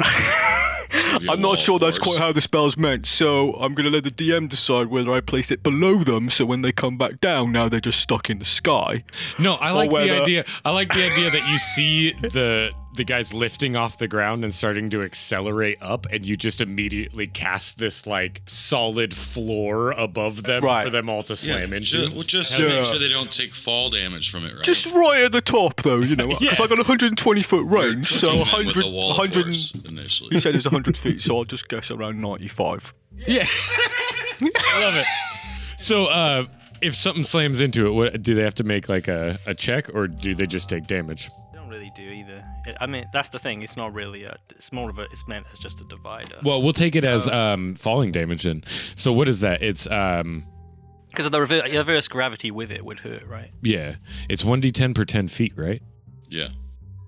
I'm 1.29 1.39
not 1.39 1.59
sure 1.59 1.79
that's 1.79 1.99
quite 1.99 2.19
how 2.19 2.31
the 2.31 2.41
spell's 2.41 2.77
meant. 2.77 3.07
So 3.07 3.53
I'm 3.53 3.73
going 3.73 3.85
to 3.85 3.91
let 3.91 4.03
the 4.03 4.11
DM 4.11 4.49
decide 4.49 4.87
whether 4.87 5.11
I 5.11 5.21
place 5.21 5.51
it 5.51 5.63
below 5.63 6.03
them. 6.03 6.29
So 6.29 6.45
when 6.45 6.61
they 6.61 6.71
come 6.71 6.97
back 6.97 7.19
down, 7.19 7.51
now 7.51 7.69
they're 7.69 7.79
just 7.79 7.99
stuck 7.99 8.29
in 8.29 8.39
the 8.39 8.45
sky. 8.45 9.03
No, 9.39 9.55
I 9.55 9.71
Or 9.71 9.75
like 9.75 9.89
the 9.91 10.21
idea. 10.21 10.45
I 10.65 10.71
like 10.71 10.93
the 10.93 11.05
idea 11.05 11.29
that 11.29 11.49
you 11.49 11.57
see 11.57 12.11
the 12.13 12.71
the 12.93 13.03
guys 13.03 13.33
lifting 13.33 13.75
off 13.75 13.97
the 13.97 14.07
ground 14.07 14.43
and 14.43 14.53
starting 14.53 14.89
to 14.89 15.01
accelerate 15.01 15.77
up, 15.81 16.05
and 16.11 16.25
you 16.25 16.35
just 16.35 16.59
immediately 16.59 17.27
cast 17.27 17.77
this 17.77 18.05
like 18.05 18.41
solid 18.45 19.13
floor 19.13 19.91
above 19.91 20.43
them 20.43 20.61
for 20.61 20.89
them 20.89 21.09
all 21.09 21.23
to 21.23 21.35
slam 21.35 21.71
yeah, 21.71 21.77
into. 21.77 21.85
ju- 21.85 22.07
well, 22.13 22.23
just 22.23 22.57
to 22.57 22.67
make 22.67 22.85
sure 22.85 22.99
they 22.99 23.09
don't 23.09 23.31
take 23.31 23.53
fall 23.53 23.89
damage 23.89 24.29
from 24.29 24.45
it, 24.45 24.53
right? 24.53 24.63
Just 24.63 24.85
right 24.87 25.23
at 25.23 25.31
the 25.31 25.41
top, 25.41 25.81
though, 25.83 25.99
you 25.99 26.15
know, 26.15 26.27
because 26.39 26.59
I 26.59 26.67
got 26.67 26.77
120 26.77 27.41
foot 27.43 27.65
range, 27.65 28.07
so 28.07 28.27
cooking 28.27 28.39
100, 28.39 28.75
with 28.75 28.85
a 28.85 28.89
wall 28.89 29.11
of 29.11 29.17
100 29.17 29.89
initially. 29.89 30.29
He 30.31 30.39
said 30.39 30.55
it's 30.55 30.65
100 30.65 30.97
feet, 30.97 31.21
so 31.21 31.37
I'll 31.37 31.45
just 31.45 31.69
guess 31.69 31.91
around 31.91 32.19
95. 32.19 32.93
Yeah. 33.27 33.45
I 34.41 34.83
love 34.83 34.95
it. 34.95 35.05
So, 35.77 36.05
uh, 36.05 36.45
if 36.81 36.95
something 36.95 37.23
slams 37.23 37.61
into 37.61 37.85
it, 37.85 37.91
what 37.91 38.21
do 38.21 38.33
they 38.33 38.41
have 38.43 38.55
to 38.55 38.63
make 38.63 38.89
like 38.89 39.07
a, 39.07 39.39
a 39.45 39.53
check 39.53 39.93
or 39.93 40.07
do 40.07 40.33
they 40.33 40.47
just 40.47 40.67
take 40.69 40.87
damage? 40.87 41.29
I 42.79 42.85
mean, 42.87 43.05
that's 43.11 43.29
the 43.29 43.39
thing. 43.39 43.61
It's 43.63 43.75
not 43.77 43.93
really 43.93 44.23
a. 44.23 44.37
It's 44.51 44.71
more 44.71 44.89
of 44.89 44.99
a. 44.99 45.03
It's 45.03 45.27
meant 45.27 45.45
as 45.51 45.59
just 45.59 45.81
a 45.81 45.83
divider. 45.85 46.37
Well, 46.43 46.61
we'll 46.61 46.73
take 46.73 46.95
it 46.95 47.03
as 47.03 47.27
um, 47.27 47.75
falling 47.75 48.11
damage 48.11 48.43
then. 48.43 48.63
So 48.95 49.11
what 49.11 49.27
is 49.27 49.39
that? 49.41 49.61
It's 49.61 49.87
um 49.87 50.45
Because 51.09 51.25
of 51.25 51.31
the 51.31 51.41
rever- 51.41 51.63
reverse 51.69 52.07
gravity 52.07 52.51
with 52.51 52.71
it 52.71 52.85
would 52.85 52.99
hurt, 52.99 53.25
right? 53.27 53.51
yeah, 53.61 53.95
it's 54.29 54.43
one 54.45 54.61
d10 54.61 54.95
per 54.95 55.03
10 55.05 55.27
feet, 55.27 55.53
right? 55.55 55.81
Yeah. 56.29 56.47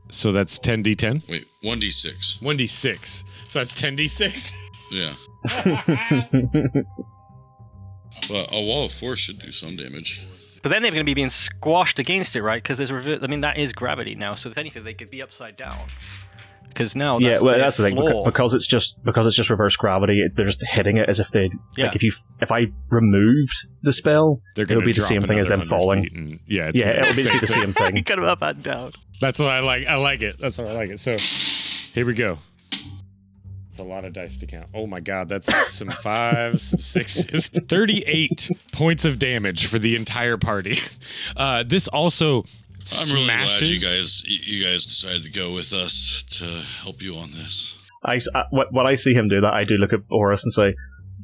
So 0.10 0.32
that's 0.32 0.60
10 0.60 0.84
d10. 0.84 1.28
Wait, 1.30 1.46
1d6. 1.64 2.40
1d6. 2.42 3.24
So 3.48 3.60
that's 3.60 3.74
10 3.80 3.98
d6. 3.98 4.54
Yeah. 4.92 5.14
But 8.30 8.48
a 8.54 8.62
wall 8.62 8.86
of 8.86 8.92
force 8.92 9.20
should 9.20 9.40
do 9.40 9.52
some 9.52 9.76
damage. 9.76 10.26
But 10.64 10.70
then 10.70 10.82
they're 10.82 10.92
going 10.92 11.02
to 11.02 11.06
be 11.06 11.14
being 11.14 11.30
squashed 11.30 12.00
against 12.00 12.36
it, 12.36 12.42
right? 12.42 12.62
Because 12.64 12.78
there's. 12.80 12.92
Rever- 12.92 13.20
I 13.22 13.28
mean, 13.28 13.42
that 13.42 13.58
is 13.58 13.74
gravity 13.74 14.16
now. 14.16 14.34
So 14.34 14.50
if 14.50 14.58
anything, 14.58 14.84
they 14.86 14.94
could 14.96 15.12
be 15.12 15.22
upside 15.22 15.58
down. 15.58 15.78
Because 16.70 16.96
now, 16.96 17.20
yeah, 17.20 17.30
that's 17.34 17.44
well, 17.44 17.54
their 17.54 17.62
that's 17.62 17.78
the 17.78 17.84
thing 17.84 18.24
because 18.26 18.56
it's 18.56 18.66
just 18.66 18.96
because 19.04 19.28
it's 19.28 19.36
just 19.36 19.52
reverse 19.52 19.76
gravity. 19.76 20.22
It, 20.22 20.36
they're 20.36 20.48
just 20.48 20.60
hitting 20.68 20.98
it 20.98 21.08
as 21.08 21.20
if 21.20 21.30
they 21.30 21.52
Yeah. 21.78 21.86
like 21.86 21.96
if 21.96 22.02
you 22.02 22.12
if 22.42 22.52
I 22.52 22.66
removed 22.90 23.68
the 23.84 23.94
spell, 23.94 24.42
They're 24.56 24.64
it 24.64 24.70
going 24.70 24.78
would 24.80 24.86
be 24.86 24.92
the 24.94 25.02
same 25.02 25.22
thing 25.22 25.38
as 25.38 25.50
them 25.50 25.62
falling. 25.62 26.40
yeah, 26.48 26.70
it's 26.70 26.80
yeah, 26.80 27.02
it'll 27.02 27.16
be 27.16 27.30
be 27.32 27.40
the 27.40 27.46
same 27.46 27.74
thing. 27.74 28.04
Cut 28.04 28.16
them 28.16 28.26
up 28.26 28.42
and 28.42 28.64
down. 28.64 28.90
That's 29.22 29.38
what 29.38 29.50
I 29.50 29.60
like. 29.60 29.86
I 29.86 29.96
like 29.98 30.22
it. 30.24 30.40
That's 30.40 30.58
what 30.58 30.72
I 30.72 30.74
like 30.74 30.90
it. 30.90 31.00
So 31.00 31.16
here 31.94 32.08
we 32.08 32.16
go. 32.16 32.40
It's 33.74 33.80
a 33.80 33.84
lot 33.84 34.06
of 34.06 34.14
dice 34.14 34.38
to 34.38 34.46
count. 34.46 34.68
Oh 34.76 34.86
my 34.86 35.00
god, 35.00 35.30
that's 35.30 35.52
some 35.74 35.90
fives, 36.04 36.62
some 36.62 36.80
sixes, 36.80 37.48
38 37.68 38.52
points 38.72 39.04
of 39.04 39.18
damage 39.18 39.66
for 39.66 39.80
the 39.80 39.96
entire 39.96 40.38
party. 40.38 40.78
Uh, 41.36 41.64
this 41.64 41.88
also 41.88 42.44
I'm 42.96 43.12
really 43.12 43.26
glad 43.26 43.62
you 43.62 43.80
guys 43.80 44.24
you 44.28 44.64
guys 44.64 44.86
decided 44.86 45.24
to 45.24 45.32
go 45.32 45.56
with 45.56 45.74
us 45.74 46.24
to 46.38 46.84
help 46.84 47.02
you 47.02 47.16
on 47.16 47.32
this. 47.32 47.90
I, 48.06 48.20
I 48.36 48.44
when 48.52 48.68
when 48.70 48.86
I 48.86 48.94
see 48.94 49.16
him 49.16 49.28
do 49.28 49.42
that, 49.42 49.56
I 49.56 49.64
do 49.64 49.78
look 49.78 49.92
at 49.92 50.02
Horus 50.08 50.44
and 50.44 50.54
say, 50.54 50.76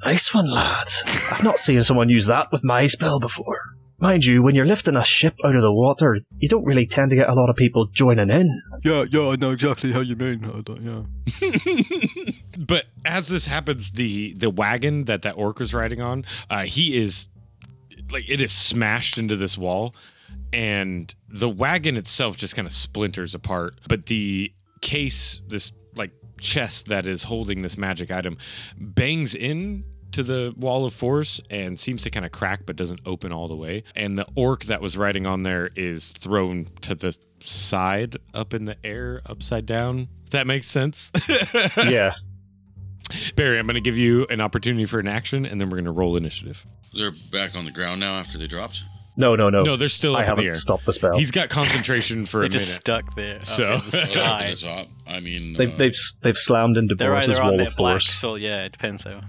"Nice 0.03 0.33
one, 0.33 0.49
lads. 0.49 1.03
I've 1.31 1.43
not 1.43 1.57
seen 1.57 1.83
someone 1.83 2.09
use 2.09 2.25
that 2.25 2.51
with 2.51 2.63
my 2.63 2.87
spell 2.87 3.19
before." 3.19 3.61
Mind 4.01 4.23
you, 4.23 4.41
when 4.41 4.55
you're 4.55 4.65
lifting 4.65 4.95
a 4.95 5.03
ship 5.03 5.35
out 5.43 5.55
of 5.55 5.61
the 5.61 5.71
water, 5.71 6.19
you 6.37 6.47
don't 6.47 6.63
really 6.63 6.85
tend 6.85 7.09
to 7.09 7.17
get 7.17 7.27
a 7.27 7.33
lot 7.33 7.49
of 7.49 7.57
people 7.57 7.87
joining 7.87 8.29
in. 8.29 8.61
Yeah, 8.83 9.03
yeah, 9.09 9.29
I 9.29 9.35
know 9.35 9.51
exactly 9.51 9.91
how 9.91 9.99
you 9.99 10.15
mean. 10.15 10.45
I 10.45 10.61
don't, 10.61 10.81
yeah. 10.81 12.31
but 12.57 12.85
as 13.03 13.27
this 13.27 13.47
happens, 13.47 13.91
the 13.91 14.33
the 14.33 14.49
wagon 14.49 15.05
that 15.05 15.21
that 15.23 15.33
orc 15.33 15.59
was 15.59 15.73
riding 15.73 16.01
on, 16.01 16.25
uh, 16.49 16.63
he 16.63 16.97
is 16.97 17.29
like 18.09 18.23
it 18.29 18.39
is 18.39 18.53
smashed 18.53 19.17
into 19.17 19.35
this 19.35 19.57
wall, 19.57 19.93
and 20.53 21.13
the 21.27 21.49
wagon 21.49 21.97
itself 21.97 22.37
just 22.37 22.55
kind 22.55 22.65
of 22.65 22.71
splinters 22.71 23.35
apart. 23.35 23.75
But 23.89 24.05
the 24.05 24.53
case, 24.81 25.41
this 25.49 25.73
like 25.95 26.11
chest 26.39 26.87
that 26.87 27.05
is 27.05 27.23
holding 27.23 27.63
this 27.63 27.77
magic 27.77 28.11
item, 28.11 28.37
bangs 28.77 29.35
in 29.35 29.83
to 30.11 30.23
the 30.23 30.53
wall 30.57 30.85
of 30.85 30.93
force 30.93 31.39
and 31.49 31.79
seems 31.79 32.03
to 32.03 32.09
kind 32.09 32.25
of 32.25 32.31
crack 32.31 32.61
but 32.65 32.75
doesn't 32.75 32.99
open 33.05 33.31
all 33.31 33.47
the 33.47 33.55
way 33.55 33.83
and 33.95 34.17
the 34.17 34.25
orc 34.35 34.65
that 34.65 34.81
was 34.81 34.97
riding 34.97 35.25
on 35.27 35.43
there 35.43 35.69
is 35.75 36.11
thrown 36.13 36.67
to 36.81 36.95
the 36.95 37.15
side 37.41 38.17
up 38.33 38.53
in 38.53 38.65
the 38.65 38.75
air 38.83 39.21
upside 39.25 39.65
down 39.65 40.07
if 40.23 40.31
that 40.31 40.45
makes 40.47 40.67
sense 40.67 41.11
yeah 41.77 42.11
Barry, 43.35 43.57
I'm 43.57 43.65
going 43.65 43.73
to 43.73 43.81
give 43.81 43.97
you 43.97 44.27
an 44.29 44.39
opportunity 44.39 44.85
for 44.85 44.99
an 44.99 45.07
action, 45.07 45.43
and 45.43 45.59
then 45.59 45.69
we're 45.71 45.77
going 45.77 45.85
to 45.85 45.91
roll 45.91 46.15
initiative. 46.15 46.63
They're 46.93 47.09
back 47.31 47.55
on 47.57 47.65
the 47.65 47.71
ground 47.71 47.99
now 47.99 48.19
after 48.19 48.37
they 48.37 48.45
dropped. 48.45 48.83
No, 49.17 49.35
no, 49.35 49.49
no. 49.49 49.63
No, 49.63 49.77
they're 49.77 49.87
still 49.89 50.15
I 50.15 50.25
up 50.25 50.37
in 50.37 50.43
the 50.43 50.49
air. 50.49 50.55
stopped 50.55 50.85
the 50.85 50.93
spell. 50.93 51.17
He's 51.17 51.31
got 51.31 51.49
concentration 51.49 52.27
for 52.27 52.37
They're 52.41 52.45
a 52.45 52.49
minute. 52.49 52.59
just 52.59 52.75
stuck 52.75 53.15
there. 53.15 53.37
up 53.37 53.45
So- 53.45 53.63
in 53.63 53.69
the 53.71 53.75
Oh, 53.77 53.89
they're 53.89 54.01
up 54.03 54.09
sky. 54.11 54.45
at 54.45 54.57
the 54.57 54.67
top. 54.67 54.87
I 55.07 55.19
mean, 55.21 55.53
They've 55.53 55.73
uh, 55.73 55.77
they've 55.77 55.95
they've 56.21 56.37
slammed 56.37 56.77
into 56.77 56.93
They're 56.95 57.09
Boris's 57.11 57.31
either 57.31 57.41
on 57.41 57.53
wall 57.57 57.61
of 57.61 57.73
force. 57.73 58.07
so 58.11 58.35
yeah, 58.35 58.65
it 58.65 58.73
depends 58.73 59.03
how. 59.05 59.21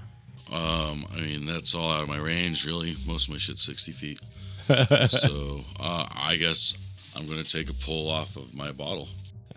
Um, 0.52 1.06
I 1.16 1.20
mean, 1.20 1.46
that's 1.46 1.74
all 1.74 1.90
out 1.90 2.02
of 2.02 2.08
my 2.08 2.18
range, 2.18 2.66
really. 2.66 2.94
Most 3.06 3.28
of 3.28 3.34
my 3.34 3.38
shit's 3.38 3.62
60 3.62 3.92
feet. 3.92 4.20
so, 5.08 5.60
uh, 5.80 6.06
I 6.14 6.36
guess 6.38 6.76
I'm 7.16 7.26
going 7.26 7.42
to 7.42 7.48
take 7.48 7.70
a 7.70 7.74
pull 7.74 8.10
off 8.10 8.36
of 8.36 8.54
my 8.54 8.72
bottle. 8.72 9.08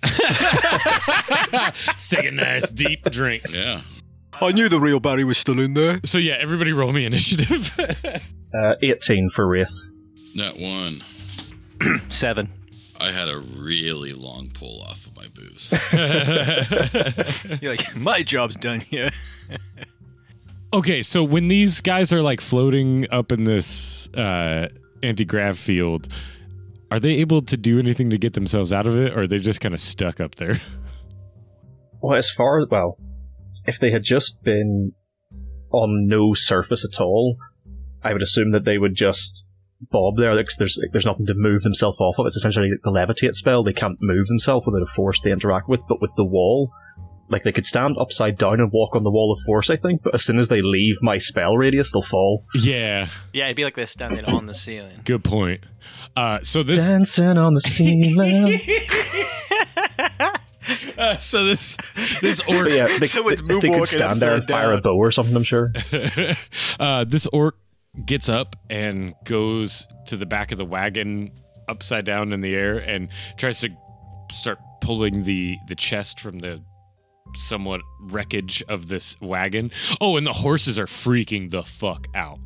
Just 0.05 0.19
take 2.11 2.25
a 2.25 2.31
nice 2.31 2.69
deep 2.69 3.03
drink. 3.09 3.43
Yeah. 3.51 3.81
I 4.41 4.51
knew 4.51 4.67
the 4.67 4.79
real 4.79 4.99
Barry 4.99 5.23
was 5.23 5.37
still 5.37 5.59
in 5.59 5.73
there. 5.73 5.99
So 6.03 6.17
yeah, 6.17 6.35
everybody 6.39 6.73
roll 6.73 6.91
me 6.91 7.05
initiative. 7.05 7.71
Uh, 8.55 8.75
Eighteen 8.83 9.31
for 9.31 9.47
Wraith. 9.47 9.73
That 10.35 10.53
one, 10.59 11.99
Seven. 12.09 12.49
I 13.01 13.09
had 13.09 13.27
a 13.27 13.39
really 13.39 14.13
long 14.13 14.51
pull 14.53 14.83
off 14.83 15.07
of 15.07 15.15
my 15.15 15.25
booze. 15.33 15.71
You're 17.63 17.71
like, 17.75 17.95
my 17.95 18.21
job's 18.21 18.55
done 18.55 18.81
here. 18.81 19.09
Okay, 20.73 21.01
so 21.01 21.23
when 21.23 21.47
these 21.47 21.81
guys 21.81 22.11
are 22.11 22.21
like 22.21 22.41
floating 22.41 23.09
up 23.11 23.31
in 23.31 23.43
this 23.43 24.07
uh, 24.15 24.67
anti-grav 25.01 25.57
field, 25.57 26.07
are 26.91 26.99
they 26.99 27.15
able 27.15 27.41
to 27.41 27.57
do 27.57 27.79
anything 27.79 28.09
to 28.09 28.17
get 28.17 28.33
themselves 28.33 28.73
out 28.73 28.85
of 28.87 28.97
it, 28.97 29.13
or 29.15 29.21
are 29.21 29.27
they 29.27 29.37
just 29.37 29.61
kind 29.61 29.73
of 29.73 29.79
stuck 29.79 30.19
up 30.19 30.35
there? 30.35 30.59
Well, 32.05 32.17
as 32.17 32.29
far 32.29 32.59
as 32.59 32.67
well, 32.69 32.97
if 33.65 33.79
they 33.79 33.89
had 33.89 34.03
just 34.03 34.43
been 34.43 34.91
on 35.71 36.05
no 36.05 36.33
surface 36.33 36.83
at 36.83 36.99
all, 36.99 37.37
I 38.03 38.11
would 38.11 38.21
assume 38.21 38.51
that 38.51 38.65
they 38.65 38.77
would 38.77 38.93
just 38.93 39.45
bob 39.89 40.17
there. 40.17 40.35
Like, 40.35 40.47
'cause 40.47 40.57
there's 40.57 40.77
there's 40.91 41.05
nothing 41.05 41.25
to 41.27 41.33
move 41.33 41.61
themselves 41.63 41.97
off 42.01 42.15
of. 42.19 42.25
It's 42.25 42.35
essentially 42.35 42.71
the 42.83 42.91
levitate 42.91 43.35
spell. 43.35 43.63
They 43.63 43.71
can't 43.71 43.97
move 44.01 44.27
themselves 44.27 44.65
without 44.65 44.81
a 44.83 44.93
force 44.93 45.17
to 45.21 45.29
interact 45.31 45.69
with. 45.69 45.79
But 45.87 46.01
with 46.01 46.11
the 46.17 46.25
wall, 46.25 46.73
like 47.29 47.43
they 47.43 47.51
could 47.51 47.65
stand 47.65 47.95
upside 47.99 48.37
down 48.37 48.59
and 48.59 48.71
walk 48.71 48.95
on 48.95 49.03
the 49.03 49.11
wall 49.11 49.31
of 49.31 49.43
force. 49.45 49.69
I 49.69 49.77
think. 49.77 50.03
But 50.03 50.13
as 50.15 50.23
soon 50.23 50.39
as 50.39 50.47
they 50.49 50.61
leave 50.61 50.97
my 51.01 51.17
spell 51.17 51.57
radius, 51.57 51.91
they'll 51.91 52.03
fall. 52.03 52.45
Yeah, 52.53 53.07
Yeah, 53.33 53.45
it'd 53.45 53.55
be 53.55 53.63
like 53.63 53.75
they're 53.75 53.85
standing 53.85 54.25
on 54.25 54.45
the 54.45 54.53
ceiling. 54.53 55.01
good 55.05 55.23
point. 55.23 55.63
Uh, 56.15 56.39
so 56.43 56.63
this 56.63 56.87
Dancing 56.87 57.37
on 57.37 57.53
the 57.53 57.61
ceiling. 57.61 58.59
uh, 60.97 61.17
so 61.17 61.43
this 61.45 61.77
this 62.21 62.39
orc 62.47 62.69
yeah, 62.69 62.87
they, 62.99 63.07
So 63.07 63.27
it's 63.29 63.41
they, 63.41 63.59
they 63.59 63.69
could 63.69 63.87
stand 63.87 64.15
there 64.15 64.33
and 64.33 64.43
upside 64.43 64.55
fire 64.55 64.73
a 64.73 64.81
bow 64.81 64.95
or 64.95 65.11
something. 65.11 65.35
I'm 65.35 65.43
sure. 65.43 65.71
uh, 66.79 67.03
this 67.05 67.27
orc 67.27 67.55
gets 68.05 68.29
up 68.29 68.55
and 68.69 69.13
goes 69.25 69.87
to 70.07 70.17
the 70.17 70.25
back 70.25 70.51
of 70.51 70.57
the 70.57 70.65
wagon 70.65 71.31
upside 71.67 72.05
down 72.05 72.33
in 72.33 72.41
the 72.41 72.55
air 72.55 72.77
and 72.77 73.07
tries 73.37 73.59
to 73.61 73.69
start 74.31 74.59
pulling 74.81 75.23
the 75.23 75.57
the 75.67 75.75
chest 75.75 76.19
from 76.19 76.39
the 76.39 76.61
somewhat 77.35 77.81
wreckage 77.99 78.63
of 78.67 78.87
this 78.89 79.19
wagon. 79.21 79.71
Oh, 80.01 80.17
and 80.17 80.25
the 80.25 80.33
horses 80.33 80.77
are 80.79 80.85
freaking 80.85 81.51
the 81.51 81.63
fuck 81.63 82.07
out. 82.15 82.39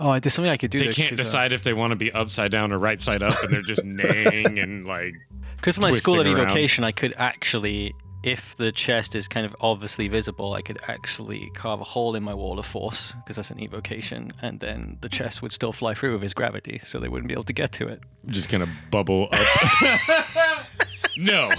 Oh, 0.00 0.18
there's 0.18 0.32
something 0.34 0.50
I 0.50 0.56
could 0.56 0.70
do. 0.70 0.78
they 0.78 0.84
there, 0.86 0.94
can't 0.94 1.10
'cause, 1.10 1.20
uh, 1.20 1.22
decide 1.22 1.52
if 1.52 1.62
they 1.62 1.72
want 1.74 1.90
to 1.92 1.96
be 1.96 2.10
upside 2.12 2.50
down 2.50 2.72
or 2.72 2.78
right 2.78 3.00
side 3.00 3.22
up, 3.22 3.42
and 3.44 3.52
they're 3.52 3.62
just 3.62 3.84
neighing 3.84 4.58
and 4.58 4.84
like. 4.86 5.14
Because 5.56 5.76
of 5.76 5.82
my 5.82 5.90
school 5.90 6.18
of 6.18 6.26
evocation, 6.26 6.82
I 6.82 6.90
could 6.90 7.14
actually, 7.18 7.94
if 8.24 8.56
the 8.56 8.72
chest 8.72 9.14
is 9.14 9.28
kind 9.28 9.46
of 9.46 9.54
obviously 9.60 10.08
visible, 10.08 10.54
I 10.54 10.62
could 10.62 10.78
actually 10.88 11.48
carve 11.54 11.80
a 11.80 11.84
hole 11.84 12.16
in 12.16 12.22
my 12.24 12.34
wall 12.34 12.58
of 12.58 12.66
force 12.66 13.12
because 13.22 13.36
that's 13.36 13.52
an 13.52 13.60
evocation, 13.60 14.32
and 14.42 14.58
then 14.58 14.96
the 15.02 15.08
chest 15.08 15.40
would 15.40 15.52
still 15.52 15.72
fly 15.72 15.94
through 15.94 16.14
with 16.14 16.22
his 16.22 16.34
gravity, 16.34 16.80
so 16.82 16.98
they 16.98 17.08
wouldn't 17.08 17.28
be 17.28 17.34
able 17.34 17.44
to 17.44 17.52
get 17.52 17.70
to 17.72 17.86
it. 17.86 18.00
just 18.26 18.48
gonna 18.48 18.66
bubble 18.90 19.28
up. 19.30 19.38
no. 21.16 21.52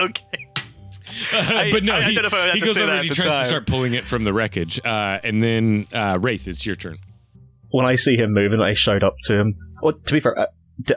Okay. 0.00 0.45
But 1.72 1.84
no, 1.84 1.94
I- 1.94 1.98
I 1.98 2.02
he, 2.02 2.14
don't 2.14 2.22
know 2.22 2.26
if 2.28 2.34
I 2.34 2.50
he 2.52 2.60
goes 2.60 2.74
say 2.74 2.82
over 2.82 2.92
and 2.92 3.04
he 3.04 3.10
at 3.10 3.16
the 3.16 3.22
tries 3.22 3.42
to 3.42 3.46
start 3.48 3.66
pulling 3.66 3.94
it 3.94 4.06
from 4.06 4.24
the 4.24 4.32
wreckage. 4.32 4.78
Uh, 4.84 5.18
and 5.24 5.42
then 5.42 5.86
uh, 5.92 6.18
Wraith, 6.20 6.46
it's 6.48 6.64
your 6.66 6.76
turn. 6.76 6.98
when 7.70 7.86
I 7.86 7.94
see 7.96 8.16
him 8.16 8.32
moving, 8.32 8.60
I 8.60 8.74
shout 8.74 9.02
up 9.02 9.14
to 9.24 9.38
him. 9.38 9.54
Well, 9.82 9.92
to 9.94 10.12
be 10.12 10.20
fair, 10.20 10.38
I, 10.38 10.46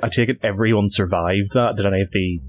I 0.03 0.09
take 0.09 0.29
it 0.29 0.37
everyone 0.43 0.89
survived 0.89 1.51
that. 1.53 1.75
Did 1.75 1.85
any 1.85 2.01
of 2.01 2.11
the 2.11 2.39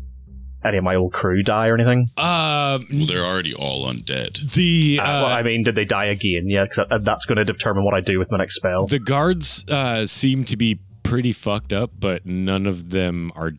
any 0.63 0.77
of 0.77 0.85
my 0.85 0.95
old 0.95 1.13
crew 1.13 1.43
die 1.43 1.69
or 1.69 1.75
anything? 1.75 2.07
Uh, 2.19 2.79
well, 2.93 3.07
they're 3.07 3.25
already 3.25 3.55
all 3.55 3.87
undead. 3.87 4.53
the 4.55 4.99
Uh, 5.01 5.03
uh, 5.03 5.07
well, 5.23 5.27
I 5.33 5.43
mean, 5.43 5.63
did 5.63 5.75
they 5.75 5.85
die 5.87 6.07
again? 6.07 6.45
Yeah, 6.49 6.65
because 6.65 6.87
that's 7.03 7.25
going 7.25 7.37
to 7.39 7.45
determine 7.45 7.85
what 7.85 7.95
I 7.95 8.01
do 8.01 8.19
with 8.19 8.31
my 8.31 8.39
next 8.39 8.57
spell. 8.57 8.87
the 8.87 8.99
guards 8.99 9.65
uh, 9.69 10.07
seem 10.07 10.45
to 10.45 10.57
be 10.57 10.81
pretty 11.03 11.33
fucked 11.33 11.73
up, 11.73 11.93
but 11.99 12.27
none 12.27 12.67
of 12.67 12.91
them 12.91 13.33
are 13.35 13.53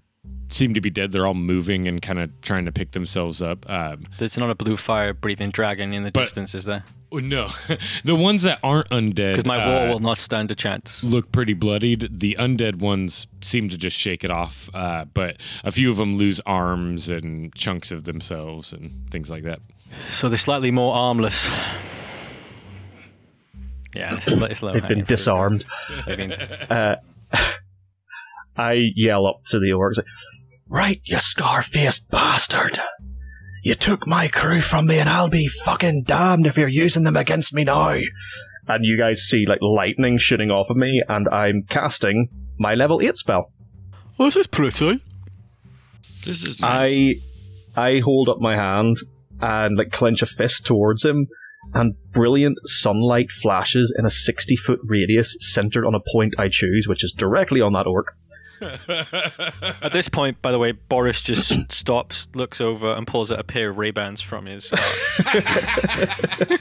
seem 0.54 0.74
to 0.74 0.82
be 0.82 0.90
dead. 0.90 1.12
They're 1.12 1.26
all 1.28 1.34
moving 1.34 1.88
and 1.88 2.02
kind 2.02 2.20
of 2.20 2.30
trying 2.42 2.66
to 2.66 2.72
pick 2.72 2.92
themselves 2.92 3.42
up. 3.42 3.70
Um, 3.70 4.06
There's 4.18 4.38
not 4.38 4.50
a 4.50 4.56
blue 4.56 4.78
fire 4.78 5.14
breathing 5.14 5.50
dragon 5.52 5.94
in 5.94 6.04
the 6.04 6.12
But- 6.12 6.22
distance, 6.22 6.54
is 6.56 6.66
there? 6.66 6.84
no, 7.14 7.50
the 8.06 8.16
ones 8.16 8.44
that 8.44 8.58
aren't 8.64 8.88
undead 8.90 9.34
Because 9.34 9.46
my 9.46 9.62
uh, 9.62 9.68
wall 9.70 9.88
will 9.90 10.00
not 10.00 10.18
stand 10.18 10.50
a 10.50 10.56
chance. 10.56 11.04
look 11.04 11.30
pretty 11.34 11.52
bloodied. 11.54 12.08
The 12.22 12.38
undead 12.40 12.76
ones 12.78 13.28
seem 13.42 13.68
to 13.68 13.78
just 13.78 13.98
shake 13.98 14.24
it 14.24 14.32
off, 14.32 14.70
uh, 14.74 15.04
but 15.14 15.36
a 15.66 15.74
few 15.74 15.92
of 15.92 15.98
them 15.98 16.16
lose 16.16 16.40
arms 16.46 17.10
and 17.10 17.54
chunks 17.54 17.92
of 17.92 18.06
themselves 18.06 18.72
and 18.72 19.10
things 19.12 19.30
like 19.30 19.44
that. 19.44 19.60
So 20.08 20.30
they're 20.30 20.38
slightly 20.38 20.72
more 20.72 20.94
armless. 20.96 21.50
Yeah, 23.94 24.16
it's, 24.16 24.28
it's 24.30 24.64
low 24.64 24.72
They've 24.74 24.88
been 24.88 25.04
disarmed. 25.04 25.66
They've 26.06 26.16
been- 26.18 26.32
Uh, 26.32 26.96
I 28.56 28.92
yell 28.96 29.26
up 29.28 29.44
to 29.48 29.60
the 29.60 29.72
orcs, 29.72 30.00
Right, 30.72 31.02
you 31.04 31.20
scar-faced 31.20 32.10
bastard. 32.10 32.80
You 33.62 33.76
took 33.76 34.08
my 34.08 34.30
crew 34.30 34.62
from 34.62 34.88
me 34.88 35.00
and 35.00 35.10
I'll 35.10 35.28
be 35.30 35.48
fucking 35.48 36.04
damned 36.08 36.48
if 36.48 36.58
you're 36.58 36.70
using 36.70 37.04
them 37.04 37.18
against 37.18 37.54
me 37.54 37.66
now. 37.66 38.00
and 38.68 38.86
you 38.86 38.98
guys 38.98 39.22
see 39.22 39.46
like 39.48 39.60
lightning 39.62 40.18
shooting 40.18 40.50
off 40.50 40.70
of 40.70 40.78
me, 40.78 41.04
and 41.10 41.28
I'm 41.30 41.64
casting 41.68 42.30
my 42.58 42.74
level 42.74 43.02
eight 43.02 43.18
spell. 43.18 43.52
Oh, 44.18 44.26
this 44.26 44.38
is 44.38 44.48
pretty. 44.48 45.02
This 46.26 46.46
is 46.46 46.62
nice. 46.62 47.20
I 47.76 47.82
I 47.82 48.00
hold 48.00 48.30
up 48.30 48.38
my 48.40 48.56
hand 48.56 48.96
and 49.42 49.78
like 49.78 49.92
clench 49.92 50.22
a 50.22 50.26
fist 50.26 50.66
towards 50.66 51.04
him, 51.04 51.28
and 51.74 51.96
brilliant 52.14 52.58
sunlight 52.66 53.32
flashes 53.32 53.94
in 53.98 54.06
a 54.06 54.10
sixty 54.10 54.56
foot 54.56 54.80
radius 54.84 55.36
centered 55.40 55.86
on 55.86 55.96
a 55.96 56.00
point 56.14 56.34
I 56.38 56.48
choose, 56.50 56.86
which 56.88 57.04
is 57.04 57.14
directly 57.16 57.60
on 57.62 57.74
that 57.74 57.88
orc. 57.88 58.08
At 59.82 59.92
this 59.92 60.08
point, 60.10 60.42
by 60.42 60.52
the 60.52 60.60
way, 60.60 60.72
Boris 60.74 61.22
just 61.22 61.72
stops, 61.72 62.28
looks 62.36 62.62
over, 62.62 62.94
and 62.94 63.08
pulls 63.08 63.32
out 63.32 63.40
a 63.40 63.44
pair 63.44 63.70
of 63.70 63.78
Ray 63.78 63.92
Bans 63.92 64.22
from 64.22 64.46
his. 64.46 64.72
Uh, 64.72 64.78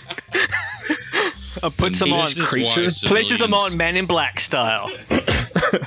and 1.62 1.76
puts 1.76 1.98
them 1.98 2.12
on. 2.12 2.26
Creatures. 2.32 3.04
Places 3.04 3.40
them 3.40 3.54
on 3.54 3.76
Men 3.76 3.96
in 3.96 4.06
Black 4.06 4.40
style. 4.40 4.90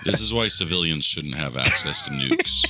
This 0.06 0.22
is 0.22 0.34
why 0.34 0.48
civilians 0.48 1.04
shouldn't 1.04 1.36
have 1.36 1.58
access 1.58 2.06
to 2.06 2.12
nukes. 2.12 2.66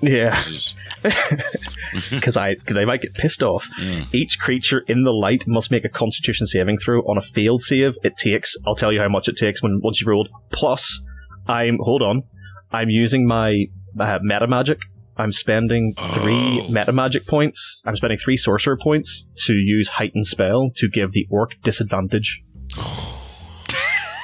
Yeah, 0.00 0.34
This 0.36 0.76
is 1.02 2.10
because 2.10 2.36
I 2.36 2.54
cause 2.56 2.74
they 2.74 2.84
might 2.84 3.00
get 3.00 3.14
pissed 3.14 3.42
off. 3.42 3.66
Each 4.12 4.38
creature 4.38 4.82
in 4.86 5.04
the 5.04 5.12
light 5.12 5.44
must 5.46 5.70
make 5.70 5.84
a 5.84 5.88
Constitution 5.88 6.46
saving 6.46 6.78
throw. 6.78 7.00
On 7.02 7.16
a 7.18 7.22
failed 7.22 7.62
save, 7.62 7.94
it 8.02 8.16
takes. 8.16 8.54
I'll 8.66 8.74
tell 8.74 8.92
you 8.92 9.00
how 9.00 9.08
much 9.08 9.28
it 9.28 9.36
takes 9.36 9.62
when 9.62 9.80
once 9.82 10.00
you've 10.00 10.08
rolled. 10.08 10.28
Plus, 10.52 11.00
I'm 11.46 11.78
hold 11.80 12.02
on. 12.02 12.24
I'm 12.72 12.88
using 12.88 13.26
my 13.26 13.66
uh, 13.98 14.18
meta 14.22 14.46
magic. 14.46 14.78
I'm 15.16 15.32
spending 15.32 15.94
three 15.94 16.66
meta 16.70 16.92
magic 16.92 17.26
points. 17.26 17.80
I'm 17.84 17.96
spending 17.96 18.18
three 18.18 18.36
sorcerer 18.36 18.78
points 18.82 19.28
to 19.46 19.52
use 19.52 19.88
heightened 19.88 20.26
spell 20.26 20.70
to 20.76 20.88
give 20.88 21.12
the 21.12 21.26
orc 21.30 21.60
disadvantage. 21.62 22.42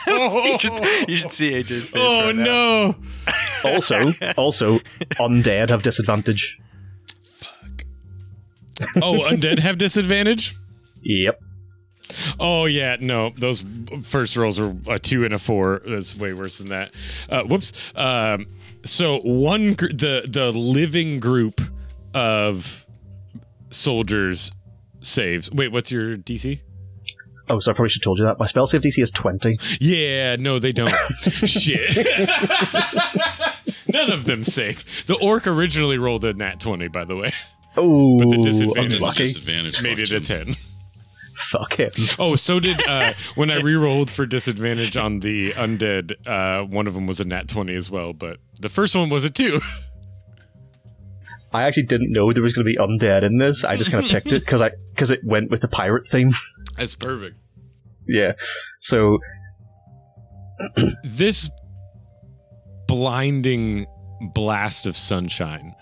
you, 0.06 0.58
should, 0.58 1.08
you 1.08 1.16
should 1.16 1.32
see 1.32 1.50
AJ's 1.50 1.90
face. 1.90 2.02
Oh 2.02 2.26
right 2.26 2.34
now. 2.34 2.44
no! 2.44 2.94
Also, 3.64 4.00
also, 4.36 4.78
undead 5.18 5.68
have 5.68 5.82
disadvantage. 5.82 6.56
Fuck. 7.36 7.84
Oh, 9.02 9.20
undead 9.20 9.58
have 9.58 9.76
disadvantage. 9.76 10.56
Yep. 11.02 11.38
Oh 12.40 12.64
yeah, 12.66 12.97
no, 13.01 13.30
those 13.36 13.64
first 14.02 14.36
rolls 14.36 14.59
are 14.59 14.74
a 14.89 14.98
two 14.98 15.24
and 15.24 15.32
a 15.35 15.39
four. 15.39 15.82
That's 15.86 16.16
way 16.16 16.32
worse 16.32 16.59
than 16.59 16.68
that. 16.68 16.93
Uh, 17.28 17.43
whoops. 17.43 17.72
Um, 17.94 18.47
so 18.85 19.18
one 19.20 19.74
gr- 19.74 19.89
the 19.89 20.24
the 20.28 20.51
living 20.52 21.20
group 21.20 21.60
of 22.14 22.86
soldiers 23.70 24.52
saves. 25.01 25.51
Wait, 25.51 25.68
what's 25.72 25.90
your 25.93 26.16
DC? 26.16 26.60
Oh, 27.51 27.59
so 27.59 27.70
I 27.70 27.74
probably 27.74 27.89
should 27.89 28.01
have 28.02 28.05
told 28.05 28.18
you 28.18 28.24
that. 28.26 28.39
My 28.39 28.44
spell 28.47 28.66
save 28.66 28.82
DC 28.82 29.02
is 29.02 29.10
20. 29.10 29.59
Yeah, 29.80 30.36
no, 30.36 30.59
they 30.59 30.70
don't. 30.72 30.93
Shit. 31.22 31.97
None 33.90 34.12
of 34.12 34.26
them 34.26 34.44
save. 34.44 34.85
The 35.06 35.16
orc 35.16 35.47
originally 35.47 35.97
rolled 35.97 36.24
a 36.26 36.35
nat 36.35 36.60
twenty, 36.60 36.89
by 36.89 37.05
the 37.05 37.16
way, 37.16 37.32
Oh, 37.76 38.18
but 38.18 38.28
the 38.30 38.36
disadvantage 38.36 38.94
unlucky. 38.97 39.22
disadvantage 39.24 39.82
made 39.82 39.98
it 39.98 40.10
a 40.12 40.20
ten. 40.20 40.56
Fuck 41.39 41.74
him. 41.74 41.90
Oh, 42.19 42.36
so 42.36 42.60
did 42.60 42.86
uh, 42.86 43.12
when 43.35 43.51
I 43.51 43.60
re-rolled 43.60 44.10
for 44.10 44.27
disadvantage 44.27 44.97
on 44.97 45.20
the 45.20 45.52
undead. 45.52 46.12
Uh, 46.27 46.65
one 46.66 46.86
of 46.86 46.94
them 46.94 47.06
was 47.06 47.20
a 47.20 47.24
nat 47.24 47.48
twenty 47.48 47.74
as 47.74 47.90
well, 47.90 48.12
but 48.12 48.39
the 48.60 48.69
first 48.69 48.94
one 48.94 49.09
was 49.09 49.24
a 49.24 49.31
two. 49.31 49.60
I 51.52 51.62
actually 51.62 51.85
didn't 51.85 52.12
know 52.12 52.32
there 52.32 52.43
was 52.43 52.52
going 52.52 52.66
to 52.66 52.70
be 52.70 52.77
undead 52.77 53.23
in 53.23 53.39
this. 53.39 53.65
I 53.65 53.77
just 53.77 53.90
kind 53.90 54.05
of 54.05 54.10
picked 54.10 54.27
it 54.32 54.40
because 54.40 54.60
I 54.60 54.73
because 54.94 55.10
it 55.10 55.20
went 55.24 55.51
with 55.51 55.60
the 55.62 55.69
pirate 55.69 56.06
theme. 56.09 56.32
That's 56.77 56.94
perfect. 56.94 57.36
Yeah. 58.06 58.32
So 58.81 59.19
This 61.05 61.51
blinding 62.86 63.86
blast 64.35 64.86
of 64.86 64.97
sunshine 64.97 65.74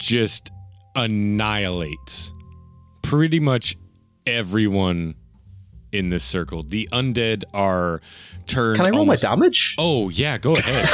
just 0.00 0.50
annihilates 0.96 2.32
pretty 3.02 3.38
much 3.38 3.76
everyone 4.30 5.14
in 5.92 6.10
this 6.10 6.24
circle. 6.24 6.62
The 6.62 6.88
undead 6.92 7.42
are 7.52 8.00
turned. 8.46 8.76
can 8.76 8.86
I 8.86 8.90
roll 8.90 9.00
almost- 9.00 9.22
my 9.24 9.30
damage? 9.30 9.74
Oh 9.78 10.08
yeah, 10.08 10.38
go 10.38 10.52
ahead. 10.54 10.88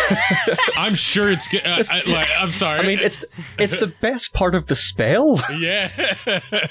I'm 0.76 0.94
sure 0.94 1.30
it's. 1.30 1.48
go- 1.48 1.58
Uh, 1.64 1.84
I, 1.90 2.02
like, 2.10 2.28
I'm 2.38 2.52
sorry. 2.52 2.80
I 2.80 2.86
mean, 2.86 2.98
it's 2.98 3.24
it's 3.58 3.76
the 3.78 3.88
best 4.00 4.32
part 4.32 4.54
of 4.54 4.66
the 4.66 4.76
spell 4.76 5.40
yeah. 5.58 5.90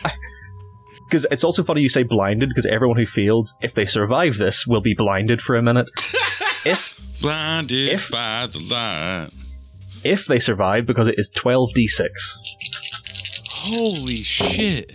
because 1.08 1.26
it's 1.30 1.44
also 1.44 1.64
funny 1.64 1.82
you 1.82 1.90
say 1.90 2.04
blinded 2.04 2.50
because 2.50 2.66
everyone 2.66 2.98
who 2.98 3.06
failed, 3.06 3.50
if 3.62 3.74
they 3.76 3.86
survive 3.86 4.38
this, 4.38 4.66
will 4.66 4.82
be 4.82 4.94
blinded 4.96 5.42
for 5.42 5.56
a 5.56 5.62
minute. 5.62 5.88
if 6.66 7.00
blinded 7.22 7.90
If- 7.94 8.10
by 8.12 8.48
the 8.52 8.60
light. 8.72 9.30
if 10.04 10.26
they 10.26 10.40
survive, 10.40 10.86
because 10.88 11.08
it 11.08 11.16
is 11.18 11.30
twelve 11.30 11.74
d 11.76 11.88
six. 11.88 12.36
Holy 13.68 14.18
shit. 14.18 14.94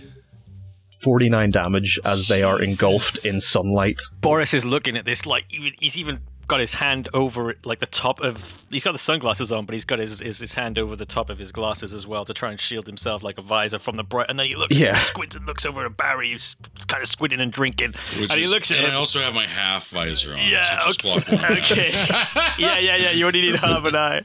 49 1.03 1.51
damage 1.51 1.99
as 2.05 2.27
they 2.27 2.43
are 2.43 2.61
engulfed 2.61 3.25
in 3.25 3.39
sunlight. 3.41 3.99
Boris 4.21 4.53
is 4.53 4.65
looking 4.65 4.95
at 4.97 5.05
this 5.05 5.25
like 5.25 5.45
even, 5.49 5.73
he's 5.79 5.97
even 5.97 6.19
got 6.47 6.59
his 6.59 6.73
hand 6.73 7.07
over 7.13 7.51
it, 7.51 7.65
like 7.65 7.79
the 7.79 7.85
top 7.85 8.19
of. 8.19 8.61
He's 8.69 8.83
got 8.83 8.91
the 8.91 8.97
sunglasses 8.97 9.53
on, 9.53 9.65
but 9.65 9.71
he's 9.73 9.85
got 9.85 9.99
his, 9.99 10.19
his 10.19 10.39
his 10.39 10.53
hand 10.53 10.77
over 10.77 10.97
the 10.97 11.05
top 11.05 11.29
of 11.29 11.39
his 11.39 11.51
glasses 11.53 11.93
as 11.93 12.05
well 12.05 12.25
to 12.25 12.33
try 12.33 12.51
and 12.51 12.59
shield 12.59 12.87
himself 12.87 13.23
like 13.23 13.37
a 13.37 13.41
visor 13.41 13.79
from 13.79 13.95
the 13.95 14.03
bright. 14.03 14.25
And 14.29 14.37
then 14.37 14.47
he 14.47 14.55
looks, 14.55 14.77
Yeah. 14.77 14.95
he 14.97 15.01
squints 15.01 15.35
and 15.35 15.45
looks 15.45 15.65
over 15.65 15.85
at 15.85 15.95
Barry, 15.95 16.31
who's 16.31 16.55
kind 16.87 17.01
of 17.01 17.07
squinting 17.07 17.39
and 17.39 17.51
drinking. 17.53 17.93
Which 18.19 18.31
and 18.31 18.39
he 18.41 18.47
looks 18.47 18.69
at 18.69 18.77
and 18.77 18.87
him. 18.87 18.93
I 18.93 18.95
also 18.95 19.21
have 19.21 19.33
my 19.33 19.45
half 19.45 19.89
visor 19.91 20.33
on. 20.33 20.39
Yeah, 20.39 20.63
to 20.63 20.85
just 20.85 21.05
okay. 21.05 21.19
block 21.21 21.41
okay. 21.51 21.87
yeah, 22.57 22.77
yeah, 22.79 22.97
yeah. 22.97 23.11
You 23.11 23.27
only 23.27 23.41
need 23.41 23.55
half 23.55 23.85
an 23.85 23.95
eye. 23.95 24.21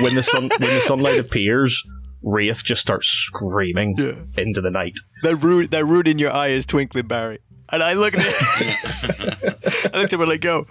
When 0.00 0.14
the 0.14 0.22
sun 0.22 0.48
when 0.58 0.60
the 0.74 0.80
sunlight 0.84 1.18
appears, 1.20 1.82
Wraith 2.22 2.62
just 2.64 2.80
starts 2.80 3.08
screaming 3.08 3.96
into 4.36 4.60
the 4.60 4.70
night. 4.70 4.94
That 5.22 5.36
root, 5.36 5.70
that 5.70 5.84
root 5.84 6.08
in 6.08 6.18
your 6.18 6.32
eye 6.32 6.48
is 6.48 6.66
twinkling, 6.66 7.06
Barry. 7.06 7.38
And 7.70 7.82
I 7.82 7.92
look 7.92 8.14
at 8.16 8.24
it. 8.24 8.34
I 9.94 9.98
looked 9.98 10.12
at 10.12 10.14
him 10.14 10.22
and 10.22 10.32
I 10.32 10.36
go, 10.38 10.66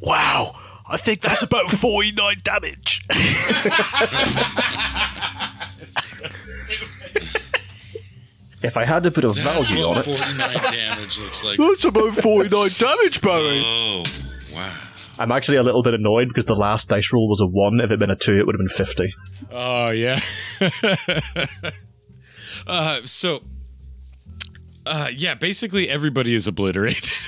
"Wow, 0.00 0.54
I 0.88 0.96
think 0.98 1.22
that's 1.22 1.42
about 1.42 1.70
forty-nine 1.70 2.36
damage." 2.42 3.06
If 8.62 8.76
I 8.76 8.84
had 8.84 9.02
to 9.04 9.10
put 9.10 9.22
a 9.24 9.28
That's 9.28 9.68
value 9.70 9.84
on 9.84 9.98
it, 9.98 10.02
49 10.02 10.72
damage 10.72 11.18
looks 11.20 11.44
like. 11.44 11.58
That's 11.58 11.84
about 11.84 12.14
49 12.14 12.68
damage, 12.78 13.20
Barry. 13.20 13.62
Oh, 13.64 14.02
wow. 14.52 14.72
I'm 15.18 15.32
actually 15.32 15.56
a 15.58 15.62
little 15.62 15.82
bit 15.82 15.94
annoyed 15.94 16.28
because 16.28 16.44
the 16.46 16.54
last 16.54 16.88
dice 16.88 17.10
roll 17.12 17.28
was 17.28 17.40
a 17.40 17.46
1. 17.46 17.80
If 17.80 17.84
it 17.86 17.90
had 17.90 17.98
been 17.98 18.10
a 18.10 18.16
2, 18.16 18.38
it 18.38 18.46
would 18.46 18.54
have 18.54 18.58
been 18.58 18.68
50. 18.68 19.14
Oh 19.50 19.88
yeah. 19.90 20.20
uh, 22.66 23.00
so, 23.04 23.42
uh, 24.84 25.08
yeah, 25.14 25.34
basically 25.34 25.88
everybody 25.88 26.34
is 26.34 26.46
obliterated. 26.46 27.10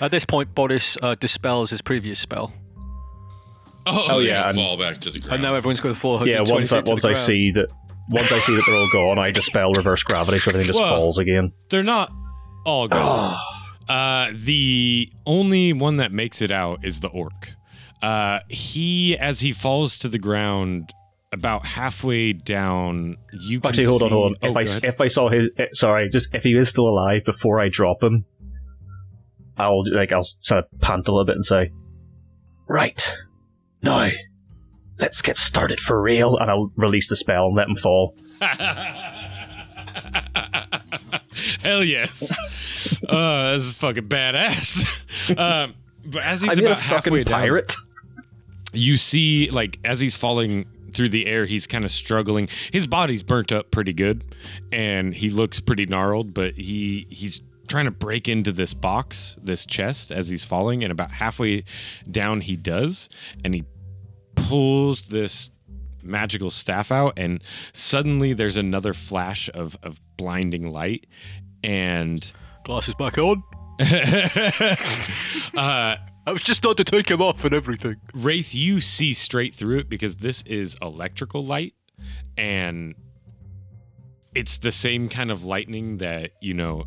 At 0.00 0.10
this 0.12 0.24
point, 0.24 0.54
Boris 0.54 0.96
uh, 1.02 1.16
dispels 1.16 1.70
his 1.70 1.82
previous 1.82 2.20
spell, 2.20 2.52
Oh, 3.86 4.18
yeah, 4.20 4.42
yeah. 4.42 4.48
and- 4.50 4.56
Fall 4.56 4.76
back 4.76 4.98
to 5.00 5.10
the 5.10 5.18
ground. 5.18 5.32
and 5.34 5.42
now 5.42 5.54
everyone's 5.54 5.80
going 5.80 5.94
to 5.94 6.00
fall. 6.00 6.18
Yeah, 6.26 6.40
120 6.42 6.52
once 6.52 6.72
I, 6.72 6.80
to 6.80 6.90
once 6.90 7.02
the 7.02 7.08
I 7.08 7.12
ground. 7.12 7.26
see 7.26 7.50
that 7.52 7.66
once 8.10 8.30
I 8.32 8.38
see 8.40 8.54
that 8.54 8.62
they're 8.66 8.76
all 8.76 8.88
gone, 8.92 9.18
I 9.18 9.30
dispel 9.32 9.72
reverse 9.72 10.02
gravity 10.02 10.38
so 10.38 10.50
everything 10.50 10.68
just 10.68 10.78
Whoa. 10.78 10.94
falls 10.94 11.18
again. 11.18 11.52
They're 11.70 11.82
not 11.82 12.12
all 12.64 12.86
gone. 12.88 13.36
uh, 13.88 14.30
the 14.32 15.10
only 15.26 15.72
one 15.72 15.96
that 15.96 16.12
makes 16.12 16.40
it 16.42 16.50
out 16.50 16.84
is 16.84 17.00
the 17.00 17.08
orc. 17.08 17.54
Uh, 18.02 18.40
he, 18.48 19.16
as 19.18 19.40
he 19.40 19.52
falls 19.52 19.98
to 19.98 20.08
the 20.08 20.18
ground, 20.18 20.92
about 21.32 21.66
halfway 21.66 22.32
down, 22.32 23.16
you 23.32 23.60
Actually, 23.64 23.84
hold 23.84 24.02
on, 24.02 24.10
hold 24.10 24.36
on. 24.42 24.56
Oh, 24.56 24.58
If 24.58 24.82
I 24.82 24.86
if 24.86 25.00
I 25.00 25.08
saw 25.08 25.30
his, 25.30 25.48
eh, 25.58 25.66
sorry, 25.72 26.08
just 26.10 26.34
if 26.34 26.42
he 26.42 26.50
is 26.52 26.68
still 26.70 26.88
alive 26.88 27.22
before 27.24 27.60
I 27.60 27.68
drop 27.68 28.02
him, 28.02 28.24
I'll 29.56 29.82
like 29.92 30.12
I'll 30.12 30.26
sort 30.40 30.64
of 30.64 30.80
pant 30.80 31.06
a 31.08 31.12
little 31.12 31.26
bit 31.26 31.34
and 31.34 31.44
say, 31.44 31.70
"Right, 32.66 33.16
now, 33.82 34.10
let's 34.98 35.20
get 35.20 35.36
started 35.36 35.80
for 35.80 36.00
real," 36.00 36.36
and 36.38 36.50
I'll 36.50 36.72
release 36.76 37.08
the 37.08 37.16
spell 37.16 37.46
and 37.46 37.56
let 37.56 37.68
him 37.68 37.76
fall. 37.76 38.14
Hell 41.62 41.84
yes. 41.84 42.30
uh, 43.08 43.52
this 43.52 43.64
is 43.64 43.74
fucking 43.74 44.08
badass. 44.08 44.86
um, 45.38 45.74
but 46.04 46.22
as 46.22 46.42
he's 46.42 46.50
I 46.50 46.54
mean, 46.54 46.66
about 46.66 46.80
halfway 46.80 47.24
fucking 47.24 47.24
down, 47.24 47.62
you 48.72 48.96
see, 48.96 49.50
like, 49.50 49.78
as 49.84 50.00
he's 50.00 50.16
falling 50.16 50.66
through 50.92 51.08
the 51.10 51.26
air, 51.26 51.46
he's 51.46 51.66
kind 51.66 51.84
of 51.84 51.90
struggling. 51.90 52.48
His 52.72 52.86
body's 52.86 53.22
burnt 53.22 53.52
up 53.52 53.70
pretty 53.70 53.92
good, 53.92 54.24
and 54.72 55.14
he 55.14 55.30
looks 55.30 55.60
pretty 55.60 55.86
gnarled, 55.86 56.34
but 56.34 56.54
he 56.54 57.06
he's 57.10 57.42
trying 57.66 57.84
to 57.84 57.90
break 57.90 58.28
into 58.28 58.50
this 58.50 58.72
box, 58.72 59.36
this 59.42 59.66
chest, 59.66 60.10
as 60.10 60.28
he's 60.28 60.44
falling, 60.44 60.82
and 60.82 60.90
about 60.90 61.10
halfway 61.12 61.64
down, 62.10 62.40
he 62.40 62.56
does, 62.56 63.08
and 63.44 63.54
he 63.54 63.64
pulls 64.34 65.06
this 65.06 65.50
magical 66.02 66.50
staff 66.50 66.90
out, 66.90 67.18
and 67.18 67.42
suddenly 67.72 68.32
there's 68.32 68.56
another 68.56 68.94
flash 68.94 69.50
of 69.52 69.76
of 69.82 70.00
blinding 70.18 70.70
light, 70.70 71.06
and 71.64 72.30
Glasses 72.68 72.94
back 72.96 73.16
on. 73.16 73.42
uh, 73.80 74.76
I 75.56 75.98
was 76.26 76.42
just 76.42 76.58
starting 76.58 76.84
to 76.84 76.92
take 76.92 77.10
him 77.10 77.22
off 77.22 77.42
and 77.46 77.54
everything. 77.54 77.96
Wraith, 78.12 78.54
you 78.54 78.82
see 78.82 79.14
straight 79.14 79.54
through 79.54 79.78
it 79.78 79.88
because 79.88 80.18
this 80.18 80.42
is 80.42 80.76
electrical 80.82 81.42
light, 81.42 81.72
and 82.36 82.94
it's 84.34 84.58
the 84.58 84.70
same 84.70 85.08
kind 85.08 85.30
of 85.30 85.46
lightning 85.46 85.96
that 85.96 86.32
you 86.42 86.52
know 86.52 86.84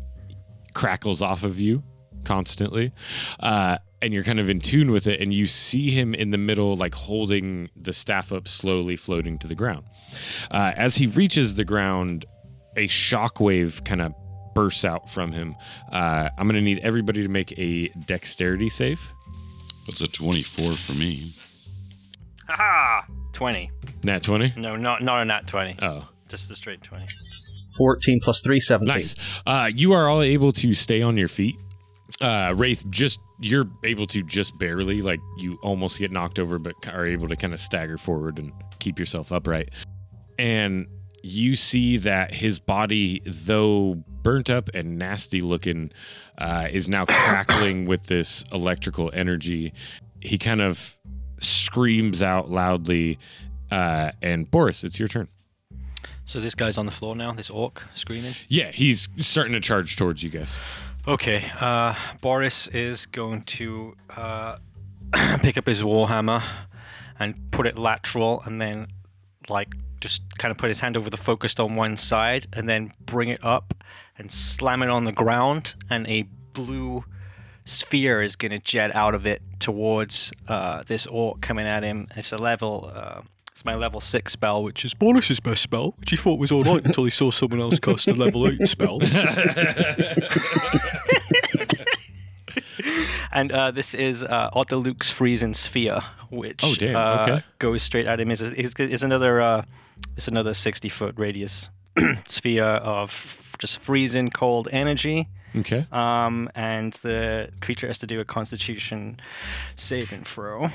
crackles 0.72 1.20
off 1.20 1.42
of 1.42 1.58
you 1.58 1.82
constantly. 2.24 2.92
Uh, 3.40 3.78
and 4.00 4.14
you're 4.14 4.22
kind 4.22 4.38
of 4.38 4.48
in 4.48 4.60
tune 4.60 4.92
with 4.92 5.08
it, 5.08 5.20
and 5.20 5.34
you 5.34 5.48
see 5.48 5.90
him 5.90 6.14
in 6.14 6.30
the 6.30 6.38
middle, 6.38 6.76
like 6.76 6.94
holding 6.94 7.70
the 7.74 7.92
staff 7.92 8.30
up, 8.30 8.46
slowly 8.46 8.94
floating 8.94 9.36
to 9.38 9.48
the 9.48 9.56
ground. 9.56 9.82
Uh, 10.48 10.74
as 10.76 10.96
he 10.96 11.08
reaches 11.08 11.56
the 11.56 11.64
ground, 11.64 12.24
a 12.76 12.88
shockwave 12.88 13.84
kind 13.84 14.00
of 14.00 14.14
bursts 14.54 14.84
out 14.84 15.10
from 15.10 15.32
him. 15.32 15.56
Uh, 15.90 16.28
I'm 16.38 16.46
going 16.46 16.56
to 16.56 16.62
need 16.62 16.78
everybody 16.80 17.22
to 17.22 17.28
make 17.28 17.58
a 17.58 17.88
dexterity 18.06 18.68
save. 18.68 19.00
That's 19.86 20.00
a 20.00 20.06
24 20.06 20.72
for 20.72 20.92
me. 20.92 21.32
Haha! 22.48 23.06
20. 23.32 23.70
Nat 24.04 24.22
20? 24.22 24.54
No, 24.56 24.76
not 24.76 25.02
not 25.02 25.22
a 25.22 25.24
nat 25.24 25.46
20. 25.46 25.76
Oh. 25.82 26.06
Just 26.28 26.48
the 26.48 26.54
straight 26.54 26.82
20. 26.82 27.06
14 27.76 28.20
plus 28.22 28.40
3, 28.42 28.60
17. 28.60 28.94
Nice. 28.94 29.14
Uh, 29.46 29.70
you 29.74 29.92
are 29.92 30.08
all 30.08 30.22
able 30.22 30.52
to 30.52 30.74
stay 30.74 31.02
on 31.02 31.16
your 31.16 31.28
feet. 31.28 31.56
Uh, 32.20 32.52
Wraith, 32.56 32.84
just 32.90 33.18
you're 33.40 33.66
able 33.84 34.06
to 34.06 34.22
just 34.22 34.56
barely, 34.58 35.00
like 35.00 35.20
you 35.38 35.58
almost 35.62 35.98
get 35.98 36.12
knocked 36.12 36.38
over, 36.38 36.58
but 36.58 36.74
are 36.88 37.06
able 37.06 37.26
to 37.28 37.36
kind 37.36 37.52
of 37.52 37.60
stagger 37.60 37.98
forward 37.98 38.38
and 38.38 38.52
keep 38.78 38.98
yourself 38.98 39.32
upright. 39.32 39.70
And 40.38 40.86
you 41.22 41.56
see 41.56 41.96
that 41.98 42.34
his 42.34 42.58
body, 42.58 43.22
though 43.24 44.02
burnt 44.22 44.50
up 44.50 44.70
and 44.74 44.98
nasty 44.98 45.40
looking, 45.40 45.92
uh, 46.38 46.68
is 46.70 46.88
now 46.88 47.04
crackling 47.04 47.86
with 47.86 48.06
this 48.06 48.44
electrical 48.52 49.10
energy. 49.14 49.72
He 50.20 50.38
kind 50.38 50.60
of 50.60 50.98
screams 51.40 52.22
out 52.22 52.50
loudly. 52.50 53.18
Uh, 53.70 54.12
and 54.20 54.50
Boris, 54.50 54.84
it's 54.84 54.98
your 54.98 55.08
turn. 55.08 55.28
So 56.24 56.40
this 56.40 56.54
guy's 56.54 56.78
on 56.78 56.86
the 56.86 56.92
floor 56.92 57.16
now, 57.16 57.32
this 57.32 57.50
orc 57.50 57.86
screaming. 57.94 58.34
Yeah, 58.48 58.70
he's 58.70 59.08
starting 59.18 59.52
to 59.54 59.60
charge 59.60 59.96
towards 59.96 60.22
you 60.22 60.30
guys. 60.30 60.56
Okay, 61.06 61.44
uh, 61.60 61.96
Boris 62.20 62.68
is 62.68 63.06
going 63.06 63.42
to 63.42 63.96
uh, 64.16 64.58
pick 65.42 65.58
up 65.58 65.66
his 65.66 65.82
warhammer 65.82 66.42
and 67.18 67.50
put 67.50 67.66
it 67.66 67.76
lateral, 67.76 68.40
and 68.44 68.60
then 68.60 68.86
like 69.48 69.74
just 70.02 70.22
kind 70.38 70.50
of 70.50 70.58
put 70.58 70.68
his 70.68 70.80
hand 70.80 70.96
over 70.96 71.08
the 71.08 71.16
focused 71.16 71.58
on 71.58 71.74
one 71.74 71.96
side, 71.96 72.46
and 72.52 72.68
then 72.68 72.92
bring 73.06 73.28
it 73.28 73.42
up 73.42 73.72
and 74.18 74.30
slam 74.30 74.82
it 74.82 74.90
on 74.90 75.04
the 75.04 75.12
ground, 75.12 75.74
and 75.88 76.06
a 76.08 76.22
blue 76.52 77.04
sphere 77.64 78.20
is 78.20 78.36
going 78.36 78.50
to 78.50 78.58
jet 78.58 78.94
out 78.94 79.14
of 79.14 79.26
it 79.26 79.40
towards 79.60 80.32
uh, 80.48 80.82
this 80.86 81.06
orc 81.06 81.40
coming 81.40 81.66
at 81.66 81.82
him. 81.82 82.08
It's 82.16 82.32
a 82.32 82.38
level. 82.38 82.90
Uh, 82.94 83.22
it's 83.52 83.64
my 83.64 83.74
level 83.74 84.00
six 84.00 84.32
spell, 84.32 84.64
which 84.64 84.84
is 84.84 84.92
Boris's 84.94 85.38
best 85.38 85.62
spell, 85.62 85.94
which 85.98 86.10
he 86.10 86.16
thought 86.16 86.38
was 86.38 86.50
all 86.50 86.64
right 86.64 86.84
until 86.84 87.04
he 87.04 87.10
saw 87.10 87.30
someone 87.30 87.60
else 87.60 87.78
cast 87.78 88.08
a 88.08 88.14
level 88.14 88.48
8 88.48 88.66
spell. 88.66 88.98
and 93.32 93.50
uh, 93.52 93.70
this 93.70 93.94
is 93.94 94.22
uh, 94.24 94.50
Otiluke's 94.54 95.10
freezing 95.10 95.54
sphere, 95.54 96.00
which 96.30 96.60
Oh, 96.64 96.74
damn, 96.74 96.96
uh, 96.96 97.22
okay. 97.22 97.44
goes 97.58 97.82
straight 97.82 98.06
at 98.06 98.20
him. 98.20 98.30
Is 98.30 99.02
another 99.02 99.40
uh, 99.40 99.64
it's 100.16 100.28
another 100.28 100.54
sixty 100.54 100.88
foot 100.88 101.14
radius 101.16 101.70
sphere 102.26 102.64
of 102.64 103.54
just 103.58 103.78
freezing 103.80 104.30
cold 104.30 104.68
energy. 104.72 105.28
Okay. 105.54 105.86
Um, 105.92 106.48
and 106.54 106.94
the 107.02 107.50
creature 107.60 107.86
has 107.86 107.98
to 107.98 108.06
do 108.06 108.20
a 108.20 108.24
Constitution 108.24 109.20
saving 109.76 110.24
throw. 110.24 110.68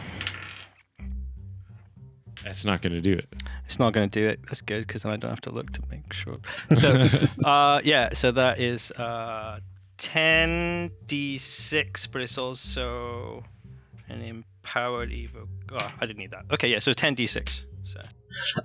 That's 2.43 2.63
not 2.63 2.81
going 2.81 2.93
to 2.93 3.01
do 3.01 3.13
it. 3.13 3.25
It's 3.65 3.79
not 3.79 3.91
going 3.93 4.09
to 4.09 4.19
do 4.21 4.27
it. 4.27 4.39
That's 4.45 4.61
good 4.61 4.85
because 4.87 5.03
then 5.03 5.11
I 5.11 5.17
don't 5.17 5.31
have 5.31 5.41
to 5.41 5.49
look 5.49 5.71
to 5.73 5.81
make 5.89 6.13
sure. 6.13 6.37
So, 6.75 7.07
uh, 7.43 7.81
yeah, 7.83 8.13
so 8.13 8.31
that 8.31 8.59
is 8.59 8.91
uh, 8.91 9.59
10d6, 9.97 12.07
but 12.11 12.21
it's 12.21 12.37
also 12.37 13.43
an 14.09 14.21
empowered 14.21 15.09
evo. 15.09 15.47
Oh, 15.71 15.87
I 15.99 16.05
didn't 16.05 16.19
need 16.19 16.31
that. 16.31 16.45
Okay, 16.51 16.69
yeah, 16.69 16.79
so 16.79 16.91
10d6. 16.91 17.63
So. 17.85 18.01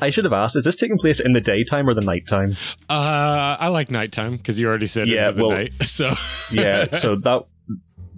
I 0.01 0.11
should 0.11 0.25
have 0.25 0.33
asked, 0.33 0.57
is 0.57 0.65
this 0.65 0.77
taking 0.77 0.99
place 0.99 1.21
in 1.21 1.33
the 1.33 1.41
daytime 1.41 1.89
or 1.89 1.95
the 1.95 2.01
nighttime? 2.03 2.57
Uh, 2.91 3.57
I 3.59 3.69
like 3.69 3.91
nighttime 3.91 4.37
because 4.37 4.59
you 4.59 4.69
already 4.69 4.87
said 4.87 5.09
Yeah, 5.09 5.29
into 5.29 5.33
the 5.33 5.47
well- 5.47 5.57
night. 5.57 5.73
So 5.87 6.15
yeah, 6.51 6.95
so 6.99 7.17
that 7.17 7.45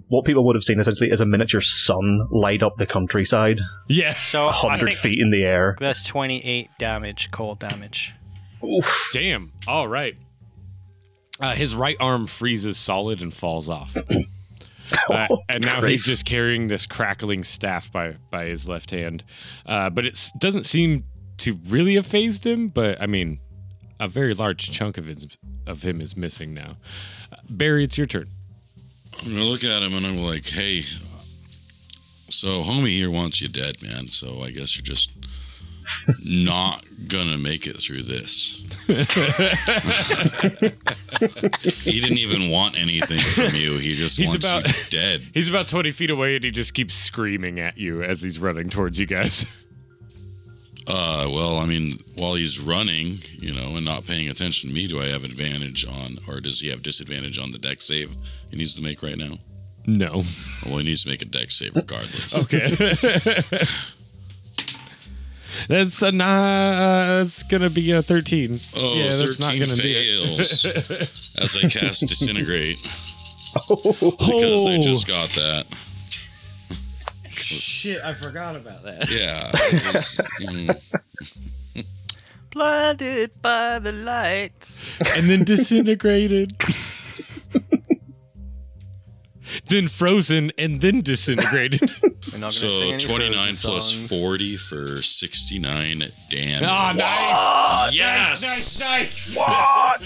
what 0.07 0.23
people 0.25 0.45
would 0.45 0.55
have 0.55 0.63
seen 0.63 0.79
essentially 0.79 1.09
is 1.09 1.19
a 1.21 1.25
miniature 1.25 1.61
sun 1.61 2.27
light 2.29 2.61
up 2.61 2.77
the 2.77 2.85
countryside, 2.85 3.59
yeah, 3.87 4.13
So 4.13 4.45
a 4.45 4.49
I 4.49 4.51
hundred 4.51 4.93
feet 4.93 5.19
in 5.19 5.31
the 5.31 5.43
air. 5.43 5.75
that's 5.79 6.05
28 6.05 6.69
damage, 6.77 7.31
cold 7.31 7.59
damage. 7.59 8.13
damn. 9.11 9.51
All 9.67 9.87
right. 9.87 10.15
Uh, 11.39 11.53
his 11.53 11.75
right 11.75 11.97
arm 11.99 12.27
freezes 12.27 12.77
solid 12.77 13.21
and 13.21 13.33
falls 13.33 13.69
off. 13.69 13.95
Uh, 15.09 15.27
and 15.49 15.65
now 15.65 15.79
Christ. 15.79 15.89
he's 15.89 16.03
just 16.05 16.25
carrying 16.25 16.67
this 16.67 16.85
crackling 16.85 17.43
staff 17.43 17.91
by 17.91 18.17
by 18.29 18.45
his 18.45 18.69
left 18.69 18.91
hand, 18.91 19.23
uh, 19.65 19.89
but 19.89 20.05
it 20.05 20.29
doesn't 20.37 20.65
seem 20.67 21.05
to 21.37 21.57
really 21.67 21.95
have 21.95 22.05
phased 22.05 22.45
him. 22.45 22.67
But 22.67 23.01
I 23.01 23.07
mean, 23.07 23.39
a 23.99 24.07
very 24.07 24.35
large 24.35 24.69
chunk 24.69 24.99
of 24.99 25.05
his 25.07 25.25
of 25.65 25.81
him 25.81 26.01
is 26.01 26.15
missing 26.15 26.53
now. 26.53 26.77
Uh, 27.31 27.37
Barry, 27.49 27.83
it's 27.83 27.97
your 27.97 28.05
turn. 28.05 28.29
I'm 29.23 29.31
gonna 29.33 29.45
look 29.45 29.63
at 29.63 29.81
him 29.81 29.95
and 29.95 30.05
I'm 30.05 30.17
like, 30.21 30.47
hey, 30.47 30.81
so 32.29 32.61
homie 32.61 32.89
here 32.89 33.09
wants 33.09 33.41
you 33.41 33.47
dead, 33.47 33.81
man. 33.81 34.09
So 34.09 34.43
I 34.43 34.51
guess 34.51 34.77
you're 34.77 34.83
just 34.85 35.09
not 36.25 36.83
gonna 37.07 37.37
make 37.37 37.67
it 37.67 37.77
through 37.81 38.03
this. 38.03 38.61
he 41.85 41.99
didn't 42.01 42.17
even 42.17 42.49
want 42.51 42.79
anything 42.79 43.19
from 43.19 43.55
you. 43.55 43.77
He 43.77 43.93
just 43.95 44.17
He's 44.17 44.27
wants 44.29 44.45
about- 44.45 44.67
you 44.67 44.73
dead. 44.89 45.21
He's 45.33 45.49
about 45.49 45.67
twenty 45.67 45.91
feet 45.91 46.09
away, 46.09 46.35
and 46.35 46.43
he 46.45 46.51
just 46.51 46.73
keeps 46.73 46.93
screaming 46.95 47.59
at 47.59 47.77
you 47.77 48.03
as 48.03 48.21
he's 48.21 48.39
running 48.39 48.69
towards 48.69 48.99
you 48.99 49.05
guys. 49.05 49.45
Uh, 50.87 51.27
well, 51.33 51.57
I 51.57 51.65
mean, 51.65 51.93
while 52.15 52.35
he's 52.35 52.59
running, 52.59 53.13
you 53.39 53.55
know, 53.55 53.75
and 53.75 53.83
not 53.85 54.05
paying 54.05 54.29
attention 54.29 54.69
to 54.69 54.75
me, 54.75 54.85
do 54.87 55.01
I 55.01 55.07
have 55.07 55.23
advantage 55.23 55.83
on, 55.87 56.17
or 56.29 56.39
does 56.39 56.61
he 56.61 56.69
have 56.69 56.83
disadvantage 56.83 57.39
on 57.39 57.51
the 57.51 57.57
Dex 57.57 57.85
save 57.85 58.15
he 58.51 58.57
needs 58.57 58.75
to 58.75 58.83
make 58.83 59.01
right 59.01 59.17
now? 59.17 59.39
No. 59.87 60.23
Well, 60.63 60.77
he 60.77 60.83
needs 60.83 61.01
to 61.03 61.09
make 61.09 61.23
a 61.23 61.25
Dex 61.25 61.55
save 61.57 61.75
regardless. 61.75 62.37
Okay. 62.43 62.75
That's 65.67 66.01
a 66.01 66.11
nah, 66.11 67.21
it's 67.21 67.43
gonna 67.43 67.69
be 67.69 67.91
a 67.91 68.01
thirteen. 68.01 68.59
Oh, 68.75 68.95
yeah, 68.95 69.15
that's 69.15 69.39
not 69.39 69.53
gonna 69.53 69.75
do 69.75 69.81
fails 69.81 70.65
it. 70.65 70.75
as 71.43 71.57
I 71.57 71.67
cast 71.69 72.01
disintegrate 72.07 72.81
because 73.53 74.67
I 74.67 74.79
just 74.81 75.07
got 75.07 75.29
that. 75.31 75.65
Shit, 77.29 78.01
I 78.03 78.13
forgot 78.13 78.55
about 78.55 78.83
that. 78.83 79.09
Yeah, 79.09 79.49
it 79.53 79.93
was, 79.93 80.21
mm, 80.41 81.83
Blinded 82.51 83.31
by 83.41 83.79
the 83.79 83.91
lights. 83.91 84.83
and 85.15 85.29
then 85.29 85.43
disintegrated. 85.43 86.53
then 89.67 89.87
frozen 89.87 90.51
and 90.57 90.81
then 90.81 91.01
disintegrated. 91.01 91.81
We're 92.33 92.39
not 92.39 92.39
gonna 92.39 92.51
so 92.51 92.97
29 92.97 93.55
plus 93.55 93.85
songs. 93.93 94.09
40 94.09 94.57
for 94.57 95.01
69 95.01 95.99
damage. 96.29 96.61
oh, 96.63 96.91
nice. 96.95 97.95
yes, 97.95 98.81
Nice. 98.89 99.35
What? 99.37 100.01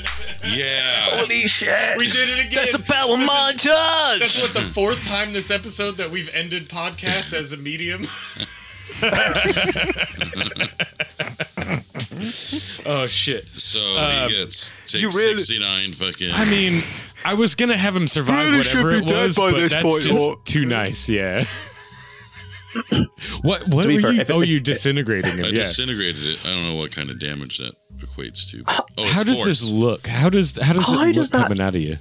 yeah. 0.55 1.17
Holy 1.17 1.47
shit! 1.47 1.97
We 1.97 2.07
did 2.07 2.29
it 2.29 2.39
again. 2.39 2.55
That's 2.55 2.73
a 2.73 2.79
power 2.79 3.15
montage. 3.15 4.19
That's 4.19 4.41
what 4.41 4.53
the 4.53 4.61
fourth 4.61 5.05
time 5.07 5.31
this 5.33 5.49
episode 5.51 5.97
that 5.97 6.09
we've 6.11 6.29
ended 6.35 6.67
podcasts 6.69 7.33
as 7.33 7.53
a 7.53 7.57
medium. 7.57 8.01
oh 12.85 13.07
shit! 13.07 13.45
So 13.47 13.79
Um, 13.79 14.29
he 14.29 14.35
gets 14.35 14.71
takes 14.85 14.93
you 14.95 15.09
really- 15.09 15.37
69 15.37 15.93
fucking. 15.93 16.31
I 16.33 16.45
mean, 16.45 16.83
I 17.25 17.33
was 17.33 17.55
gonna 17.55 17.77
have 17.77 17.95
him 17.95 18.07
survive 18.07 18.45
Really 18.47 18.57
whatever 18.59 18.91
it 18.91 19.09
was, 19.11 19.35
by 19.35 19.51
but 19.51 19.59
this 19.59 19.71
that's 19.73 19.83
point, 19.85 20.03
just 20.03 20.19
or- 20.19 20.37
too 20.45 20.65
nice. 20.65 21.07
Yeah. 21.09 21.45
what? 23.41 23.67
What 23.67 23.85
were 23.87 24.01
fair, 24.01 24.11
you? 24.11 24.23
oh, 24.29 24.41
you 24.41 24.59
disintegrating 24.59 25.37
him? 25.37 25.45
I 25.45 25.47
Yeah. 25.49 25.55
disintegrated 25.55 26.25
it. 26.25 26.39
I 26.45 26.49
don't 26.49 26.63
know 26.67 26.75
what 26.75 26.91
kind 26.91 27.09
of 27.09 27.19
damage 27.19 27.57
that 27.57 27.73
equates 27.97 28.49
to. 28.51 28.63
but- 28.63 28.85
Oh, 28.97 29.03
it's 29.03 29.11
How 29.13 29.23
does 29.23 29.37
force. 29.37 29.47
this 29.61 29.71
look? 29.71 30.07
How 30.07 30.29
does 30.29 30.55
how 30.61 30.73
does 30.73 30.85
How 30.85 31.03
it 31.03 31.15
look 31.15 31.29
that- 31.31 31.43
coming 31.43 31.61
out 31.61 31.75
of 31.75 31.81
you? 31.81 31.97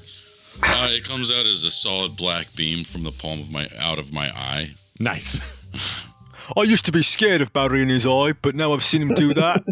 Uh, 0.62 0.88
it 0.90 1.04
comes 1.04 1.30
out 1.30 1.46
as 1.46 1.62
a 1.62 1.70
solid 1.70 2.16
black 2.16 2.54
beam 2.56 2.82
from 2.84 3.04
the 3.04 3.12
palm 3.12 3.38
of 3.40 3.50
my 3.50 3.68
out 3.78 3.98
of 3.98 4.12
my 4.12 4.26
eye. 4.34 4.70
Nice. 4.98 5.40
I 6.56 6.62
used 6.62 6.84
to 6.86 6.92
be 6.92 7.02
scared 7.02 7.40
of 7.42 7.52
Barry 7.52 7.82
in 7.82 7.88
his 7.90 8.06
eye, 8.06 8.32
but 8.40 8.54
now 8.54 8.72
I've 8.72 8.82
seen 8.82 9.02
him 9.02 9.14
do 9.14 9.34
that. 9.34 9.62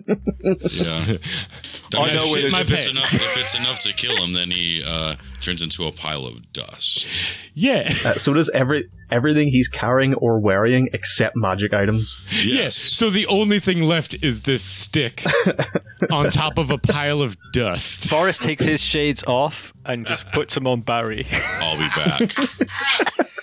Yeah. 0.70 1.16
I 1.94 2.12
know 2.12 2.34
if, 2.34 2.44
it- 2.44 2.52
if 2.52 2.72
it's 2.72 2.86
enough. 2.88 3.14
If 3.14 3.36
it's 3.38 3.54
enough 3.54 3.78
to 3.80 3.92
kill 3.92 4.16
him, 4.16 4.32
then 4.32 4.50
he 4.50 4.82
uh, 4.86 5.16
turns 5.40 5.62
into 5.62 5.84
a 5.86 5.92
pile 5.92 6.26
of 6.26 6.52
dust. 6.52 7.08
Yeah. 7.54 7.92
Uh, 8.04 8.14
so 8.14 8.32
does 8.34 8.50
every 8.52 8.88
everything 9.10 9.48
he's 9.48 9.68
carrying 9.68 10.14
or 10.14 10.40
wearing 10.40 10.88
except 10.92 11.36
magic 11.36 11.72
items. 11.72 12.26
Yes. 12.42 12.74
So 12.76 13.08
the 13.10 13.26
only 13.26 13.60
thing 13.60 13.82
left 13.82 14.14
is 14.22 14.42
this 14.42 14.64
stick 14.64 15.22
on 16.10 16.28
top 16.30 16.58
of 16.58 16.70
a 16.70 16.78
pile 16.78 17.22
of 17.22 17.36
dust. 17.52 18.10
Boris 18.10 18.38
takes 18.38 18.64
his 18.64 18.80
shades 18.82 19.22
off 19.24 19.72
and 19.84 20.04
just 20.06 20.28
puts 20.32 20.54
them 20.54 20.66
on 20.66 20.80
Barry. 20.80 21.26
I'll 21.60 21.78
be 21.78 21.88
back. 21.94 22.32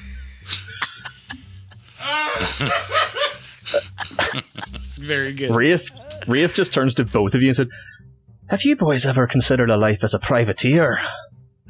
It's 4.75 4.97
very 4.97 5.33
good. 5.33 5.51
Wraith, 5.51 5.89
Wraith 6.27 6.53
just 6.53 6.73
turns 6.73 6.93
to 6.95 7.05
both 7.05 7.33
of 7.33 7.41
you 7.41 7.49
and 7.49 7.55
said, 7.55 7.69
"Have 8.53 8.63
you 8.63 8.75
boys 8.75 9.03
ever 9.03 9.25
considered 9.25 9.71
a 9.71 9.77
life 9.77 10.03
as 10.03 10.13
a 10.13 10.19
privateer? 10.19 10.99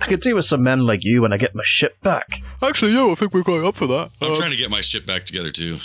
I 0.02 0.06
could 0.08 0.20
do 0.20 0.36
with 0.36 0.44
some 0.44 0.64
men 0.64 0.86
like 0.86 1.00
you 1.02 1.22
when 1.22 1.32
I 1.32 1.38
get 1.38 1.56
my 1.56 1.64
ship 1.66 1.96
back." 2.02 2.42
Actually, 2.62 2.92
yeah, 2.94 3.10
I 3.10 3.16
think 3.16 3.34
we're 3.34 3.44
quite 3.44 3.64
up 3.64 3.76
for 3.76 3.88
that. 3.88 4.10
I'm 4.22 4.34
Uh, 4.34 4.36
trying 4.36 4.52
to 4.52 4.58
get 4.58 4.70
my 4.70 4.82
ship 4.82 5.06
back 5.06 5.24
together 5.24 5.50
too. 5.50 5.78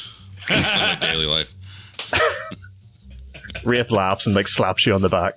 It's 0.51 0.75
not 0.77 1.01
my 1.03 1.09
daily 1.09 1.27
life. 1.27 1.53
Wraith 3.65 3.91
laughs 3.93 4.27
and 4.27 4.35
like 4.35 4.49
slaps 4.49 4.87
you 4.87 4.95
on 4.95 5.03
the 5.03 5.09
back. 5.09 5.35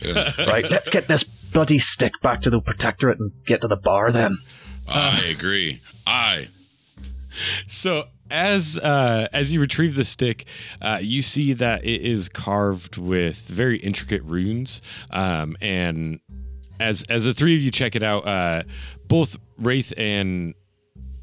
Right, 0.48 0.68
let's 0.70 0.90
get 0.90 1.08
this 1.08 1.24
bloody 1.24 1.78
stick 1.80 2.14
back 2.24 2.42
to 2.42 2.50
the 2.50 2.60
protectorate 2.60 3.20
and 3.20 3.32
get 3.46 3.62
to 3.62 3.68
the 3.68 3.76
bar 3.76 4.12
then. 4.12 4.38
I 4.88 5.26
agree. 5.38 5.80
I. 6.08 6.48
So 7.68 8.06
as 8.32 8.78
uh, 8.78 9.28
as 9.34 9.54
you 9.54 9.60
retrieve 9.60 9.96
the 9.96 10.04
stick, 10.04 10.46
uh, 10.82 11.00
you 11.02 11.22
see 11.22 11.54
that 11.54 11.84
it 11.84 12.02
is 12.02 12.30
carved 12.30 12.98
with 12.98 13.38
very 13.48 13.78
intricate 13.78 14.24
runes, 14.24 14.82
um, 15.12 15.56
and 15.62 16.20
as 16.80 17.04
as 17.10 17.26
the 17.26 17.34
three 17.34 17.56
of 17.56 17.62
you 17.62 17.70
check 17.72 17.96
it 17.96 18.04
out, 18.04 18.26
uh, 18.28 18.64
both 19.08 19.38
Wraith 19.58 19.94
and 19.98 20.56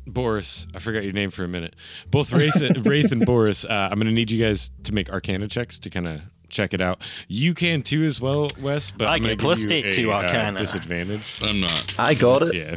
Boris, 0.06 0.66
I 0.74 0.78
forgot 0.78 1.04
your 1.04 1.12
name 1.12 1.30
for 1.30 1.44
a 1.44 1.48
minute. 1.48 1.74
Both 2.10 2.32
Wraith, 2.32 2.60
Wraith 2.86 3.12
and 3.12 3.24
Boris, 3.26 3.64
uh, 3.64 3.88
I'm 3.90 3.98
going 3.98 4.06
to 4.06 4.12
need 4.12 4.30
you 4.30 4.42
guys 4.44 4.70
to 4.84 4.94
make 4.94 5.10
Arcana 5.10 5.48
checks 5.48 5.78
to 5.80 5.90
kind 5.90 6.06
of 6.06 6.20
check 6.48 6.72
it 6.72 6.80
out. 6.80 7.02
You 7.28 7.54
can 7.54 7.82
too 7.82 8.04
as 8.04 8.20
well, 8.20 8.48
Wes. 8.60 8.90
But 8.90 9.08
I 9.08 9.14
I'm 9.16 9.22
gonna 9.22 9.36
get 9.36 9.42
plus 9.42 9.62
give 9.64 9.70
you 9.70 9.76
eight 9.76 9.86
a, 9.86 9.92
to 9.92 10.12
uh, 10.12 10.22
Arcana. 10.22 10.58
disadvantage. 10.58 11.40
I'm 11.42 11.60
not. 11.60 11.94
I 11.98 12.14
got 12.14 12.42
it. 12.42 12.54
Yeah. 12.54 12.76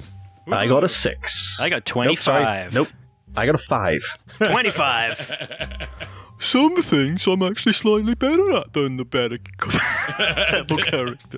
I 0.51 0.67
got 0.67 0.83
a 0.83 0.89
six. 0.89 1.57
I 1.61 1.69
got 1.69 1.85
25. 1.85 2.73
Nope. 2.73 2.87
I 3.35 3.45
got 3.45 3.55
a 3.55 3.57
five. 3.57 4.01
25. 4.37 5.87
Some 6.39 6.81
things 6.81 7.27
I'm 7.27 7.43
actually 7.43 7.73
slightly 7.73 8.15
better 8.15 8.51
at 8.57 8.73
than 8.73 8.97
the 8.97 9.05
better 9.05 9.37
level 10.51 10.77
character. 10.77 11.37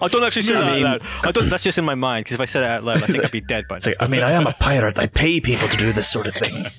I 0.00 0.08
don't 0.08 0.22
actually 0.24 0.42
say 0.42 0.56
I 0.56 0.60
that 0.60 0.72
mean- 0.76 0.86
out 0.86 1.02
loud. 1.02 1.10
I 1.24 1.30
don't, 1.32 1.48
that's 1.48 1.64
just 1.64 1.78
in 1.78 1.84
my 1.84 1.94
mind, 1.94 2.24
because 2.24 2.34
if 2.34 2.40
I 2.40 2.44
said 2.44 2.62
it 2.62 2.68
out 2.70 2.84
loud, 2.84 3.02
I 3.02 3.06
think 3.06 3.24
I'd 3.24 3.30
be 3.30 3.40
dead 3.40 3.66
by 3.68 3.76
now. 3.76 3.80
like, 3.86 3.96
I 4.00 4.06
mean, 4.06 4.22
I 4.22 4.32
am 4.32 4.46
a 4.46 4.52
pirate. 4.52 4.98
I 4.98 5.06
pay 5.06 5.40
people 5.40 5.68
to 5.68 5.76
do 5.76 5.92
this 5.92 6.08
sort 6.10 6.26
of 6.26 6.34
thing. 6.34 6.66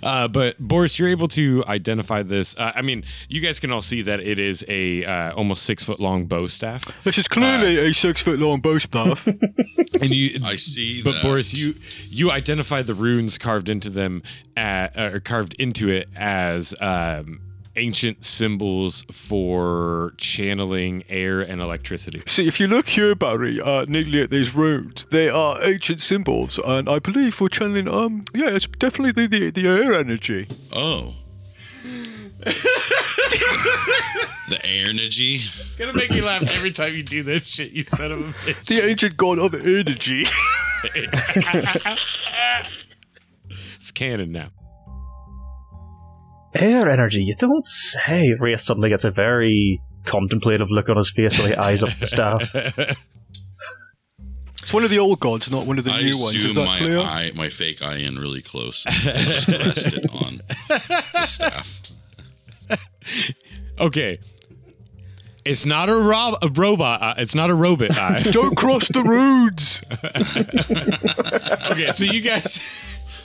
Uh, 0.00 0.28
but 0.28 0.56
Boris, 0.60 0.96
you're 0.96 1.08
able 1.08 1.26
to 1.26 1.64
identify 1.66 2.22
this. 2.22 2.56
Uh, 2.56 2.70
I 2.72 2.82
mean, 2.82 3.04
you 3.28 3.40
guys 3.40 3.58
can 3.58 3.72
all 3.72 3.80
see 3.80 4.00
that 4.02 4.20
it 4.20 4.38
is 4.38 4.64
a 4.68 5.04
uh, 5.04 5.34
almost 5.34 5.64
six 5.64 5.82
foot 5.82 5.98
long 5.98 6.26
bow 6.26 6.46
staff, 6.46 6.84
This 7.02 7.18
is 7.18 7.26
clearly 7.26 7.76
a 7.76 7.92
six 7.92 8.22
foot 8.22 8.38
long 8.38 8.60
bow 8.60 8.78
staff. 8.78 9.26
and 9.26 10.10
you. 10.10 10.38
I 10.44 10.54
see. 10.54 11.02
That. 11.02 11.04
But 11.04 11.12
that. 11.14 11.22
Boris, 11.24 11.52
you 11.60 11.74
you 12.08 12.30
identify 12.30 12.82
the 12.82 12.94
runes 12.94 13.38
carved 13.38 13.68
into 13.68 13.90
them, 13.90 14.22
at, 14.56 14.96
uh, 14.96 15.10
or 15.14 15.20
carved 15.20 15.54
into 15.54 15.88
it 15.88 16.08
as 16.14 16.72
um, 16.80 17.40
ancient 17.76 18.24
symbols 18.24 19.04
for 19.10 20.12
channeling 20.16 21.04
air 21.08 21.40
and 21.40 21.60
electricity. 21.60 22.22
See, 22.26 22.46
if 22.46 22.58
you 22.60 22.66
look 22.66 22.88
here, 22.88 23.14
Barry, 23.14 23.60
uh, 23.60 23.84
neatly 23.88 24.22
at 24.22 24.30
these 24.30 24.54
runes, 24.54 25.06
they 25.06 25.28
are 25.28 25.62
ancient 25.62 26.00
symbols, 26.00 26.58
and 26.58 26.88
I 26.88 26.98
believe 26.98 27.40
we're 27.40 27.48
channeling, 27.48 27.88
um, 27.88 28.24
yeah, 28.34 28.48
it's 28.50 28.66
definitely 28.66 29.12
the, 29.12 29.38
the, 29.38 29.50
the 29.50 29.68
air 29.68 29.94
energy. 29.94 30.46
Oh. 30.72 31.14
the 32.40 32.54
air 34.64 34.88
energy. 34.88 35.34
It's 35.34 35.76
gonna 35.76 35.92
make 35.92 36.10
me 36.10 36.22
laugh 36.22 36.42
every 36.42 36.72
time 36.72 36.94
you 36.94 37.02
do 37.02 37.22
this 37.22 37.46
shit. 37.46 37.72
You 37.72 37.82
son 37.82 38.12
of 38.12 38.20
a 38.20 38.32
bitch. 38.32 38.64
The 38.64 38.88
ancient 38.88 39.16
god 39.16 39.38
of 39.38 39.54
energy. 39.54 40.26
It's 43.76 43.90
canon 43.92 44.30
now. 44.30 44.50
Air 46.54 46.88
energy, 46.90 47.22
you 47.22 47.34
don't 47.38 47.66
say. 47.66 48.34
Wraith 48.38 48.60
suddenly 48.60 48.88
gets 48.88 49.04
a 49.04 49.10
very 49.10 49.80
contemplative 50.04 50.68
look 50.70 50.88
on 50.88 50.96
his 50.96 51.10
face 51.10 51.38
while 51.38 51.48
he 51.48 51.54
eyes 51.54 51.82
up 51.82 51.90
the 52.00 52.06
staff. 52.06 52.96
It's 54.62 54.74
one 54.74 54.84
of 54.84 54.90
the 54.90 54.98
old 54.98 55.20
gods, 55.20 55.50
not 55.50 55.66
one 55.66 55.78
of 55.78 55.84
the 55.84 55.90
I 55.90 56.02
new 56.02 56.20
ones. 56.22 56.36
Is 56.36 56.42
zoom 56.42 56.54
that 56.56 56.64
my 56.66 56.76
clear? 56.78 56.98
eye, 56.98 57.32
my 57.34 57.48
fake 57.48 57.82
eye, 57.82 57.96
in 57.96 58.16
really 58.16 58.42
close 58.42 58.84
and 58.86 58.94
just 59.26 59.48
rest 59.48 59.86
it 59.94 60.10
on 60.12 60.40
the 60.78 61.24
staff. 61.26 61.82
Okay. 63.80 64.18
It's 65.46 65.64
not 65.64 65.88
a, 65.88 65.94
rob- 65.96 66.36
a 66.42 66.48
robot. 66.48 67.00
eye. 67.02 67.14
It's 67.18 67.34
not 67.34 67.48
a 67.48 67.54
robot 67.54 67.96
eye. 67.96 68.22
Don't 68.30 68.54
cross 68.54 68.88
the 68.88 69.02
roads. 69.02 69.80
okay, 71.72 71.90
so 71.92 72.04
you 72.04 72.20
guys, 72.20 72.62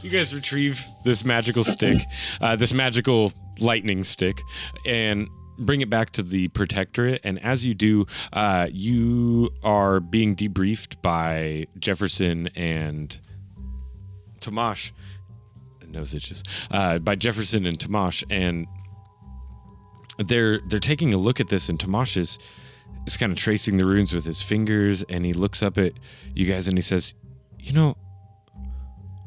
you 0.06 0.12
guys 0.12 0.36
retrieve 0.36 0.86
this 1.04 1.26
magical 1.26 1.64
stick, 1.64 1.98
uh, 2.40 2.56
this 2.56 2.74
magical 2.74 3.34
lightning 3.60 4.04
stick, 4.04 4.40
and 4.86 5.28
bring 5.58 5.82
it 5.82 5.90
back 5.90 6.12
to 6.12 6.22
the 6.22 6.48
protectorate. 6.50 7.22
And 7.24 7.42
as 7.44 7.66
you 7.66 7.74
do, 7.74 8.06
uh, 8.32 8.68
you 8.72 9.50
are 9.64 10.00
being 10.00 10.36
debriefed 10.36 11.02
by 11.02 11.66
Jefferson 11.80 12.50
and 12.56 13.20
Tomash. 14.40 14.92
Nose 15.88 16.14
itches. 16.14 16.44
Uh, 16.70 17.00
by 17.00 17.16
Jefferson 17.16 17.66
and 17.66 17.80
Tomash, 17.80 18.24
and 18.30 18.68
they're 20.18 20.60
they're 20.68 20.80
taking 20.80 21.14
a 21.14 21.18
look 21.18 21.40
at 21.40 21.48
this, 21.48 21.70
and 21.70 21.80
Tomash 21.80 22.18
is 22.18 22.38
is 23.08 23.18
kind 23.18 23.32
of 23.32 23.38
tracing 23.38 23.78
the 23.78 23.86
runes 23.86 24.14
with 24.14 24.26
his 24.26 24.42
fingers, 24.42 25.04
and 25.04 25.26
he 25.26 25.34
looks 25.34 25.64
up 25.64 25.78
at 25.78 25.94
you 26.36 26.46
guys 26.46 26.68
and 26.68 26.78
he 26.78 26.82
says, 26.82 27.14
"You 27.60 27.74
know, 27.74 27.98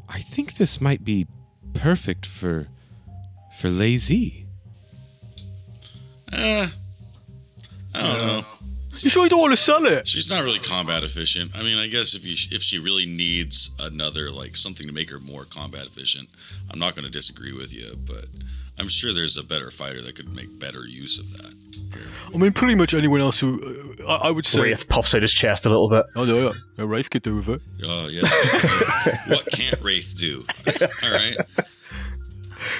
I 0.08 0.20
think 0.20 0.56
this 0.56 0.80
might 0.80 1.04
be 1.04 1.26
perfect 1.74 2.26
for 2.26 2.68
for 3.58 3.68
lazy." 3.68 4.46
Eh, 6.32 6.68
I 7.94 8.00
don't 8.00 8.26
know. 8.26 8.44
You 9.00 9.10
sure 9.10 9.22
you 9.22 9.30
don't 9.30 9.40
want 9.40 9.52
to 9.52 9.56
sell 9.56 9.86
it? 9.86 10.08
She's 10.08 10.28
not 10.28 10.42
really 10.42 10.58
combat 10.58 11.04
efficient. 11.04 11.52
I 11.56 11.62
mean, 11.62 11.78
I 11.78 11.86
guess 11.86 12.14
if 12.14 12.26
you 12.26 12.32
if 12.50 12.62
she 12.62 12.78
really 12.78 13.06
needs 13.06 13.70
another 13.80 14.30
like 14.30 14.56
something 14.56 14.86
to 14.86 14.92
make 14.92 15.10
her 15.10 15.20
more 15.20 15.44
combat 15.44 15.86
efficient, 15.86 16.28
I'm 16.70 16.78
not 16.80 16.94
going 16.96 17.04
to 17.04 17.10
disagree 17.10 17.52
with 17.52 17.72
you. 17.72 17.96
But 18.06 18.26
I'm 18.78 18.88
sure 18.88 19.12
there's 19.12 19.36
a 19.36 19.44
better 19.44 19.70
fighter 19.70 20.02
that 20.02 20.16
could 20.16 20.34
make 20.34 20.58
better 20.58 20.84
use 20.84 21.18
of 21.18 21.32
that. 21.38 21.54
I 22.34 22.36
mean, 22.36 22.52
pretty 22.52 22.74
much 22.74 22.94
anyone 22.94 23.20
else 23.20 23.40
who, 23.40 23.94
uh, 24.06 24.06
I, 24.06 24.28
I 24.28 24.30
would 24.30 24.46
say. 24.46 24.60
Wraith 24.62 24.88
puffs 24.88 25.14
out 25.14 25.22
his 25.22 25.32
chest 25.32 25.66
a 25.66 25.68
little 25.68 25.88
bit. 25.88 26.04
Oh, 26.14 26.24
no, 26.24 26.38
yeah. 26.38 26.52
yeah. 26.76 26.84
Wraith 26.86 27.10
could 27.10 27.22
do 27.22 27.36
with 27.36 27.48
it. 27.48 27.60
Oh 27.84 28.08
yeah. 28.10 28.28
what 29.28 29.46
can't 29.52 29.80
Wraith 29.82 30.14
do? 30.18 30.44
All 31.04 31.10
right. 31.10 31.36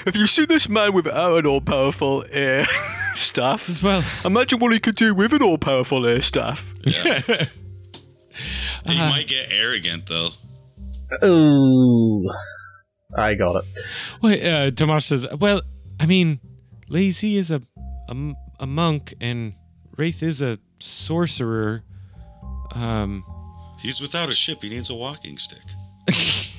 If 0.05 0.15
you 0.15 0.27
see 0.27 0.45
this 0.45 0.67
man 0.69 0.93
without 0.93 1.37
an 1.39 1.47
all 1.47 1.61
powerful 1.61 2.23
air 2.31 2.65
staff, 3.15 3.69
As 3.69 3.81
well, 3.81 4.03
imagine 4.25 4.59
what 4.59 4.71
he 4.73 4.79
could 4.79 4.95
do 4.95 5.15
with 5.15 5.33
an 5.33 5.41
all 5.41 5.57
powerful 5.57 6.05
air 6.05 6.21
staff. 6.21 6.73
Yeah. 6.83 7.21
he 8.85 8.99
might 8.99 9.25
get 9.27 9.51
arrogant 9.53 10.07
though. 10.07 10.29
Ooh. 11.23 12.29
I 13.17 13.33
got 13.33 13.55
it. 13.55 13.65
Wait, 14.21 14.43
uh, 14.43 14.69
Tomash 14.71 15.03
says, 15.03 15.25
"Well, 15.39 15.61
I 15.99 16.05
mean, 16.05 16.39
lazy 16.89 17.37
is 17.37 17.49
a, 17.49 17.61
a 18.07 18.11
m- 18.11 18.35
a 18.59 18.67
monk, 18.67 19.13
and 19.19 19.53
Wraith 19.97 20.23
is 20.23 20.41
a 20.41 20.59
sorcerer. 20.79 21.83
Um, 22.73 23.23
He's 23.79 24.01
without 24.01 24.29
a 24.29 24.33
ship. 24.33 24.61
He 24.61 24.69
needs 24.69 24.89
a 24.89 24.95
walking 24.95 25.37
stick. 25.37 25.63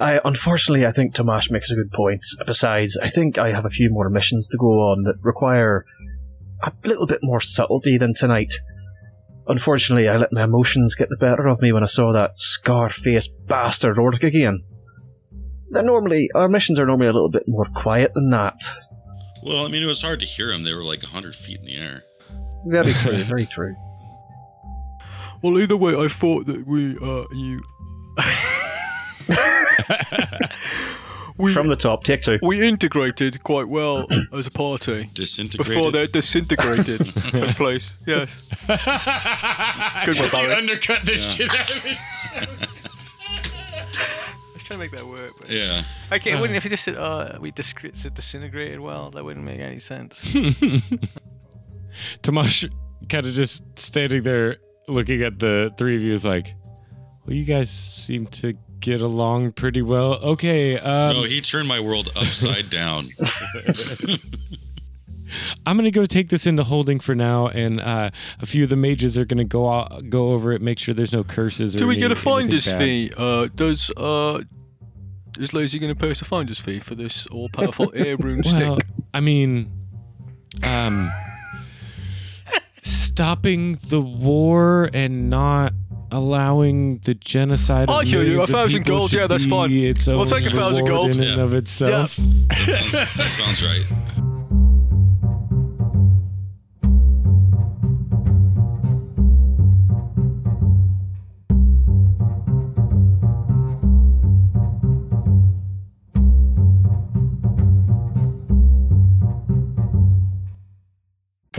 I 0.00 0.18
unfortunately 0.24 0.86
I 0.86 0.92
think 0.92 1.14
Tomash 1.14 1.50
makes 1.50 1.70
a 1.70 1.74
good 1.74 1.92
point. 1.92 2.24
Besides, 2.46 2.96
I 2.96 3.10
think 3.10 3.38
I 3.38 3.52
have 3.52 3.66
a 3.66 3.70
few 3.70 3.90
more 3.90 4.08
missions 4.08 4.48
to 4.48 4.56
go 4.56 4.66
on 4.66 5.02
that 5.04 5.16
require 5.20 5.84
a 6.62 6.72
little 6.84 7.06
bit 7.06 7.20
more 7.22 7.40
subtlety 7.40 7.98
than 7.98 8.14
tonight. 8.14 8.54
Unfortunately, 9.46 10.08
I 10.08 10.16
let 10.16 10.32
my 10.32 10.44
emotions 10.44 10.94
get 10.94 11.08
the 11.08 11.16
better 11.16 11.46
of 11.46 11.60
me 11.60 11.72
when 11.72 11.82
I 11.82 11.86
saw 11.86 12.12
that 12.12 12.38
scar-faced 12.38 13.32
bastard 13.46 13.98
Orc 13.98 14.22
again. 14.22 14.60
Now, 15.70 15.82
normally, 15.82 16.28
our 16.34 16.48
missions 16.48 16.78
are 16.78 16.86
normally 16.86 17.08
a 17.08 17.12
little 17.12 17.30
bit 17.30 17.44
more 17.46 17.66
quiet 17.74 18.12
than 18.14 18.30
that. 18.30 18.54
Well, 19.42 19.64
I 19.64 19.68
mean, 19.68 19.82
it 19.82 19.86
was 19.86 20.02
hard 20.02 20.20
to 20.20 20.26
hear 20.26 20.48
them. 20.48 20.64
They 20.64 20.74
were 20.74 20.84
like 20.84 21.02
hundred 21.02 21.34
feet 21.34 21.60
in 21.60 21.64
the 21.66 21.76
air. 21.78 22.02
Very 22.66 22.92
true, 22.92 23.24
very 23.24 23.46
true. 23.46 23.74
Well, 25.42 25.58
either 25.58 25.74
way, 25.74 25.96
I 25.96 26.06
thought 26.08 26.44
that 26.48 26.66
we, 26.66 26.98
uh, 26.98 27.24
you. 27.32 27.62
we, 31.38 31.54
From 31.54 31.68
the 31.68 31.76
top, 31.76 32.04
take 32.04 32.20
two. 32.20 32.38
we 32.42 32.60
integrated 32.66 33.42
quite 33.42 33.66
well 33.68 34.06
as 34.34 34.46
a 34.46 34.50
party 34.50 35.08
Disintegrated. 35.14 35.74
before 35.74 35.92
they 35.92 36.06
disintegrated 36.08 36.98
took 37.14 37.56
place. 37.56 37.96
Yes. 38.06 38.48
Good 38.66 40.18
one, 40.18 40.30
Barry. 40.30 40.52
undercut 40.54 41.06
the 41.06 41.16
shit 41.16 41.48
out 41.54 41.74
of 41.74 41.84
me. 41.86 41.92
I 44.70 44.76
was 44.76 44.90
trying 44.90 44.90
to 44.90 44.96
make 44.96 45.00
that 45.00 45.06
work. 45.06 45.32
But 45.40 45.50
Yeah. 45.52 45.82
Okay, 46.12 46.32
it 46.32 46.40
wouldn't 46.40 46.56
if 46.56 46.64
you 46.64 46.70
just 46.70 46.84
said, 46.84 46.96
"Oh, 46.96 47.38
we 47.40 47.50
dis- 47.50 47.74
said 47.94 48.14
disintegrated." 48.14 48.80
Well, 48.80 49.10
that 49.10 49.24
wouldn't 49.24 49.44
make 49.44 49.60
any 49.60 49.78
sense. 49.78 50.32
Tomash 52.22 52.70
kind 53.08 53.26
of 53.26 53.32
just 53.34 53.62
standing 53.78 54.22
there 54.22 54.58
looking 54.88 55.22
at 55.22 55.38
the 55.38 55.72
three 55.76 55.96
of 55.96 56.02
you 56.02 56.12
is 56.12 56.24
like, 56.24 56.54
well, 57.26 57.34
you 57.36 57.44
guys 57.44 57.70
seem 57.70 58.26
to 58.26 58.54
get 58.80 59.00
along 59.00 59.52
pretty 59.52 59.82
well. 59.82 60.14
Okay, 60.14 60.78
um, 60.78 61.14
No, 61.16 61.22
he 61.24 61.40
turned 61.40 61.68
my 61.68 61.80
world 61.80 62.08
upside 62.16 62.70
down. 62.80 63.08
I'm 65.64 65.76
gonna 65.76 65.92
go 65.92 66.06
take 66.06 66.28
this 66.28 66.44
into 66.46 66.64
holding 66.64 66.98
for 66.98 67.14
now, 67.14 67.46
and 67.48 67.80
uh, 67.80 68.10
a 68.40 68.46
few 68.46 68.64
of 68.64 68.68
the 68.70 68.74
mages 68.76 69.16
are 69.16 69.24
gonna 69.24 69.44
go 69.44 69.68
out, 69.70 70.08
go 70.10 70.30
over 70.32 70.50
it, 70.52 70.60
make 70.60 70.78
sure 70.78 70.92
there's 70.92 71.12
no 71.12 71.22
curses. 71.22 71.76
Or 71.76 71.78
Do 71.78 71.86
we 71.86 71.94
any- 71.94 72.00
get 72.00 72.06
a 72.10 72.14
anything 72.14 72.32
finder's 72.32 72.66
bad. 72.66 72.78
fee? 72.78 73.12
Uh, 73.16 73.48
does 73.54 73.90
uh, 73.96 74.40
is 75.38 75.52
Lazy 75.52 75.78
going 75.78 75.94
to 75.94 75.98
pay 75.98 76.10
us 76.10 76.20
a 76.22 76.24
finder's 76.24 76.58
fee 76.58 76.80
for 76.80 76.94
this 76.94 77.26
all-powerful 77.28 77.92
air 77.94 78.16
rune 78.16 78.42
Well, 78.44 78.76
stick? 78.78 78.86
I 79.14 79.20
mean, 79.20 79.70
um, 80.62 81.10
stopping 82.82 83.78
the 83.88 84.00
war 84.00 84.90
and 84.94 85.30
not 85.30 85.72
allowing 86.12 86.98
the 86.98 87.14
genocide. 87.14 87.88
I 87.88 88.00
of 88.00 88.08
hear 88.08 88.22
you. 88.22 88.42
A 88.42 88.46
thousand 88.46 88.84
gold, 88.84 89.12
yeah, 89.12 89.26
that's 89.26 89.44
be 89.44 89.50
fine. 89.50 89.72
Its 89.72 90.06
We'll 90.06 90.26
take 90.26 90.46
a 90.46 90.50
thousand 90.50 90.86
gold. 90.86 91.10
in 91.10 91.20
and 91.20 91.36
Yeah. 91.38 91.42
of 91.44 91.54
itself. 91.54 92.16
That 92.16 92.68
sounds, 92.68 92.92
that 92.92 93.08
sounds 93.38 93.64
right. 93.64 94.29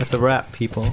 That's 0.02 0.14
a 0.14 0.18
wrap, 0.18 0.50
people. 0.50 0.92